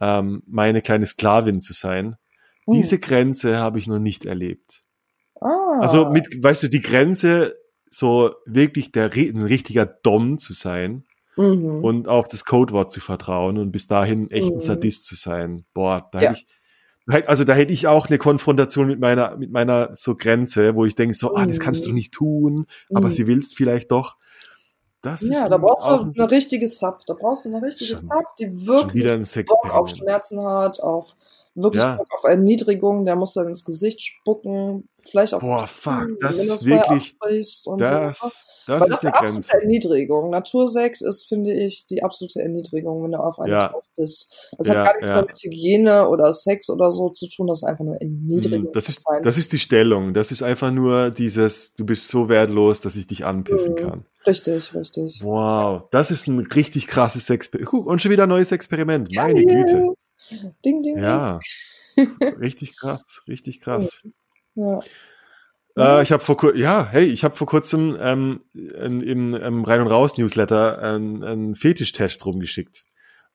ähm, 0.00 0.42
meine 0.46 0.82
kleine 0.82 1.06
Sklavin 1.06 1.60
zu 1.60 1.72
sein, 1.72 2.16
hm. 2.66 2.74
diese 2.74 2.98
Grenze 2.98 3.58
habe 3.58 3.78
ich 3.78 3.86
noch 3.86 3.98
nicht 3.98 4.26
erlebt. 4.26 4.82
Ah. 5.40 5.78
Also 5.80 6.10
mit, 6.10 6.42
weißt 6.42 6.64
du, 6.64 6.68
die 6.68 6.82
Grenze, 6.82 7.56
so 7.90 8.34
wirklich 8.46 8.92
der 8.92 9.10
ein 9.12 9.44
richtiger 9.44 9.86
Dom 9.86 10.38
zu 10.38 10.52
sein 10.52 11.04
mhm. 11.36 11.82
und 11.82 12.08
auch 12.08 12.26
das 12.26 12.44
Codewort 12.44 12.90
zu 12.90 13.00
vertrauen 13.00 13.58
und 13.58 13.72
bis 13.72 13.86
dahin 13.86 14.30
echt 14.30 14.48
ein 14.48 14.54
mhm. 14.54 14.60
Sadist 14.60 15.06
zu 15.06 15.16
sein. 15.16 15.64
Boah, 15.74 16.08
da 16.12 16.20
ja. 16.20 16.30
hätte 16.30 16.40
ich, 16.40 16.46
also 17.26 17.44
da 17.44 17.54
hätte 17.54 17.72
ich 17.72 17.86
auch 17.86 18.08
eine 18.08 18.18
Konfrontation 18.18 18.86
mit 18.86 19.00
meiner, 19.00 19.36
mit 19.36 19.50
meiner 19.50 19.94
so 19.94 20.14
Grenze, 20.14 20.74
wo 20.74 20.84
ich 20.84 20.94
denke 20.94 21.14
so, 21.14 21.34
ah, 21.34 21.46
das 21.46 21.60
kannst 21.60 21.84
du 21.84 21.90
mhm. 21.90 21.94
nicht 21.94 22.12
tun, 22.12 22.66
aber 22.92 23.06
mhm. 23.06 23.10
sie 23.10 23.26
willst 23.26 23.56
vielleicht 23.56 23.90
doch. 23.90 24.16
Das 25.02 25.26
ja, 25.26 25.48
da 25.48 25.56
brauchst 25.56 25.86
du 25.86 26.12
eine 26.22 26.30
richtige 26.30 26.68
Sub. 26.68 27.00
Da 27.06 27.14
brauchst 27.14 27.46
du 27.46 27.48
eine 27.48 27.66
richtige 27.66 27.96
Sub, 27.96 28.36
die 28.38 28.66
wirklich 28.66 29.46
Bock 29.46 29.74
auf 29.74 29.88
Schmerzen 29.88 30.42
hat, 30.42 30.80
auf 30.80 31.16
wirklich 31.54 31.82
ja. 31.82 31.98
Auf 32.10 32.24
Erniedrigung. 32.24 33.04
Der 33.04 33.16
muss 33.16 33.34
dann 33.34 33.48
ins 33.48 33.64
Gesicht 33.64 34.00
spucken, 34.02 34.88
vielleicht 35.08 35.34
auch. 35.34 35.40
Boah, 35.40 35.66
fuck, 35.66 36.08
das 36.20 36.38
ist 36.38 36.64
wirklich. 36.64 37.16
das, 37.18 37.62
so. 37.62 37.76
das, 37.76 38.42
das 38.66 38.88
ist 38.88 39.02
eine 39.02 39.12
Grenze. 39.12 39.60
Erniedrigung. 39.60 40.30
Natursex 40.30 41.00
ist, 41.00 41.28
finde 41.28 41.52
ich, 41.52 41.86
die 41.86 42.02
absolute 42.02 42.40
Erniedrigung, 42.40 43.02
wenn 43.02 43.12
du 43.12 43.18
auf 43.18 43.38
einen 43.38 43.52
ja. 43.52 43.68
drauf 43.68 43.84
bist. 43.96 44.52
Das 44.58 44.68
ja, 44.68 44.74
hat 44.74 44.84
gar 44.84 44.92
nichts 44.94 45.08
ja. 45.08 45.14
mehr 45.14 45.26
mit 45.26 45.38
Hygiene 45.38 46.08
oder 46.08 46.32
Sex 46.32 46.70
oder 46.70 46.92
so 46.92 47.10
zu 47.10 47.28
tun. 47.28 47.46
Das 47.46 47.58
ist 47.58 47.64
einfach 47.64 47.84
nur 47.84 47.96
Erniedrigung. 48.00 48.66
Hm, 48.66 48.72
das 48.72 48.88
ist, 48.88 49.02
das 49.22 49.38
ist 49.38 49.52
die 49.52 49.58
Stellung. 49.58 50.14
Das 50.14 50.30
ist 50.30 50.42
einfach 50.42 50.70
nur 50.70 51.10
dieses, 51.10 51.74
du 51.74 51.84
bist 51.84 52.08
so 52.08 52.28
wertlos, 52.28 52.80
dass 52.80 52.96
ich 52.96 53.06
dich 53.06 53.24
anpissen 53.24 53.72
mhm. 53.72 53.76
kann. 53.76 54.04
Richtig, 54.26 54.74
richtig. 54.74 55.20
Wow, 55.22 55.84
das 55.90 56.10
ist 56.10 56.26
ein 56.26 56.40
richtig 56.40 56.86
krasses 56.86 57.30
Experiment. 57.30 57.86
Und 57.86 58.02
schon 58.02 58.12
wieder 58.12 58.24
ein 58.24 58.28
neues 58.28 58.52
Experiment. 58.52 59.10
Meine 59.14 59.44
Güte. 59.44 59.94
Ding, 60.64 60.82
ding, 60.82 60.98
ja. 60.98 61.40
richtig 62.40 62.78
krass, 62.78 63.22
richtig 63.26 63.60
krass. 63.60 64.02
Ja. 64.54 64.80
Äh, 65.76 66.02
ich 66.02 66.12
habe 66.12 66.22
vor 66.22 66.54
ja, 66.54 66.86
hey, 66.90 67.04
ich 67.04 67.24
habe 67.24 67.34
vor 67.34 67.46
kurzem 67.46 67.96
ähm, 68.00 68.44
in, 68.54 69.00
im, 69.00 69.34
im 69.34 69.64
Rein 69.64 69.80
und 69.80 69.88
Raus 69.88 70.18
Newsletter 70.18 70.78
einen, 70.78 71.24
einen 71.24 71.54
Fetischtest 71.54 72.24
rumgeschickt. 72.26 72.84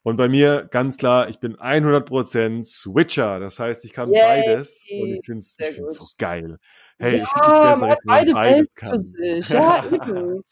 Und 0.04 0.18
bei 0.18 0.30
mir 0.30 0.68
ganz 0.70 0.98
klar, 0.98 1.30
ich 1.30 1.40
bin 1.40 1.56
100% 1.56 2.64
Switcher. 2.64 3.40
Das 3.40 3.60
heißt, 3.60 3.86
ich 3.86 3.94
kann 3.94 4.14
Yay. 4.14 4.22
beides 4.24 4.84
und 5.02 5.14
ich 5.16 5.26
finde 5.26 5.40
es 5.40 5.58
so 5.96 6.06
geil. 6.20 6.60
Hey, 7.00 7.18
ja, 7.18 7.24
es 7.24 7.34
gibt 7.34 7.48
nichts 7.48 7.62
Besseres, 7.64 8.00
wenn 8.04 8.26
man 8.26 8.34
beides 8.34 8.76
kann. 8.76 9.04
Ja, 9.50 9.86
eben. 9.86 10.44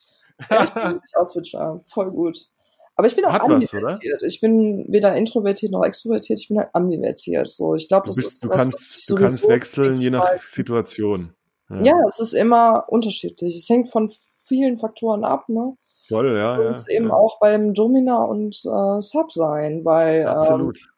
ja, 0.49 0.63
ich 0.63 0.73
bin 0.73 0.99
auch 1.13 1.25
Switcher. 1.25 1.83
Voll 1.87 2.11
gut. 2.11 2.49
Aber 2.95 3.07
ich 3.07 3.15
bin 3.15 3.25
auch 3.25 3.33
Hat 3.33 3.41
ambivertiert. 3.41 4.21
Was, 4.21 4.27
ich 4.27 4.39
bin 4.39 4.85
weder 4.87 5.15
introvertiert 5.15 5.71
noch 5.71 5.83
extrovertiert, 5.83 6.39
ich 6.39 6.47
bin 6.47 6.59
halt 6.59 6.69
ambivertiert. 6.73 7.47
So, 7.47 7.75
ich 7.75 7.87
glaube, 7.87 8.07
das 8.07 8.15
bist, 8.15 8.33
ist 8.33 8.43
du 8.43 8.49
was, 8.49 8.57
kannst, 8.57 9.09
du 9.09 9.15
kannst 9.15 9.49
wechseln 9.49 9.97
je 9.97 10.11
nach 10.11 10.27
Situation. 10.39 11.33
Ja. 11.69 11.81
ja, 11.81 12.07
es 12.07 12.19
ist 12.19 12.33
immer 12.33 12.85
unterschiedlich. 12.89 13.57
Es 13.57 13.69
hängt 13.69 13.89
von 13.89 14.11
vielen 14.47 14.77
Faktoren 14.77 15.23
ab, 15.23 15.49
ne? 15.49 15.75
Voll, 16.07 16.37
ja, 16.37 16.57
und 16.57 16.63
ja. 16.65 16.83
Eben 16.89 17.07
ja. 17.07 17.13
auch 17.13 17.39
beim 17.39 17.73
Domina 17.73 18.23
und 18.23 18.55
äh, 18.65 19.01
Sub 19.01 19.31
sein, 19.31 19.83
weil 19.85 20.27
Absolut. 20.27 20.77
Ähm, 20.77 20.89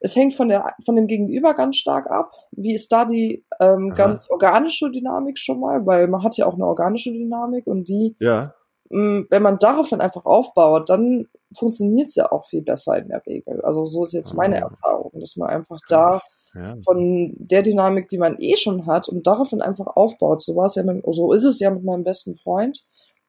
es 0.00 0.16
hängt 0.16 0.34
von 0.34 0.48
der 0.48 0.74
von 0.84 0.96
dem 0.96 1.06
Gegenüber 1.06 1.54
ganz 1.54 1.76
stark 1.76 2.10
ab. 2.10 2.32
Wie 2.52 2.74
ist 2.74 2.90
da 2.90 3.04
die 3.04 3.44
ähm, 3.60 3.94
ganz 3.94 4.28
organische 4.30 4.90
Dynamik 4.90 5.38
schon 5.38 5.60
mal? 5.60 5.86
Weil 5.86 6.08
man 6.08 6.22
hat 6.22 6.36
ja 6.36 6.46
auch 6.46 6.54
eine 6.54 6.66
organische 6.66 7.12
Dynamik 7.12 7.66
und 7.66 7.88
die 7.88 8.16
ja. 8.18 8.54
Wenn 8.90 9.42
man 9.42 9.58
darauf 9.58 9.88
dann 9.88 10.00
einfach 10.00 10.26
aufbaut, 10.26 10.88
dann 10.88 11.28
funktioniert 11.56 12.08
es 12.08 12.16
ja 12.16 12.30
auch 12.32 12.46
viel 12.46 12.62
besser 12.62 12.98
in 12.98 13.08
der 13.08 13.24
Regel. 13.24 13.60
Also 13.62 13.86
so 13.86 14.02
ist 14.02 14.12
jetzt 14.12 14.34
meine 14.34 14.56
ah. 14.56 14.68
Erfahrung, 14.68 15.12
dass 15.14 15.36
man 15.36 15.48
einfach 15.48 15.78
da 15.88 16.20
ja. 16.54 16.76
von 16.84 17.34
der 17.38 17.62
Dynamik, 17.62 18.08
die 18.08 18.18
man 18.18 18.36
eh 18.38 18.56
schon 18.56 18.86
hat 18.86 19.08
und 19.08 19.26
darauf 19.26 19.50
dann 19.50 19.62
einfach 19.62 19.86
aufbaut. 19.86 20.42
So 20.42 20.56
war 20.56 20.66
es 20.66 20.74
ja 20.74 20.82
mit, 20.82 21.04
so 21.06 21.32
ist 21.32 21.44
es 21.44 21.60
ja 21.60 21.70
mit 21.70 21.84
meinem 21.84 22.02
besten 22.02 22.34
Freund, 22.34 22.84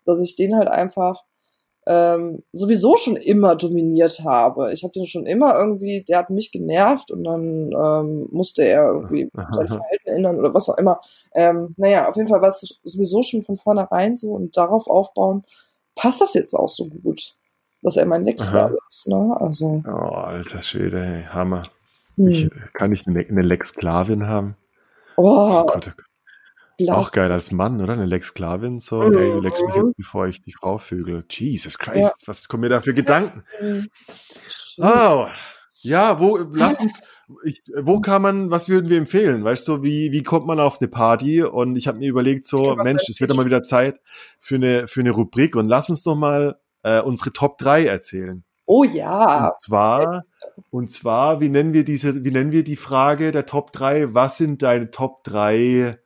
dass 0.06 0.20
ich 0.20 0.36
den 0.36 0.56
halt 0.56 0.68
einfach 0.68 1.24
ähm, 1.92 2.44
sowieso 2.54 2.96
schon 2.96 3.18
immer 3.18 3.56
dominiert 3.58 4.22
habe. 4.24 4.72
Ich 4.72 4.84
habe 4.84 4.94
den 4.94 5.08
schon 5.08 5.26
immer 5.26 5.56
irgendwie, 5.56 6.04
der 6.04 6.20
hat 6.20 6.30
mich 6.30 6.52
genervt 6.52 7.12
und 7.12 7.26
dann 7.26 7.70
ähm, 7.74 8.28
musste 8.32 8.64
er 8.64 8.88
irgendwie 8.88 9.30
sein 9.52 9.68
Verhalten 9.68 10.08
ändern 10.08 10.40
oder 10.40 10.54
was 10.54 10.70
auch 10.70 10.78
immer. 10.78 11.02
Ähm, 11.36 11.74
naja, 11.76 12.08
auf 12.08 12.16
jeden 12.16 12.30
Fall 12.30 12.42
war 12.42 12.50
es 12.50 12.80
sowieso 12.84 13.24
schon 13.24 13.44
von 13.44 13.58
vornherein 13.58 14.18
so 14.18 14.32
und 14.32 14.56
darauf 14.56 14.88
aufbauen, 14.88 15.44
passt 15.96 16.22
das 16.22 16.34
jetzt 16.34 16.54
auch 16.54 16.70
so 16.70 16.86
gut, 16.86 17.36
dass 17.82 17.98
er 17.98 18.06
mein 18.06 18.24
Lex 18.24 18.44
ist. 18.44 19.08
Ne? 19.08 19.36
Also, 19.38 19.84
oh, 19.86 19.90
alter 19.90 20.62
Schwede, 20.62 21.04
hey, 21.04 21.24
Hammer. 21.30 21.68
Hm. 22.16 22.28
Ich, 22.28 22.50
kann 22.74 22.94
ich 22.94 23.06
eine, 23.06 23.20
eine 23.20 23.42
Lex-Sklavin 23.42 24.28
haben? 24.28 24.56
Oh, 25.18 25.24
oh 25.24 25.66
Gott, 25.66 25.90
oh 25.90 25.92
Gott. 25.98 26.06
Lass. 26.78 26.98
Auch 26.98 27.12
geil 27.12 27.32
als 27.32 27.52
Mann, 27.52 27.82
oder? 27.82 27.94
Eine 27.94 28.06
Lex-Sklavin, 28.06 28.80
so, 28.80 29.02
mhm. 29.02 29.18
hey, 29.18 29.32
du 29.32 29.40
leckst 29.40 29.64
mich 29.64 29.76
jetzt, 29.76 29.96
bevor 29.98 30.28
ich 30.28 30.42
die 30.42 30.54
Frau 30.54 30.78
vögel. 30.78 31.24
Jesus 31.30 31.78
Christ, 31.78 32.22
ja. 32.22 32.28
was 32.28 32.48
kommen 32.48 32.62
mir 32.62 32.70
da 32.70 32.82
für 32.82 32.94
Gedanken? 32.94 33.44
Oh, 34.78 35.28
ja, 35.84 36.20
wo, 36.20 36.38
lass 36.38 36.80
uns, 36.80 37.02
ich, 37.44 37.62
wo 37.80 38.02
kann 38.02 38.22
man, 38.22 38.52
was 38.52 38.70
würden 38.70 38.90
wir 38.90 38.98
empfehlen? 38.98 39.44
Weißt 39.44 39.68
du, 39.68 39.84
wie, 39.84 40.12
wie 40.12 40.24
kommt 40.24 40.46
man 40.46 40.60
auf 40.60 40.80
eine 40.80 40.88
Party? 40.88 41.44
Und 41.44 41.76
ich 41.76 41.88
habe 41.88 42.00
mir 42.00 42.10
überlegt, 42.10 42.46
so, 42.46 42.76
Mensch, 42.76 43.04
es 43.10 43.20
wird 43.20 43.32
doch 43.32 43.36
mal 43.36 43.46
wieder 43.46 43.64
Zeit 43.64 44.00
für 44.40 44.56
eine, 44.56 44.88
für 44.88 45.02
eine 45.02 45.12
Rubrik 45.12 45.56
und 45.56 45.68
lass 45.68 45.90
uns 45.90 46.04
doch 46.04 46.16
mal 46.16 46.60
äh, 46.84 47.02
unsere 47.02 47.34
Top 47.34 47.58
3 47.58 47.86
erzählen. 47.86 48.44
Oh 48.66 48.84
ja. 48.84 49.48
Und 49.48 49.60
zwar, 49.60 50.24
und 50.70 50.92
zwar, 50.92 51.42
wie 51.42 51.50
nennen 51.50 51.74
wir 51.74 51.84
diese, 51.84 52.24
wie 52.24 52.32
nennen 52.32 52.52
wir 52.52 52.64
die 52.64 52.76
Frage 52.76 53.32
der 53.32 53.46
Top 53.46 53.74
3? 53.74 54.14
Was 54.14 54.38
sind 54.38 54.62
deine 54.62 54.92
Top 54.92 55.24
3 55.24 55.98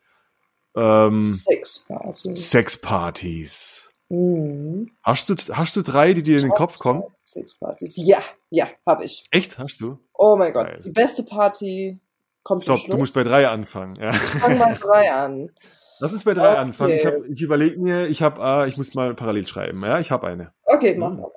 ähm, 0.76 1.32
Sexpartys. 1.32 2.50
Sexpartys. 2.50 3.92
Mhm. 4.10 4.92
Hast, 5.02 5.30
du, 5.30 5.36
hast 5.54 5.76
du 5.76 5.82
drei, 5.82 6.14
die 6.14 6.24
dir 6.24 6.38
in 6.38 6.44
den 6.44 6.52
Kopf 6.52 6.78
kommen? 6.78 7.04
Sexpartys. 7.24 7.98
Ja, 7.98 8.20
ja, 8.50 8.68
habe 8.86 9.04
ich. 9.04 9.26
Echt? 9.32 9.58
Hast 9.58 9.82
du? 9.82 9.98
Oh 10.14 10.36
mein 10.36 10.54
Gott, 10.54 10.68
Geil. 10.68 10.80
die 10.84 10.92
beste 10.92 11.24
Party 11.24 12.00
kommt 12.44 12.64
Stopp, 12.64 12.86
du 12.86 12.98
musst 12.98 13.16
bei 13.16 13.24
drei 13.24 13.48
anfangen. 13.48 13.96
Ja. 13.96 14.12
Ich 14.12 14.18
fange 14.18 14.60
bei 14.60 14.74
drei 14.74 15.12
an. 15.12 15.50
Lass 16.00 16.14
uns 16.14 16.24
bei 16.24 16.34
drei 16.34 16.52
okay. 16.52 16.60
anfangen. 16.60 16.94
Ich, 16.94 17.06
ich 17.06 17.42
überlege 17.42 17.78
mir, 17.80 18.08
ich 18.08 18.22
habe, 18.22 18.42
äh, 18.42 18.68
ich 18.68 18.78
muss 18.78 18.94
mal 18.94 19.16
parallel 19.16 19.48
schreiben. 19.48 19.84
Ja, 19.84 20.00
ich 20.00 20.12
habe 20.12 20.28
eine. 20.28 20.54
Okay, 20.66 20.96
machen 20.96 21.18
wir. 21.20 21.32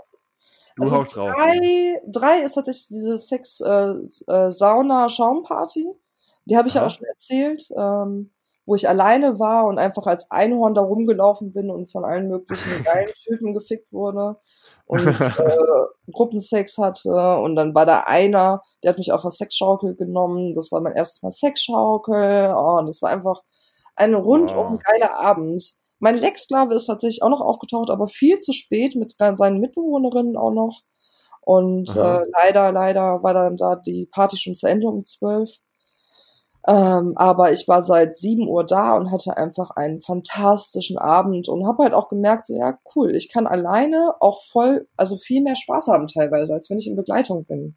Du 0.76 0.82
also 0.84 0.96
haust 0.96 1.16
raus. 1.16 1.32
Drei, 1.36 2.00
drei 2.06 2.42
ist 2.44 2.54
tatsächlich 2.54 2.86
diese 2.88 3.18
Sex-Sauna-Schaumparty. 3.18 5.80
Äh, 5.80 5.90
äh, 5.90 5.94
die 6.44 6.56
habe 6.56 6.68
ich 6.68 6.74
ja 6.74 6.86
auch 6.86 6.90
schon 6.90 7.06
erzählt, 7.06 7.68
ähm, 7.76 8.30
wo 8.68 8.74
ich 8.74 8.86
alleine 8.86 9.38
war 9.38 9.64
und 9.64 9.78
einfach 9.78 10.04
als 10.06 10.30
Einhorn 10.30 10.74
da 10.74 10.82
rumgelaufen 10.82 11.54
bin 11.54 11.70
und 11.70 11.90
von 11.90 12.04
allen 12.04 12.28
möglichen 12.28 12.84
geilen 12.84 13.10
Typen 13.24 13.54
gefickt 13.54 13.90
wurde 13.90 14.36
und 14.84 15.06
äh, 15.20 16.12
Gruppensex 16.12 16.76
hatte. 16.76 17.38
Und 17.38 17.56
dann 17.56 17.74
war 17.74 17.86
da 17.86 18.00
einer, 18.00 18.62
der 18.82 18.90
hat 18.90 18.98
mich 18.98 19.10
auf 19.10 19.24
eine 19.24 19.32
Sexschaukel 19.32 19.96
genommen. 19.96 20.52
Das 20.52 20.70
war 20.70 20.82
mein 20.82 20.94
erstes 20.94 21.22
Mal 21.22 21.30
Sexschaukel. 21.30 22.54
Oh, 22.54 22.78
und 22.78 22.86
das 22.86 23.00
war 23.00 23.10
einfach 23.10 23.42
ein 23.96 24.14
rundum 24.14 24.74
wow. 24.74 24.80
geiler 24.84 25.18
Abend. 25.18 25.72
Mein 25.98 26.18
Lex-Sklave 26.18 26.74
ist 26.74 26.86
tatsächlich 26.86 27.22
auch 27.22 27.30
noch 27.30 27.40
aufgetaucht, 27.40 27.88
aber 27.88 28.06
viel 28.06 28.38
zu 28.38 28.52
spät 28.52 28.96
mit 28.96 29.14
seinen 29.18 29.60
Mitbewohnerinnen 29.60 30.36
auch 30.36 30.52
noch. 30.52 30.82
Und 31.40 31.96
äh, 31.96 32.20
leider, 32.36 32.70
leider 32.70 33.22
war 33.22 33.32
dann 33.32 33.56
da 33.56 33.76
die 33.76 34.06
Party 34.12 34.36
schon 34.36 34.54
zu 34.54 34.66
Ende 34.66 34.88
um 34.88 35.04
zwölf. 35.04 35.50
Ähm, 36.66 37.12
aber 37.16 37.52
ich 37.52 37.66
war 37.68 37.82
seit 37.82 38.16
sieben 38.16 38.48
Uhr 38.48 38.64
da 38.64 38.96
und 38.96 39.10
hatte 39.10 39.36
einfach 39.36 39.70
einen 39.70 40.00
fantastischen 40.00 40.98
Abend 40.98 41.48
und 41.48 41.66
habe 41.66 41.84
halt 41.84 41.94
auch 41.94 42.08
gemerkt, 42.08 42.46
so 42.46 42.56
ja, 42.56 42.78
cool, 42.94 43.14
ich 43.14 43.32
kann 43.32 43.46
alleine 43.46 44.14
auch 44.20 44.42
voll, 44.44 44.86
also 44.96 45.16
viel 45.16 45.42
mehr 45.42 45.56
Spaß 45.56 45.88
haben 45.88 46.08
teilweise, 46.08 46.52
als 46.52 46.68
wenn 46.68 46.78
ich 46.78 46.88
in 46.88 46.96
Begleitung 46.96 47.44
bin. 47.44 47.76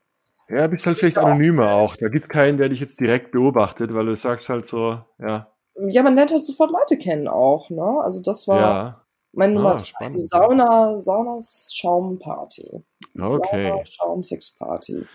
Ja, 0.50 0.68
bist 0.68 0.86
halt 0.86 0.98
vielleicht 0.98 1.18
anonymer 1.18 1.72
auch. 1.72 1.96
Da 1.96 2.10
gibt's 2.10 2.28
keinen, 2.28 2.58
der 2.58 2.68
dich 2.68 2.82
jetzt 2.82 3.00
direkt 3.00 3.32
beobachtet, 3.32 3.94
weil 3.94 4.06
du 4.06 4.18
sagst 4.18 4.50
halt 4.50 4.68
so, 4.68 5.00
ja. 5.20 5.48
Ja, 5.76 6.04
man 6.04 6.16
lernt 6.16 6.32
halt 6.32 6.44
sofort 6.44 6.72
Leute 6.72 6.98
kennen 6.98 7.30
auch, 7.30 7.70
ne? 7.70 8.02
Also 8.04 8.22
das 8.22 8.48
war 8.50 8.60
ja. 8.60 9.06
meine 9.32 9.54
Nummer 9.54 9.76
ah, 9.76 9.78
drei, 10.00 10.10
die 10.10 10.28
Sauna, 10.28 11.00
Saunas 11.00 11.70
Schaumparty. 11.74 12.84
Okay. 13.18 13.70
Sauna 13.70 13.86
Schaum 13.86 14.24
Sex 14.24 14.52
Party. 14.52 15.06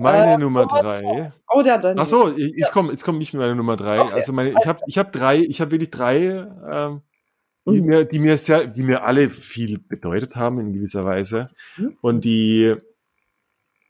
Meine 0.00 0.34
äh, 0.34 0.38
Nummer 0.38 0.66
drei. 0.66 1.32
Oh, 1.48 1.62
der 1.62 1.78
dann. 1.78 1.98
Ach 1.98 2.06
so, 2.06 2.36
ich, 2.36 2.56
ich 2.56 2.70
komme, 2.70 2.92
jetzt 2.92 3.04
komme 3.04 3.20
ich 3.22 3.32
mit 3.32 3.40
meiner 3.40 3.54
Nummer 3.54 3.76
drei. 3.76 4.00
Okay. 4.00 4.14
Also 4.14 4.32
meine, 4.32 4.50
ich 4.50 4.66
habe, 4.66 4.80
ich 4.86 4.98
habe 4.98 5.10
drei, 5.10 5.38
ich 5.38 5.60
habe 5.60 5.70
wirklich 5.72 5.90
drei, 5.90 6.46
ähm, 6.70 7.02
die 7.66 7.80
mhm. 7.80 7.86
mir, 7.86 8.04
die 8.04 8.18
mir 8.18 8.38
sehr, 8.38 8.66
die 8.66 8.82
mir 8.82 9.04
alle 9.04 9.30
viel 9.30 9.78
bedeutet 9.78 10.36
haben 10.36 10.58
in 10.58 10.72
gewisser 10.72 11.04
Weise. 11.04 11.50
Mhm. 11.76 11.96
Und 12.00 12.24
die, 12.24 12.64
äh, 12.64 12.76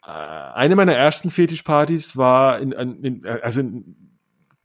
eine 0.05 0.77
meiner 0.77 0.95
ersten 0.95 1.31
Fetischpartys 1.31 2.17
war 2.17 2.59
in, 2.59 2.73
in, 2.73 3.27
also 3.27 3.61
in, 3.61 4.19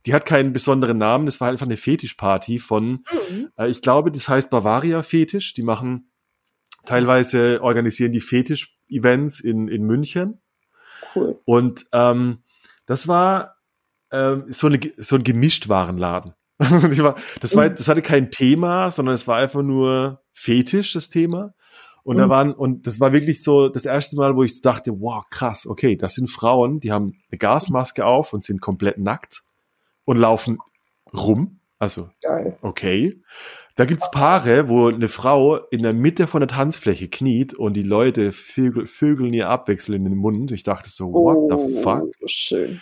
die 0.05 0.13
hat 0.13 0.25
keinen 0.25 0.53
besonderen 0.53 0.97
Namen, 0.97 1.25
das 1.25 1.41
war 1.41 1.49
einfach 1.49 1.65
eine 1.65 1.77
Fetischparty 1.77 2.59
von, 2.59 3.03
mhm. 3.29 3.49
äh, 3.57 3.69
ich 3.69 3.81
glaube, 3.81 4.11
das 4.11 4.29
heißt 4.29 4.49
Bavaria 4.49 5.03
Fetisch. 5.03 5.53
Die 5.53 5.63
machen 5.63 6.09
teilweise 6.85 7.61
organisieren 7.61 8.11
die 8.11 8.21
Fetisch-Events 8.21 9.39
in, 9.39 9.67
in 9.67 9.83
München. 9.83 10.39
Cool. 11.14 11.39
Und 11.45 11.86
ähm, 11.91 12.39
das 12.86 13.08
war 13.08 13.56
ähm, 14.12 14.45
so, 14.47 14.68
eine, 14.68 14.80
so 14.97 15.16
ein 15.16 15.24
Gemischtwarenladen. 15.24 16.34
das, 16.58 16.99
war, 16.99 17.16
das, 17.41 17.56
war, 17.56 17.70
mhm. 17.70 17.76
das 17.76 17.88
hatte 17.88 18.01
kein 18.01 18.32
Thema, 18.32 18.91
sondern 18.91 19.16
es 19.16 19.28
war 19.28 19.38
einfach 19.38 19.62
nur 19.62 20.22
Fetisch, 20.32 20.93
das 20.93 21.10
Thema. 21.10 21.53
Und 22.03 22.18
mhm. 22.18 22.20
da 22.20 22.30
waren, 22.30 22.53
und 22.53 22.88
das 22.88 22.99
war 22.99 23.14
wirklich 23.14 23.43
so 23.43 23.68
das 23.68 23.86
erste 23.86 24.16
Mal, 24.16 24.36
wo 24.36 24.43
ich 24.43 24.62
dachte, 24.62 24.99
wow, 24.99 25.24
krass, 25.30 25.66
okay, 25.66 25.95
das 25.95 26.14
sind 26.16 26.30
Frauen, 26.30 26.80
die 26.80 26.91
haben 26.91 27.18
eine 27.32 27.38
Gasmaske 27.38 28.06
auf 28.06 28.32
und 28.32 28.43
sind 28.43 28.62
komplett 28.62 28.99
nackt 28.99 29.43
und 30.06 30.18
laufen 30.18 30.60
rum. 31.14 31.60
Also, 31.80 32.10
Geil. 32.22 32.58
okay. 32.62 33.22
Da 33.78 33.84
gibt's 33.84 34.09
Paare, 34.09 34.69
wo 34.69 34.88
eine 34.88 35.09
Frau 35.09 35.57
in 35.57 35.84
der 35.84 35.91
Mitte 35.91 36.28
von 36.28 36.39
der 36.39 36.47
Tanzfläche 36.47 37.09
kniet 37.09 37.53
und 37.53 37.73
die 37.73 37.84
Leute 37.84 38.32
vögel, 38.32 38.88
vögeln 38.88 39.34
ihr 39.34 39.49
abwechselnd 39.49 40.05
in 40.05 40.11
den 40.11 40.17
Mund. 40.17 40.51
Ich 40.51 40.63
dachte 40.63 40.89
so, 40.89 41.11
what 41.11 41.36
oh, 41.36 41.67
the 41.69 41.82
fuck? 41.82 42.09
Schön. 42.26 42.82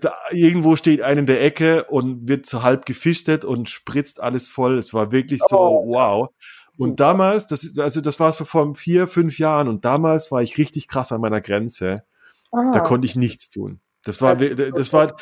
da, 0.00 0.14
irgendwo 0.30 0.76
steht 0.76 1.02
einer 1.02 1.20
in 1.20 1.26
der 1.26 1.42
Ecke 1.42 1.84
und 1.84 2.26
wird 2.26 2.46
so 2.46 2.62
halb 2.62 2.86
gefistet 2.86 3.44
und 3.44 3.68
spritzt 3.68 4.22
alles 4.22 4.48
voll. 4.48 4.78
Es 4.78 4.94
war 4.94 5.12
wirklich 5.12 5.42
so, 5.46 5.58
oh, 5.58 5.86
wow. 5.88 6.30
Und 6.78 6.98
damals, 6.98 7.46
das, 7.46 7.78
also 7.78 8.00
das 8.00 8.18
war 8.18 8.32
so 8.32 8.46
vor 8.46 8.74
vier, 8.74 9.06
fünf 9.06 9.38
Jahren 9.38 9.68
und 9.68 9.84
damals 9.84 10.32
war 10.32 10.40
ich 10.40 10.56
richtig 10.56 10.88
krass 10.88 11.12
an 11.12 11.20
meiner 11.20 11.42
Grenze. 11.42 12.04
Ah. 12.52 12.70
Da 12.72 12.80
konnte 12.80 13.04
ich 13.04 13.16
nichts 13.16 13.50
tun. 13.50 13.80
Das 14.02 14.22
war, 14.22 14.34
das 14.34 14.94
war, 14.94 15.14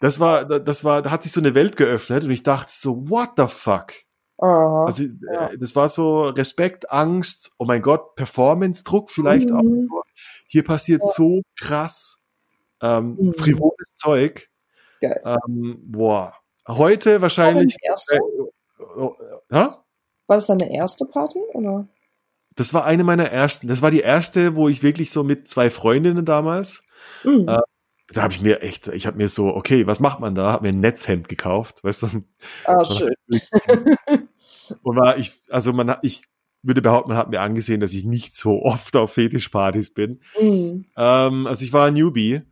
das 0.00 0.20
war, 0.20 0.44
das 0.44 0.84
war, 0.84 1.00
da 1.00 1.10
hat 1.10 1.22
sich 1.22 1.32
so 1.32 1.40
eine 1.40 1.54
Welt 1.54 1.78
geöffnet 1.78 2.24
und 2.24 2.30
ich 2.30 2.42
dachte 2.42 2.70
so, 2.70 3.08
what 3.08 3.30
the 3.38 3.46
fuck? 3.48 3.94
Aha, 4.38 4.84
also 4.84 5.04
ja. 5.04 5.48
Äh, 5.48 5.58
das 5.58 5.74
war 5.74 5.88
so 5.88 6.24
Respekt, 6.24 6.90
Angst, 6.90 7.54
oh 7.58 7.64
mein 7.64 7.82
Gott, 7.82 8.14
Performance-Druck 8.16 9.10
vielleicht 9.10 9.50
mhm. 9.50 9.90
auch. 9.92 10.02
Hier 10.46 10.64
passiert 10.64 11.02
ja. 11.02 11.10
so 11.10 11.42
krass 11.58 12.22
ähm, 12.82 13.16
mhm. 13.18 13.34
frivoles 13.34 13.96
Zeug. 13.96 14.48
Geil. 15.00 15.20
Ähm, 15.24 15.78
boah. 15.82 16.34
Heute 16.68 17.22
wahrscheinlich. 17.22 17.76
War, 17.82 17.94
das 17.94 18.06
äh, 18.10 18.18
oh, 18.98 19.14
äh, 19.50 19.54
war 19.54 20.36
das 20.36 20.46
deine 20.46 20.74
erste 20.74 21.04
Party? 21.06 21.40
Oder? 21.54 21.86
Das 22.56 22.74
war 22.74 22.84
eine 22.84 23.04
meiner 23.04 23.30
ersten. 23.30 23.68
Das 23.68 23.82
war 23.82 23.90
die 23.90 24.00
erste, 24.00 24.56
wo 24.56 24.68
ich 24.68 24.82
wirklich 24.82 25.10
so 25.10 25.22
mit 25.22 25.48
zwei 25.48 25.70
Freundinnen 25.70 26.24
damals. 26.24 26.82
Mhm. 27.22 27.48
Da 28.12 28.22
habe 28.22 28.32
ich 28.32 28.40
mir 28.40 28.62
echt, 28.62 28.88
ich 28.88 29.06
habe 29.06 29.16
mir 29.16 29.28
so, 29.28 29.48
okay, 29.48 29.86
was 29.86 30.00
macht 30.00 30.20
man 30.20 30.34
da? 30.34 30.52
Hab 30.52 30.62
mir 30.62 30.68
ein 30.68 30.80
Netzhemd 30.80 31.28
gekauft, 31.28 31.82
weißt 31.82 32.04
du? 32.04 32.24
Ah, 32.64 32.84
schön. 32.84 33.14
Und 34.82 34.96
war 34.96 35.18
ich, 35.18 35.32
also 35.50 35.72
man 35.72 35.90
hat, 35.90 36.00
ich 36.02 36.22
würde 36.62 36.82
behaupten, 36.82 37.10
man 37.10 37.18
hat 37.18 37.30
mir 37.30 37.40
angesehen, 37.40 37.80
dass 37.80 37.92
ich 37.92 38.04
nicht 38.04 38.34
so 38.34 38.62
oft 38.62 38.96
auf 38.96 39.12
Fetischpartys 39.12 39.92
bin. 39.94 40.20
Mhm. 40.40 40.86
Ähm, 40.96 41.46
also 41.46 41.64
ich 41.64 41.72
war 41.72 41.86
ein 41.86 41.94
Newbie. 41.94 42.42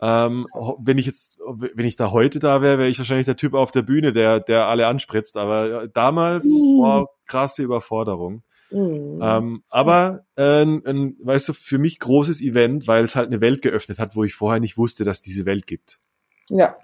Ähm, 0.00 0.46
wenn 0.82 0.98
ich 0.98 1.06
jetzt, 1.06 1.38
wenn 1.40 1.86
ich 1.86 1.96
da 1.96 2.10
heute 2.10 2.38
da 2.38 2.60
wäre, 2.60 2.78
wäre 2.78 2.88
ich 2.88 2.98
wahrscheinlich 2.98 3.26
der 3.26 3.36
Typ 3.36 3.54
auf 3.54 3.70
der 3.70 3.82
Bühne, 3.82 4.12
der, 4.12 4.40
der 4.40 4.66
alle 4.66 4.86
anspritzt. 4.86 5.36
Aber 5.36 5.88
damals 5.88 6.44
mhm. 6.44 6.82
war 6.82 7.06
krasse 7.26 7.62
Überforderung. 7.62 8.42
Mhm. 8.74 9.20
Ähm, 9.22 9.62
aber 9.68 10.26
äh, 10.36 10.62
ein, 10.62 11.16
weißt 11.22 11.48
du, 11.48 11.52
für 11.52 11.78
mich 11.78 12.00
großes 12.00 12.42
Event, 12.42 12.88
weil 12.88 13.04
es 13.04 13.14
halt 13.14 13.28
eine 13.28 13.40
Welt 13.40 13.62
geöffnet 13.62 14.00
hat, 14.00 14.16
wo 14.16 14.24
ich 14.24 14.34
vorher 14.34 14.60
nicht 14.60 14.76
wusste, 14.76 15.04
dass 15.04 15.22
diese 15.22 15.46
Welt 15.46 15.66
gibt. 15.66 16.00
Ja. 16.48 16.76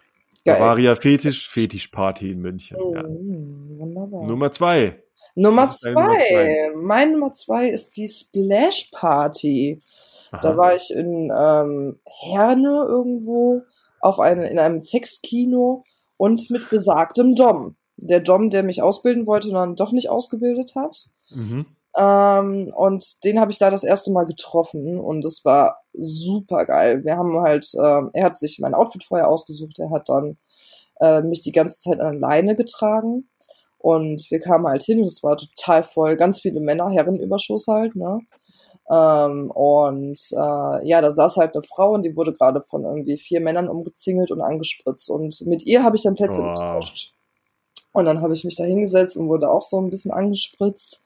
Geil. 0.45 0.59
Bavaria 0.59 0.95
Fetisch, 0.95 1.49
Fetischparty 1.49 2.30
in 2.30 2.41
München. 2.41 2.78
Mhm, 2.78 2.95
ja. 2.95 3.05
Wunderbar. 3.80 4.26
Nummer 4.26 4.53
zwei. 4.53 5.03
Nummer 5.34 5.70
zwei. 5.70 5.91
Nummer 5.91 6.12
zwei. 6.12 6.70
Mein 6.76 7.12
Nummer 7.12 7.32
zwei 7.32 7.68
ist 7.68 7.97
die 7.97 8.09
Splash 8.09 8.91
Party. 8.93 9.82
Aha. 10.30 10.43
Da 10.43 10.57
war 10.57 10.76
ich 10.76 10.95
in 10.95 11.32
ähm, 11.36 11.99
Herne 12.05 12.84
irgendwo 12.86 13.62
auf 14.01 14.20
eine, 14.20 14.49
in 14.49 14.61
einem 14.61 14.80
Sexkino 14.80 15.84
und 16.16 16.51
mit 16.51 16.70
besagtem 16.70 17.34
Dom. 17.34 17.74
Der 17.97 18.20
Dom, 18.20 18.49
der 18.49 18.62
mich 18.62 18.80
ausbilden 18.80 19.26
wollte 19.26 19.49
und 19.49 19.55
dann 19.55 19.76
doch 19.76 19.93
nicht 19.93 20.09
ausgebildet 20.09 20.74
hat. 20.76 21.09
Mhm. 21.30 21.66
Ähm, 21.97 22.72
und 22.74 23.24
den 23.24 23.41
habe 23.41 23.51
ich 23.51 23.59
da 23.59 23.70
das 23.70 23.82
erste 23.82 24.12
Mal 24.12 24.24
getroffen 24.24 24.99
und 25.01 25.24
es 25.24 25.45
war 25.45 25.82
super 25.93 26.64
geil. 26.64 27.05
Wir 27.05 27.16
haben 27.16 27.41
halt, 27.41 27.68
äh, 27.74 28.03
er 28.12 28.24
hat 28.24 28.36
sich 28.38 28.59
mein 28.61 28.74
Outfit 28.74 29.03
vorher 29.03 29.28
ausgesucht, 29.28 29.78
er 29.80 29.91
hat 29.91 30.09
dann 30.09 30.36
äh, 31.01 31.22
mich 31.22 31.41
die 31.41 31.53
ganze 31.53 31.80
Zeit 31.80 32.01
an 32.01 32.20
Leine 32.20 32.55
getragen 32.55 33.28
und 33.78 34.30
wir 34.30 34.38
kamen 34.38 34.66
halt 34.68 34.82
hin 34.82 35.01
und 35.01 35.07
es 35.07 35.22
war 35.22 35.36
total 35.36 35.82
voll, 35.82 36.16
ganz 36.16 36.41
viele 36.41 36.61
Männer, 36.61 36.91
Herrenüberschuss 36.91 37.66
halt, 37.66 37.97
ne? 37.97 38.20
Ähm, 38.88 39.51
und 39.53 40.20
äh, 40.32 40.86
ja, 40.88 41.01
da 41.01 41.12
saß 41.12 41.36
halt 41.36 41.55
eine 41.55 41.62
Frau 41.62 41.93
und 41.93 42.05
die 42.05 42.16
wurde 42.16 42.32
gerade 42.32 42.61
von 42.61 42.84
irgendwie 42.84 43.18
vier 43.18 43.41
Männern 43.41 43.68
umgezingelt 43.68 44.30
und 44.30 44.41
angespritzt 44.41 45.09
und 45.11 45.41
mit 45.47 45.64
ihr 45.64 45.82
habe 45.82 45.97
ich 45.97 46.03
dann 46.03 46.14
Plätze 46.14 46.43
wow. 46.43 46.55
getauscht. 46.55 47.14
Und 47.93 48.05
dann 48.05 48.20
habe 48.20 48.34
ich 48.34 48.45
mich 48.45 48.57
da 48.57 48.64
hingesetzt 48.64 49.16
und 49.16 49.28
wurde 49.28 49.51
auch 49.51 49.64
so 49.64 49.78
ein 49.80 49.91
bisschen 49.91 50.12
angespritzt. 50.12 51.05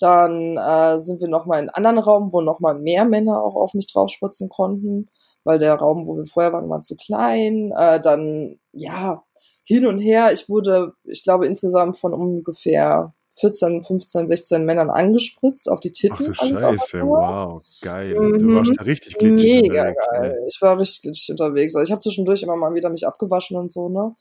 Dann 0.00 0.56
äh, 0.56 0.98
sind 0.98 1.20
wir 1.20 1.28
nochmal 1.28 1.62
in 1.62 1.68
einen 1.68 1.86
anderen 1.86 1.98
Raum, 1.98 2.32
wo 2.32 2.40
nochmal 2.40 2.74
mehr 2.74 3.04
Männer 3.04 3.42
auch 3.42 3.54
auf 3.54 3.74
mich 3.74 3.92
draufspritzen 3.92 4.48
konnten, 4.48 5.08
weil 5.44 5.58
der 5.58 5.74
Raum, 5.74 6.06
wo 6.06 6.16
wir 6.16 6.26
vorher 6.26 6.52
waren, 6.52 6.68
war 6.68 6.82
zu 6.82 6.96
klein. 6.96 7.72
Äh, 7.76 8.00
dann, 8.00 8.58
ja, 8.72 9.22
hin 9.62 9.86
und 9.86 9.98
her. 9.98 10.32
Ich 10.32 10.48
wurde, 10.48 10.94
ich 11.04 11.22
glaube, 11.22 11.46
insgesamt 11.46 11.98
von 11.98 12.14
ungefähr 12.14 13.12
14, 13.40 13.82
15, 13.82 14.26
16 14.26 14.64
Männern 14.64 14.90
angespritzt 14.90 15.70
auf 15.70 15.80
die 15.80 15.92
Titten. 15.92 16.16
Ach 16.18 16.24
du 16.24 16.34
Scheiße, 16.34 17.02
wow, 17.02 17.62
geil. 17.80 18.18
Mhm. 18.18 18.38
Du 18.38 18.54
warst 18.54 18.72
da 18.76 18.82
richtig 18.82 19.18
glitschig 19.18 19.62
Mega. 19.62 19.84
Ne? 19.84 19.94
Geil. 20.10 20.30
Ne? 20.30 20.46
Ich 20.48 20.60
war 20.60 20.78
richtig 20.78 21.02
glitschig 21.02 21.30
unterwegs. 21.30 21.74
Also 21.74 21.84
ich 21.84 21.92
habe 21.92 22.00
zwischendurch 22.00 22.42
immer 22.42 22.56
mal 22.56 22.74
wieder 22.74 22.90
mich 22.90 23.06
abgewaschen 23.06 23.56
und 23.56 23.72
so, 23.72 23.88
ne? 23.88 24.14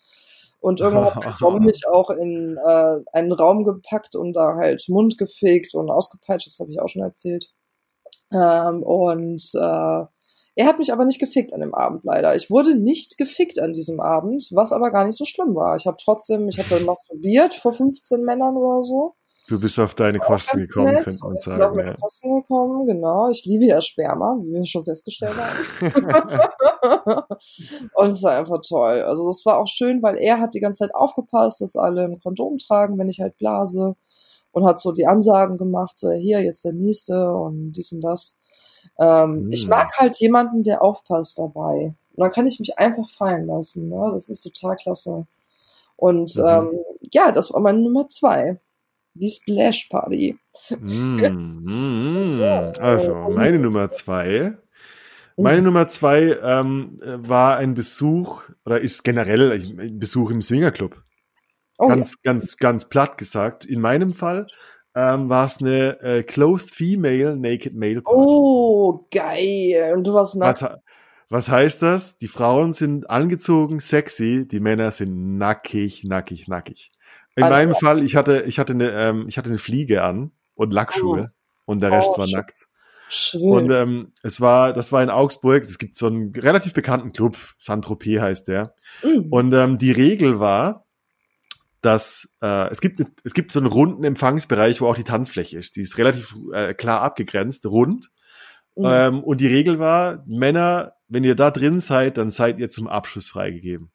Und 0.60 0.82
irgendwann 0.82 1.16
hat 1.16 1.36
Dom 1.42 1.64
mich 1.64 1.88
auch 1.88 2.10
in 2.10 2.58
äh, 2.58 2.98
einen 3.14 3.32
Raum 3.32 3.64
gepackt 3.64 4.16
und 4.16 4.34
da 4.34 4.56
halt 4.56 4.84
Mund 4.90 5.18
gefegt 5.18 5.74
und 5.74 5.90
ausgepeitscht, 5.90 6.48
das 6.48 6.60
habe 6.60 6.72
ich 6.72 6.82
auch 6.82 6.90
schon 6.90 7.04
erzählt. 7.04 7.52
Ähm, 8.32 8.84
und 8.84 9.42
äh, 9.56 10.06
er 10.56 10.66
hat 10.66 10.80
mich 10.80 10.92
aber 10.92 11.06
nicht 11.06 11.20
gefickt 11.20 11.54
an 11.54 11.62
dem 11.62 11.74
Abend 11.74 12.04
leider. 12.04 12.36
Ich 12.36 12.50
wurde 12.50 12.76
nicht 12.76 13.18
gefickt 13.18 13.60
an 13.60 13.72
diesem 13.72 14.02
Abend, 14.02 14.50
was 14.52 14.74
aber 14.74 14.92
gar 14.92 15.06
nicht 15.06 15.18
so 15.18 15.24
schlimm 15.26 15.56
war. 15.56 15.78
Ich 15.78 15.88
habe 15.88 15.98
trotzdem, 16.04 16.50
ich 16.50 16.60
habe 16.60 16.70
dann 16.70 16.86
masturbiert 16.86 17.54
vor 17.54 17.72
15 17.72 18.22
Männern 18.24 18.58
oder 18.58 18.84
so. 18.84 19.16
Du 19.50 19.60
bist 19.60 19.80
auf 19.80 19.96
deine 19.96 20.20
Kosten 20.20 20.60
gekommen, 20.60 20.94
nett. 20.94 21.06
könnte 21.06 21.26
man 21.26 21.40
sagen. 21.40 21.56
Ich 21.56 21.60
bin 21.60 21.62
auf 21.70 21.76
meine. 21.76 21.96
Kosten 21.96 22.42
gekommen, 22.42 22.86
genau. 22.86 23.30
Ich 23.32 23.46
liebe 23.46 23.66
ja 23.66 23.82
Sperma, 23.82 24.38
wie 24.44 24.54
wir 24.54 24.66
schon 24.66 24.86
festgestellt 24.86 25.34
haben. 25.36 25.64
und 27.96 28.12
es 28.12 28.22
war 28.22 28.38
einfach 28.38 28.62
toll. 28.62 29.02
Also 29.02 29.28
es 29.32 29.44
war 29.48 29.58
auch 29.58 29.68
schön, 29.68 30.04
weil 30.04 30.18
er 30.18 30.40
hat 30.40 30.54
die 30.54 30.60
ganze 30.60 30.80
Zeit 30.80 30.94
aufgepasst, 30.94 31.62
dass 31.62 31.76
alle 31.76 32.04
ein 32.04 32.20
Kondom 32.20 32.60
tragen, 32.60 33.00
wenn 33.00 33.10
ich 33.10 33.22
halt 33.22 33.38
blase. 33.38 33.96
Und 34.52 34.66
hat 34.66 34.80
so 34.80 34.92
die 34.92 35.08
Ansagen 35.08 35.58
gemacht, 35.58 35.98
so 35.98 36.12
hier, 36.12 36.42
jetzt 36.42 36.64
der 36.64 36.74
nächste 36.74 37.34
und 37.34 37.72
dies 37.72 37.92
und 37.92 38.02
das. 38.02 38.38
Ähm, 39.00 39.46
mhm. 39.46 39.52
Ich 39.52 39.64
hm. 39.64 39.70
mag 39.70 39.98
halt 39.98 40.18
jemanden, 40.18 40.62
der 40.62 40.84
aufpasst 40.84 41.40
dabei. 41.40 41.96
Und 42.16 42.22
dann 42.22 42.30
kann 42.30 42.46
ich 42.46 42.60
mich 42.60 42.78
einfach 42.78 43.10
fallen 43.10 43.48
lassen. 43.48 43.90
Ne? 43.90 44.10
Das 44.12 44.30
ist 44.30 44.44
total 44.44 44.76
klasse. 44.76 45.26
Und 45.96 46.36
mhm. 46.36 46.46
ähm, 46.46 46.80
ja, 47.12 47.32
das 47.32 47.52
war 47.52 47.62
meine 47.62 47.80
Nummer 47.80 48.10
zwei 48.10 48.60
die 49.14 49.30
Splash 49.30 49.88
Party. 49.90 50.38
Mm, 50.80 51.20
mm, 51.20 52.38
mm. 52.38 52.42
Also, 52.80 53.16
meine 53.30 53.60
Nummer 53.60 53.92
zwei. 53.92 54.58
Meine 55.38 55.62
Nummer 55.62 55.88
zwei 55.88 56.38
ähm, 56.44 56.98
war 57.02 57.58
ein 57.58 57.74
Besuch 57.74 58.44
oder 58.66 58.82
ist 58.82 59.04
generell 59.04 59.52
ein 59.52 59.98
Besuch 59.98 60.32
im 60.32 60.42
Swingerclub. 60.42 61.02
Oh, 61.78 61.88
ganz, 61.88 62.16
ja. 62.24 62.34
ganz, 62.34 62.58
ganz 62.58 62.90
platt 62.90 63.18
gesagt. 63.18 63.64
In 63.64 63.80
meinem 63.80 64.14
Fall 64.14 64.48
ähm, 64.96 65.30
war 65.30 65.46
es 65.46 65.62
eine 65.62 66.02
äh, 66.02 66.24
Clothed 66.24 66.70
Female 66.70 67.38
Naked 67.38 67.74
Male 67.74 68.02
Party. 68.02 68.20
Oh, 68.20 69.08
geil. 69.12 69.94
Und 69.96 70.06
du 70.06 70.14
warst 70.14 70.36
nackt. 70.36 70.62
Was, 70.62 70.72
was 71.30 71.50
heißt 71.50 71.82
das? 71.84 72.18
Die 72.18 72.28
Frauen 72.28 72.74
sind 72.74 73.10
angezogen, 73.10 73.80
sexy, 73.80 74.46
die 74.46 74.60
Männer 74.60 74.92
sind 74.92 75.38
nackig, 75.38 76.04
nackig, 76.04 76.48
nackig. 76.50 76.92
In 77.40 77.46
also, 77.46 77.56
meinem 77.56 77.76
Fall, 77.76 78.04
ich 78.04 78.16
hatte, 78.18 78.44
ich 78.46 78.60
hatte 78.60 78.74
eine, 78.74 78.92
ähm, 78.92 79.26
ich 79.30 79.38
hatte 79.38 79.50
eine 79.50 79.60
Fliege 79.60 80.04
an 80.04 80.32
und 80.56 80.74
Lackschuhe 80.74 81.32
oh. 81.32 81.72
und 81.72 81.80
der 81.80 81.92
Rest 81.92 82.12
oh, 82.14 82.18
war 82.18 82.28
schön. 82.28 82.36
nackt. 82.36 82.68
Schön. 83.10 83.42
Und 83.42 83.72
ähm, 83.72 84.12
es 84.24 84.42
war, 84.42 84.74
das 84.74 84.92
war 84.92 85.02
in 85.02 85.10
Augsburg. 85.10 85.64
Es 85.64 85.78
gibt 85.78 85.96
so 85.96 86.08
einen 86.08 86.34
relativ 86.36 86.74
bekannten 86.74 87.14
Club, 87.14 87.38
Saint-Tropez 87.58 88.22
heißt 88.22 88.48
der. 88.50 88.76
Mhm. 89.04 89.28
Und 89.32 89.54
ähm, 89.54 89.78
die 89.78 89.92
Regel 89.92 90.40
war, 90.40 90.86
dass 91.82 92.36
äh, 92.42 92.70
es 92.70 92.82
gibt 92.82 93.02
es 93.24 93.34
gibt 93.34 93.54
so 93.54 93.60
einen 93.60 93.70
runden 93.70 94.04
Empfangsbereich, 94.04 94.82
wo 94.82 94.88
auch 94.88 94.96
die 94.96 95.06
Tanzfläche 95.06 95.58
ist. 95.58 95.78
Die 95.78 95.82
ist 95.82 95.98
relativ 95.98 96.36
äh, 96.54 96.74
klar 96.74 97.02
abgegrenzt, 97.02 97.66
rund. 97.66 98.10
Mhm. 98.76 98.86
Ähm, 98.86 99.24
und 99.24 99.40
die 99.40 99.48
Regel 99.48 99.80
war, 99.80 100.24
Männer, 100.28 100.94
wenn 101.08 101.24
ihr 101.24 101.36
da 101.36 101.52
drin 101.52 101.80
seid, 101.80 102.18
dann 102.18 102.32
seid 102.32 102.60
ihr 102.60 102.70
zum 102.70 102.88
Abschluss 102.88 103.30
freigegeben. 103.30 103.92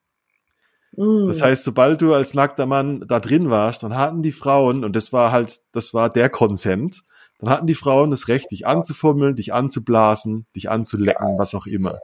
Mhm. 0.96 1.26
Das 1.26 1.42
heißt, 1.42 1.64
sobald 1.64 2.00
du 2.02 2.14
als 2.14 2.34
nackter 2.34 2.66
Mann 2.66 3.04
da 3.06 3.20
drin 3.20 3.50
warst, 3.50 3.82
dann 3.82 3.96
hatten 3.96 4.22
die 4.22 4.32
Frauen, 4.32 4.84
und 4.84 4.94
das 4.94 5.12
war 5.12 5.32
halt, 5.32 5.60
das 5.72 5.94
war 5.94 6.10
der 6.10 6.28
Konsent, 6.28 7.02
dann 7.40 7.50
hatten 7.50 7.66
die 7.66 7.74
Frauen 7.74 8.10
das 8.10 8.28
Recht, 8.28 8.50
dich 8.50 8.66
anzufummeln, 8.66 9.36
dich 9.36 9.52
anzublasen, 9.52 10.46
dich 10.54 10.70
anzulecken, 10.70 11.38
was 11.38 11.54
auch 11.54 11.66
immer. 11.66 12.00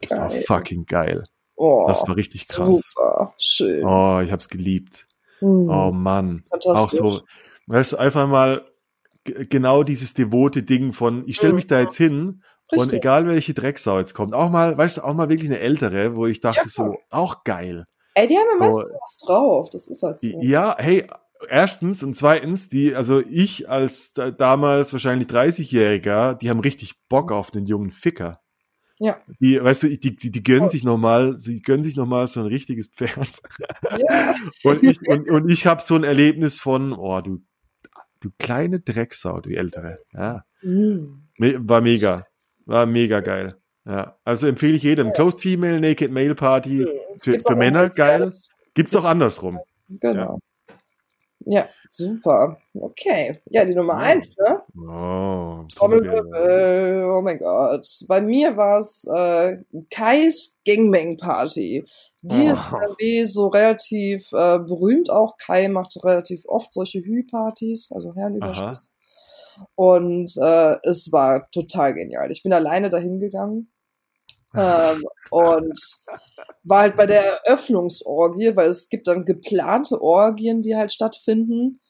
Das 0.00 0.10
geil. 0.10 0.18
war 0.20 0.30
fucking 0.30 0.86
geil. 0.86 1.24
Oh, 1.56 1.86
das 1.88 2.06
war 2.06 2.16
richtig 2.16 2.46
krass. 2.48 2.92
Super, 2.94 3.34
schön. 3.38 3.84
Oh, 3.84 4.20
ich 4.20 4.30
hab's 4.30 4.48
geliebt. 4.48 5.06
Mhm. 5.40 5.68
Oh 5.68 5.90
Mann. 5.92 6.44
Auch 6.50 6.90
so, 6.90 7.22
weißt 7.66 7.92
du, 7.92 7.96
einfach 7.96 8.28
mal 8.28 8.64
genau 9.24 9.82
dieses 9.82 10.14
devote 10.14 10.62
Ding 10.62 10.92
von, 10.92 11.24
ich 11.26 11.36
stelle 11.36 11.52
mich 11.52 11.66
da 11.66 11.80
jetzt 11.80 11.96
hin 11.96 12.42
Richtig. 12.70 12.78
und 12.78 12.92
egal 12.92 13.26
welche 13.26 13.54
Drecksau 13.54 13.98
jetzt 13.98 14.14
kommt, 14.14 14.34
auch 14.34 14.50
mal, 14.50 14.76
weißt 14.76 14.98
du, 14.98 15.02
auch 15.02 15.14
mal 15.14 15.28
wirklich 15.28 15.50
eine 15.50 15.60
ältere, 15.60 16.16
wo 16.16 16.26
ich 16.26 16.40
dachte 16.40 16.62
ja, 16.64 16.68
so, 16.68 16.98
auch 17.10 17.44
geil. 17.44 17.86
Ey, 18.18 18.26
die 18.26 18.36
haben 18.36 18.48
ja 18.52 18.58
meistens 18.58 18.86
oh, 18.90 18.98
was 19.00 19.16
drauf, 19.18 19.70
das 19.70 19.88
ist 19.88 20.02
halt 20.02 20.20
so. 20.20 20.26
Ja, 20.40 20.76
hey, 20.78 21.06
erstens 21.48 22.02
und 22.02 22.14
zweitens, 22.14 22.68
die, 22.68 22.94
also 22.94 23.20
ich 23.20 23.68
als 23.68 24.12
da, 24.12 24.30
damals 24.30 24.92
wahrscheinlich 24.92 25.28
30-Jähriger, 25.28 26.34
die 26.34 26.50
haben 26.50 26.60
richtig 26.60 26.94
Bock 27.08 27.30
auf 27.30 27.50
den 27.50 27.66
jungen 27.66 27.92
Ficker. 27.92 28.40
Ja. 28.98 29.20
Die, 29.38 29.62
weißt 29.62 29.84
du, 29.84 29.96
die, 29.96 30.16
die, 30.16 30.30
die 30.32 30.42
gönnen 30.42 30.64
oh. 30.64 30.68
sich 30.68 30.82
nochmal, 30.82 31.38
sie 31.38 31.62
gönnen 31.62 31.84
sich 31.84 31.96
nochmal 31.96 32.26
so 32.26 32.40
ein 32.40 32.46
richtiges 32.46 32.88
Pferd. 32.88 33.40
Ja. 33.96 34.34
und 34.64 34.82
ich, 34.82 34.98
und, 35.08 35.30
und 35.30 35.50
ich 35.50 35.66
habe 35.66 35.80
so 35.80 35.94
ein 35.94 36.04
Erlebnis 36.04 36.58
von, 36.58 36.92
oh, 36.92 37.20
du, 37.20 37.38
du 38.20 38.30
kleine 38.38 38.80
Drecksau, 38.80 39.40
du 39.40 39.50
ältere. 39.50 39.96
Ja. 40.12 40.44
Mhm. 40.62 41.28
War 41.38 41.80
mega. 41.80 42.26
War 42.66 42.86
mega 42.86 43.20
geil. 43.20 43.54
Ja, 43.88 44.18
also 44.22 44.46
empfehle 44.46 44.76
ich 44.76 44.82
jedem. 44.82 45.14
Closed 45.14 45.40
Female, 45.40 45.80
Naked 45.80 46.12
Male 46.12 46.34
Party. 46.34 46.86
Für, 47.22 47.40
für 47.40 47.56
Männer 47.56 47.88
geil. 47.88 48.34
Gibt's 48.74 48.94
auch 48.94 49.04
andersrum. 49.04 49.58
Genau. 49.88 50.38
Ja. 51.46 51.60
ja. 51.60 51.68
super. 51.88 52.58
Okay. 52.74 53.40
Ja, 53.46 53.64
die 53.64 53.74
Nummer 53.74 53.94
eins, 53.94 54.36
ne? 54.36 54.60
Oh, 54.76 55.64
Trommelwirbel. 55.74 57.06
Oh 57.10 57.22
mein 57.22 57.38
Gott. 57.38 57.88
Bei 58.08 58.20
mir 58.20 58.58
war 58.58 58.80
es 58.80 59.04
äh, 59.10 59.56
Kais 59.90 60.58
Gangbang 60.66 61.16
Party. 61.16 61.86
Die 62.20 62.52
oh. 62.52 62.94
ist 62.98 63.32
so 63.32 63.46
relativ 63.46 64.30
äh, 64.32 64.58
berühmt 64.58 65.08
auch. 65.08 65.38
Kai 65.38 65.68
macht 65.68 65.96
relativ 66.04 66.44
oft 66.44 66.74
solche 66.74 66.98
Hü-Partys, 67.00 67.90
also 67.90 68.14
Herrenüberschuss. 68.14 68.86
Und 69.76 70.36
äh, 70.36 70.76
es 70.82 71.10
war 71.10 71.50
total 71.52 71.94
genial. 71.94 72.30
Ich 72.30 72.42
bin 72.42 72.52
alleine 72.52 72.90
dahin 72.90 73.18
gegangen 73.18 73.70
ähm, 74.58 75.04
und 75.30 75.80
war 76.64 76.80
halt 76.80 76.96
bei 76.96 77.06
der 77.06 77.22
Eröffnungsorgie, 77.44 78.56
weil 78.56 78.68
es 78.68 78.88
gibt 78.88 79.06
dann 79.06 79.24
geplante 79.24 80.00
Orgien, 80.02 80.62
die 80.62 80.76
halt 80.76 80.92
stattfinden. 80.92 81.80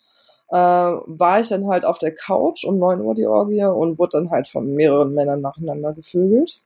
Äh, 0.50 0.56
war 0.56 1.40
ich 1.40 1.48
dann 1.48 1.66
halt 1.68 1.84
auf 1.84 1.98
der 1.98 2.14
Couch 2.14 2.64
um 2.64 2.78
9 2.78 3.00
Uhr 3.00 3.14
die 3.14 3.26
Orgie 3.26 3.64
und 3.64 3.98
wurde 3.98 4.18
dann 4.18 4.30
halt 4.30 4.48
von 4.48 4.74
mehreren 4.74 5.12
Männern 5.12 5.40
nacheinander 5.40 5.92
gevögelt. 5.92 6.60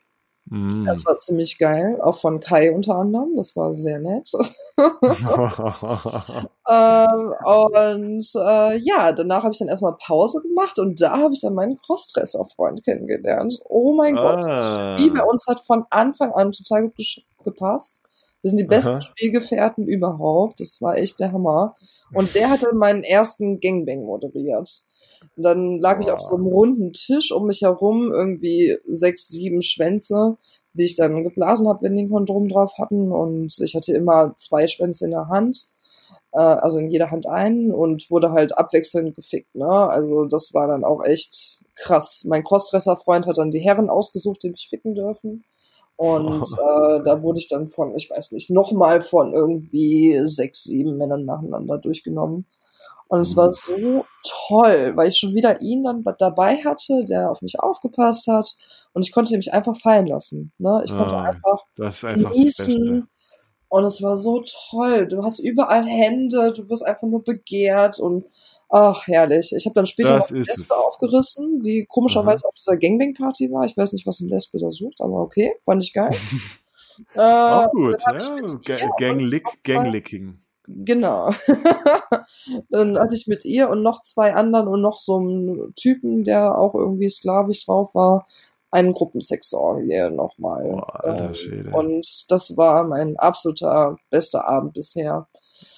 Mm. 0.46 0.84
Das 0.84 1.04
war 1.04 1.18
ziemlich 1.18 1.58
geil, 1.58 2.00
auch 2.02 2.18
von 2.18 2.40
Kai 2.40 2.72
unter 2.72 2.96
anderem. 2.96 3.36
Das 3.36 3.54
war 3.56 3.72
sehr 3.72 3.98
nett. 3.98 4.30
ähm, 6.68 7.34
und 7.44 8.30
äh, 8.34 8.76
ja, 8.78 9.12
danach 9.12 9.44
habe 9.44 9.52
ich 9.52 9.58
dann 9.58 9.68
erstmal 9.68 9.96
Pause 9.96 10.42
gemacht 10.42 10.78
und 10.78 11.00
da 11.00 11.18
habe 11.18 11.34
ich 11.34 11.40
dann 11.40 11.54
meinen 11.54 11.76
Crossdresser-Freund 11.78 12.84
kennengelernt. 12.84 13.60
Oh 13.68 13.94
mein 13.94 14.18
ah. 14.18 14.96
Gott, 14.96 15.00
wie 15.00 15.10
bei 15.10 15.22
uns 15.22 15.46
hat 15.46 15.60
von 15.60 15.84
Anfang 15.90 16.32
an 16.32 16.52
total 16.52 16.88
gut 16.88 16.96
gepasst. 17.44 18.01
Wir 18.42 18.50
sind 18.50 18.58
die 18.58 18.64
besten 18.64 18.90
Aha. 18.90 19.00
Spielgefährten 19.00 19.86
überhaupt. 19.86 20.60
Das 20.60 20.82
war 20.82 20.98
echt 20.98 21.20
der 21.20 21.32
Hammer. 21.32 21.76
Und 22.12 22.34
der 22.34 22.50
hatte 22.50 22.74
meinen 22.74 23.04
ersten 23.04 23.60
Gangbang 23.60 24.02
moderiert. 24.02 24.82
Und 25.36 25.44
dann 25.44 25.78
lag 25.78 26.00
ich 26.00 26.10
auf 26.10 26.20
so 26.20 26.34
einem 26.34 26.46
runden 26.46 26.92
Tisch 26.92 27.30
um 27.30 27.46
mich 27.46 27.62
herum, 27.62 28.10
irgendwie 28.12 28.76
sechs, 28.84 29.28
sieben 29.28 29.62
Schwänze, 29.62 30.36
die 30.74 30.84
ich 30.84 30.96
dann 30.96 31.22
geblasen 31.22 31.68
habe, 31.68 31.82
wenn 31.82 31.94
die 31.94 32.02
ein 32.02 32.10
Kondom 32.10 32.48
drauf 32.48 32.72
hatten. 32.78 33.12
Und 33.12 33.56
ich 33.60 33.74
hatte 33.76 33.94
immer 33.94 34.34
zwei 34.36 34.66
Schwänze 34.66 35.04
in 35.04 35.12
der 35.12 35.28
Hand, 35.28 35.68
äh, 36.32 36.40
also 36.40 36.78
in 36.78 36.90
jeder 36.90 37.12
Hand 37.12 37.26
einen 37.26 37.72
und 37.72 38.10
wurde 38.10 38.32
halt 38.32 38.58
abwechselnd 38.58 39.14
gefickt. 39.14 39.54
Ne? 39.54 39.68
Also 39.68 40.24
das 40.24 40.52
war 40.52 40.66
dann 40.66 40.82
auch 40.82 41.04
echt 41.04 41.62
krass. 41.76 42.24
Mein 42.26 42.42
Crossdresser-Freund 42.42 43.26
hat 43.26 43.38
dann 43.38 43.52
die 43.52 43.60
Herren 43.60 43.88
ausgesucht, 43.88 44.42
die 44.42 44.50
mich 44.50 44.68
ficken 44.68 44.96
dürfen. 44.96 45.44
Und 46.02 46.42
äh, 46.58 47.00
da 47.04 47.22
wurde 47.22 47.38
ich 47.38 47.48
dann 47.48 47.68
von, 47.68 47.94
ich 47.94 48.10
weiß 48.10 48.32
nicht, 48.32 48.50
nochmal 48.50 49.00
von 49.00 49.32
irgendwie 49.32 50.20
sechs, 50.24 50.64
sieben 50.64 50.96
Männern 50.96 51.24
nacheinander 51.24 51.78
durchgenommen. 51.78 52.44
Und 53.06 53.20
es 53.20 53.36
war 53.36 53.52
so 53.52 54.04
toll, 54.48 54.92
weil 54.96 55.10
ich 55.10 55.18
schon 55.18 55.34
wieder 55.34 55.60
ihn 55.60 55.84
dann 55.84 56.02
dabei 56.18 56.56
hatte, 56.64 57.04
der 57.04 57.30
auf 57.30 57.40
mich 57.40 57.60
aufgepasst 57.60 58.26
hat. 58.26 58.56
Und 58.94 59.06
ich 59.06 59.12
konnte 59.12 59.36
mich 59.36 59.52
einfach 59.52 59.76
fallen 59.76 60.06
lassen. 60.06 60.50
Ne? 60.58 60.82
Ich 60.84 60.90
konnte 60.90 61.14
ah, 61.14 61.22
einfach, 61.22 61.64
das 61.76 62.02
einfach 62.02 62.32
genießen. 62.32 63.06
Und 63.68 63.84
es 63.84 64.02
war 64.02 64.16
so 64.16 64.42
toll. 64.70 65.06
Du 65.06 65.22
hast 65.22 65.38
überall 65.38 65.84
Hände, 65.84 66.52
du 66.52 66.68
wirst 66.68 66.84
einfach 66.84 67.06
nur 67.06 67.22
begehrt 67.22 68.00
und 68.00 68.24
ach, 68.72 69.06
herrlich. 69.06 69.52
Ich 69.54 69.66
habe 69.66 69.74
dann 69.74 69.86
später 69.86 70.16
das 70.16 70.30
noch 70.30 70.36
eine 70.36 70.44
Lesbe 70.44 70.74
aufgerissen, 70.74 71.62
die 71.62 71.86
komischerweise 71.88 72.44
Aha. 72.44 72.48
auf 72.48 72.54
dieser 72.54 72.76
Gangbang-Party 72.76 73.52
war. 73.52 73.64
Ich 73.64 73.76
weiß 73.76 73.92
nicht, 73.92 74.06
was 74.06 74.20
ein 74.20 74.28
Lesbe 74.28 74.58
da 74.58 74.70
sucht, 74.70 75.00
aber 75.00 75.20
okay, 75.20 75.54
fand 75.64 75.82
ich 75.82 75.92
geil. 75.92 76.10
äh, 77.14 77.20
Auch 77.20 77.70
gut, 77.70 78.02
ja. 78.02 78.90
Gang 78.98 79.44
Ganglicking. 79.62 80.38
Genau. 80.66 81.30
dann 82.70 82.98
hatte 82.98 83.16
ich 83.16 83.26
mit 83.26 83.44
ihr 83.44 83.68
und 83.68 83.82
noch 83.82 84.02
zwei 84.02 84.34
anderen 84.34 84.68
und 84.68 84.80
noch 84.80 85.00
so 85.00 85.16
einen 85.16 85.74
Typen, 85.74 86.24
der 86.24 86.56
auch 86.56 86.74
irgendwie 86.74 87.08
sklavisch 87.08 87.66
drauf 87.66 87.94
war, 87.94 88.26
einen 88.70 88.92
Gruppensexorgie 88.92 90.08
nochmal. 90.10 90.70
Boah, 90.70 91.04
alter 91.04 91.34
Schwede. 91.34 91.70
Und 91.70 92.30
das 92.30 92.56
war 92.56 92.84
mein 92.84 93.18
absoluter 93.18 93.98
bester 94.08 94.48
Abend 94.48 94.72
bisher. 94.72 95.26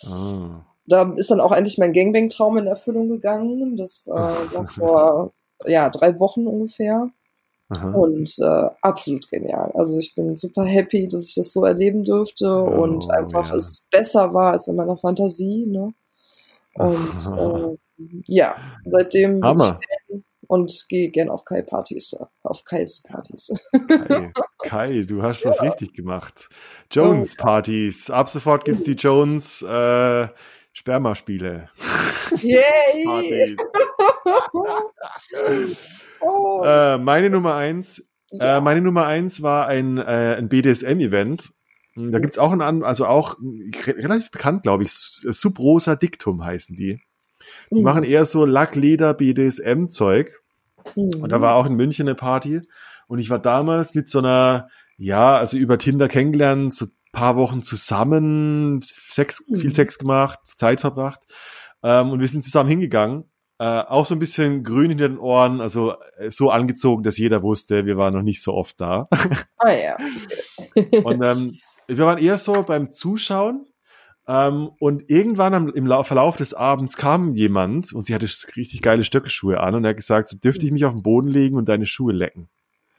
Ah. 0.07 0.65
Da 0.87 1.13
ist 1.17 1.31
dann 1.31 1.41
auch 1.41 1.53
endlich 1.53 1.79
mein 1.79 1.93
Gangbang-Traum 1.93 2.59
in 2.59 2.67
Erfüllung 2.67 3.09
gegangen. 3.09 3.77
Das 3.77 4.07
äh, 4.07 4.13
war 4.13 4.67
vor 4.67 5.33
ja, 5.67 5.89
drei 5.89 6.19
Wochen 6.21 6.47
ungefähr. 6.47 7.11
Aha. 7.71 7.91
Und 7.93 8.39
äh, 8.39 8.71
absolut 8.83 9.29
genial. 9.31 9.73
Also 9.75 9.99
ich 9.99 10.15
bin 10.15 10.35
super 10.35 10.65
happy, 10.65 11.09
dass 11.09 11.29
ich 11.29 11.35
das 11.35 11.53
so 11.53 11.65
erleben 11.65 12.05
durfte 12.05 12.47
oh, 12.47 12.83
und 12.83 13.11
einfach 13.11 13.51
ja. 13.51 13.57
es 13.57 13.87
besser 13.91 14.35
war 14.35 14.53
als 14.53 14.69
in 14.69 14.77
meiner 14.77 14.97
Fantasie. 14.97 15.67
Ne? 15.67 15.95
Und 16.75 17.79
äh, 17.99 18.05
ja, 18.27 18.57
seitdem 18.85 19.43
Hammer. 19.43 19.81
bin 20.09 20.19
ich 20.19 20.25
und 20.47 20.87
gehe 20.89 21.11
gern 21.11 21.31
auf 21.31 21.45
Kai-Partys, 21.45 22.17
auf 22.43 22.65
Kais 22.65 23.03
Partys. 23.03 23.53
Kai, 23.89 24.33
Kai 24.63 25.03
du 25.03 25.23
hast 25.23 25.45
ja. 25.45 25.51
das 25.51 25.63
richtig 25.63 25.95
gemacht. 25.95 26.49
Jones-Partys. 26.91 28.11
Ab 28.11 28.29
sofort 28.29 28.65
gibt 28.65 28.79
es 28.79 28.85
die 28.85 28.93
Jones 28.93 29.63
äh, 29.63 30.29
Spermaspiele. 30.75 31.71
Yay! 32.43 33.57
oh. 36.21 36.63
äh, 36.65 36.99
meine 36.99 37.31
Nummer 37.31 37.55
eins, 37.55 38.11
äh, 38.33 38.39
ja. 38.39 38.59
äh, 38.59 38.61
meine 38.61 38.83
Nummer 38.83 39.07
eins 39.07 39.41
war 39.43 39.69
ein, 39.69 39.99
äh, 39.99 40.37
ein 40.37 40.49
BDSM-Event. 40.49 41.53
Da 41.97 42.19
gibt 42.19 42.33
es 42.33 42.39
auch 42.39 42.51
ein, 42.51 42.83
also 42.83 43.07
auch 43.07 43.37
relativ 43.87 44.33
bekannt, 44.33 44.65
glaube 44.65 44.83
ich, 44.83 44.91
Subrosa 44.93 45.95
Dictum 45.95 46.45
heißen 46.45 46.75
die. 46.75 47.01
Die 47.71 47.79
mhm. 47.79 47.83
machen 47.85 48.03
eher 48.03 48.27
so 48.27 48.45
Lackleder 48.45 49.15
BDSM-Zeug. 49.15 50.33
Mhm. 50.97 51.23
Und 51.23 51.31
da 51.31 51.41
war 51.41 51.55
auch 51.55 51.67
in 51.67 51.75
München 51.75 52.09
eine 52.09 52.17
Party. 52.17 52.63
Und 53.07 53.21
ich 53.21 53.31
war 53.31 53.39
damals 53.39 53.95
mit 53.95 54.09
so 54.09 54.19
einer, 54.19 54.69
ja, 54.97 55.37
also 55.37 55.57
über 55.57 55.79
Tinder 55.79 56.09
kennengelernt, 56.09 56.75
so 56.75 56.87
paar 57.15 57.37
Wochen 57.37 57.63
zusammen, 57.63 58.81
Sex, 58.83 59.49
mhm. 59.49 59.57
viel 59.57 59.73
Sex 59.73 59.99
gemacht, 59.99 60.41
Zeit 60.45 60.81
verbracht. 60.81 61.21
Ähm, 61.83 62.11
und 62.11 62.21
wir 62.21 62.29
sind 62.29 62.45
zusammen 62.45 62.69
hingegangen. 62.69 63.25
Äh, 63.59 63.65
auch 63.65 64.05
so 64.05 64.15
ein 64.15 64.19
bisschen 64.19 64.65
grün 64.65 64.91
hinter 64.91 65.09
den 65.09 65.19
Ohren, 65.19 65.61
also 65.61 65.95
äh, 66.19 66.31
so 66.31 66.51
angezogen, 66.51 67.05
dass 67.05 67.17
jeder 67.17 67.43
wusste, 67.43 67.87
wir 67.87 67.97
waren 67.97 68.13
noch 68.13 68.23
nicht 68.23 68.43
so 68.43 68.53
oft 68.53 68.81
da. 68.81 69.09
Ah 69.59 69.73
ja. 69.73 69.97
und 71.05 71.23
ähm, 71.23 71.59
wir 71.87 72.05
waren 72.05 72.19
eher 72.19 72.37
so 72.37 72.63
beim 72.65 72.91
Zuschauen. 72.93 73.67
Ähm, 74.27 74.71
und 74.79 75.09
irgendwann 75.09 75.55
am, 75.55 75.69
im 75.69 75.87
Verlauf 76.05 76.37
des 76.37 76.55
Abends 76.55 76.97
kam 76.97 77.35
jemand 77.35 77.93
und 77.93 78.07
sie 78.07 78.15
hatte 78.15 78.29
richtig 78.57 78.83
geile 78.83 79.05
Stöckelschuhe 79.05 79.61
an 79.61 79.75
und 79.75 79.85
er 79.85 79.91
hat 79.91 79.97
gesagt, 79.97 80.29
so 80.29 80.37
dürfte 80.39 80.67
ich 80.67 80.73
mich 80.73 80.85
auf 80.85 80.93
den 80.93 81.03
Boden 81.03 81.29
legen 81.29 81.57
und 81.57 81.69
deine 81.69 81.87
Schuhe 81.87 82.13
lecken. 82.13 82.49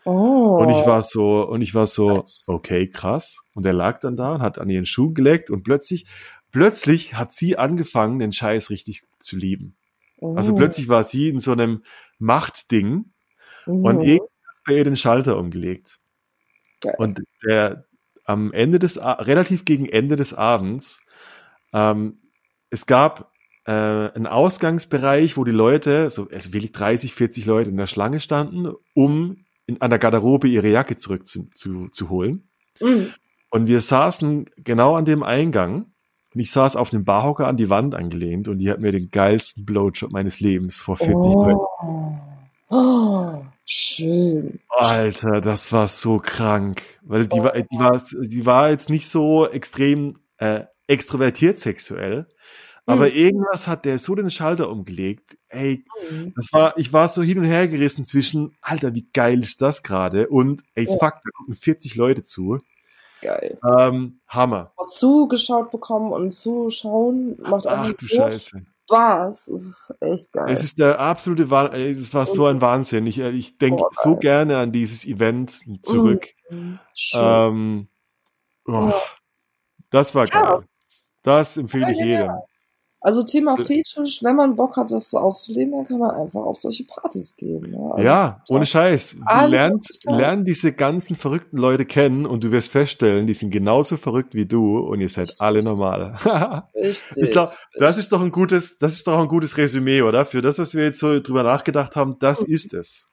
Oh. 0.06 0.60
Und 0.62 0.70
ich 0.70 0.86
war 0.86 1.02
so, 1.02 1.48
und 1.48 1.62
ich 1.62 1.74
war 1.74 1.88
so, 1.88 2.24
okay, 2.46 2.88
krass. 2.88 3.44
Und 3.56 3.66
er 3.66 3.74
lag 3.74 4.00
dann 4.00 4.16
da 4.16 4.36
und 4.36 4.42
hat 4.42 4.60
an 4.60 4.70
ihren 4.70 4.86
Schuh 4.86 5.12
geleckt 5.14 5.50
und 5.50 5.64
plötzlich, 5.64 6.06
plötzlich 6.52 7.16
hat 7.16 7.34
sie 7.34 7.58
angefangen, 7.58 8.20
den 8.20 8.32
Scheiß 8.32 8.70
richtig 8.70 9.02
zu 9.20 9.36
lieben. 9.36 9.76
Oh. 10.18 10.36
Also 10.36 10.56
plötzlich 10.56 10.88
war 10.88 11.04
sie 11.04 11.30
in 11.30 11.40
so 11.40 11.52
einem 11.52 11.84
Machtding 12.20 13.12
mhm. 13.66 13.84
und 13.84 14.02
irgendwie 14.02 14.22
hat 14.22 14.64
bei 14.66 14.74
ihr 14.74 14.84
den 14.84 14.96
Schalter 14.96 15.38
umgelegt. 15.38 15.98
Ja. 16.84 16.94
Und 16.98 17.24
der, 17.44 17.86
am 18.26 18.54
Ende 18.54 18.78
des, 18.78 19.00
relativ 19.04 19.66
gegen 19.66 19.88
Ende 19.88 20.16
des 20.18 20.36
Abends, 20.36 21.02
ähm, 21.74 22.20
es 22.70 22.86
gab 22.86 23.32
äh, 23.66 23.72
einen 23.72 24.28
Ausgangsbereich, 24.28 25.36
wo 25.36 25.44
die 25.44 25.52
Leute, 25.52 26.12
so 26.12 26.28
also 26.32 26.54
wirklich 26.54 26.74
30, 26.74 27.16
40 27.16 27.46
Leute 27.48 27.70
in 27.72 27.78
der 27.78 27.88
Schlange 27.88 28.20
standen, 28.20 28.72
um 28.94 29.45
in, 29.68 29.82
an 29.82 29.90
der 29.90 30.00
Garderobe 30.00 30.48
ihre 30.48 30.70
Jacke 30.70 30.98
zurück 30.98 31.28
zu, 31.28 31.50
zu, 31.54 31.90
zu 31.90 32.10
holen. 32.10 32.48
Mhm. 32.80 33.14
Und 33.50 33.68
wir 33.68 33.82
saßen 33.82 34.50
genau 34.58 34.96
an 34.96 35.06
dem 35.06 35.24
Eingang. 35.24 35.86
Und 36.34 36.42
ich 36.42 36.52
saß 36.52 36.76
auf 36.76 36.94
einem 36.94 37.06
Barhocker 37.06 37.48
an 37.48 37.56
die 37.56 37.70
Wand 37.70 37.96
angelehnt 37.96 38.50
und 38.50 38.58
die 38.58 38.70
hat 38.70 38.82
mir 38.82 38.92
den 38.92 39.10
geilsten 39.10 39.66
Blowjob 39.66 40.12
meines 40.12 40.42
Lebens 40.42 40.82
vor 40.82 40.98
40 40.98 41.16
oh. 41.16 41.46
Leuten. 41.46 42.20
Oh, 42.70 43.46
schön. 43.64 44.60
Alter, 44.68 45.40
das 45.40 45.72
war 45.72 45.88
so 45.88 46.20
krank. 46.20 46.84
Weil 47.04 47.28
die, 47.28 47.40
oh. 47.40 47.44
war, 47.46 47.54
die, 47.54 47.80
war, 47.80 48.02
die 48.28 48.46
war 48.46 48.70
jetzt 48.70 48.90
nicht 48.90 49.08
so 49.08 49.48
extrem 49.48 50.18
äh, 50.38 50.66
extrovertiert 50.88 51.58
sexuell, 51.58 52.28
aber 52.86 53.06
mhm. 53.06 53.16
irgendwas 53.16 53.68
hat 53.68 53.86
der 53.86 53.98
so 53.98 54.14
den 54.14 54.30
Schalter 54.30 54.70
umgelegt. 54.70 55.38
Ey, 55.50 55.86
mhm. 56.10 56.34
das 56.36 56.54
war, 56.54 56.78
ich 56.78 56.94
war 56.94 57.08
so 57.08 57.24
hin 57.24 57.40
und 57.40 57.46
her 57.46 57.68
gerissen 57.68 58.06
zwischen, 58.06 58.56
Alter, 58.62 58.94
wie 58.94 59.10
geil 59.12 59.42
ist 59.42 59.62
das 59.62 59.82
gerade? 59.82 60.28
Und 60.28 60.64
ey, 60.76 60.86
ja. 60.86 60.92
fuck, 60.92 61.16
da 61.24 61.30
gucken 61.36 61.56
40 61.56 61.96
Leute 61.96 62.24
zu. 62.24 62.60
Geil. 63.22 63.60
Ähm, 63.68 64.20
Hammer. 64.28 64.72
Zugeschaut 64.88 65.72
bekommen 65.72 66.12
und 66.12 66.32
zuschauen 66.32 67.38
macht 67.42 67.66
einfach 67.66 67.92
Ach 67.94 67.98
du 67.98 68.08
Scheiße. 68.08 68.66
Spaß. 68.88 69.48
Es 69.48 69.66
ist 69.66 69.94
echt 70.00 70.32
geil. 70.32 70.46
Es 70.50 70.64
ist 70.64 70.78
der 70.78 71.00
absolute 71.00 71.50
Wahnsinn. 71.50 72.00
Es 72.00 72.14
war 72.14 72.28
so 72.28 72.46
ein 72.46 72.62
Wahnsinn. 72.62 73.08
Ich, 73.08 73.18
ich 73.18 73.58
denke 73.58 73.84
oh, 73.84 73.90
so 73.92 74.18
gerne 74.18 74.58
an 74.58 74.72
dieses 74.72 75.06
Event 75.06 75.64
zurück. 75.84 76.28
Mhm. 76.52 76.80
Ähm, 77.14 77.88
oh, 78.68 78.72
ja. 78.72 78.94
Das 79.90 80.14
war 80.14 80.28
geil. 80.28 80.66
Das 81.24 81.58
empfehle 81.58 81.92
ich 81.92 81.98
jedem. 81.98 82.32
Also 83.06 83.22
Thema 83.22 83.56
Fetisch, 83.56 84.24
wenn 84.24 84.36
man 84.36 84.56
Bock 84.56 84.78
hat, 84.78 84.92
das 84.92 85.12
so 85.12 85.20
auszuleben, 85.20 85.74
dann 85.74 85.86
kann 85.86 86.00
man 86.00 86.10
einfach 86.10 86.42
auf 86.42 86.60
solche 86.60 86.86
Partys 86.86 87.36
gehen. 87.36 87.70
Ne? 87.70 87.92
Also 87.94 88.04
ja, 88.04 88.42
ohne 88.50 88.66
Scheiß. 88.66 89.18
Du 89.20 89.46
lernst, 89.46 90.04
lern 90.06 90.44
diese 90.44 90.74
ganzen 90.74 91.16
verrückten 91.16 91.58
Leute 91.58 91.86
kennen 91.86 92.26
und 92.26 92.44
du 92.44 92.50
wirst 92.50 92.72
feststellen, 92.72 93.28
die 93.28 93.36
sind 93.36 93.52
genauso 93.52 93.98
verrückt 93.98 94.34
wie 94.34 94.48
du 94.48 94.80
und 94.80 95.02
ihr 95.02 95.10
seid 95.10 95.28
Richtig. 95.28 95.42
alle 95.42 95.62
normal. 95.62 96.16
Richtig. 96.74 97.18
Ich 97.18 97.32
glaube, 97.32 97.54
das 97.78 98.00
ist 98.00 98.12
doch 98.12 98.24
ein 98.24 98.32
gutes, 98.32 98.80
das 98.80 98.94
ist 98.94 99.06
doch 99.06 99.20
ein 99.20 99.28
gutes 99.28 99.56
Resümee, 99.56 100.02
oder? 100.02 100.26
Für 100.26 100.42
das, 100.42 100.58
was 100.58 100.74
wir 100.74 100.86
jetzt 100.86 100.98
so 100.98 101.20
drüber 101.20 101.44
nachgedacht 101.44 101.96
haben, 101.96 102.18
das 102.20 102.48
mhm. 102.48 102.56
ist 102.56 102.74
es. 102.74 103.08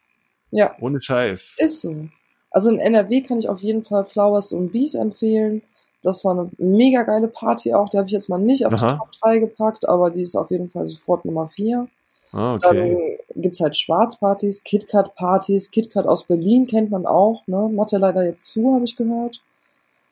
Ja. 0.52 0.74
Ohne 0.80 1.02
Scheiß. 1.02 1.56
Ist 1.58 1.82
so. 1.82 2.08
Also 2.50 2.70
in 2.70 2.78
NRW 2.78 3.20
kann 3.20 3.38
ich 3.38 3.50
auf 3.50 3.60
jeden 3.60 3.84
Fall 3.84 4.06
Flowers 4.06 4.54
und 4.54 4.72
Bees 4.72 4.94
empfehlen. 4.94 5.60
Das 6.02 6.24
war 6.24 6.32
eine 6.32 6.50
mega 6.58 7.02
geile 7.04 7.28
Party 7.28 7.72
auch. 7.74 7.88
Die 7.88 7.96
habe 7.96 8.06
ich 8.06 8.12
jetzt 8.12 8.28
mal 8.28 8.38
nicht 8.38 8.66
auf 8.66 8.72
Aha. 8.72 8.92
die 8.92 8.98
Top 8.98 9.12
3 9.20 9.38
gepackt, 9.38 9.88
aber 9.88 10.10
die 10.10 10.22
ist 10.22 10.34
auf 10.34 10.50
jeden 10.50 10.68
Fall 10.68 10.86
sofort 10.86 11.24
Nummer 11.24 11.48
4. 11.48 11.86
Ah, 12.32 12.54
okay. 12.54 13.18
Dann 13.28 13.42
gibt's 13.42 13.60
halt 13.60 13.76
Schwarzpartys, 13.76 14.64
KitKat-Partys. 14.64 15.70
KitKat 15.70 16.06
aus 16.06 16.24
Berlin 16.24 16.66
kennt 16.66 16.90
man 16.90 17.06
auch. 17.06 17.46
Ne? 17.46 17.70
Mathe 17.72 17.98
leider 17.98 18.24
jetzt 18.24 18.50
zu, 18.50 18.74
habe 18.74 18.84
ich 18.84 18.96
gehört. 18.96 19.40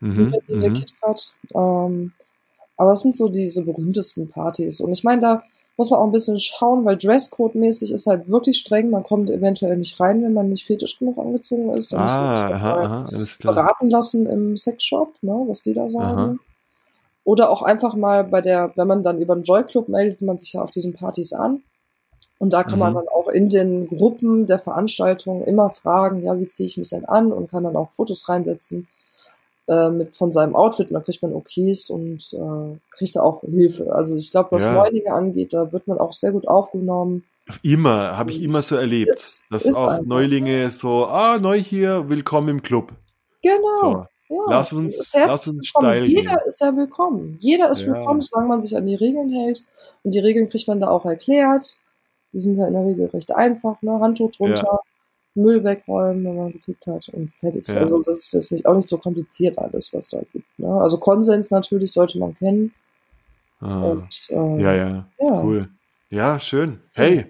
Mhm, 0.00 0.30
Berlin, 0.30 0.60
der 0.60 0.70
mhm. 0.70 0.74
KitKat. 0.74 1.34
Ähm, 1.54 2.12
aber 2.76 2.92
es 2.92 3.00
sind 3.00 3.16
so 3.16 3.28
diese 3.28 3.64
berühmtesten 3.64 4.28
Partys. 4.28 4.80
Und 4.80 4.92
ich 4.92 5.02
meine, 5.02 5.20
da 5.20 5.42
muss 5.76 5.90
man 5.90 6.00
auch 6.00 6.04
ein 6.04 6.12
bisschen 6.12 6.38
schauen, 6.38 6.84
weil 6.84 6.96
Dresscode-mäßig 6.96 7.90
ist 7.90 8.06
halt 8.06 8.28
wirklich 8.28 8.58
streng. 8.58 8.90
Man 8.90 9.02
kommt 9.02 9.30
eventuell 9.30 9.76
nicht 9.76 9.98
rein, 9.98 10.22
wenn 10.22 10.34
man 10.34 10.50
nicht 10.50 10.66
fetisch 10.66 10.98
genug 10.98 11.18
angezogen 11.18 11.70
ist. 11.74 11.92
Dann 11.92 12.00
ah, 12.00 12.04
muss 12.04 12.22
man 12.22 12.32
sich 12.32 12.52
aha, 12.52 12.84
aha, 12.84 13.08
alles 13.10 13.38
klar. 13.38 13.54
beraten 13.54 13.90
lassen 13.90 14.26
im 14.26 14.56
Sexshop, 14.56 15.14
ne, 15.22 15.44
was 15.46 15.62
die 15.62 15.72
da 15.72 15.88
sagen. 15.88 16.18
Aha. 16.18 16.36
Oder 17.24 17.50
auch 17.50 17.62
einfach 17.62 17.94
mal 17.94 18.24
bei 18.24 18.40
der, 18.40 18.72
wenn 18.76 18.88
man 18.88 19.02
dann 19.02 19.20
über 19.20 19.34
den 19.34 19.44
Joy 19.44 19.64
Club 19.64 19.88
meldet, 19.88 20.22
man 20.22 20.38
sich 20.38 20.52
ja 20.52 20.62
auf 20.62 20.70
diesen 20.70 20.92
Partys 20.92 21.32
an. 21.32 21.62
Und 22.38 22.52
da 22.52 22.64
kann 22.64 22.74
mhm. 22.74 22.80
man 22.80 22.94
dann 22.94 23.08
auch 23.08 23.28
in 23.28 23.48
den 23.48 23.86
Gruppen 23.86 24.46
der 24.46 24.58
Veranstaltung 24.58 25.42
immer 25.44 25.70
fragen, 25.70 26.22
ja, 26.22 26.38
wie 26.38 26.48
ziehe 26.48 26.66
ich 26.66 26.76
mich 26.76 26.88
denn 26.90 27.04
an 27.04 27.32
und 27.32 27.50
kann 27.50 27.64
dann 27.64 27.76
auch 27.76 27.90
Fotos 27.90 28.28
reinsetzen 28.28 28.88
äh, 29.68 29.90
mit 29.90 30.16
von 30.16 30.32
seinem 30.32 30.56
Outfit 30.56 30.88
und 30.88 30.94
dann 30.94 31.02
kriegt 31.02 31.22
man 31.22 31.32
Okis 31.32 31.90
und 31.90 32.32
äh, 32.32 32.78
kriegt 32.90 33.16
da 33.16 33.22
auch 33.22 33.42
Hilfe. 33.42 33.92
Also 33.92 34.16
ich 34.16 34.30
glaube, 34.30 34.52
was 34.52 34.64
ja. 34.64 34.72
Neulinge 34.72 35.12
angeht, 35.12 35.52
da 35.52 35.72
wird 35.72 35.86
man 35.86 35.98
auch 35.98 36.12
sehr 36.12 36.32
gut 36.32 36.48
aufgenommen. 36.48 37.24
Immer, 37.62 38.16
habe 38.16 38.30
ich 38.30 38.42
immer 38.42 38.62
so 38.62 38.76
erlebt, 38.76 39.10
ist, 39.10 39.44
dass 39.50 39.64
ist 39.64 39.74
auch 39.74 39.88
einfach, 39.88 40.04
Neulinge 40.04 40.62
ja. 40.62 40.70
so, 40.70 41.06
ah, 41.06 41.38
neu 41.38 41.58
hier, 41.60 42.08
willkommen 42.08 42.48
im 42.48 42.62
Club. 42.62 42.92
Genau. 43.42 43.80
So. 43.80 44.06
Ja, 44.30 44.44
lass 44.46 44.72
uns, 44.72 45.12
lass 45.12 45.48
uns 45.48 45.66
steil 45.66 46.04
Jeder 46.04 46.36
gehen. 46.36 46.38
ist 46.46 46.60
ja 46.60 46.76
willkommen. 46.76 47.36
Jeder 47.40 47.68
ist 47.68 47.80
ja. 47.80 47.88
willkommen, 47.88 48.20
solange 48.20 48.48
man 48.48 48.62
sich 48.62 48.76
an 48.76 48.86
die 48.86 48.94
Regeln 48.94 49.30
hält. 49.32 49.66
Und 50.04 50.14
die 50.14 50.20
Regeln 50.20 50.48
kriegt 50.48 50.68
man 50.68 50.78
da 50.78 50.88
auch 50.88 51.04
erklärt. 51.04 51.76
Die 52.32 52.38
sind 52.38 52.56
ja 52.56 52.68
in 52.68 52.74
der 52.74 52.84
Regel 52.84 53.06
recht 53.06 53.34
einfach, 53.34 53.82
ne? 53.82 53.98
Handtuch 53.98 54.30
drunter, 54.30 54.80
Müll 55.34 55.62
wegräumen, 55.64 56.24
wenn 56.24 56.36
man 56.36 56.52
gefickt 56.52 56.86
hat 56.86 57.08
und 57.10 57.32
fertig. 57.40 57.68
Ja. 57.68 57.76
Also 57.76 58.02
das 58.02 58.32
ist 58.32 58.52
nicht, 58.52 58.66
auch 58.66 58.74
nicht 58.74 58.88
so 58.88 58.98
kompliziert 58.98 59.58
alles, 59.58 59.92
was 59.94 60.08
da 60.08 60.20
gibt. 60.32 60.58
Ne? 60.58 60.68
Also 60.68 60.98
Konsens 60.98 61.50
natürlich 61.50 61.92
sollte 61.92 62.18
man 62.18 62.34
kennen. 62.34 62.72
Ah. 63.60 63.82
Und, 63.82 64.26
äh, 64.30 64.62
ja, 64.62 64.74
ja, 64.74 65.06
ja, 65.18 65.42
cool. 65.42 65.68
Ja, 66.08 66.40
schön. 66.40 66.80
Hey, 66.92 67.26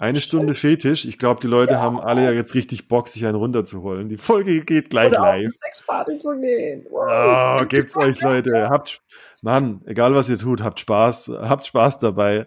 eine 0.00 0.20
Stunde 0.20 0.54
Fetisch. 0.54 1.04
Ich 1.04 1.18
glaube, 1.18 1.40
die 1.40 1.46
Leute 1.46 1.74
ja. 1.74 1.80
haben 1.80 2.00
alle 2.00 2.24
ja 2.24 2.32
jetzt 2.32 2.54
richtig 2.54 2.88
Bock, 2.88 3.08
sich 3.08 3.24
einen 3.26 3.36
runterzuholen. 3.36 4.08
Die 4.08 4.16
Folge 4.16 4.62
geht 4.62 4.90
gleich 4.90 5.12
Oder 5.12 5.20
live. 5.20 5.48
Auf 5.48 5.54
Sexparty 5.56 6.18
zu 6.18 6.40
gehen. 6.40 6.86
Wow. 6.90 7.60
Oh, 7.62 7.66
gebt's 7.66 7.96
euch, 7.98 8.20
Leute. 8.22 8.68
Habt, 8.70 9.02
Mann, 9.42 9.82
egal 9.84 10.14
was 10.14 10.28
ihr 10.28 10.38
tut, 10.38 10.62
habt 10.62 10.80
Spaß, 10.80 11.32
habt 11.42 11.66
Spaß 11.66 11.98
dabei 11.98 12.46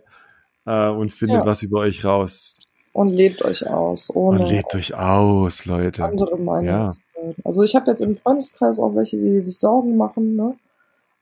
äh, 0.65 0.89
und 0.89 1.13
findet 1.13 1.41
ja. 1.41 1.45
was 1.45 1.61
über 1.61 1.81
euch 1.81 2.03
raus. 2.03 2.57
Und 2.93 3.09
lebt 3.09 3.43
euch 3.43 3.67
aus. 3.67 4.15
Ohne 4.15 4.41
und 4.41 4.49
lebt 4.49 4.73
euch 4.75 4.95
aus, 4.95 5.65
Leute. 5.65 6.05
Andere 6.05 6.37
Meinung 6.37 6.65
ja. 6.65 6.93
Also 7.43 7.63
ich 7.63 7.75
habe 7.75 7.89
jetzt 7.89 8.01
im 8.01 8.17
Freundeskreis 8.17 8.79
auch 8.79 8.95
welche, 8.95 9.17
die 9.17 9.41
sich 9.41 9.57
Sorgen 9.57 9.97
machen, 9.97 10.35
ne? 10.35 10.55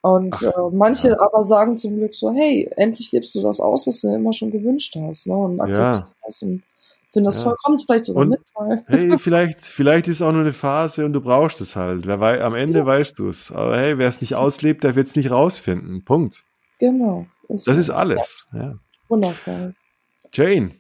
Und 0.02 0.42
äh, 0.42 0.52
manche 0.72 1.10
ja. 1.10 1.20
aber 1.20 1.44
sagen 1.44 1.78
zum 1.78 1.96
Glück 1.98 2.16
so, 2.16 2.32
hey, 2.32 2.70
endlich 2.76 3.12
lebst 3.12 3.36
du 3.36 3.42
das 3.42 3.60
aus, 3.60 3.86
was 3.86 4.02
du 4.02 4.08
dir 4.08 4.16
immer 4.16 4.34
schon 4.34 4.50
gewünscht 4.50 4.98
hast, 5.00 5.28
ne? 5.28 5.36
Und 5.36 5.60
akzeptierst 5.60 6.02
ja. 6.02 6.08
das 6.26 6.42
und 6.42 6.64
finde 7.08 7.28
das 7.28 7.38
ja. 7.38 7.44
toll, 7.44 7.56
kommt 7.64 7.84
vielleicht 7.86 8.06
sogar 8.06 8.24
und, 8.24 8.30
mit. 8.30 8.42
Weil. 8.56 8.84
Hey, 8.88 9.20
vielleicht, 9.20 9.62
vielleicht 9.62 10.08
ist 10.08 10.22
auch 10.22 10.32
nur 10.32 10.42
eine 10.42 10.54
Phase 10.54 11.06
und 11.06 11.14
du 11.14 11.22
brauchst 11.22 11.62
es 11.62 11.76
halt. 11.76 12.08
Wer 12.08 12.20
wei 12.20 12.42
am 12.42 12.56
Ende 12.56 12.80
ja. 12.80 12.86
weißt 12.86 13.20
du 13.20 13.30
es. 13.30 13.52
Aber 13.52 13.78
hey, 13.78 13.98
wer 13.98 14.10
es 14.10 14.22
nicht 14.22 14.36
auslebt, 14.36 14.84
der 14.84 14.96
wird 14.96 15.08
es 15.08 15.16
nicht 15.16 15.30
rausfinden. 15.30 16.04
Punkt. 16.04 16.44
Genau. 16.80 17.28
Ist 17.48 17.68
das 17.68 17.76
so. 17.76 17.82
ist 17.82 17.90
alles. 17.92 18.48
Ja. 18.54 18.76
Wundervoll. 19.08 19.76
Jane, 20.34 20.72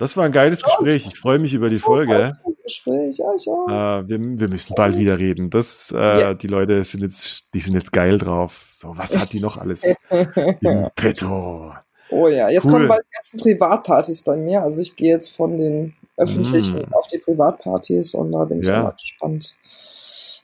das 0.00 0.16
war 0.16 0.24
ein 0.24 0.32
geiles 0.32 0.62
Gespräch. 0.62 1.06
Ich 1.06 1.18
freue 1.18 1.38
mich 1.38 1.52
über 1.52 1.68
die 1.68 1.76
Folge. 1.76 2.38
Gespräch. 2.64 3.18
Ja, 3.18 3.26
ich 3.36 3.46
auch. 3.46 3.68
Äh, 3.68 4.08
wir, 4.08 4.18
wir, 4.18 4.48
müssen 4.48 4.74
bald 4.74 4.96
wieder 4.96 5.18
reden. 5.18 5.50
Das, 5.50 5.92
äh, 5.94 6.20
ja. 6.20 6.34
Die 6.34 6.46
Leute 6.46 6.82
sind 6.84 7.02
jetzt, 7.02 7.52
die 7.52 7.60
sind 7.60 7.74
jetzt 7.74 7.92
geil 7.92 8.16
drauf. 8.16 8.66
So, 8.70 8.96
was 8.96 9.16
hat 9.18 9.34
die 9.34 9.40
noch 9.40 9.58
alles 9.58 9.94
im 10.10 10.88
Petto? 10.96 11.74
Oh 12.08 12.28
ja, 12.28 12.48
jetzt 12.48 12.64
cool. 12.64 12.72
kommen 12.72 12.88
bald 12.88 13.04
die 13.04 13.14
ganzen 13.14 13.40
Privatpartys 13.40 14.22
bei 14.22 14.36
mir. 14.36 14.62
Also 14.62 14.80
ich 14.80 14.96
gehe 14.96 15.12
jetzt 15.12 15.28
von 15.36 15.58
den 15.58 15.94
öffentlichen 16.16 16.80
mm. 16.80 16.94
auf 16.94 17.06
die 17.06 17.18
Privatpartys 17.18 18.14
und 18.14 18.32
da 18.32 18.44
bin 18.44 18.60
ich 18.60 18.66
ja. 18.66 18.88
auch 18.88 18.96
gespannt. 18.96 19.54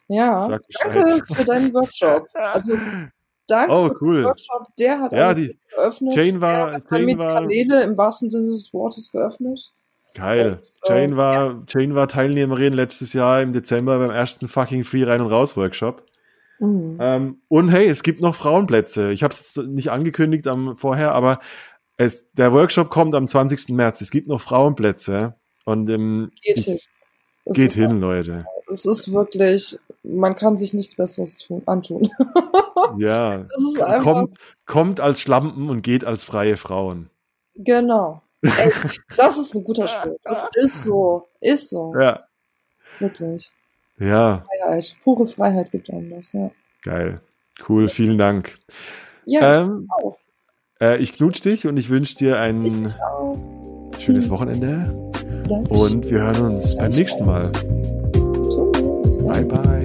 Ja, 0.08 0.48
danke 0.80 1.24
für 1.34 1.44
deinen 1.44 1.72
Workshop. 1.72 2.28
Also 2.34 2.72
danke 3.46 3.72
oh, 3.72 3.90
cool. 4.00 4.24
Workshop. 4.24 4.68
Der 4.78 5.00
hat 5.00 5.12
ja, 5.12 5.34
die 5.34 5.58
geöffnet. 5.74 6.14
Jane 6.14 6.40
war, 6.40 6.66
der 6.66 6.74
hat 6.74 6.84
Jane 6.90 7.18
war, 7.18 7.34
Kanäle 7.34 7.82
im 7.82 7.96
wahrsten 7.96 8.30
Sinne 8.30 8.46
des 8.46 8.72
Wortes 8.72 9.10
geöffnet. 9.10 9.72
Geil. 10.14 10.60
Und, 10.82 10.88
Jane, 10.88 11.12
äh, 11.12 11.16
war, 11.16 11.46
ja. 11.46 11.62
Jane 11.68 11.94
war 11.94 12.08
Teilnehmerin 12.08 12.72
letztes 12.72 13.12
Jahr 13.12 13.42
im 13.42 13.52
Dezember 13.52 13.98
beim 13.98 14.10
ersten 14.10 14.48
fucking 14.48 14.84
Free 14.84 15.04
Rein 15.04 15.20
und 15.20 15.30
Raus 15.30 15.56
Workshop. 15.56 16.02
Mhm. 16.58 16.96
Ähm, 17.00 17.40
und 17.48 17.68
hey, 17.68 17.86
es 17.86 18.02
gibt 18.02 18.20
noch 18.20 18.34
Frauenplätze. 18.34 19.10
Ich 19.12 19.22
habe 19.22 19.32
es 19.32 19.54
jetzt 19.54 19.68
nicht 19.68 19.90
angekündigt 19.90 20.46
am 20.46 20.76
vorher, 20.76 21.12
aber 21.12 21.40
es, 21.98 22.30
der 22.32 22.52
Workshop 22.52 22.90
kommt 22.90 23.14
am 23.14 23.26
20. 23.26 23.70
März. 23.70 24.00
Es 24.00 24.10
gibt 24.10 24.28
noch 24.28 24.40
Frauenplätze. 24.40 25.34
Und 25.64 25.90
ähm, 25.90 26.30
geht 26.42 26.58
hin. 26.58 26.78
geht 27.46 27.72
hin, 27.72 28.00
Leute. 28.00 28.46
Es 28.70 28.84
ist 28.84 29.12
wirklich, 29.12 29.78
man 30.02 30.34
kann 30.34 30.56
sich 30.56 30.74
nichts 30.74 30.94
Besseres 30.94 31.38
tun, 31.38 31.62
antun. 31.66 32.10
ja. 32.98 33.46
kommt, 34.02 34.36
kommt 34.66 35.00
als 35.00 35.20
Schlampen 35.20 35.68
und 35.68 35.82
geht 35.82 36.04
als 36.04 36.24
freie 36.24 36.56
Frauen. 36.56 37.10
Genau. 37.54 38.22
Ey, 38.42 38.72
das 39.16 39.38
ist 39.38 39.54
ein 39.54 39.64
guter 39.64 39.88
Spruch. 39.88 40.18
Das 40.24 40.46
ist 40.54 40.84
so. 40.84 41.28
Ist 41.40 41.70
so. 41.70 41.94
Ja. 41.98 42.24
Wirklich. 42.98 43.50
Ja. 43.98 44.44
Freiheit. 44.60 44.96
Pure 45.02 45.26
Freiheit 45.26 45.70
gibt 45.70 45.90
einem 45.90 46.10
das, 46.10 46.32
ja. 46.32 46.50
Geil. 46.82 47.20
Cool, 47.68 47.88
vielen 47.88 48.18
Dank. 48.18 48.58
Ja, 49.24 49.62
ähm, 49.62 49.88
ich 49.88 50.04
auch. 50.04 50.18
Äh, 50.80 50.98
ich 50.98 51.12
knutsch 51.12 51.42
dich 51.42 51.66
und 51.66 51.76
ich 51.78 51.88
wünsche 51.88 52.16
dir 52.16 52.38
ein 52.38 52.94
schönes 53.98 54.30
Wochenende. 54.30 55.10
Danke. 55.48 55.72
Und 55.72 56.08
wir 56.10 56.20
hören 56.20 56.52
uns 56.52 56.76
beim 56.76 56.92
nächsten 56.92 57.24
Mal. 57.24 57.50
Bye, 59.26 59.42
bye. 59.42 59.75